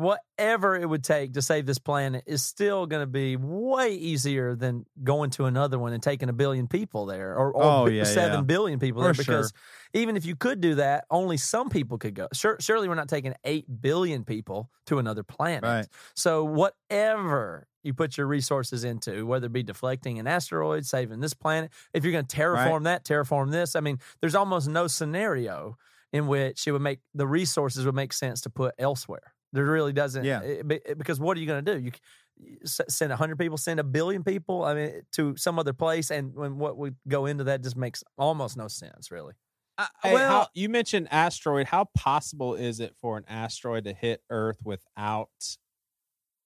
whatever 0.00 0.76
it 0.76 0.88
would 0.88 1.04
take 1.04 1.34
to 1.34 1.42
save 1.42 1.66
this 1.66 1.78
planet 1.78 2.24
is 2.26 2.42
still 2.42 2.86
going 2.86 3.02
to 3.02 3.06
be 3.06 3.36
way 3.36 3.94
easier 3.94 4.56
than 4.56 4.86
going 5.04 5.30
to 5.30 5.44
another 5.44 5.78
one 5.78 5.92
and 5.92 6.02
taking 6.02 6.28
a 6.30 6.32
billion 6.32 6.66
people 6.66 7.04
there, 7.06 7.34
or, 7.34 7.52
or 7.52 7.62
Oh, 7.62 7.86
yeah, 7.86 8.04
seven 8.04 8.38
yeah. 8.38 8.44
billion 8.44 8.78
people 8.78 9.02
For 9.02 9.12
there. 9.12 9.14
Because 9.14 9.52
sure. 9.52 10.00
even 10.02 10.16
if 10.16 10.24
you 10.24 10.36
could 10.36 10.60
do 10.60 10.76
that, 10.76 11.04
only 11.10 11.36
some 11.36 11.68
people 11.68 11.98
could 11.98 12.14
go. 12.14 12.28
Sure, 12.32 12.56
surely 12.60 12.88
we're 12.88 12.94
not 12.94 13.08
taking 13.08 13.34
eight 13.44 13.66
billion 13.80 14.24
people 14.24 14.70
to 14.86 14.98
another 14.98 15.22
planet. 15.22 15.62
Right. 15.64 15.86
So 16.14 16.44
whatever 16.44 17.68
you 17.82 17.92
put 17.92 18.16
your 18.16 18.26
resources 18.26 18.84
into, 18.84 19.26
whether 19.26 19.46
it 19.46 19.52
be 19.52 19.62
deflecting 19.62 20.18
an 20.18 20.26
asteroid, 20.26 20.86
saving 20.86 21.20
this 21.20 21.34
planet, 21.34 21.70
if 21.92 22.04
you're 22.04 22.12
going 22.12 22.26
to 22.26 22.36
terraform 22.36 22.84
that, 22.84 23.04
terraform 23.04 23.50
this, 23.50 23.76
I 23.76 23.80
mean, 23.80 23.98
there's 24.20 24.34
almost 24.34 24.68
no 24.68 24.86
scenario 24.86 25.76
in 26.12 26.26
which 26.26 26.66
it 26.66 26.72
would 26.72 26.82
make 26.82 27.00
the 27.14 27.26
resources 27.26 27.84
would 27.86 27.94
make 27.94 28.12
sense 28.12 28.40
to 28.42 28.50
put 28.50 28.74
elsewhere. 28.78 29.34
There 29.52 29.64
really 29.64 29.92
doesn't. 29.92 30.24
Yeah. 30.24 30.42
it- 30.42 30.66
be- 30.68 30.80
eh, 30.86 30.94
because 30.94 31.18
what 31.20 31.36
are 31.36 31.40
you 31.40 31.46
going 31.46 31.64
to 31.64 31.74
do? 31.76 31.80
You 31.84 31.90
c- 31.92 32.58
s- 32.62 32.80
send 32.88 33.12
a 33.12 33.16
hundred 33.16 33.38
people, 33.38 33.58
send 33.58 33.80
a 33.80 33.84
billion 33.84 34.22
people. 34.24 34.64
I 34.64 34.74
mean, 34.74 35.02
to 35.12 35.36
some 35.36 35.58
other 35.58 35.72
place, 35.72 36.10
and 36.10 36.34
when 36.34 36.58
what 36.58 36.76
would 36.76 36.96
go 37.08 37.26
into 37.26 37.44
that 37.44 37.62
just 37.62 37.76
makes 37.76 38.02
almost 38.16 38.56
no 38.56 38.68
sense, 38.68 39.10
really. 39.10 39.34
I, 39.76 39.88
Hey, 40.02 40.14
well, 40.14 40.30
how, 40.42 40.48
you 40.54 40.68
mentioned 40.68 41.08
asteroid. 41.10 41.66
How 41.66 41.86
possible 41.96 42.54
is 42.54 42.80
it 42.80 42.94
for 43.00 43.16
an 43.16 43.24
asteroid 43.28 43.84
to 43.84 43.92
hit 43.94 44.22
Earth 44.30 44.58
without 44.64 45.30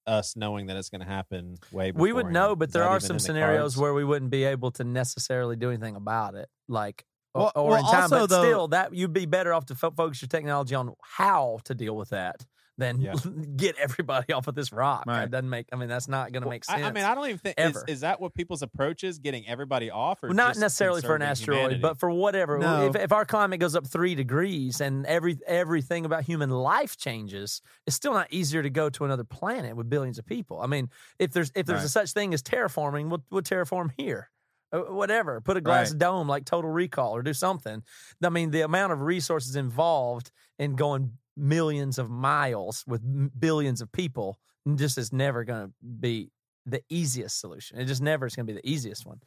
us 0.07 0.37
knowing 0.37 0.67
that 0.67 0.77
it's 0.77 0.91
going 0.91 1.01
to 1.01 1.07
happen 1.07 1.57
way 1.73 1.91
before? 1.91 2.03
We 2.03 2.13
would 2.13 2.27
know, 2.27 2.55
but 2.57 2.69
Is 2.69 2.73
there 2.75 2.85
are 2.85 3.01
some 3.01 3.17
the 3.17 3.21
scenarios 3.21 3.61
cards? 3.75 3.77
where 3.79 3.95
we 3.95 4.05
wouldn't 4.05 4.31
be 4.31 4.45
able 4.45 4.71
to 4.73 4.85
necessarily 4.85 5.57
do 5.57 5.71
anything 5.71 5.97
about 5.97 6.35
it, 6.35 6.49
like 6.69 7.05
or, 7.35 7.43
Well- 7.43 7.53
or 7.57 7.71
well, 7.71 7.79
in 7.81 7.85
time. 7.87 8.03
also, 8.05 8.19
but 8.21 8.31
though- 8.31 8.43
still, 8.45 8.69
that 8.69 8.95
you'd 8.95 9.13
be 9.13 9.27
better 9.27 9.53
off 9.53 9.67
to 9.67 9.75
fo- 9.75 9.91
focus 9.91 10.23
your 10.23 10.29
technology 10.29 10.75
on 10.75 10.95
how 11.03 11.59
to 11.65 11.75
deal 11.75 11.97
with 11.97 12.11
that 12.11 12.45
than 12.79 13.01
Yeah. 13.01 13.15
get 13.57 13.77
everybody 13.79 14.33
off 14.33 14.47
of 14.49 14.55
this 14.55 14.73
rock. 14.73 15.05
Right. 15.07 15.21
That 15.21 15.31
doesn't 15.31 15.49
make. 15.51 15.67
I 15.73 15.77
mean, 15.77 15.89
that's 15.89 16.09
not 16.09 16.33
going 16.33 16.43
to 16.43 16.49
Well, 16.49 16.55
make 16.55 16.65
sense. 16.65 16.83
I 16.83 16.91
mean, 16.93 17.05
I 17.05 17.15
don't 17.15 17.27
even 17.27 17.39
think 17.39 17.55
is, 17.59 17.77
ever. 17.77 17.85
is 17.87 18.01
that 18.01 18.21
what 18.21 18.35
people's 18.35 18.63
approach 18.63 19.05
is, 19.05 19.19
getting 19.19 19.47
everybody 19.47 19.91
off, 19.91 20.23
or 20.23 20.29
Well, 20.29 20.37
not 20.37 20.57
necessarily 20.57 21.01
for 21.03 21.15
an 21.15 21.23
asteroid, 21.23 21.57
humanity? 21.59 21.81
but 21.81 21.99
for 21.99 22.11
whatever. 22.11 22.59
No. 22.59 22.89
If, 22.89 22.97
if 22.97 23.13
our 23.13 23.25
climate 23.25 23.61
goes 23.61 23.77
up 23.77 23.87
three 23.87 24.15
degrees 24.15 24.81
and 24.81 25.07
every 25.07 25.39
everything 25.47 26.05
about 26.05 26.25
human 26.25 26.51
life 26.51 26.97
changes, 26.97 27.63
it's 27.87 27.97
still 27.97 28.13
not 28.13 28.27
easier 28.33 28.63
to 28.63 28.71
go 28.71 28.91
to 28.91 29.05
another 29.05 29.25
planet 29.25 29.77
with 29.77 29.89
billions 29.89 30.19
of 30.19 30.27
people. 30.27 30.61
I 30.61 30.67
mean, 30.67 30.91
if 31.19 31.33
there's 31.33 31.53
if 31.55 31.67
there's 31.67 31.85
a 31.85 31.89
such 31.89 32.13
thing 32.13 32.35
as 32.35 32.43
terraforming, 32.43 33.09
we'll, 33.09 33.25
we'll 33.31 33.43
terraform 33.43 33.91
here. 33.97 34.31
Uh, 34.73 34.79
Whatever, 34.93 35.41
put 35.41 35.57
a 35.57 35.61
glass 35.61 35.91
Right. 35.93 35.99
dome 36.01 36.27
like 36.29 36.45
Total 36.45 36.69
Recall 36.71 37.15
or 37.15 37.23
do 37.23 37.33
something. 37.35 37.83
I 38.23 38.29
mean, 38.31 38.51
the 38.51 38.63
amount 38.63 38.93
of 38.93 39.01
resources 39.03 39.55
involved 39.55 40.33
in 40.59 40.75
going 40.75 41.13
millions 41.37 41.99
of 41.99 42.11
miles 42.11 42.85
with 42.87 43.03
billions 43.39 43.81
of 43.81 43.91
people 43.93 44.39
just 44.77 44.99
is 44.99 45.13
never 45.13 45.45
going 45.45 45.67
to 45.67 45.73
be 46.01 46.31
the 46.67 46.83
easiest 46.89 47.41
solution. 47.41 47.79
It 47.79 47.85
just 47.85 48.03
never 48.03 48.27
is 48.27 48.35
going 48.35 48.47
to 48.47 48.53
be 48.53 48.61
the 48.61 48.69
easiest 48.69 49.05
one 49.07 49.21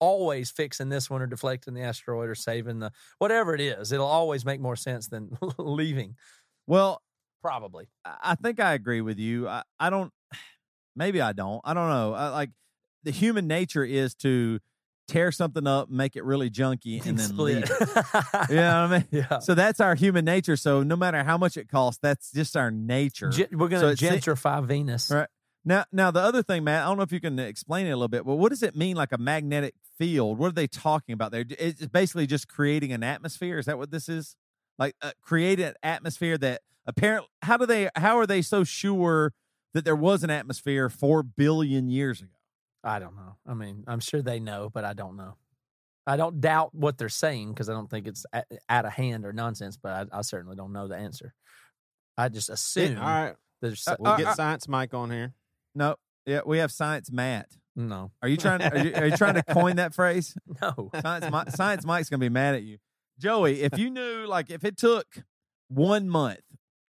always 0.00 0.50
fixing 0.50 0.88
this 0.90 1.08
one 1.08 1.22
or 1.22 1.26
deflecting 1.26 1.72
the 1.72 1.80
asteroid 1.80 2.28
or 2.28 2.34
saving 2.34 2.78
the 2.78 2.90
whatever 3.18 3.54
it 3.54 3.60
is. 3.60 3.90
It'll 3.90 4.06
always 4.06 4.44
make 4.44 4.60
more 4.60 4.76
sense 4.76 5.08
than 5.08 5.30
leaving. 5.58 6.16
well, 6.66 7.00
Probably. 7.44 7.88
I 8.06 8.36
think 8.36 8.58
I 8.58 8.72
agree 8.72 9.02
with 9.02 9.18
you. 9.18 9.46
I, 9.46 9.64
I 9.78 9.90
don't. 9.90 10.10
Maybe 10.96 11.20
I 11.20 11.32
don't. 11.32 11.60
I 11.62 11.74
don't 11.74 11.90
know. 11.90 12.14
I, 12.14 12.28
like 12.28 12.50
the 13.02 13.10
human 13.10 13.46
nature 13.46 13.84
is 13.84 14.14
to 14.16 14.60
tear 15.08 15.30
something 15.32 15.66
up, 15.66 15.90
make 15.90 16.16
it 16.16 16.24
really 16.24 16.50
junky, 16.50 17.04
and 17.04 17.18
then 17.18 17.28
split. 17.28 17.56
leave. 17.56 17.64
it. 17.64 17.70
You 18.50 18.56
know 18.56 18.88
what 18.88 18.92
I 18.92 18.98
mean? 18.98 19.08
yeah. 19.10 19.38
So 19.40 19.54
that's 19.54 19.80
our 19.80 19.94
human 19.94 20.24
nature. 20.24 20.56
So 20.56 20.82
no 20.82 20.96
matter 20.96 21.22
how 21.24 21.36
much 21.38 21.56
it 21.56 21.68
costs, 21.68 22.00
that's 22.02 22.32
just 22.32 22.56
our 22.56 22.70
nature. 22.70 23.30
We're 23.52 23.68
going 23.68 23.82
to 23.82 23.90
it's- 23.90 24.00
gentrify 24.24 24.64
Venus. 24.64 25.10
Right. 25.10 25.28
Now, 25.66 25.84
now 25.92 26.10
the 26.10 26.20
other 26.20 26.42
thing, 26.42 26.62
Matt, 26.64 26.82
I 26.84 26.88
don't 26.88 26.98
know 26.98 27.04
if 27.04 27.12
you 27.12 27.20
can 27.20 27.38
explain 27.38 27.86
it 27.86 27.90
a 27.90 27.96
little 27.96 28.08
bit, 28.08 28.26
but 28.26 28.34
what 28.34 28.50
does 28.50 28.62
it 28.62 28.76
mean, 28.76 28.96
like 28.96 29.12
a 29.12 29.18
magnetic 29.18 29.74
field? 29.98 30.36
What 30.38 30.48
are 30.48 30.52
they 30.52 30.66
talking 30.66 31.14
about 31.14 31.32
there? 31.32 31.44
It's 31.48 31.86
basically 31.86 32.26
just 32.26 32.48
creating 32.48 32.92
an 32.92 33.02
atmosphere. 33.02 33.58
Is 33.58 33.64
that 33.66 33.78
what 33.78 33.90
this 33.90 34.08
is? 34.08 34.36
Like 34.78 34.94
uh, 35.00 35.12
create 35.22 35.60
an 35.60 35.72
atmosphere 35.82 36.36
that 36.38 36.60
apparently, 36.86 37.28
how 37.40 37.56
do 37.56 37.64
they, 37.64 37.88
how 37.96 38.18
are 38.18 38.26
they 38.26 38.42
so 38.42 38.62
sure 38.64 39.32
that 39.72 39.86
there 39.86 39.96
was 39.96 40.22
an 40.22 40.28
atmosphere 40.30 40.90
four 40.90 41.22
billion 41.22 41.88
years 41.88 42.20
ago? 42.20 42.28
I 42.84 42.98
don't 42.98 43.16
know. 43.16 43.36
I 43.46 43.54
mean, 43.54 43.84
I'm 43.86 44.00
sure 44.00 44.20
they 44.22 44.38
know, 44.40 44.70
but 44.72 44.84
I 44.84 44.92
don't 44.92 45.16
know. 45.16 45.36
I 46.06 46.16
don't 46.18 46.40
doubt 46.40 46.74
what 46.74 46.98
they're 46.98 47.08
saying 47.08 47.50
because 47.54 47.70
I 47.70 47.72
don't 47.72 47.88
think 47.88 48.06
it's 48.06 48.26
a- 48.34 48.44
out 48.68 48.84
of 48.84 48.92
hand 48.92 49.24
or 49.24 49.32
nonsense, 49.32 49.78
but 49.82 50.08
I, 50.12 50.18
I 50.18 50.20
certainly 50.22 50.54
don't 50.54 50.72
know 50.72 50.86
the 50.86 50.96
answer. 50.96 51.32
I 52.18 52.28
just 52.28 52.50
assume 52.50 52.98
All 52.98 53.04
right, 53.04 53.34
there's 53.62 53.88
Uh, 53.88 53.96
we'll 53.98 54.12
uh, 54.12 54.16
get 54.18 54.26
uh, 54.28 54.34
Science 54.34 54.68
Mike 54.68 54.92
on 54.92 55.10
here. 55.10 55.32
No, 55.74 55.96
yeah, 56.26 56.42
we 56.44 56.58
have 56.58 56.70
science 56.70 57.10
Matt. 57.10 57.48
no, 57.74 58.12
Are 58.22 58.28
you 58.28 58.36
trying? 58.36 58.62
Are 58.62 58.76
you, 58.78 58.94
are 58.94 59.06
you 59.06 59.16
trying 59.16 59.34
to 59.34 59.42
coin 59.42 59.76
that 59.76 59.94
phrase? 59.94 60.36
no. 60.62 60.90
Science, 61.00 61.24
Mi- 61.32 61.50
science 61.56 61.84
Mike's 61.86 62.10
gonna 62.10 62.20
be 62.20 62.28
mad 62.28 62.54
at 62.54 62.62
you, 62.62 62.78
Joey. 63.18 63.62
If 63.62 63.78
you 63.78 63.88
knew, 63.90 64.26
like, 64.26 64.50
if 64.50 64.62
it 64.64 64.76
took 64.76 65.06
one 65.68 66.08
month, 66.08 66.40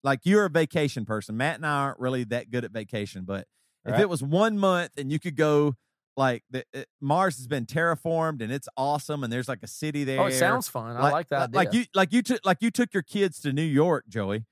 like 0.02 0.20
you're 0.24 0.44
a 0.44 0.50
vacation 0.50 1.04
person. 1.06 1.36
Matt 1.36 1.56
and 1.56 1.64
I 1.66 1.84
aren't 1.84 2.00
really 2.00 2.24
that 2.24 2.50
good 2.50 2.64
at 2.64 2.72
vacation, 2.72 3.24
but 3.24 3.46
if 3.84 3.92
Right. 3.92 4.00
it 4.00 4.08
was 4.08 4.22
one 4.22 4.58
month 4.58 4.92
and 4.96 5.10
you 5.12 5.18
could 5.18 5.36
go, 5.36 5.74
like, 6.16 6.42
the, 6.50 6.64
it, 6.72 6.88
Mars 7.00 7.36
has 7.38 7.46
been 7.46 7.66
terraformed 7.66 8.40
and 8.42 8.52
it's 8.52 8.68
awesome, 8.76 9.24
and 9.24 9.32
there's 9.32 9.48
like 9.48 9.62
a 9.62 9.66
city 9.66 10.04
there. 10.04 10.20
Oh, 10.20 10.26
it 10.26 10.32
sounds 10.32 10.68
fun. 10.68 10.96
I 10.96 11.10
like 11.10 11.28
that. 11.28 11.52
Like 11.52 11.68
idea. 11.68 11.80
you, 11.80 11.86
like 11.94 12.12
you 12.12 12.22
took, 12.22 12.40
like 12.44 12.58
you 12.62 12.70
took 12.70 12.94
your 12.94 13.02
kids 13.02 13.40
to 13.40 13.52
New 13.52 13.62
York, 13.62 14.04
Joey. 14.08 14.44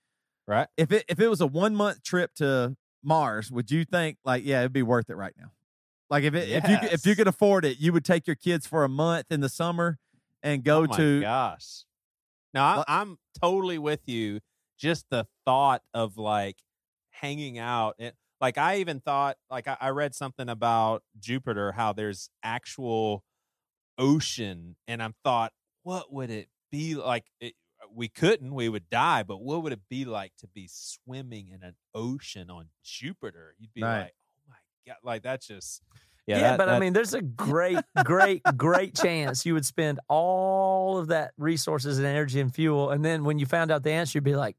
Right. 0.48 0.66
If 0.76 0.90
it 0.90 1.04
if 1.08 1.20
it 1.20 1.28
was 1.28 1.40
a 1.40 1.46
one 1.46 1.76
month 1.76 2.02
trip 2.02 2.34
to 2.36 2.76
Mars, 3.04 3.50
would 3.52 3.70
you 3.70 3.84
think 3.84 4.18
like, 4.24 4.44
yeah, 4.44 4.60
it'd 4.60 4.72
be 4.72 4.82
worth 4.82 5.08
it 5.08 5.14
right 5.14 5.32
now? 5.38 5.52
Like 6.10 6.24
if 6.24 6.34
it, 6.34 6.48
if 6.50 6.68
you 6.68 6.78
could- 6.78 6.92
if 6.92 7.06
you 7.06 7.14
could 7.16 7.28
afford 7.28 7.64
it, 7.64 7.78
you 7.78 7.92
would 7.92 8.04
take 8.04 8.26
your 8.26 8.36
kids 8.36 8.66
for 8.66 8.82
a 8.84 8.88
month 8.88 9.26
in 9.30 9.40
the 9.40 9.48
summer 9.48 9.98
and 10.42 10.64
go 10.64 10.78
oh 10.82 10.86
my 10.88 10.96
to 10.96 11.20
gosh. 11.20 11.84
No, 12.52 12.62
I'm, 12.64 12.76
Well- 12.76 12.84
I'm 12.88 13.18
totally 13.40 13.78
with 13.78 14.08
you. 14.08 14.40
Just 14.78 15.06
the 15.10 15.26
thought 15.44 15.82
of 15.94 16.18
like 16.18 16.56
hanging 17.10 17.58
out. 17.58 17.94
It, 17.98 18.16
like 18.42 18.58
I 18.58 18.76
even 18.78 19.00
thought, 19.00 19.36
like 19.50 19.68
I, 19.68 19.76
I 19.80 19.88
read 19.90 20.14
something 20.14 20.48
about 20.50 21.02
Jupiter, 21.18 21.72
how 21.72 21.92
there's 21.94 22.28
actual 22.42 23.24
ocean, 23.98 24.76
and 24.88 25.02
I'm 25.02 25.14
thought, 25.24 25.52
what 25.84 26.12
would 26.12 26.28
it 26.30 26.48
be 26.70 26.94
like? 26.94 27.24
It, 27.40 27.54
we 27.94 28.08
couldn't, 28.08 28.54
we 28.54 28.68
would 28.68 28.88
die. 28.90 29.22
But 29.22 29.42
what 29.42 29.62
would 29.62 29.72
it 29.72 29.80
be 29.88 30.04
like 30.04 30.32
to 30.38 30.46
be 30.48 30.68
swimming 30.70 31.48
in 31.48 31.62
an 31.62 31.74
ocean 31.94 32.50
on 32.50 32.68
Jupiter? 32.84 33.54
You'd 33.58 33.72
be 33.74 33.82
Right. 33.82 34.00
like, 34.02 34.14
oh 34.38 34.50
my 34.50 34.56
god, 34.92 34.96
like 35.02 35.22
that's 35.22 35.46
just. 35.46 35.82
Yeah, 36.26 36.36
Yeah, 36.38 36.42
that- 36.50 36.58
but 36.58 36.68
I 36.68 36.78
mean, 36.78 36.92
there's 36.92 37.14
a 37.14 37.22
great, 37.22 37.78
great, 38.04 38.42
great 38.56 38.94
chance 38.94 39.44
you 39.44 39.54
would 39.54 39.66
spend 39.66 39.98
all 40.08 40.98
of 40.98 41.08
that 41.08 41.32
resources 41.36 41.98
and 41.98 42.06
energy 42.06 42.40
and 42.40 42.54
fuel, 42.54 42.90
and 42.90 43.04
then 43.04 43.24
when 43.24 43.38
you 43.40 43.46
found 43.46 43.70
out 43.72 43.82
the 43.82 43.90
answer, 43.90 44.18
you'd 44.18 44.24
be 44.24 44.36
like, 44.36 44.56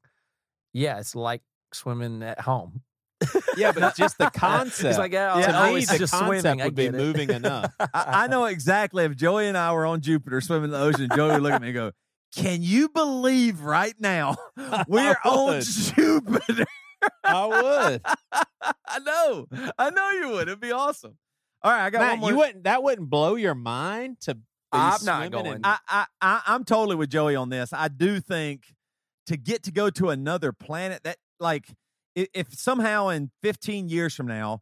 "Yeah, 0.73 0.99
it's 0.99 1.15
like 1.15 1.41
swimming 1.73 2.21
at 2.23 2.41
home." 2.41 2.81
yeah, 3.57 3.71
but 3.71 3.83
it's 3.83 3.97
just 3.97 4.17
the 4.17 4.29
concept. 4.29 4.89
It's 4.89 4.97
like, 4.97 5.13
yeah, 5.13 5.33
to 5.33 5.73
me, 5.73 5.85
the 5.85 5.97
just 5.97 6.13
concept 6.13 6.41
swimming. 6.41 6.65
Would 6.65 6.75
be 6.75 6.85
it. 6.85 6.93
moving 6.93 7.29
enough. 7.29 7.71
I, 7.79 7.87
I 7.93 8.27
know 8.27 8.45
exactly 8.45 9.03
if 9.05 9.15
Joey 9.15 9.47
and 9.47 9.57
I 9.57 9.73
were 9.73 9.85
on 9.85 10.01
Jupiter 10.01 10.41
swimming 10.41 10.65
in 10.65 10.71
the 10.71 10.79
ocean, 10.79 11.09
Joey 11.15 11.31
would 11.33 11.41
look 11.41 11.53
at 11.53 11.61
me 11.61 11.69
and 11.69 11.75
go, 11.75 11.91
Can 12.35 12.61
you 12.61 12.89
believe 12.89 13.61
right 13.61 13.95
now 13.99 14.35
we're 14.87 15.17
on. 15.25 15.61
Jupiter? 15.61 16.65
I 17.23 17.45
would. 17.45 18.01
I 18.87 18.99
know. 18.99 19.47
I 19.77 19.89
know 19.89 20.09
you 20.11 20.29
would. 20.29 20.47
It'd 20.47 20.59
be 20.59 20.71
awesome. 20.71 21.17
All 21.61 21.71
right, 21.71 21.85
I 21.85 21.89
got 21.89 22.01
one 22.01 22.19
more. 22.19 22.29
you 22.31 22.37
wouldn't. 22.37 22.63
That 22.65 22.83
wouldn't 22.83 23.09
blow 23.09 23.35
your 23.35 23.55
mind 23.55 24.19
to. 24.21 24.35
Be 24.35 24.79
I'm 24.79 25.05
not 25.05 25.17
swimming 25.19 25.31
going. 25.31 25.55
in- 25.57 25.61
I, 25.65 25.77
I, 25.87 26.05
I, 26.21 26.41
I'm 26.47 26.63
totally 26.63 26.95
with 26.95 27.09
Joey 27.09 27.35
on 27.35 27.49
this. 27.49 27.71
I 27.73 27.89
do 27.89 28.19
think 28.19 28.73
to 29.27 29.37
get 29.37 29.63
to 29.63 29.71
go 29.71 29.89
to 29.91 30.09
another 30.09 30.51
planet 30.51 31.03
that, 31.03 31.17
like, 31.39 31.67
if, 32.15 32.53
somehow 32.53 33.09
in 33.09 33.31
15 33.41 33.89
years 33.89 34.13
from 34.15 34.27
now, 34.27 34.61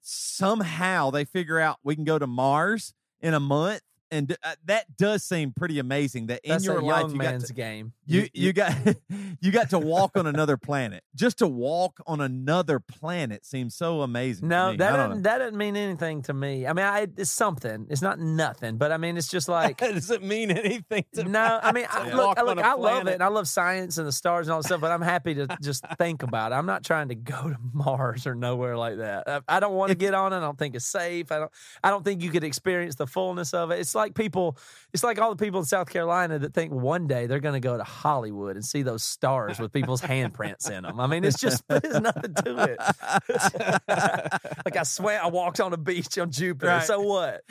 somehow 0.00 1.10
they 1.10 1.24
figure 1.24 1.58
out 1.58 1.78
we 1.82 1.94
can 1.94 2.04
go 2.04 2.18
to 2.18 2.26
Mars 2.26 2.94
in 3.20 3.34
a 3.34 3.40
month, 3.40 3.80
and 4.12 4.36
uh, 4.42 4.54
that 4.66 4.96
does 4.96 5.24
seem 5.24 5.52
pretty 5.52 5.78
amazing. 5.78 6.26
That 6.26 6.44
in 6.44 6.50
That's 6.50 6.64
your 6.64 6.82
life 6.82 7.04
you 7.04 7.08
got 7.08 7.16
man's 7.16 7.46
to, 7.48 7.54
game. 7.54 7.94
you 8.04 8.28
you 8.34 8.52
got 8.52 8.76
you 9.40 9.50
got 9.50 9.70
to 9.70 9.78
walk 9.78 10.16
on 10.16 10.26
another 10.26 10.58
planet. 10.58 11.02
Just 11.14 11.38
to 11.38 11.48
walk 11.48 12.00
on 12.06 12.20
another 12.20 12.78
planet 12.78 13.46
seems 13.46 13.74
so 13.74 14.02
amazing. 14.02 14.48
No, 14.48 14.76
that 14.76 14.92
doesn't, 14.92 15.22
that 15.22 15.38
doesn't 15.38 15.56
mean 15.56 15.76
anything 15.76 16.22
to 16.22 16.34
me. 16.34 16.66
I 16.66 16.74
mean, 16.74 16.84
I, 16.84 17.06
it's 17.16 17.30
something. 17.30 17.86
It's 17.88 18.02
not 18.02 18.20
nothing, 18.20 18.76
but 18.76 18.92
I 18.92 18.98
mean, 18.98 19.16
it's 19.16 19.28
just 19.28 19.48
like 19.48 19.78
Does 19.78 20.10
it 20.10 20.22
mean 20.22 20.50
anything 20.50 21.06
to 21.14 21.24
no. 21.24 21.58
I 21.62 21.72
mean, 21.72 21.86
I, 21.90 22.10
look, 22.14 22.38
I, 22.38 22.42
look, 22.42 22.58
I 22.58 22.74
love 22.74 23.06
it, 23.06 23.14
and 23.14 23.22
I 23.22 23.28
love 23.28 23.48
science 23.48 23.96
and 23.96 24.06
the 24.06 24.12
stars 24.12 24.46
and 24.46 24.52
all 24.52 24.60
that 24.60 24.66
stuff. 24.66 24.82
But 24.82 24.92
I'm 24.92 25.02
happy 25.02 25.34
to 25.34 25.48
just 25.62 25.84
think 25.96 26.22
about 26.22 26.52
it. 26.52 26.56
I'm 26.56 26.66
not 26.66 26.84
trying 26.84 27.08
to 27.08 27.14
go 27.14 27.48
to 27.48 27.56
Mars 27.72 28.26
or 28.26 28.34
nowhere 28.34 28.76
like 28.76 28.98
that. 28.98 29.26
I, 29.26 29.40
I 29.48 29.60
don't 29.60 29.74
want 29.74 29.88
to 29.88 29.96
get 29.96 30.12
on 30.12 30.34
it. 30.34 30.36
I 30.36 30.40
don't 30.40 30.58
think 30.58 30.74
it's 30.74 30.86
safe. 30.86 31.32
I 31.32 31.38
don't. 31.38 31.50
I 31.82 31.88
don't 31.88 32.04
think 32.04 32.22
you 32.22 32.30
could 32.30 32.44
experience 32.44 32.96
the 32.96 33.06
fullness 33.06 33.54
of 33.54 33.70
it. 33.70 33.78
It's 33.80 33.94
like 33.94 34.01
people. 34.14 34.58
It's 34.92 35.02
like 35.02 35.20
all 35.20 35.34
the 35.34 35.42
people 35.42 35.60
in 35.60 35.66
South 35.66 35.88
Carolina 35.88 36.38
that 36.40 36.54
think 36.54 36.72
one 36.72 37.06
day 37.06 37.26
they're 37.26 37.40
going 37.40 37.54
to 37.54 37.60
go 37.60 37.76
to 37.76 37.84
Hollywood 37.84 38.56
and 38.56 38.64
see 38.64 38.82
those 38.82 39.02
stars 39.02 39.58
with 39.58 39.72
people's 39.72 40.02
handprints 40.02 40.70
in 40.70 40.82
them. 40.82 41.00
I 41.00 41.06
mean, 41.06 41.24
it's 41.24 41.38
just 41.38 41.62
there's 41.68 42.00
nothing 42.00 42.34
to 42.34 42.62
it. 42.64 42.78
like 44.64 44.76
I 44.76 44.82
swear, 44.82 45.22
I 45.22 45.28
walked 45.28 45.60
on 45.60 45.72
a 45.72 45.76
beach 45.76 46.18
on 46.18 46.30
Jupiter. 46.30 46.72
Right. 46.72 46.84
So 46.84 47.00
what? 47.00 47.42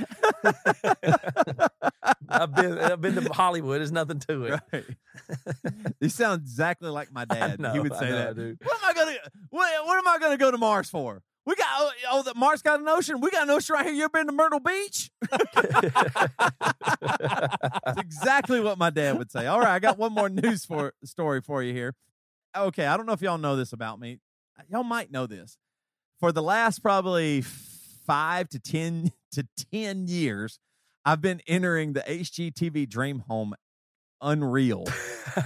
I've 2.29 2.53
been 2.55 2.77
I've 2.77 3.01
been 3.01 3.15
to 3.15 3.33
Hollywood. 3.33 3.79
There's 3.79 3.91
nothing 3.91 4.19
to 4.19 4.45
it. 4.45 4.61
Right. 4.71 4.85
you 5.99 6.09
sound 6.09 6.41
exactly 6.41 6.89
like 6.89 7.11
my 7.11 7.25
dad. 7.25 7.59
he 7.73 7.79
would 7.79 7.95
say 7.95 8.09
know, 8.09 8.17
that. 8.17 8.35
dude. 8.35 8.59
What 8.63 8.77
am 8.77 8.89
I 8.89 8.93
gonna? 8.93 9.17
What, 9.49 9.85
what 9.85 9.97
am 9.97 10.07
I 10.07 10.17
gonna 10.19 10.37
go 10.37 10.51
to 10.51 10.57
Mars 10.57 10.89
for? 10.89 11.21
We 11.45 11.55
got 11.55 11.67
oh, 11.71 11.91
oh, 12.11 12.23
the 12.23 12.33
Mars 12.35 12.61
got 12.61 12.79
an 12.79 12.87
ocean. 12.87 13.19
We 13.19 13.31
got 13.31 13.43
an 13.43 13.49
ocean 13.49 13.73
right 13.73 13.85
here. 13.85 13.95
You 13.95 14.03
ever 14.03 14.09
been 14.09 14.27
to 14.27 14.31
Myrtle 14.31 14.59
Beach? 14.59 15.09
That's 17.83 17.99
exactly 17.99 18.59
what 18.59 18.77
my 18.77 18.91
dad 18.91 19.17
would 19.17 19.31
say. 19.31 19.47
All 19.47 19.59
right, 19.59 19.73
I 19.73 19.79
got 19.79 19.97
one 19.97 20.13
more 20.13 20.29
news 20.29 20.65
for 20.65 20.93
story 21.03 21.41
for 21.41 21.63
you 21.63 21.73
here. 21.73 21.95
Okay, 22.55 22.85
I 22.85 22.95
don't 22.95 23.07
know 23.07 23.13
if 23.13 23.21
y'all 23.21 23.39
know 23.39 23.55
this 23.55 23.73
about 23.73 23.99
me. 23.99 24.19
Y'all 24.69 24.83
might 24.83 25.11
know 25.11 25.25
this. 25.25 25.57
For 26.19 26.31
the 26.31 26.43
last 26.43 26.83
probably 26.83 27.41
five 27.41 28.47
to 28.49 28.59
ten 28.59 29.11
to 29.31 29.47
ten 29.71 30.07
years, 30.07 30.59
I've 31.05 31.21
been 31.21 31.41
entering 31.47 31.93
the 31.93 32.01
HGTV 32.01 32.87
Dream 32.87 33.23
Home 33.27 33.55
Unreal. 34.21 34.85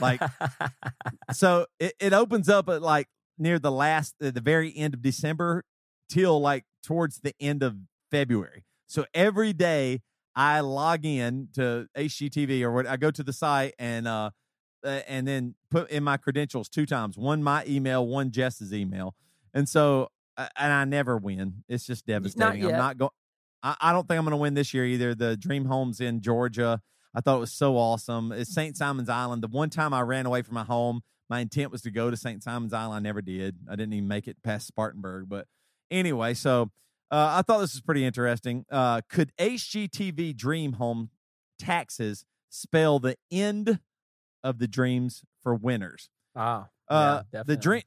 Like, 0.01 0.21
so 1.31 1.67
it, 1.79 1.93
it 2.01 2.11
opens 2.11 2.49
up 2.49 2.67
at 2.67 2.81
like 2.81 3.07
near 3.37 3.59
the 3.59 3.71
last 3.71 4.15
at 4.21 4.33
the 4.33 4.41
very 4.41 4.75
end 4.75 4.93
of 4.93 5.01
December 5.01 5.63
till 6.09 6.39
like 6.39 6.65
towards 6.83 7.19
the 7.19 7.33
end 7.39 7.63
of 7.63 7.75
February. 8.11 8.65
So 8.87 9.05
every 9.13 9.53
day 9.53 10.01
I 10.35 10.59
log 10.59 11.05
in 11.05 11.49
to 11.53 11.87
HGTV 11.97 12.61
or 12.61 12.71
what 12.71 12.85
I 12.87 12.97
go 12.97 13.11
to 13.11 13.23
the 13.23 13.33
site 13.33 13.73
and 13.79 14.07
uh 14.07 14.31
uh, 14.83 15.01
and 15.07 15.27
then 15.27 15.55
put 15.71 15.89
in 15.89 16.03
my 16.03 16.15
credentials 16.15 16.69
two 16.69 16.85
times, 16.85 17.17
one 17.17 17.41
my 17.41 17.65
email, 17.65 18.05
one 18.05 18.29
Jess's 18.29 18.71
email. 18.71 19.15
And 19.51 19.67
so 19.67 20.09
uh, 20.37 20.47
and 20.57 20.71
I 20.71 20.85
never 20.85 21.17
win. 21.17 21.63
It's 21.67 21.85
just 21.85 22.05
devastating. 22.05 22.65
I'm 22.65 22.71
not 22.77 22.97
going 22.97 23.11
I, 23.65 23.75
I 23.81 23.91
don't 23.91 24.07
think 24.07 24.19
I'm 24.19 24.25
going 24.25 24.31
to 24.31 24.37
win 24.37 24.53
this 24.53 24.73
year 24.73 24.85
either. 24.85 25.15
The 25.15 25.35
Dream 25.35 25.65
Homes 25.65 25.99
in 25.99 26.21
Georgia. 26.21 26.81
I 27.13 27.21
thought 27.21 27.37
it 27.37 27.41
was 27.41 27.53
so 27.53 27.77
awesome. 27.77 28.31
It's 28.31 28.53
St. 28.53 28.77
Simon's 28.77 29.09
Island. 29.09 29.41
The 29.41 29.47
one 29.47 29.69
time 29.69 29.93
I 29.93 30.01
ran 30.01 30.25
away 30.25 30.41
from 30.41 30.53
my 30.53 30.65
home, 30.65 31.01
my 31.29 31.39
intent 31.39 31.71
was 31.71 31.81
to 31.83 31.91
go 31.91 32.11
to 32.11 32.17
St. 32.17 32.43
Simon's 32.43 32.73
Island. 32.73 32.97
I 32.97 32.99
never 32.99 33.21
did. 33.21 33.55
I 33.69 33.75
didn't 33.75 33.93
even 33.93 34.07
make 34.07 34.27
it 34.27 34.37
past 34.43 34.67
Spartanburg. 34.67 35.27
But 35.27 35.47
anyway, 35.91 36.33
so 36.33 36.71
uh, 37.11 37.37
I 37.37 37.41
thought 37.41 37.59
this 37.59 37.73
was 37.73 37.81
pretty 37.81 38.05
interesting. 38.05 38.65
Uh, 38.71 39.01
could 39.09 39.31
HGTV 39.37 40.35
Dream 40.35 40.73
Home 40.73 41.09
taxes 41.59 42.25
spell 42.49 42.99
the 42.99 43.15
end 43.31 43.79
of 44.43 44.59
the 44.59 44.67
dreams 44.67 45.23
for 45.41 45.55
winners? 45.55 46.09
Ah, 46.35 46.67
Uh, 46.89 47.23
yeah, 47.33 47.43
the 47.43 47.55
dream. 47.57 47.83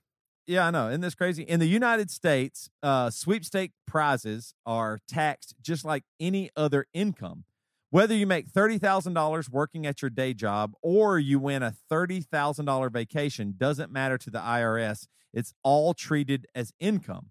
Yeah, 0.46 0.66
I 0.66 0.70
know. 0.70 0.88
Isn't 0.88 1.02
this 1.02 1.14
crazy? 1.14 1.42
In 1.42 1.60
the 1.60 1.66
United 1.68 2.10
States, 2.10 2.70
uh, 2.82 3.10
sweepstake 3.10 3.72
prizes 3.86 4.54
are 4.64 4.98
taxed 5.06 5.54
just 5.60 5.84
like 5.84 6.04
any 6.18 6.48
other 6.56 6.86
income. 6.94 7.44
Whether 7.90 8.14
you 8.14 8.26
make 8.26 8.48
$30,000 8.50 9.50
working 9.50 9.86
at 9.86 10.00
your 10.02 10.10
day 10.10 10.32
job 10.34 10.72
or 10.82 11.18
you 11.18 11.38
win 11.38 11.62
a 11.62 11.74
$30,000 11.90 12.90
vacation 12.90 13.54
doesn't 13.56 13.92
matter 13.92 14.16
to 14.18 14.30
the 14.30 14.38
IRS. 14.40 15.06
It's 15.34 15.52
all 15.62 15.92
treated 15.94 16.46
as 16.54 16.72
income. 16.80 17.30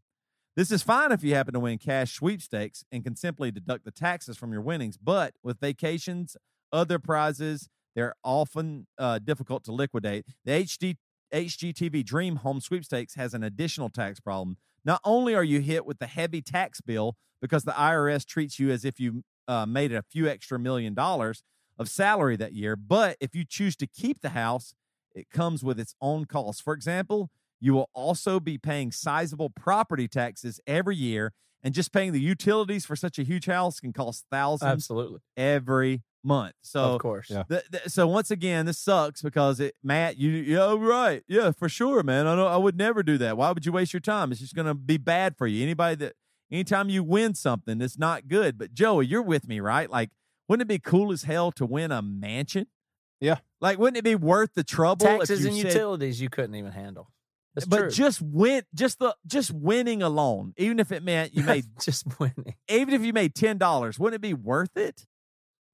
This 0.57 0.71
is 0.71 0.81
fine 0.81 1.11
if 1.11 1.23
you 1.23 1.35
happen 1.35 1.53
to 1.53 1.59
win 1.59 1.77
cash 1.77 2.13
sweepstakes 2.13 2.83
and 2.91 3.03
can 3.03 3.15
simply 3.15 3.51
deduct 3.51 3.85
the 3.85 3.91
taxes 3.91 4.37
from 4.37 4.51
your 4.51 4.61
winnings. 4.63 4.97
But 4.97 5.35
with 5.43 5.59
vacations, 5.59 6.35
other 6.73 6.97
prizes, 6.97 7.69
they're 7.95 8.15
often 8.23 8.87
uh, 8.97 9.19
difficult 9.19 9.63
to 9.65 9.71
liquidate. 9.71 10.25
The 10.45 10.63
HD, 10.63 10.97
HGTV 11.31 12.03
Dream 12.03 12.37
Home 12.37 12.59
Sweepstakes 12.59 13.13
has 13.13 13.35
an 13.35 13.43
additional 13.43 13.89
tax 13.89 14.19
problem. 14.19 14.57
Not 14.83 14.99
only 15.03 15.35
are 15.35 15.43
you 15.43 15.59
hit 15.59 15.85
with 15.85 15.99
the 15.99 16.07
heavy 16.07 16.41
tax 16.41 16.81
bill 16.81 17.17
because 17.39 17.63
the 17.63 17.73
IRS 17.73 18.25
treats 18.25 18.57
you 18.57 18.71
as 18.71 18.83
if 18.83 18.99
you 18.99 19.21
uh, 19.47 19.67
made 19.67 19.93
a 19.93 20.01
few 20.01 20.27
extra 20.27 20.57
million 20.57 20.95
dollars 20.95 21.43
of 21.77 21.87
salary 21.87 22.35
that 22.35 22.53
year, 22.53 22.75
but 22.75 23.15
if 23.19 23.35
you 23.35 23.45
choose 23.47 23.75
to 23.75 23.85
keep 23.85 24.21
the 24.21 24.29
house, 24.29 24.73
it 25.13 25.29
comes 25.29 25.63
with 25.63 25.79
its 25.79 25.93
own 26.01 26.25
costs. 26.25 26.59
For 26.59 26.73
example, 26.73 27.29
You 27.59 27.73
will 27.73 27.89
also 27.93 28.39
be 28.39 28.57
paying 28.57 28.91
sizable 28.91 29.49
property 29.49 30.07
taxes 30.07 30.59
every 30.67 30.95
year, 30.95 31.33
and 31.63 31.73
just 31.73 31.91
paying 31.91 32.11
the 32.13 32.19
utilities 32.21 32.85
for 32.85 32.95
such 32.95 33.17
a 33.19 33.23
huge 33.23 33.45
house 33.47 33.79
can 33.79 33.93
cost 33.93 34.25
thousands 34.31 34.71
Absolutely. 34.71 35.19
every 35.35 36.03
month. 36.23 36.53
So 36.61 36.81
of 36.95 37.01
course. 37.01 37.29
yeah. 37.29 37.43
the, 37.47 37.63
the- 37.71 37.89
so 37.89 38.05
once 38.07 38.29
again, 38.31 38.65
this 38.65 38.77
sucks 38.77 39.21
because 39.21 39.59
it, 39.59 39.75
Matt, 39.83 40.17
you, 40.17 40.29
yeah, 40.29 40.75
right, 40.77 41.23
yeah, 41.27 41.51
for 41.51 41.67
sure, 41.69 42.03
man. 42.03 42.27
I 42.27 42.35
know 42.35 42.47
I 42.47 42.57
would 42.57 42.77
never 42.77 43.01
do 43.01 43.17
that. 43.19 43.37
Why 43.37 43.51
would 43.51 43.65
you 43.65 43.71
waste 43.71 43.93
your 43.93 44.01
time? 44.01 44.31
It's 44.31 44.41
just 44.41 44.53
going 44.55 44.67
to 44.67 44.73
be 44.73 44.97
bad 44.97 45.35
for 45.37 45.47
you. 45.47 45.63
Anybody 45.63 45.95
that, 45.95 46.13
anytime 46.51 46.89
you 46.89 47.03
win 47.03 47.33
something, 47.33 47.81
it's 47.81 47.97
not 47.97 48.27
good. 48.27 48.57
But 48.57 48.73
Joey, 48.73 49.05
you're 49.07 49.21
with 49.23 49.47
me, 49.47 49.59
right? 49.59 49.89
Like, 49.89 50.11
wouldn't 50.47 50.63
it 50.69 50.73
be 50.73 50.79
cool 50.79 51.11
as 51.11 51.23
hell 51.23 51.51
to 51.53 51.65
win 51.65 51.91
a 51.91 52.01
mansion? 52.01 52.67
Yeah. 53.19 53.37
Like, 53.61 53.79
wouldn't 53.79 53.97
it 53.97 54.03
be 54.03 54.15
worth 54.15 54.51
the 54.53 54.63
trouble? 54.63 55.05
if 55.07 55.17
Taxes 55.19 55.41
you 55.41 55.47
and 55.49 55.57
said- 55.57 55.67
utilities 55.73 56.21
you 56.21 56.29
couldn't 56.29 56.55
even 56.55 56.71
handle. 56.71 57.09
That's 57.57 57.65
but 57.67 57.77
true. 57.79 57.89
just 57.89 58.21
win, 58.21 58.63
just 58.75 58.99
the 58.99 59.15
just 59.25 59.51
winning 59.51 60.01
alone, 60.03 60.53
even 60.57 60.79
if 60.79 60.91
it 60.91 61.03
meant 61.03 61.33
you 61.35 61.43
made, 61.43 61.65
just 61.81 62.05
winning. 62.19 62.55
even 62.69 62.93
if 62.93 63.01
you 63.01 63.13
made 63.13 63.33
ten 63.35 63.57
dollars, 63.57 63.97
wouldn't 63.99 64.15
it 64.15 64.21
be 64.21 64.33
worth 64.33 64.77
it? 64.77 65.05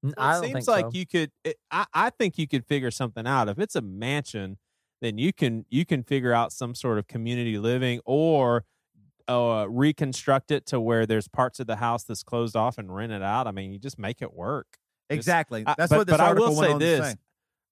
N- 0.04 0.14
Well, 0.16 0.26
I 0.26 0.30
it 0.30 0.34
don't 0.34 0.42
seems 0.44 0.54
think 0.54 0.68
like 0.68 0.84
so. 0.86 0.90
you 0.98 1.06
could. 1.06 1.30
It, 1.44 1.56
I 1.70 1.86
I 1.92 2.10
think 2.10 2.38
you 2.38 2.48
could 2.48 2.64
figure 2.66 2.90
something 2.90 3.26
out. 3.26 3.48
If 3.48 3.58
it's 3.58 3.76
a 3.76 3.80
mansion, 3.82 4.58
then 5.02 5.18
you 5.18 5.32
can 5.32 5.66
you 5.68 5.84
can 5.84 6.02
figure 6.02 6.32
out 6.32 6.52
some 6.52 6.74
sort 6.74 6.98
of 6.98 7.06
community 7.06 7.58
living 7.58 8.00
or 8.06 8.64
uh, 9.28 9.66
reconstruct 9.68 10.50
it 10.50 10.66
to 10.66 10.80
where 10.80 11.06
there's 11.06 11.28
parts 11.28 11.60
of 11.60 11.66
the 11.66 11.76
house 11.76 12.04
that's 12.04 12.22
closed 12.22 12.56
off 12.56 12.76
and 12.78 12.94
rent 12.94 13.12
it 13.12 13.22
out. 13.22 13.46
I 13.46 13.52
mean, 13.52 13.72
you 13.72 13.78
just 13.78 13.98
make 13.98 14.20
it 14.22 14.32
work. 14.34 14.66
Just- 15.10 15.18
Exactly. 15.18 15.64
I- 15.66 15.74
That's 15.76 15.90
but- 15.90 15.98
what 15.98 16.06
this 16.06 16.16
but 16.16 16.20
I 16.20 16.32
will 16.32 16.44
article 16.44 16.56
went 16.56 16.68
say 16.68 16.72
on 16.74 16.78
this. 16.78 17.16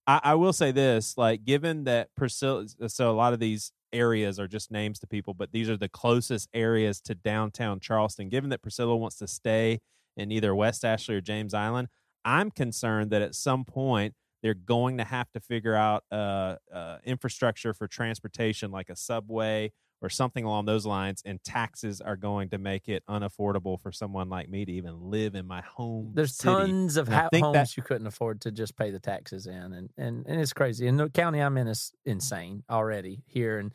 I, 0.06 0.20
I 0.24 0.34
will 0.34 0.52
say 0.52 0.72
this: 0.72 1.16
like, 1.16 1.44
given 1.44 1.84
that 1.84 2.08
Priscilla, 2.16 2.66
so 2.88 3.10
a 3.10 3.14
lot 3.16 3.32
of 3.34 3.38
these 3.38 3.70
areas 3.92 4.38
are 4.38 4.48
just 4.48 4.70
names 4.70 4.98
to 5.00 5.06
people, 5.06 5.34
but 5.34 5.52
these 5.52 5.68
are 5.68 5.76
the 5.76 5.88
closest 5.88 6.48
areas 6.54 7.00
to 7.02 7.14
downtown 7.14 7.80
Charleston. 7.80 8.28
Given 8.28 8.50
that 8.50 8.62
Priscilla 8.62 8.96
wants 8.96 9.16
to 9.16 9.26
stay 9.26 9.80
in 10.16 10.30
either 10.30 10.54
West 10.54 10.84
Ashley 10.84 11.14
or 11.14 11.20
James 11.20 11.54
Island, 11.54 11.88
I'm 12.24 12.50
concerned 12.50 13.10
that 13.10 13.22
at 13.22 13.34
some 13.34 13.64
point 13.64 14.14
they're 14.42 14.54
going 14.54 14.98
to 14.98 15.04
have 15.04 15.30
to 15.32 15.40
figure 15.40 15.74
out 15.74 16.04
uh, 16.10 16.56
uh, 16.72 16.98
infrastructure 17.04 17.72
for 17.72 17.86
transportation, 17.86 18.70
like 18.70 18.90
a 18.90 18.96
subway 18.96 19.72
or 20.02 20.10
something 20.10 20.44
along 20.44 20.66
those 20.66 20.84
lines, 20.84 21.22
and 21.24 21.42
taxes 21.44 22.00
are 22.00 22.16
going 22.16 22.48
to 22.50 22.58
make 22.58 22.88
it 22.88 23.02
unaffordable 23.08 23.80
for 23.80 23.92
someone 23.92 24.28
like 24.28 24.48
me 24.48 24.64
to 24.64 24.72
even 24.72 25.10
live 25.10 25.34
in 25.34 25.46
my 25.46 25.62
home. 25.62 26.10
There's 26.14 26.34
city. 26.36 26.52
tons 26.52 26.96
of 26.96 27.08
ha- 27.08 27.28
homes 27.32 27.52
that- 27.54 27.76
you 27.76 27.82
couldn't 27.82 28.06
afford 28.06 28.40
to 28.42 28.50
just 28.50 28.76
pay 28.76 28.90
the 28.90 29.00
taxes 29.00 29.46
in, 29.46 29.54
and 29.72 29.90
and 29.96 30.26
and 30.26 30.40
it's 30.40 30.52
crazy. 30.52 30.86
And 30.88 30.98
the 30.98 31.08
county 31.08 31.38
I'm 31.40 31.56
in 31.56 31.68
is 31.68 31.92
insane 32.04 32.64
already 32.68 33.22
here, 33.26 33.58
and 33.58 33.72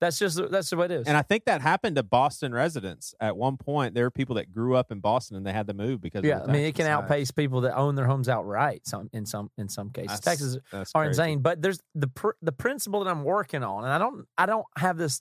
that's 0.00 0.18
just 0.18 0.40
that's 0.50 0.70
the 0.70 0.76
way 0.76 0.86
it 0.86 0.90
is. 0.92 1.06
And 1.06 1.14
I 1.16 1.20
think 1.20 1.44
that 1.44 1.60
happened 1.60 1.96
to 1.96 2.02
Boston 2.02 2.54
residents 2.54 3.14
at 3.20 3.36
one 3.36 3.58
point. 3.58 3.92
There 3.94 4.04
were 4.04 4.10
people 4.10 4.36
that 4.36 4.50
grew 4.50 4.74
up 4.74 4.90
in 4.90 5.00
Boston 5.00 5.36
and 5.36 5.44
they 5.46 5.52
had 5.52 5.66
to 5.66 5.74
move 5.74 6.00
because 6.00 6.24
yeah, 6.24 6.42
I 6.42 6.46
mean, 6.46 6.64
it 6.64 6.74
can 6.74 6.86
taxes. 6.86 6.88
outpace 7.04 7.30
people 7.32 7.60
that 7.62 7.76
own 7.76 7.96
their 7.96 8.06
homes 8.06 8.26
outright. 8.26 8.86
Some 8.86 9.10
in 9.12 9.26
some 9.26 9.50
in 9.58 9.68
some 9.68 9.90
cases, 9.90 10.18
That's- 10.20 10.24
taxes 10.24 10.58
that's 10.72 10.92
are 10.94 11.04
crazy. 11.04 11.20
insane. 11.20 11.40
But 11.40 11.60
there's 11.60 11.80
the 11.94 12.08
pr- 12.08 12.30
the 12.40 12.52
principle 12.52 13.04
that 13.04 13.10
I'm 13.10 13.24
working 13.24 13.62
on, 13.62 13.84
and 13.84 13.92
I 13.92 13.98
don't 13.98 14.26
I 14.38 14.46
don't 14.46 14.64
have 14.76 14.96
this 14.96 15.20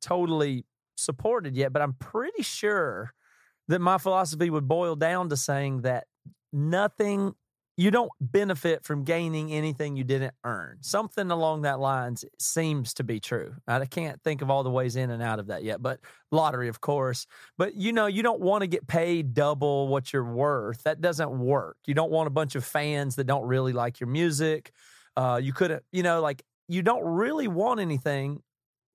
totally 0.00 0.64
supported 0.96 1.56
yet, 1.56 1.72
but 1.72 1.82
I'm 1.82 1.94
pretty 1.94 2.42
sure 2.42 3.12
that 3.68 3.80
my 3.80 3.98
philosophy 3.98 4.50
would 4.50 4.66
boil 4.66 4.96
down 4.96 5.28
to 5.28 5.36
saying 5.36 5.82
that 5.82 6.06
nothing 6.52 7.34
you 7.78 7.92
don't 7.92 8.10
benefit 8.20 8.82
from 8.82 9.04
gaining 9.04 9.52
anything 9.52 9.96
you 9.96 10.02
didn't 10.02 10.34
earn. 10.42 10.78
Something 10.80 11.30
along 11.30 11.62
that 11.62 11.78
lines 11.78 12.24
seems 12.40 12.92
to 12.94 13.04
be 13.04 13.20
true. 13.20 13.54
I 13.68 13.84
can't 13.84 14.20
think 14.24 14.42
of 14.42 14.50
all 14.50 14.64
the 14.64 14.70
ways 14.70 14.96
in 14.96 15.10
and 15.10 15.22
out 15.22 15.38
of 15.38 15.46
that 15.46 15.62
yet, 15.62 15.80
but 15.80 16.00
lottery, 16.32 16.66
of 16.66 16.80
course. 16.80 17.28
But 17.56 17.76
you 17.76 17.92
know, 17.92 18.06
you 18.06 18.24
don't 18.24 18.40
want 18.40 18.62
to 18.62 18.66
get 18.66 18.88
paid 18.88 19.32
double 19.32 19.86
what 19.86 20.12
you're 20.12 20.24
worth. 20.24 20.82
That 20.82 21.00
doesn't 21.00 21.30
work. 21.38 21.76
You 21.86 21.94
don't 21.94 22.10
want 22.10 22.26
a 22.26 22.30
bunch 22.30 22.56
of 22.56 22.64
fans 22.64 23.14
that 23.14 23.28
don't 23.28 23.46
really 23.46 23.72
like 23.72 24.00
your 24.00 24.08
music. 24.08 24.72
Uh, 25.16 25.38
you 25.40 25.52
couldn't, 25.52 25.84
you 25.92 26.02
know, 26.02 26.20
like 26.20 26.42
you 26.66 26.82
don't 26.82 27.04
really 27.04 27.46
want 27.46 27.78
anything 27.78 28.42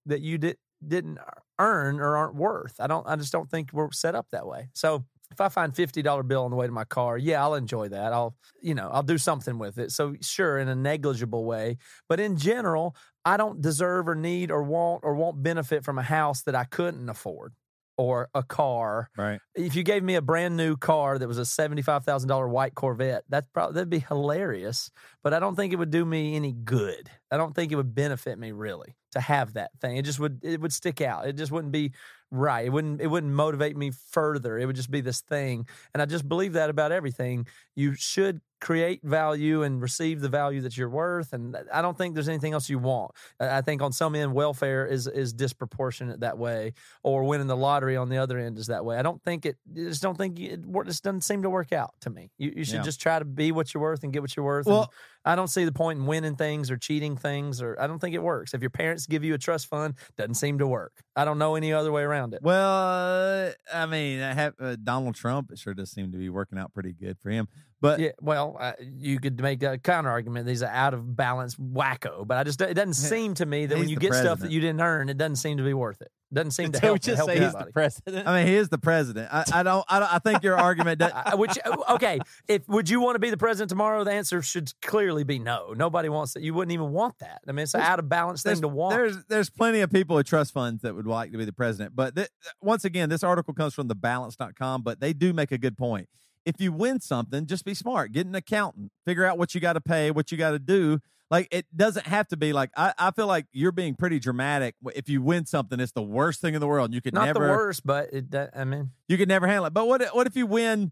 that 0.07 0.19
you 0.19 0.38
did 0.38 0.57
didn't 0.88 1.19
earn 1.60 1.99
or 1.99 2.18
aren't 2.18 2.35
worth. 2.35 2.76
I 2.80 2.88
don't. 2.88 3.07
I 3.07 3.15
just 3.15 3.31
don't 3.31 3.49
think 3.49 3.72
we're 3.73 3.91
set 3.91 4.15
up 4.15 4.27
that 4.31 4.47
way. 4.47 4.69
So 4.73 5.05
if 5.31 5.41
I 5.41 5.49
find 5.49 5.76
fifty 5.76 6.01
dollar 6.01 6.23
bill 6.23 6.45
on 6.45 6.51
the 6.51 6.57
way 6.57 6.68
to 6.68 6.72
my 6.72 6.84
car, 6.85 7.18
yeah, 7.18 7.41
I'll 7.41 7.55
enjoy 7.55 7.89
that. 7.89 8.14
I'll 8.14 8.35
you 8.61 8.76
know 8.76 8.89
I'll 8.91 9.03
do 9.03 9.18
something 9.18 9.57
with 9.57 9.77
it. 9.77 9.91
So 9.91 10.15
sure, 10.22 10.60
in 10.60 10.68
a 10.68 10.76
negligible 10.76 11.45
way, 11.45 11.77
but 12.07 12.19
in 12.19 12.38
general, 12.38 12.95
I 13.26 13.38
don't 13.38 13.61
deserve 13.61 14.07
or 14.07 14.15
need 14.15 14.51
or 14.51 14.64
want 14.64 15.01
or 15.03 15.15
won't 15.15 15.43
benefit 15.43 15.84
from 15.84 15.97
a 15.97 16.03
house 16.03 16.43
that 16.43 16.55
I 16.55 16.64
couldn't 16.65 17.10
afford 17.10 17.53
or 17.97 18.30
a 18.34 18.43
car. 18.43 19.10
Right. 19.18 19.39
If 19.55 19.76
you 19.76 19.84
gave 19.84 20.03
me 20.03 20.15
a 20.15 20.22
brand 20.22 20.57
new 20.57 20.76
car 20.77 21.18
that 21.18 21.27
was 21.27 21.38
a 21.38 21.45
seventy 21.45 21.81
five 21.81 22.03
thousand 22.03 22.30
dollar 22.30 22.47
white 22.47 22.76
Corvette, 22.76 23.23
that's 23.30 23.47
probably 23.53 23.73
that'd 23.76 23.89
be 23.89 23.99
hilarious. 23.99 24.91
But 25.23 25.34
I 25.34 25.39
don't 25.39 25.55
think 25.55 25.73
it 25.73 25.77
would 25.77 25.91
do 25.91 26.05
me 26.05 26.35
any 26.35 26.53
good. 26.53 27.10
I 27.31 27.38
don't 27.38 27.55
think 27.55 27.72
it 27.72 27.76
would 27.76 27.95
benefit 27.95 28.38
me 28.38 28.51
really 28.51 28.95
to 29.14 29.19
have 29.22 29.53
that 29.53 29.72
thing. 29.80 29.98
It 29.98 30.06
just 30.06 30.19
would 30.19 30.40
it 30.44 30.61
would 30.61 30.73
stick 30.73 31.02
out. 31.02 31.27
It 31.27 31.38
just 31.38 31.52
wouldn't 31.52 31.72
be 31.72 31.94
right. 32.31 32.65
It 32.65 32.69
wouldn't 32.69 33.02
it 33.02 33.07
wouldn't 33.07 33.34
motivate 33.34 33.76
me 33.77 33.91
further. 34.11 34.57
It 34.60 34.65
would 34.65 34.76
just 34.76 34.91
be 34.91 35.02
this 35.02 35.22
thing. 35.22 35.68
And 35.94 36.02
I 36.02 36.06
just 36.06 36.27
believe 36.27 36.53
that 36.53 36.69
about 36.69 36.91
everything. 36.91 37.48
You 37.76 37.95
should 37.95 38.41
create 38.64 39.02
value 39.03 39.61
and 39.64 39.81
receive 39.81 40.22
the 40.22 40.30
value 40.30 40.61
that 40.61 40.77
you're 40.77 40.90
worth. 40.90 41.34
And 41.34 41.56
I 41.72 41.81
don't 41.81 41.98
think 41.98 42.14
there's 42.14 42.30
anything 42.30 42.53
else 42.53 42.69
you 42.69 42.80
want. 42.80 43.11
I 43.40 43.61
think 43.61 43.81
on 43.81 43.91
some 43.91 44.15
end, 44.15 44.34
welfare 44.34 44.85
is 44.85 45.06
is 45.06 45.34
disproportionate 45.34 46.22
that 46.22 46.38
way, 46.38 46.73
or 47.03 47.26
winning 47.26 47.48
the 47.48 47.57
lottery 47.57 47.98
on 47.98 48.10
the 48.10 48.18
other 48.18 48.38
end 48.40 48.57
is 48.57 48.68
that 48.68 48.85
way. 48.85 48.98
I 48.98 49.02
don't 49.02 49.22
think 49.23 49.45
it. 49.45 49.57
I 49.69 49.80
just 49.80 50.02
don't 50.02 50.18
think 50.18 50.40
it. 50.40 50.61
This 50.85 51.02
doesn't 51.02 51.22
seem 51.22 51.44
to 51.44 51.49
work 51.49 51.73
out 51.73 51.94
to 52.02 52.10
me. 52.10 52.31
You, 52.38 52.53
you 52.57 52.64
should 52.64 52.76
Yeah. 52.76 52.84
just 52.84 53.02
try 53.02 53.19
to 53.19 53.26
be 53.26 53.52
what 53.52 53.73
you're 53.73 53.84
worth 53.84 54.03
and 54.03 54.14
get 54.14 54.22
what 54.22 54.35
you're 54.35 54.45
worth. 54.45 54.65
Well- 54.65 54.91
I 55.26 55.38
don't 55.38 55.48
see 55.48 55.64
the 55.64 55.72
point 55.72 55.99
in 55.99 56.06
winning 56.06 56.35
things 56.35 56.69
or 56.69 56.76
cheating 56.76 57.15
things, 57.15 57.61
or 57.61 57.80
I 57.80 57.88
don't 57.88 57.99
think 57.99 58.14
it 58.14 58.22
works. 58.22 58.53
If 58.53 58.60
your 58.60 58.69
parents 58.69 59.06
give 59.07 59.23
you 59.23 59.34
a 59.34 59.38
trust 59.38 59.68
fund, 59.68 59.94
doesn't 60.18 60.34
seem 60.34 60.57
to 60.57 60.68
work. 60.68 60.91
I 61.15 61.23
don't 61.23 61.38
know 61.38 61.56
any 61.56 61.72
other 61.72 61.94
way 61.94 62.02
around 62.03 62.34
it. 62.34 62.41
Well, 62.44 63.48
uh, 63.48 63.52
I 63.73 63.85
mean, 63.85 64.19
I 64.19 64.34
have 64.34 64.53
uh, 64.60 64.76
Donald 64.84 65.15
Trump. 65.15 65.49
It 65.53 65.60
sure 65.60 65.73
does 65.73 65.91
seem 65.91 66.11
to 66.11 66.18
be 66.18 66.27
working 66.30 66.57
out 66.60 66.73
pretty 66.73 66.91
good 66.91 67.18
for 67.19 67.30
him. 67.30 67.48
But 67.84 67.99
Yeah, 67.99 68.11
well, 68.22 68.55
uh, 68.57 68.72
you 68.80 69.19
could 69.19 69.38
make 69.41 69.61
a 69.61 69.77
counter 69.77 70.10
argument. 70.10 70.47
These 70.47 70.64
are 70.64 70.72
out 70.72 70.93
of 70.93 71.18
balance 71.18 71.55
wacko, 71.55 72.26
but 72.26 72.38
I 72.38 72.45
just 72.45 72.61
it 72.61 72.76
doesn't 72.76 72.93
seem 72.93 73.34
to 73.34 73.45
me 73.45 73.65
that 73.65 73.77
when 73.77 73.89
you 73.89 73.97
the 73.97 73.99
get 73.99 74.14
stuff 74.14 74.39
that 74.39 74.51
you 74.51 74.61
didn't 74.61 74.80
earn, 74.80 75.10
it 75.10 75.18
doesn't 75.18 75.35
seem 75.35 75.57
to 75.57 75.64
be 75.64 75.73
worth 75.73 76.01
it. 76.01 76.10
Doesn't 76.31 76.51
seem 76.51 76.72
to 76.72 76.72
Did 76.80 76.88
help, 76.88 77.01
just 77.01 77.18
help 77.18 77.30
say 77.30 77.41
he's 77.41 77.51
the 77.51 77.68
president? 77.73 78.26
I 78.26 78.38
mean, 78.38 78.47
he 78.47 78.55
is 78.55 78.69
the 78.69 78.77
president. 78.77 79.27
I, 79.34 79.43
I 79.53 79.64
don't. 79.64 79.84
I 79.89 79.99
don't. 79.99 80.14
I 80.14 80.19
think 80.19 80.43
your 80.43 80.57
argument. 80.57 80.99
Does, 80.99 81.11
I- 81.14 81.35
which 81.43 81.60
okay, 81.89 82.19
if 82.47 82.65
would 82.69 82.89
you 82.89 83.01
want 83.01 83.15
to 83.15 83.19
be 83.19 83.30
the 83.30 83.35
president 83.35 83.68
tomorrow? 83.68 84.05
The 84.05 84.14
answer 84.14 84.41
should 84.41 84.72
clearly 84.81 85.26
be 85.26 85.38
no. 85.38 85.73
Nobody 85.76 86.07
wants 86.07 86.35
that. 86.35 86.41
You 86.41 86.53
wouldn't 86.53 86.72
even 86.72 86.93
want 86.93 87.19
that. 87.19 87.41
I 87.45 87.51
mean, 87.51 87.64
it's 87.64 87.73
an 87.73 87.81
out 87.81 87.99
of 87.99 88.07
balance 88.07 88.43
there's, 88.43 88.60
thing 88.60 88.61
to 88.61 88.69
want. 88.69 88.95
there's 88.95 89.18
there's 89.26 89.49
plenty 89.49 89.81
of 89.81 89.91
people 89.91 90.15
with 90.15 90.26
trust 90.26 90.53
funds 90.53 90.84
that 90.84 90.95
would 90.95 91.05
like 91.05 91.34
to 91.34 91.38
be 91.38 91.43
the 91.43 91.51
president. 91.51 91.97
But 91.97 92.15
th- 92.15 92.30
once 92.61 92.85
again, 92.85 93.10
this 93.10 93.23
article 93.23 93.53
comes 93.53 93.73
from 93.73 93.89
thebalance.com, 93.89 94.84
but 94.84 95.01
they 95.01 95.11
do 95.11 95.34
make 95.34 95.51
a 95.51 95.57
good 95.57 95.77
point. 95.77 96.07
If 96.45 96.60
you 96.60 96.72
win 96.72 96.99
something, 96.99 97.45
just 97.45 97.65
be 97.65 97.74
smart. 97.74 98.11
Get 98.11 98.26
an 98.28 98.36
accountant. 98.36 98.91
Figure 99.06 99.26
out 99.26 99.38
what 99.38 99.56
you 99.56 99.61
got 99.61 99.74
to 99.74 99.82
pay, 99.82 100.11
what 100.11 100.32
you 100.32 100.38
got 100.38 100.52
to 100.52 100.60
do. 100.60 100.99
Like 101.32 101.48
it 101.52 101.65
doesn't 101.76 102.06
have 102.06 102.28
to 102.28 102.38
be 102.38 102.53
like 102.53 102.70
I, 102.78 102.94
I 102.99 103.11
feel 103.11 103.26
like 103.28 103.48
you're 103.53 103.72
being 103.72 103.95
pretty 103.95 104.20
dramatic. 104.20 104.76
If 104.94 105.10
you 105.10 105.22
win 105.22 105.45
something, 105.45 105.80
it's 105.80 105.91
the 105.94 106.03
worst 106.03 106.41
thing 106.41 106.53
in 106.53 106.60
the 106.61 106.68
world. 106.68 106.94
You 106.94 107.02
could 107.02 107.14
Not 107.14 107.26
never 107.26 107.48
the 107.48 107.53
worst, 107.53 107.86
but 107.86 108.14
it, 108.14 108.30
that- 108.32 108.52
I 108.56 108.65
mean, 108.65 108.91
you 109.07 109.18
could 109.18 109.30
never 109.30 109.48
handle 109.48 109.65
it. 109.65 109.74
But 109.74 109.88
what 109.88 110.03
what 110.14 110.28
if 110.28 110.36
you 110.36 110.45
win 110.45 110.91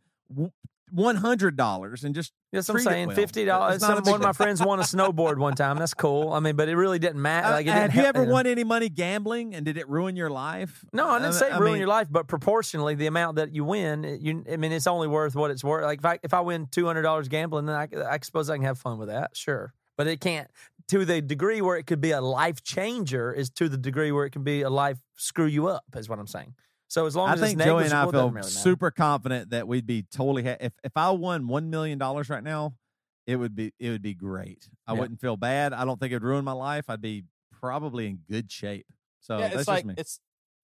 one 0.92 1.16
hundred 1.16 1.56
dollars 1.56 2.04
and 2.04 2.14
just 2.14 2.34
that's 2.52 2.68
what 2.68 2.78
I'm 2.80 2.84
saying. 2.84 3.08
well? 3.08 3.16
Fifty 3.16 3.46
dollars. 3.46 3.76
It's 3.76 3.82
not 3.82 4.04
Some 4.04 4.12
one 4.12 4.22
of 4.22 4.26
my 4.26 4.34
friends 4.34 4.62
won 4.62 4.80
a 4.80 4.84
snowboard 4.84 5.38
one 5.38 5.56
time. 5.56 5.78
That's 5.78 5.94
cool. 5.94 6.34
I 6.34 6.40
mean, 6.42 6.56
but 6.56 6.68
it 6.70 6.76
really 6.76 7.00
didn't 7.00 7.22
matter. 7.22 7.50
Like, 7.50 7.66
it 7.66 7.70
Uh, 7.70 7.74
didn't 7.76 7.92
have 7.92 8.04
you 8.04 8.10
ever 8.10 8.24
won 8.32 8.46
any 8.46 8.64
money 8.64 8.90
gambling 8.90 9.56
and 9.56 9.66
did 9.66 9.78
it 9.78 9.88
ruin 9.88 10.16
your 10.16 10.30
life? 10.30 10.84
No, 10.92 11.08
I 11.10 11.20
didn't 11.20 11.30
Uh, 11.30 11.32
say 11.34 11.50
I 11.50 11.58
ruin 11.58 11.72
mean, 11.74 11.80
your 11.80 11.88
life, 11.88 12.08
but 12.12 12.28
proportionally, 12.28 12.96
the 12.96 13.08
amount 13.08 13.38
that 13.38 13.54
you 13.54 13.64
win, 13.64 14.04
it- 14.04 14.22
you, 14.22 14.44
I 14.52 14.58
mean, 14.58 14.72
it's 14.74 14.88
only 14.88 15.08
worth 15.08 15.36
what 15.36 15.50
it's 15.50 15.64
worth. 15.64 15.84
Like 15.86 16.00
if 16.00 16.06
I 16.06 16.20
if 16.24 16.34
I 16.34 16.42
win 16.42 16.68
two 16.70 16.86
hundred 16.86 17.04
dollars 17.04 17.28
gambling, 17.30 17.66
then 17.68 17.76
I, 17.76 17.88
I 18.14 18.20
suppose 18.22 18.50
I 18.50 18.56
can 18.58 18.66
have 18.66 18.78
fun 18.78 18.98
with 18.98 19.08
that, 19.08 19.36
sure. 19.38 19.74
But 19.98 20.08
it 20.08 20.20
can't 20.20 20.50
to 20.90 21.06
the 21.06 21.22
degree 21.22 21.62
where 21.62 21.78
it 21.78 21.86
could 21.88 22.02
be 22.02 22.12
a 22.12 22.20
life 22.20 22.64
changer 22.64 23.32
is 23.32 23.50
to 23.52 23.70
the 23.70 23.78
degree 23.78 24.12
where 24.12 24.26
it 24.26 24.32
can 24.32 24.44
be 24.44 24.62
a 24.62 24.70
life 24.70 24.98
screw 25.16 25.46
you 25.46 25.68
up, 25.68 25.86
is 25.96 26.10
what 26.10 26.20
I'm 26.20 26.28
saying. 26.28 26.54
So 26.92 27.06
as 27.06 27.16
long 27.16 27.30
I 27.30 27.34
as 27.36 27.40
think 27.40 27.58
it's 27.58 27.66
Joey 27.66 27.86
and 27.86 27.94
I 27.94 28.12
feel 28.12 28.30
really 28.30 28.50
super 28.50 28.92
confident 28.92 29.52
that 29.52 29.66
we'd 29.66 29.86
be 29.88 30.04
totally 30.04 30.44
ha- 30.44 30.58
if 30.60 30.74
if 30.84 30.92
I 30.98 31.10
won 31.12 31.48
one 31.48 31.70
million 31.70 31.98
dollars 31.98 32.30
right 32.30 32.44
now, 32.44 32.74
it 33.26 33.38
would 33.38 33.56
be 33.56 33.72
it 33.80 33.92
would 33.92 34.02
be 34.02 34.14
great. 34.14 34.68
I 34.86 34.94
Yeah. 34.94 35.00
wouldn't 35.00 35.22
feel 35.22 35.38
bad. 35.38 35.72
I 35.72 35.86
don't 35.86 36.02
think 36.02 36.12
it'd 36.12 36.22
ruin 36.22 36.44
my 36.44 36.52
life. 36.52 36.90
I'd 36.90 37.00
be 37.00 37.24
probably 37.62 38.08
in 38.08 38.18
good 38.30 38.52
shape. 38.52 38.88
So 39.22 39.38
yeah, 39.38 39.48
that's 39.48 39.60
it's 39.62 39.68
like 39.70 39.78
just 39.78 39.88
me. 39.88 39.94
it's 39.98 40.20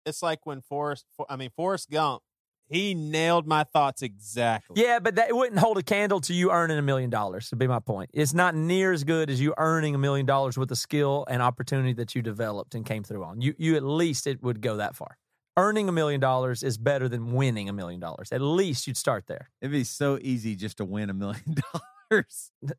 it's 0.06 0.22
like 0.22 0.46
when 0.46 0.60
Forrest. 0.60 1.06
I 1.30 1.38
mean, 1.38 1.50
Forrest 1.56 1.90
Gump. 1.90 2.22
he 2.68 2.94
nailed 2.94 3.48
my 3.48 3.64
thoughts 3.64 4.02
exactly. 4.02 4.82
Yeah, 4.84 5.00
but 5.00 5.16
that 5.16 5.34
wouldn't 5.34 5.60
hold 5.60 5.78
a 5.78 5.84
candle 5.84 6.20
to 6.22 6.34
you 6.34 6.52
earning 6.52 6.78
a 6.78 6.82
million 6.82 7.10
dollars. 7.10 7.48
To 7.52 7.56
be 7.56 7.68
my 7.68 7.80
point, 7.80 8.10
it's 8.14 8.34
not 8.34 8.54
near 8.54 8.92
as 8.92 9.06
good 9.06 9.30
as 9.30 9.40
you 9.40 9.54
earning 9.58 9.96
a 9.96 9.98
million 9.98 10.26
dollars 10.26 10.58
with 10.58 10.68
the 10.68 10.76
skill 10.76 11.26
and 11.30 11.42
opportunity 11.42 11.94
that 11.94 12.16
you 12.16 12.22
developed 12.22 12.76
and 12.76 12.86
came 12.86 13.04
through 13.06 13.24
on. 13.24 13.40
You, 13.40 13.56
you 13.58 13.78
at 13.78 13.84
least 13.84 14.28
it 14.28 14.44
would 14.44 14.60
go 14.60 14.76
that 14.76 14.94
far. 14.94 15.18
Earning 15.58 15.90
a 15.90 15.92
million 15.92 16.22
dollars 16.22 16.62
is 16.62 16.78
better 16.78 17.10
than 17.10 17.34
winning 17.34 17.68
a 17.68 17.74
million 17.74 18.00
dollars. 18.00 18.32
At 18.32 18.42
least 18.42 18.86
you'd 18.86 18.96
start 18.96 19.26
there. 19.26 19.50
It'd 19.60 19.72
be 19.72 19.84
so 19.84 20.20
easy 20.22 20.56
just 20.56 20.78
to 20.78 20.86
win 20.86 21.10
a 21.10 21.14
million 21.16 21.56
dollars. 22.12 22.52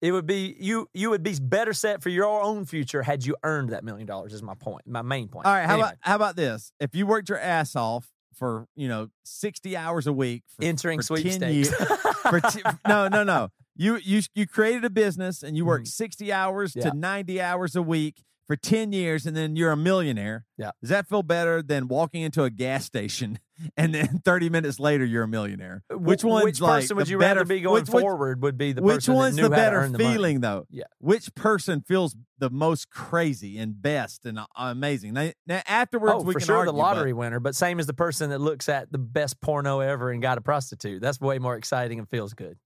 It 0.00 0.12
would 0.12 0.24
be 0.26 0.56
you. 0.58 0.88
You 0.94 1.10
would 1.10 1.22
be 1.22 1.36
better 1.38 1.74
set 1.74 2.02
for 2.02 2.08
your 2.08 2.42
own 2.42 2.64
future 2.64 3.02
had 3.02 3.26
you 3.26 3.36
earned 3.44 3.68
that 3.70 3.84
million 3.84 4.06
dollars. 4.06 4.32
Is 4.32 4.42
my 4.42 4.54
point. 4.54 4.86
My 4.86 5.02
main 5.02 5.28
point. 5.28 5.46
all 5.46 5.52
right, 5.52 5.66
how 5.66 5.74
Anyway, 5.74 5.88
about 5.88 5.98
how 6.00 6.16
about 6.16 6.36
this? 6.36 6.72
If 6.80 6.94
you 6.94 7.06
worked 7.06 7.28
your 7.28 7.38
ass 7.38 7.76
off 7.76 8.08
for 8.34 8.66
you 8.76 8.88
know 8.88 9.08
sixty 9.24 9.76
hours 9.76 10.06
a 10.06 10.12
week, 10.12 10.44
for, 10.56 10.64
entering 10.64 11.02
for 11.02 11.18
10 11.18 11.22
sweepstakes? 11.22 11.70
years, 11.70 11.90
for 12.22 12.40
t- 12.40 12.62
no, 12.88 13.08
no, 13.08 13.24
no. 13.24 13.50
You 13.76 13.96
you 13.96 14.22
you 14.34 14.46
created 14.46 14.86
a 14.86 14.90
business 14.90 15.42
and 15.42 15.54
you 15.54 15.66
worked 15.66 15.84
mm-hmm. 15.84 16.02
sixty 16.02 16.32
hours. 16.32 16.74
Yeah. 16.74 16.88
to 16.88 16.96
ninety 16.96 17.38
hours 17.38 17.76
a 17.76 17.82
week 17.82 18.22
for 18.52 18.56
ten 18.56 18.92
years, 18.92 19.24
and 19.24 19.34
then 19.34 19.56
you're 19.56 19.70
a 19.72 19.76
millionaire. 19.76 20.44
Yeah. 20.58 20.72
does 20.82 20.90
that 20.90 21.08
feel 21.08 21.22
better 21.22 21.62
than 21.62 21.88
walking 21.88 22.20
into 22.22 22.44
a 22.44 22.50
gas 22.50 22.84
station 22.84 23.38
and 23.76 23.94
then 23.94 24.20
thirty 24.24 24.50
minutes 24.50 24.78
later 24.78 25.04
you're 25.06 25.22
a 25.22 25.28
millionaire? 25.28 25.82
Which 25.90 26.22
one's 26.22 26.44
Which 26.44 26.60
like 26.60 26.82
person 26.82 26.96
would 26.98 27.08
you 27.08 27.18
better, 27.18 27.40
rather 27.40 27.48
be 27.48 27.60
going 27.60 27.82
which, 27.84 27.90
forward? 27.90 28.42
Would 28.42 28.58
be 28.58 28.72
the 28.72 28.82
which 28.82 29.08
one's 29.08 29.36
the 29.36 29.48
better 29.48 29.78
earn 29.78 29.92
the 29.92 29.98
money. 29.98 30.14
feeling 30.14 30.40
though? 30.40 30.66
Yeah. 30.70 30.84
Which 30.98 31.34
person 31.34 31.80
feels 31.80 32.14
the 32.38 32.50
most 32.50 32.90
crazy 32.90 33.56
and 33.58 33.80
best 33.80 34.26
and 34.26 34.38
uh, 34.38 34.46
amazing? 34.56 35.14
Now, 35.14 35.30
now 35.46 35.62
afterwards, 35.66 36.16
Oh, 36.18 36.22
we 36.22 36.34
for 36.34 36.40
can 36.40 36.46
sure, 36.46 36.56
argue, 36.58 36.72
the 36.72 36.76
but- 36.76 36.78
lottery 36.82 37.12
winner. 37.14 37.40
But 37.40 37.56
same 37.56 37.80
as 37.80 37.86
the 37.86 37.94
person 37.94 38.30
that 38.30 38.38
looks 38.40 38.68
at 38.68 38.92
the 38.92 38.98
best 38.98 39.40
porno 39.40 39.80
ever 39.80 40.10
and 40.10 40.20
got 40.20 40.36
a 40.38 40.42
prostitute. 40.42 41.00
That's 41.00 41.20
way 41.20 41.38
more 41.38 41.56
exciting 41.56 41.98
and 41.98 42.08
feels 42.08 42.34
good. 42.34 42.58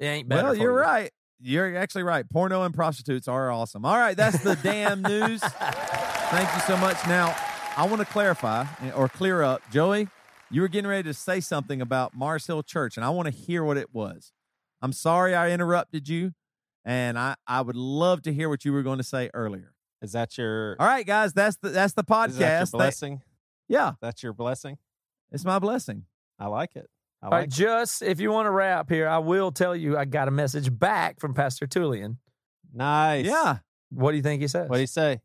It 0.00 0.06
ain't 0.06 0.28
better. 0.28 0.48
Well, 0.48 0.54
you're 0.56 0.72
you. 0.72 0.78
right. 0.80 1.10
You're 1.40 1.76
actually 1.76 2.02
right. 2.02 2.28
Porno 2.28 2.62
and 2.62 2.74
prostitutes 2.74 3.28
are 3.28 3.50
awesome. 3.50 3.84
All 3.84 3.96
right, 3.96 4.16
that's 4.16 4.42
the 4.42 4.56
damn 4.56 5.02
news. 5.02 5.40
Thank 5.40 6.52
you 6.54 6.60
so 6.66 6.76
much. 6.76 6.96
Now, 7.06 7.34
I 7.76 7.86
want 7.86 8.00
to 8.00 8.06
clarify 8.06 8.66
eh, 8.82 8.90
or 8.90 9.08
clear 9.08 9.42
up. 9.42 9.62
Joey, 9.70 10.08
you 10.50 10.62
were 10.62 10.68
getting 10.68 10.88
ready 10.90 11.04
to 11.04 11.14
say 11.14 11.40
something 11.40 11.80
about 11.80 12.14
Mars 12.16 12.46
Hill 12.46 12.62
Church, 12.64 12.96
and 12.96 13.04
I 13.04 13.10
want 13.10 13.26
to 13.26 13.32
hear 13.32 13.62
what 13.62 13.76
it 13.76 13.94
was. 13.94 14.32
I'm 14.82 14.92
sorry 14.92 15.34
I 15.34 15.50
interrupted 15.50 16.08
you, 16.08 16.32
and 16.84 17.16
I, 17.18 17.36
I 17.46 17.60
would 17.60 17.76
love 17.76 18.22
to 18.22 18.32
hear 18.32 18.48
what 18.48 18.64
you 18.64 18.72
were 18.72 18.82
going 18.82 18.98
to 18.98 19.04
say 19.04 19.30
earlier. 19.32 19.74
Is 20.02 20.12
that 20.12 20.36
your 20.38 20.76
All 20.80 20.86
right, 20.86 21.06
guys, 21.06 21.32
that's 21.32 21.56
the 21.56 21.68
that's 21.70 21.92
the 21.92 22.02
is 22.02 22.06
that 22.06 22.30
your 22.32 22.38
podcast. 22.48 22.58
Thank- 22.58 22.70
blessing? 22.72 23.22
yeah, 23.68 23.92
That's 24.00 24.22
your 24.22 24.32
blessing. 24.32 24.78
it's 25.30 25.44
my 25.44 25.58
blessing. 25.58 26.04
I 26.38 26.46
like 26.46 26.74
it. 26.76 26.88
I 27.22 27.26
All 27.26 27.30
like 27.32 27.40
right, 27.40 27.48
just 27.50 28.02
if 28.02 28.20
you 28.20 28.30
want 28.30 28.46
to 28.46 28.50
wrap 28.50 28.88
here, 28.88 29.08
I 29.08 29.18
will 29.18 29.50
tell 29.50 29.74
you 29.74 29.96
I 29.98 30.04
got 30.04 30.28
a 30.28 30.30
message 30.30 30.76
back 30.76 31.18
from 31.20 31.34
Pastor 31.34 31.66
Tullian. 31.66 32.16
Nice. 32.72 33.26
Yeah, 33.26 33.58
What 33.90 34.12
do 34.12 34.16
you 34.18 34.22
think 34.22 34.40
he 34.42 34.48
says? 34.48 34.68
What 34.68 34.76
did 34.76 34.82
he 34.82 34.86
say? 34.86 35.20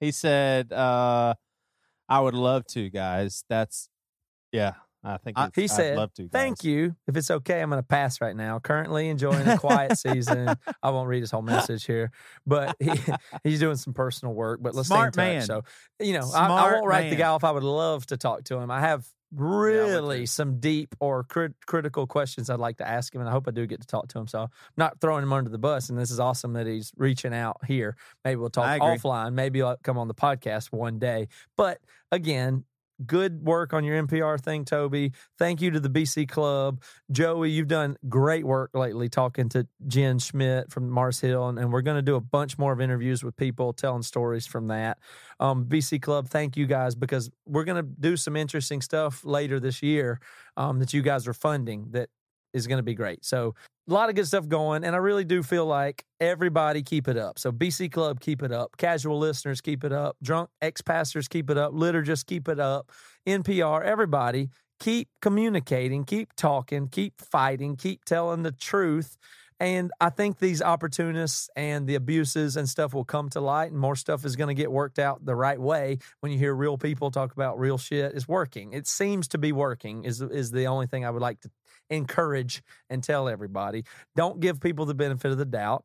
He 0.00 0.10
said, 0.12 0.72
uh, 0.72 1.34
"I 2.08 2.20
would 2.20 2.34
love 2.34 2.64
to, 2.68 2.88
guys." 2.88 3.44
That's 3.48 3.88
yeah. 4.52 4.74
I 5.04 5.16
think 5.18 5.38
I- 5.38 5.50
he 5.54 5.64
I'd 5.64 5.70
said, 5.70 5.96
love 5.96 6.12
to. 6.14 6.22
Guys. 6.22 6.30
Thank 6.32 6.64
you. 6.64 6.96
If 7.06 7.16
it's 7.16 7.30
okay, 7.30 7.62
I'm 7.62 7.70
going 7.70 7.80
to 7.80 7.86
pass 7.86 8.20
right 8.20 8.34
now. 8.34 8.58
Currently 8.58 9.08
enjoying 9.08 9.46
a 9.46 9.56
quiet 9.56 9.96
season. 9.98 10.54
I 10.82 10.90
won't 10.90 11.08
read 11.08 11.20
his 11.20 11.30
whole 11.30 11.40
message 11.42 11.84
here, 11.86 12.10
but 12.46 12.74
he, 12.80 12.90
he's 13.44 13.60
doing 13.60 13.76
some 13.76 13.92
personal 13.94 14.34
work. 14.34 14.60
But 14.60 14.74
let's 14.74 14.88
Smart 14.88 15.14
stay 15.14 15.34
in 15.34 15.38
man. 15.38 15.46
touch. 15.46 15.64
So, 16.00 16.04
you 16.04 16.14
know, 16.14 16.28
I, 16.34 16.48
I 16.48 16.72
won't 16.72 16.86
write 16.86 17.10
the 17.10 17.16
guy 17.16 17.28
off. 17.28 17.44
I 17.44 17.52
would 17.52 17.62
love 17.62 18.06
to 18.06 18.16
talk 18.16 18.44
to 18.44 18.56
him. 18.56 18.70
I 18.72 18.80
have 18.80 19.06
really 19.32 20.26
some 20.26 20.58
deep 20.60 20.94
or 21.00 21.24
crit- 21.24 21.54
critical 21.66 22.06
questions 22.06 22.50
I'd 22.50 22.58
like 22.58 22.78
to 22.78 22.88
ask 22.88 23.14
him, 23.14 23.20
and 23.20 23.28
I 23.28 23.32
hope 23.32 23.46
I 23.48 23.50
do 23.50 23.66
get 23.66 23.80
to 23.80 23.86
talk 23.86 24.08
to 24.08 24.18
him. 24.18 24.26
So, 24.26 24.42
I'm 24.42 24.48
not 24.76 25.00
throwing 25.00 25.22
him 25.22 25.32
under 25.32 25.50
the 25.50 25.58
bus. 25.58 25.90
And 25.90 25.98
this 25.98 26.10
is 26.10 26.20
awesome 26.20 26.52
that 26.54 26.66
he's 26.66 26.92
reaching 26.96 27.34
out 27.34 27.56
here. 27.66 27.96
Maybe 28.24 28.36
we'll 28.36 28.50
talk 28.50 28.66
offline. 29.00 29.34
Maybe 29.34 29.62
I'll 29.62 29.76
come 29.82 29.98
on 29.98 30.08
the 30.08 30.14
podcast 30.14 30.72
one 30.72 30.98
day. 30.98 31.28
But 31.56 31.78
again, 32.10 32.64
good 33.06 33.42
work 33.42 33.72
on 33.72 33.84
your 33.84 34.02
NPR 34.02 34.40
thing, 34.40 34.64
Toby. 34.64 35.12
Thank 35.38 35.60
you 35.60 35.70
to 35.70 35.80
the 35.80 35.88
BC 35.88 36.28
Club. 36.28 36.82
Joey, 37.10 37.50
you've 37.50 37.68
done 37.68 37.96
great 38.08 38.44
work 38.44 38.70
lately 38.74 39.08
talking 39.08 39.48
to 39.50 39.66
Jen 39.86 40.18
Schmidt 40.18 40.70
from 40.70 40.90
Mars 40.90 41.20
Hill, 41.20 41.48
and, 41.48 41.58
and 41.58 41.72
we're 41.72 41.82
going 41.82 41.96
to 41.96 42.02
do 42.02 42.16
a 42.16 42.20
bunch 42.20 42.58
more 42.58 42.72
of 42.72 42.80
interviews 42.80 43.22
with 43.22 43.36
people 43.36 43.72
telling 43.72 44.02
stories 44.02 44.46
from 44.46 44.68
that. 44.68 44.98
Um, 45.40 45.66
BC 45.66 46.02
Club, 46.02 46.28
thank 46.28 46.56
you 46.56 46.66
guys 46.66 46.94
because 46.94 47.30
we're 47.46 47.64
going 47.64 47.82
to 47.82 47.90
do 48.00 48.16
some 48.16 48.36
interesting 48.36 48.80
stuff 48.80 49.24
later 49.24 49.60
this 49.60 49.82
year 49.82 50.20
um, 50.56 50.78
that 50.80 50.92
you 50.92 51.02
guys 51.02 51.28
are 51.28 51.34
funding 51.34 51.90
that 51.90 52.08
is 52.52 52.66
going 52.66 52.78
to 52.78 52.82
be 52.82 52.94
great. 52.94 53.24
So, 53.24 53.54
a 53.88 53.92
lot 53.92 54.08
of 54.08 54.14
good 54.14 54.26
stuff 54.26 54.48
going, 54.48 54.84
and 54.84 54.94
I 54.94 54.98
really 54.98 55.24
do 55.24 55.42
feel 55.42 55.64
like 55.64 56.04
everybody 56.20 56.82
keep 56.82 57.08
it 57.08 57.16
up. 57.16 57.38
So, 57.38 57.50
BC 57.50 57.90
Club, 57.90 58.20
keep 58.20 58.42
it 58.42 58.52
up. 58.52 58.76
Casual 58.76 59.18
listeners, 59.18 59.60
keep 59.60 59.82
it 59.82 59.92
up. 59.92 60.16
Drunk 60.22 60.50
ex 60.60 60.82
pastors, 60.82 61.26
keep 61.26 61.48
it 61.48 61.56
up. 61.56 61.72
Litter, 61.72 62.02
just 62.02 62.26
keep 62.26 62.48
it 62.48 62.60
up. 62.60 62.92
NPR, 63.26 63.82
everybody, 63.82 64.50
keep 64.78 65.08
communicating, 65.22 66.04
keep 66.04 66.34
talking, 66.36 66.88
keep 66.88 67.14
fighting, 67.20 67.76
keep 67.76 68.04
telling 68.04 68.42
the 68.42 68.52
truth. 68.52 69.16
And 69.60 69.90
I 70.00 70.10
think 70.10 70.38
these 70.38 70.62
opportunists 70.62 71.50
and 71.56 71.88
the 71.88 71.96
abuses 71.96 72.56
and 72.56 72.68
stuff 72.68 72.94
will 72.94 73.04
come 73.04 73.28
to 73.30 73.40
light, 73.40 73.72
and 73.72 73.80
more 73.80 73.96
stuff 73.96 74.24
is 74.24 74.36
going 74.36 74.54
to 74.54 74.60
get 74.60 74.70
worked 74.70 75.00
out 75.00 75.24
the 75.24 75.34
right 75.34 75.60
way. 75.60 75.98
When 76.20 76.30
you 76.30 76.38
hear 76.38 76.54
real 76.54 76.78
people 76.78 77.10
talk 77.10 77.32
about 77.32 77.58
real 77.58 77.78
shit, 77.78 78.14
it's 78.14 78.28
working. 78.28 78.72
It 78.72 78.86
seems 78.86 79.26
to 79.28 79.38
be 79.38 79.50
working. 79.50 80.04
Is 80.04 80.20
is 80.20 80.52
the 80.52 80.66
only 80.66 80.86
thing 80.86 81.04
I 81.04 81.10
would 81.10 81.22
like 81.22 81.40
to 81.40 81.50
encourage 81.90 82.62
and 82.90 83.02
tell 83.02 83.28
everybody. 83.28 83.84
Don't 84.16 84.40
give 84.40 84.60
people 84.60 84.86
the 84.86 84.94
benefit 84.94 85.30
of 85.30 85.38
the 85.38 85.44
doubt. 85.44 85.84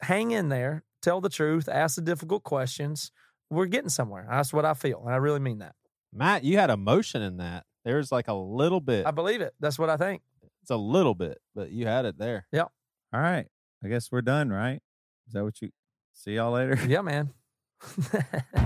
Hang 0.00 0.30
in 0.30 0.48
there, 0.48 0.84
tell 1.02 1.20
the 1.20 1.28
truth, 1.28 1.68
ask 1.68 1.96
the 1.96 2.02
difficult 2.02 2.42
questions. 2.44 3.10
We're 3.50 3.66
getting 3.66 3.90
somewhere. 3.90 4.26
That's 4.28 4.52
what 4.52 4.64
I 4.64 4.74
feel, 4.74 5.02
and 5.04 5.14
I 5.14 5.18
really 5.18 5.40
mean 5.40 5.58
that. 5.58 5.74
Matt. 6.12 6.44
You 6.44 6.58
had 6.58 6.70
emotion 6.70 7.22
in 7.22 7.36
that. 7.36 7.64
There's 7.84 8.10
like 8.10 8.28
a 8.28 8.34
little 8.34 8.80
bit. 8.80 9.06
I 9.06 9.10
believe 9.10 9.40
it. 9.40 9.54
That's 9.60 9.78
what 9.78 9.90
I 9.90 9.96
think. 9.96 10.22
It's 10.62 10.70
a 10.70 10.76
little 10.76 11.14
bit, 11.14 11.38
but 11.54 11.70
you 11.70 11.86
had 11.86 12.06
it 12.06 12.18
there. 12.18 12.46
Yep. 12.52 12.68
All 13.12 13.20
right, 13.20 13.46
I 13.84 13.88
guess 13.88 14.10
we're 14.10 14.22
done, 14.22 14.50
right? 14.50 14.80
Is 15.28 15.34
that 15.34 15.44
what 15.44 15.60
you? 15.62 15.70
See 16.12 16.34
y'all 16.34 16.52
later. 16.52 16.78
Yeah, 16.88 17.00
man. 17.02 17.30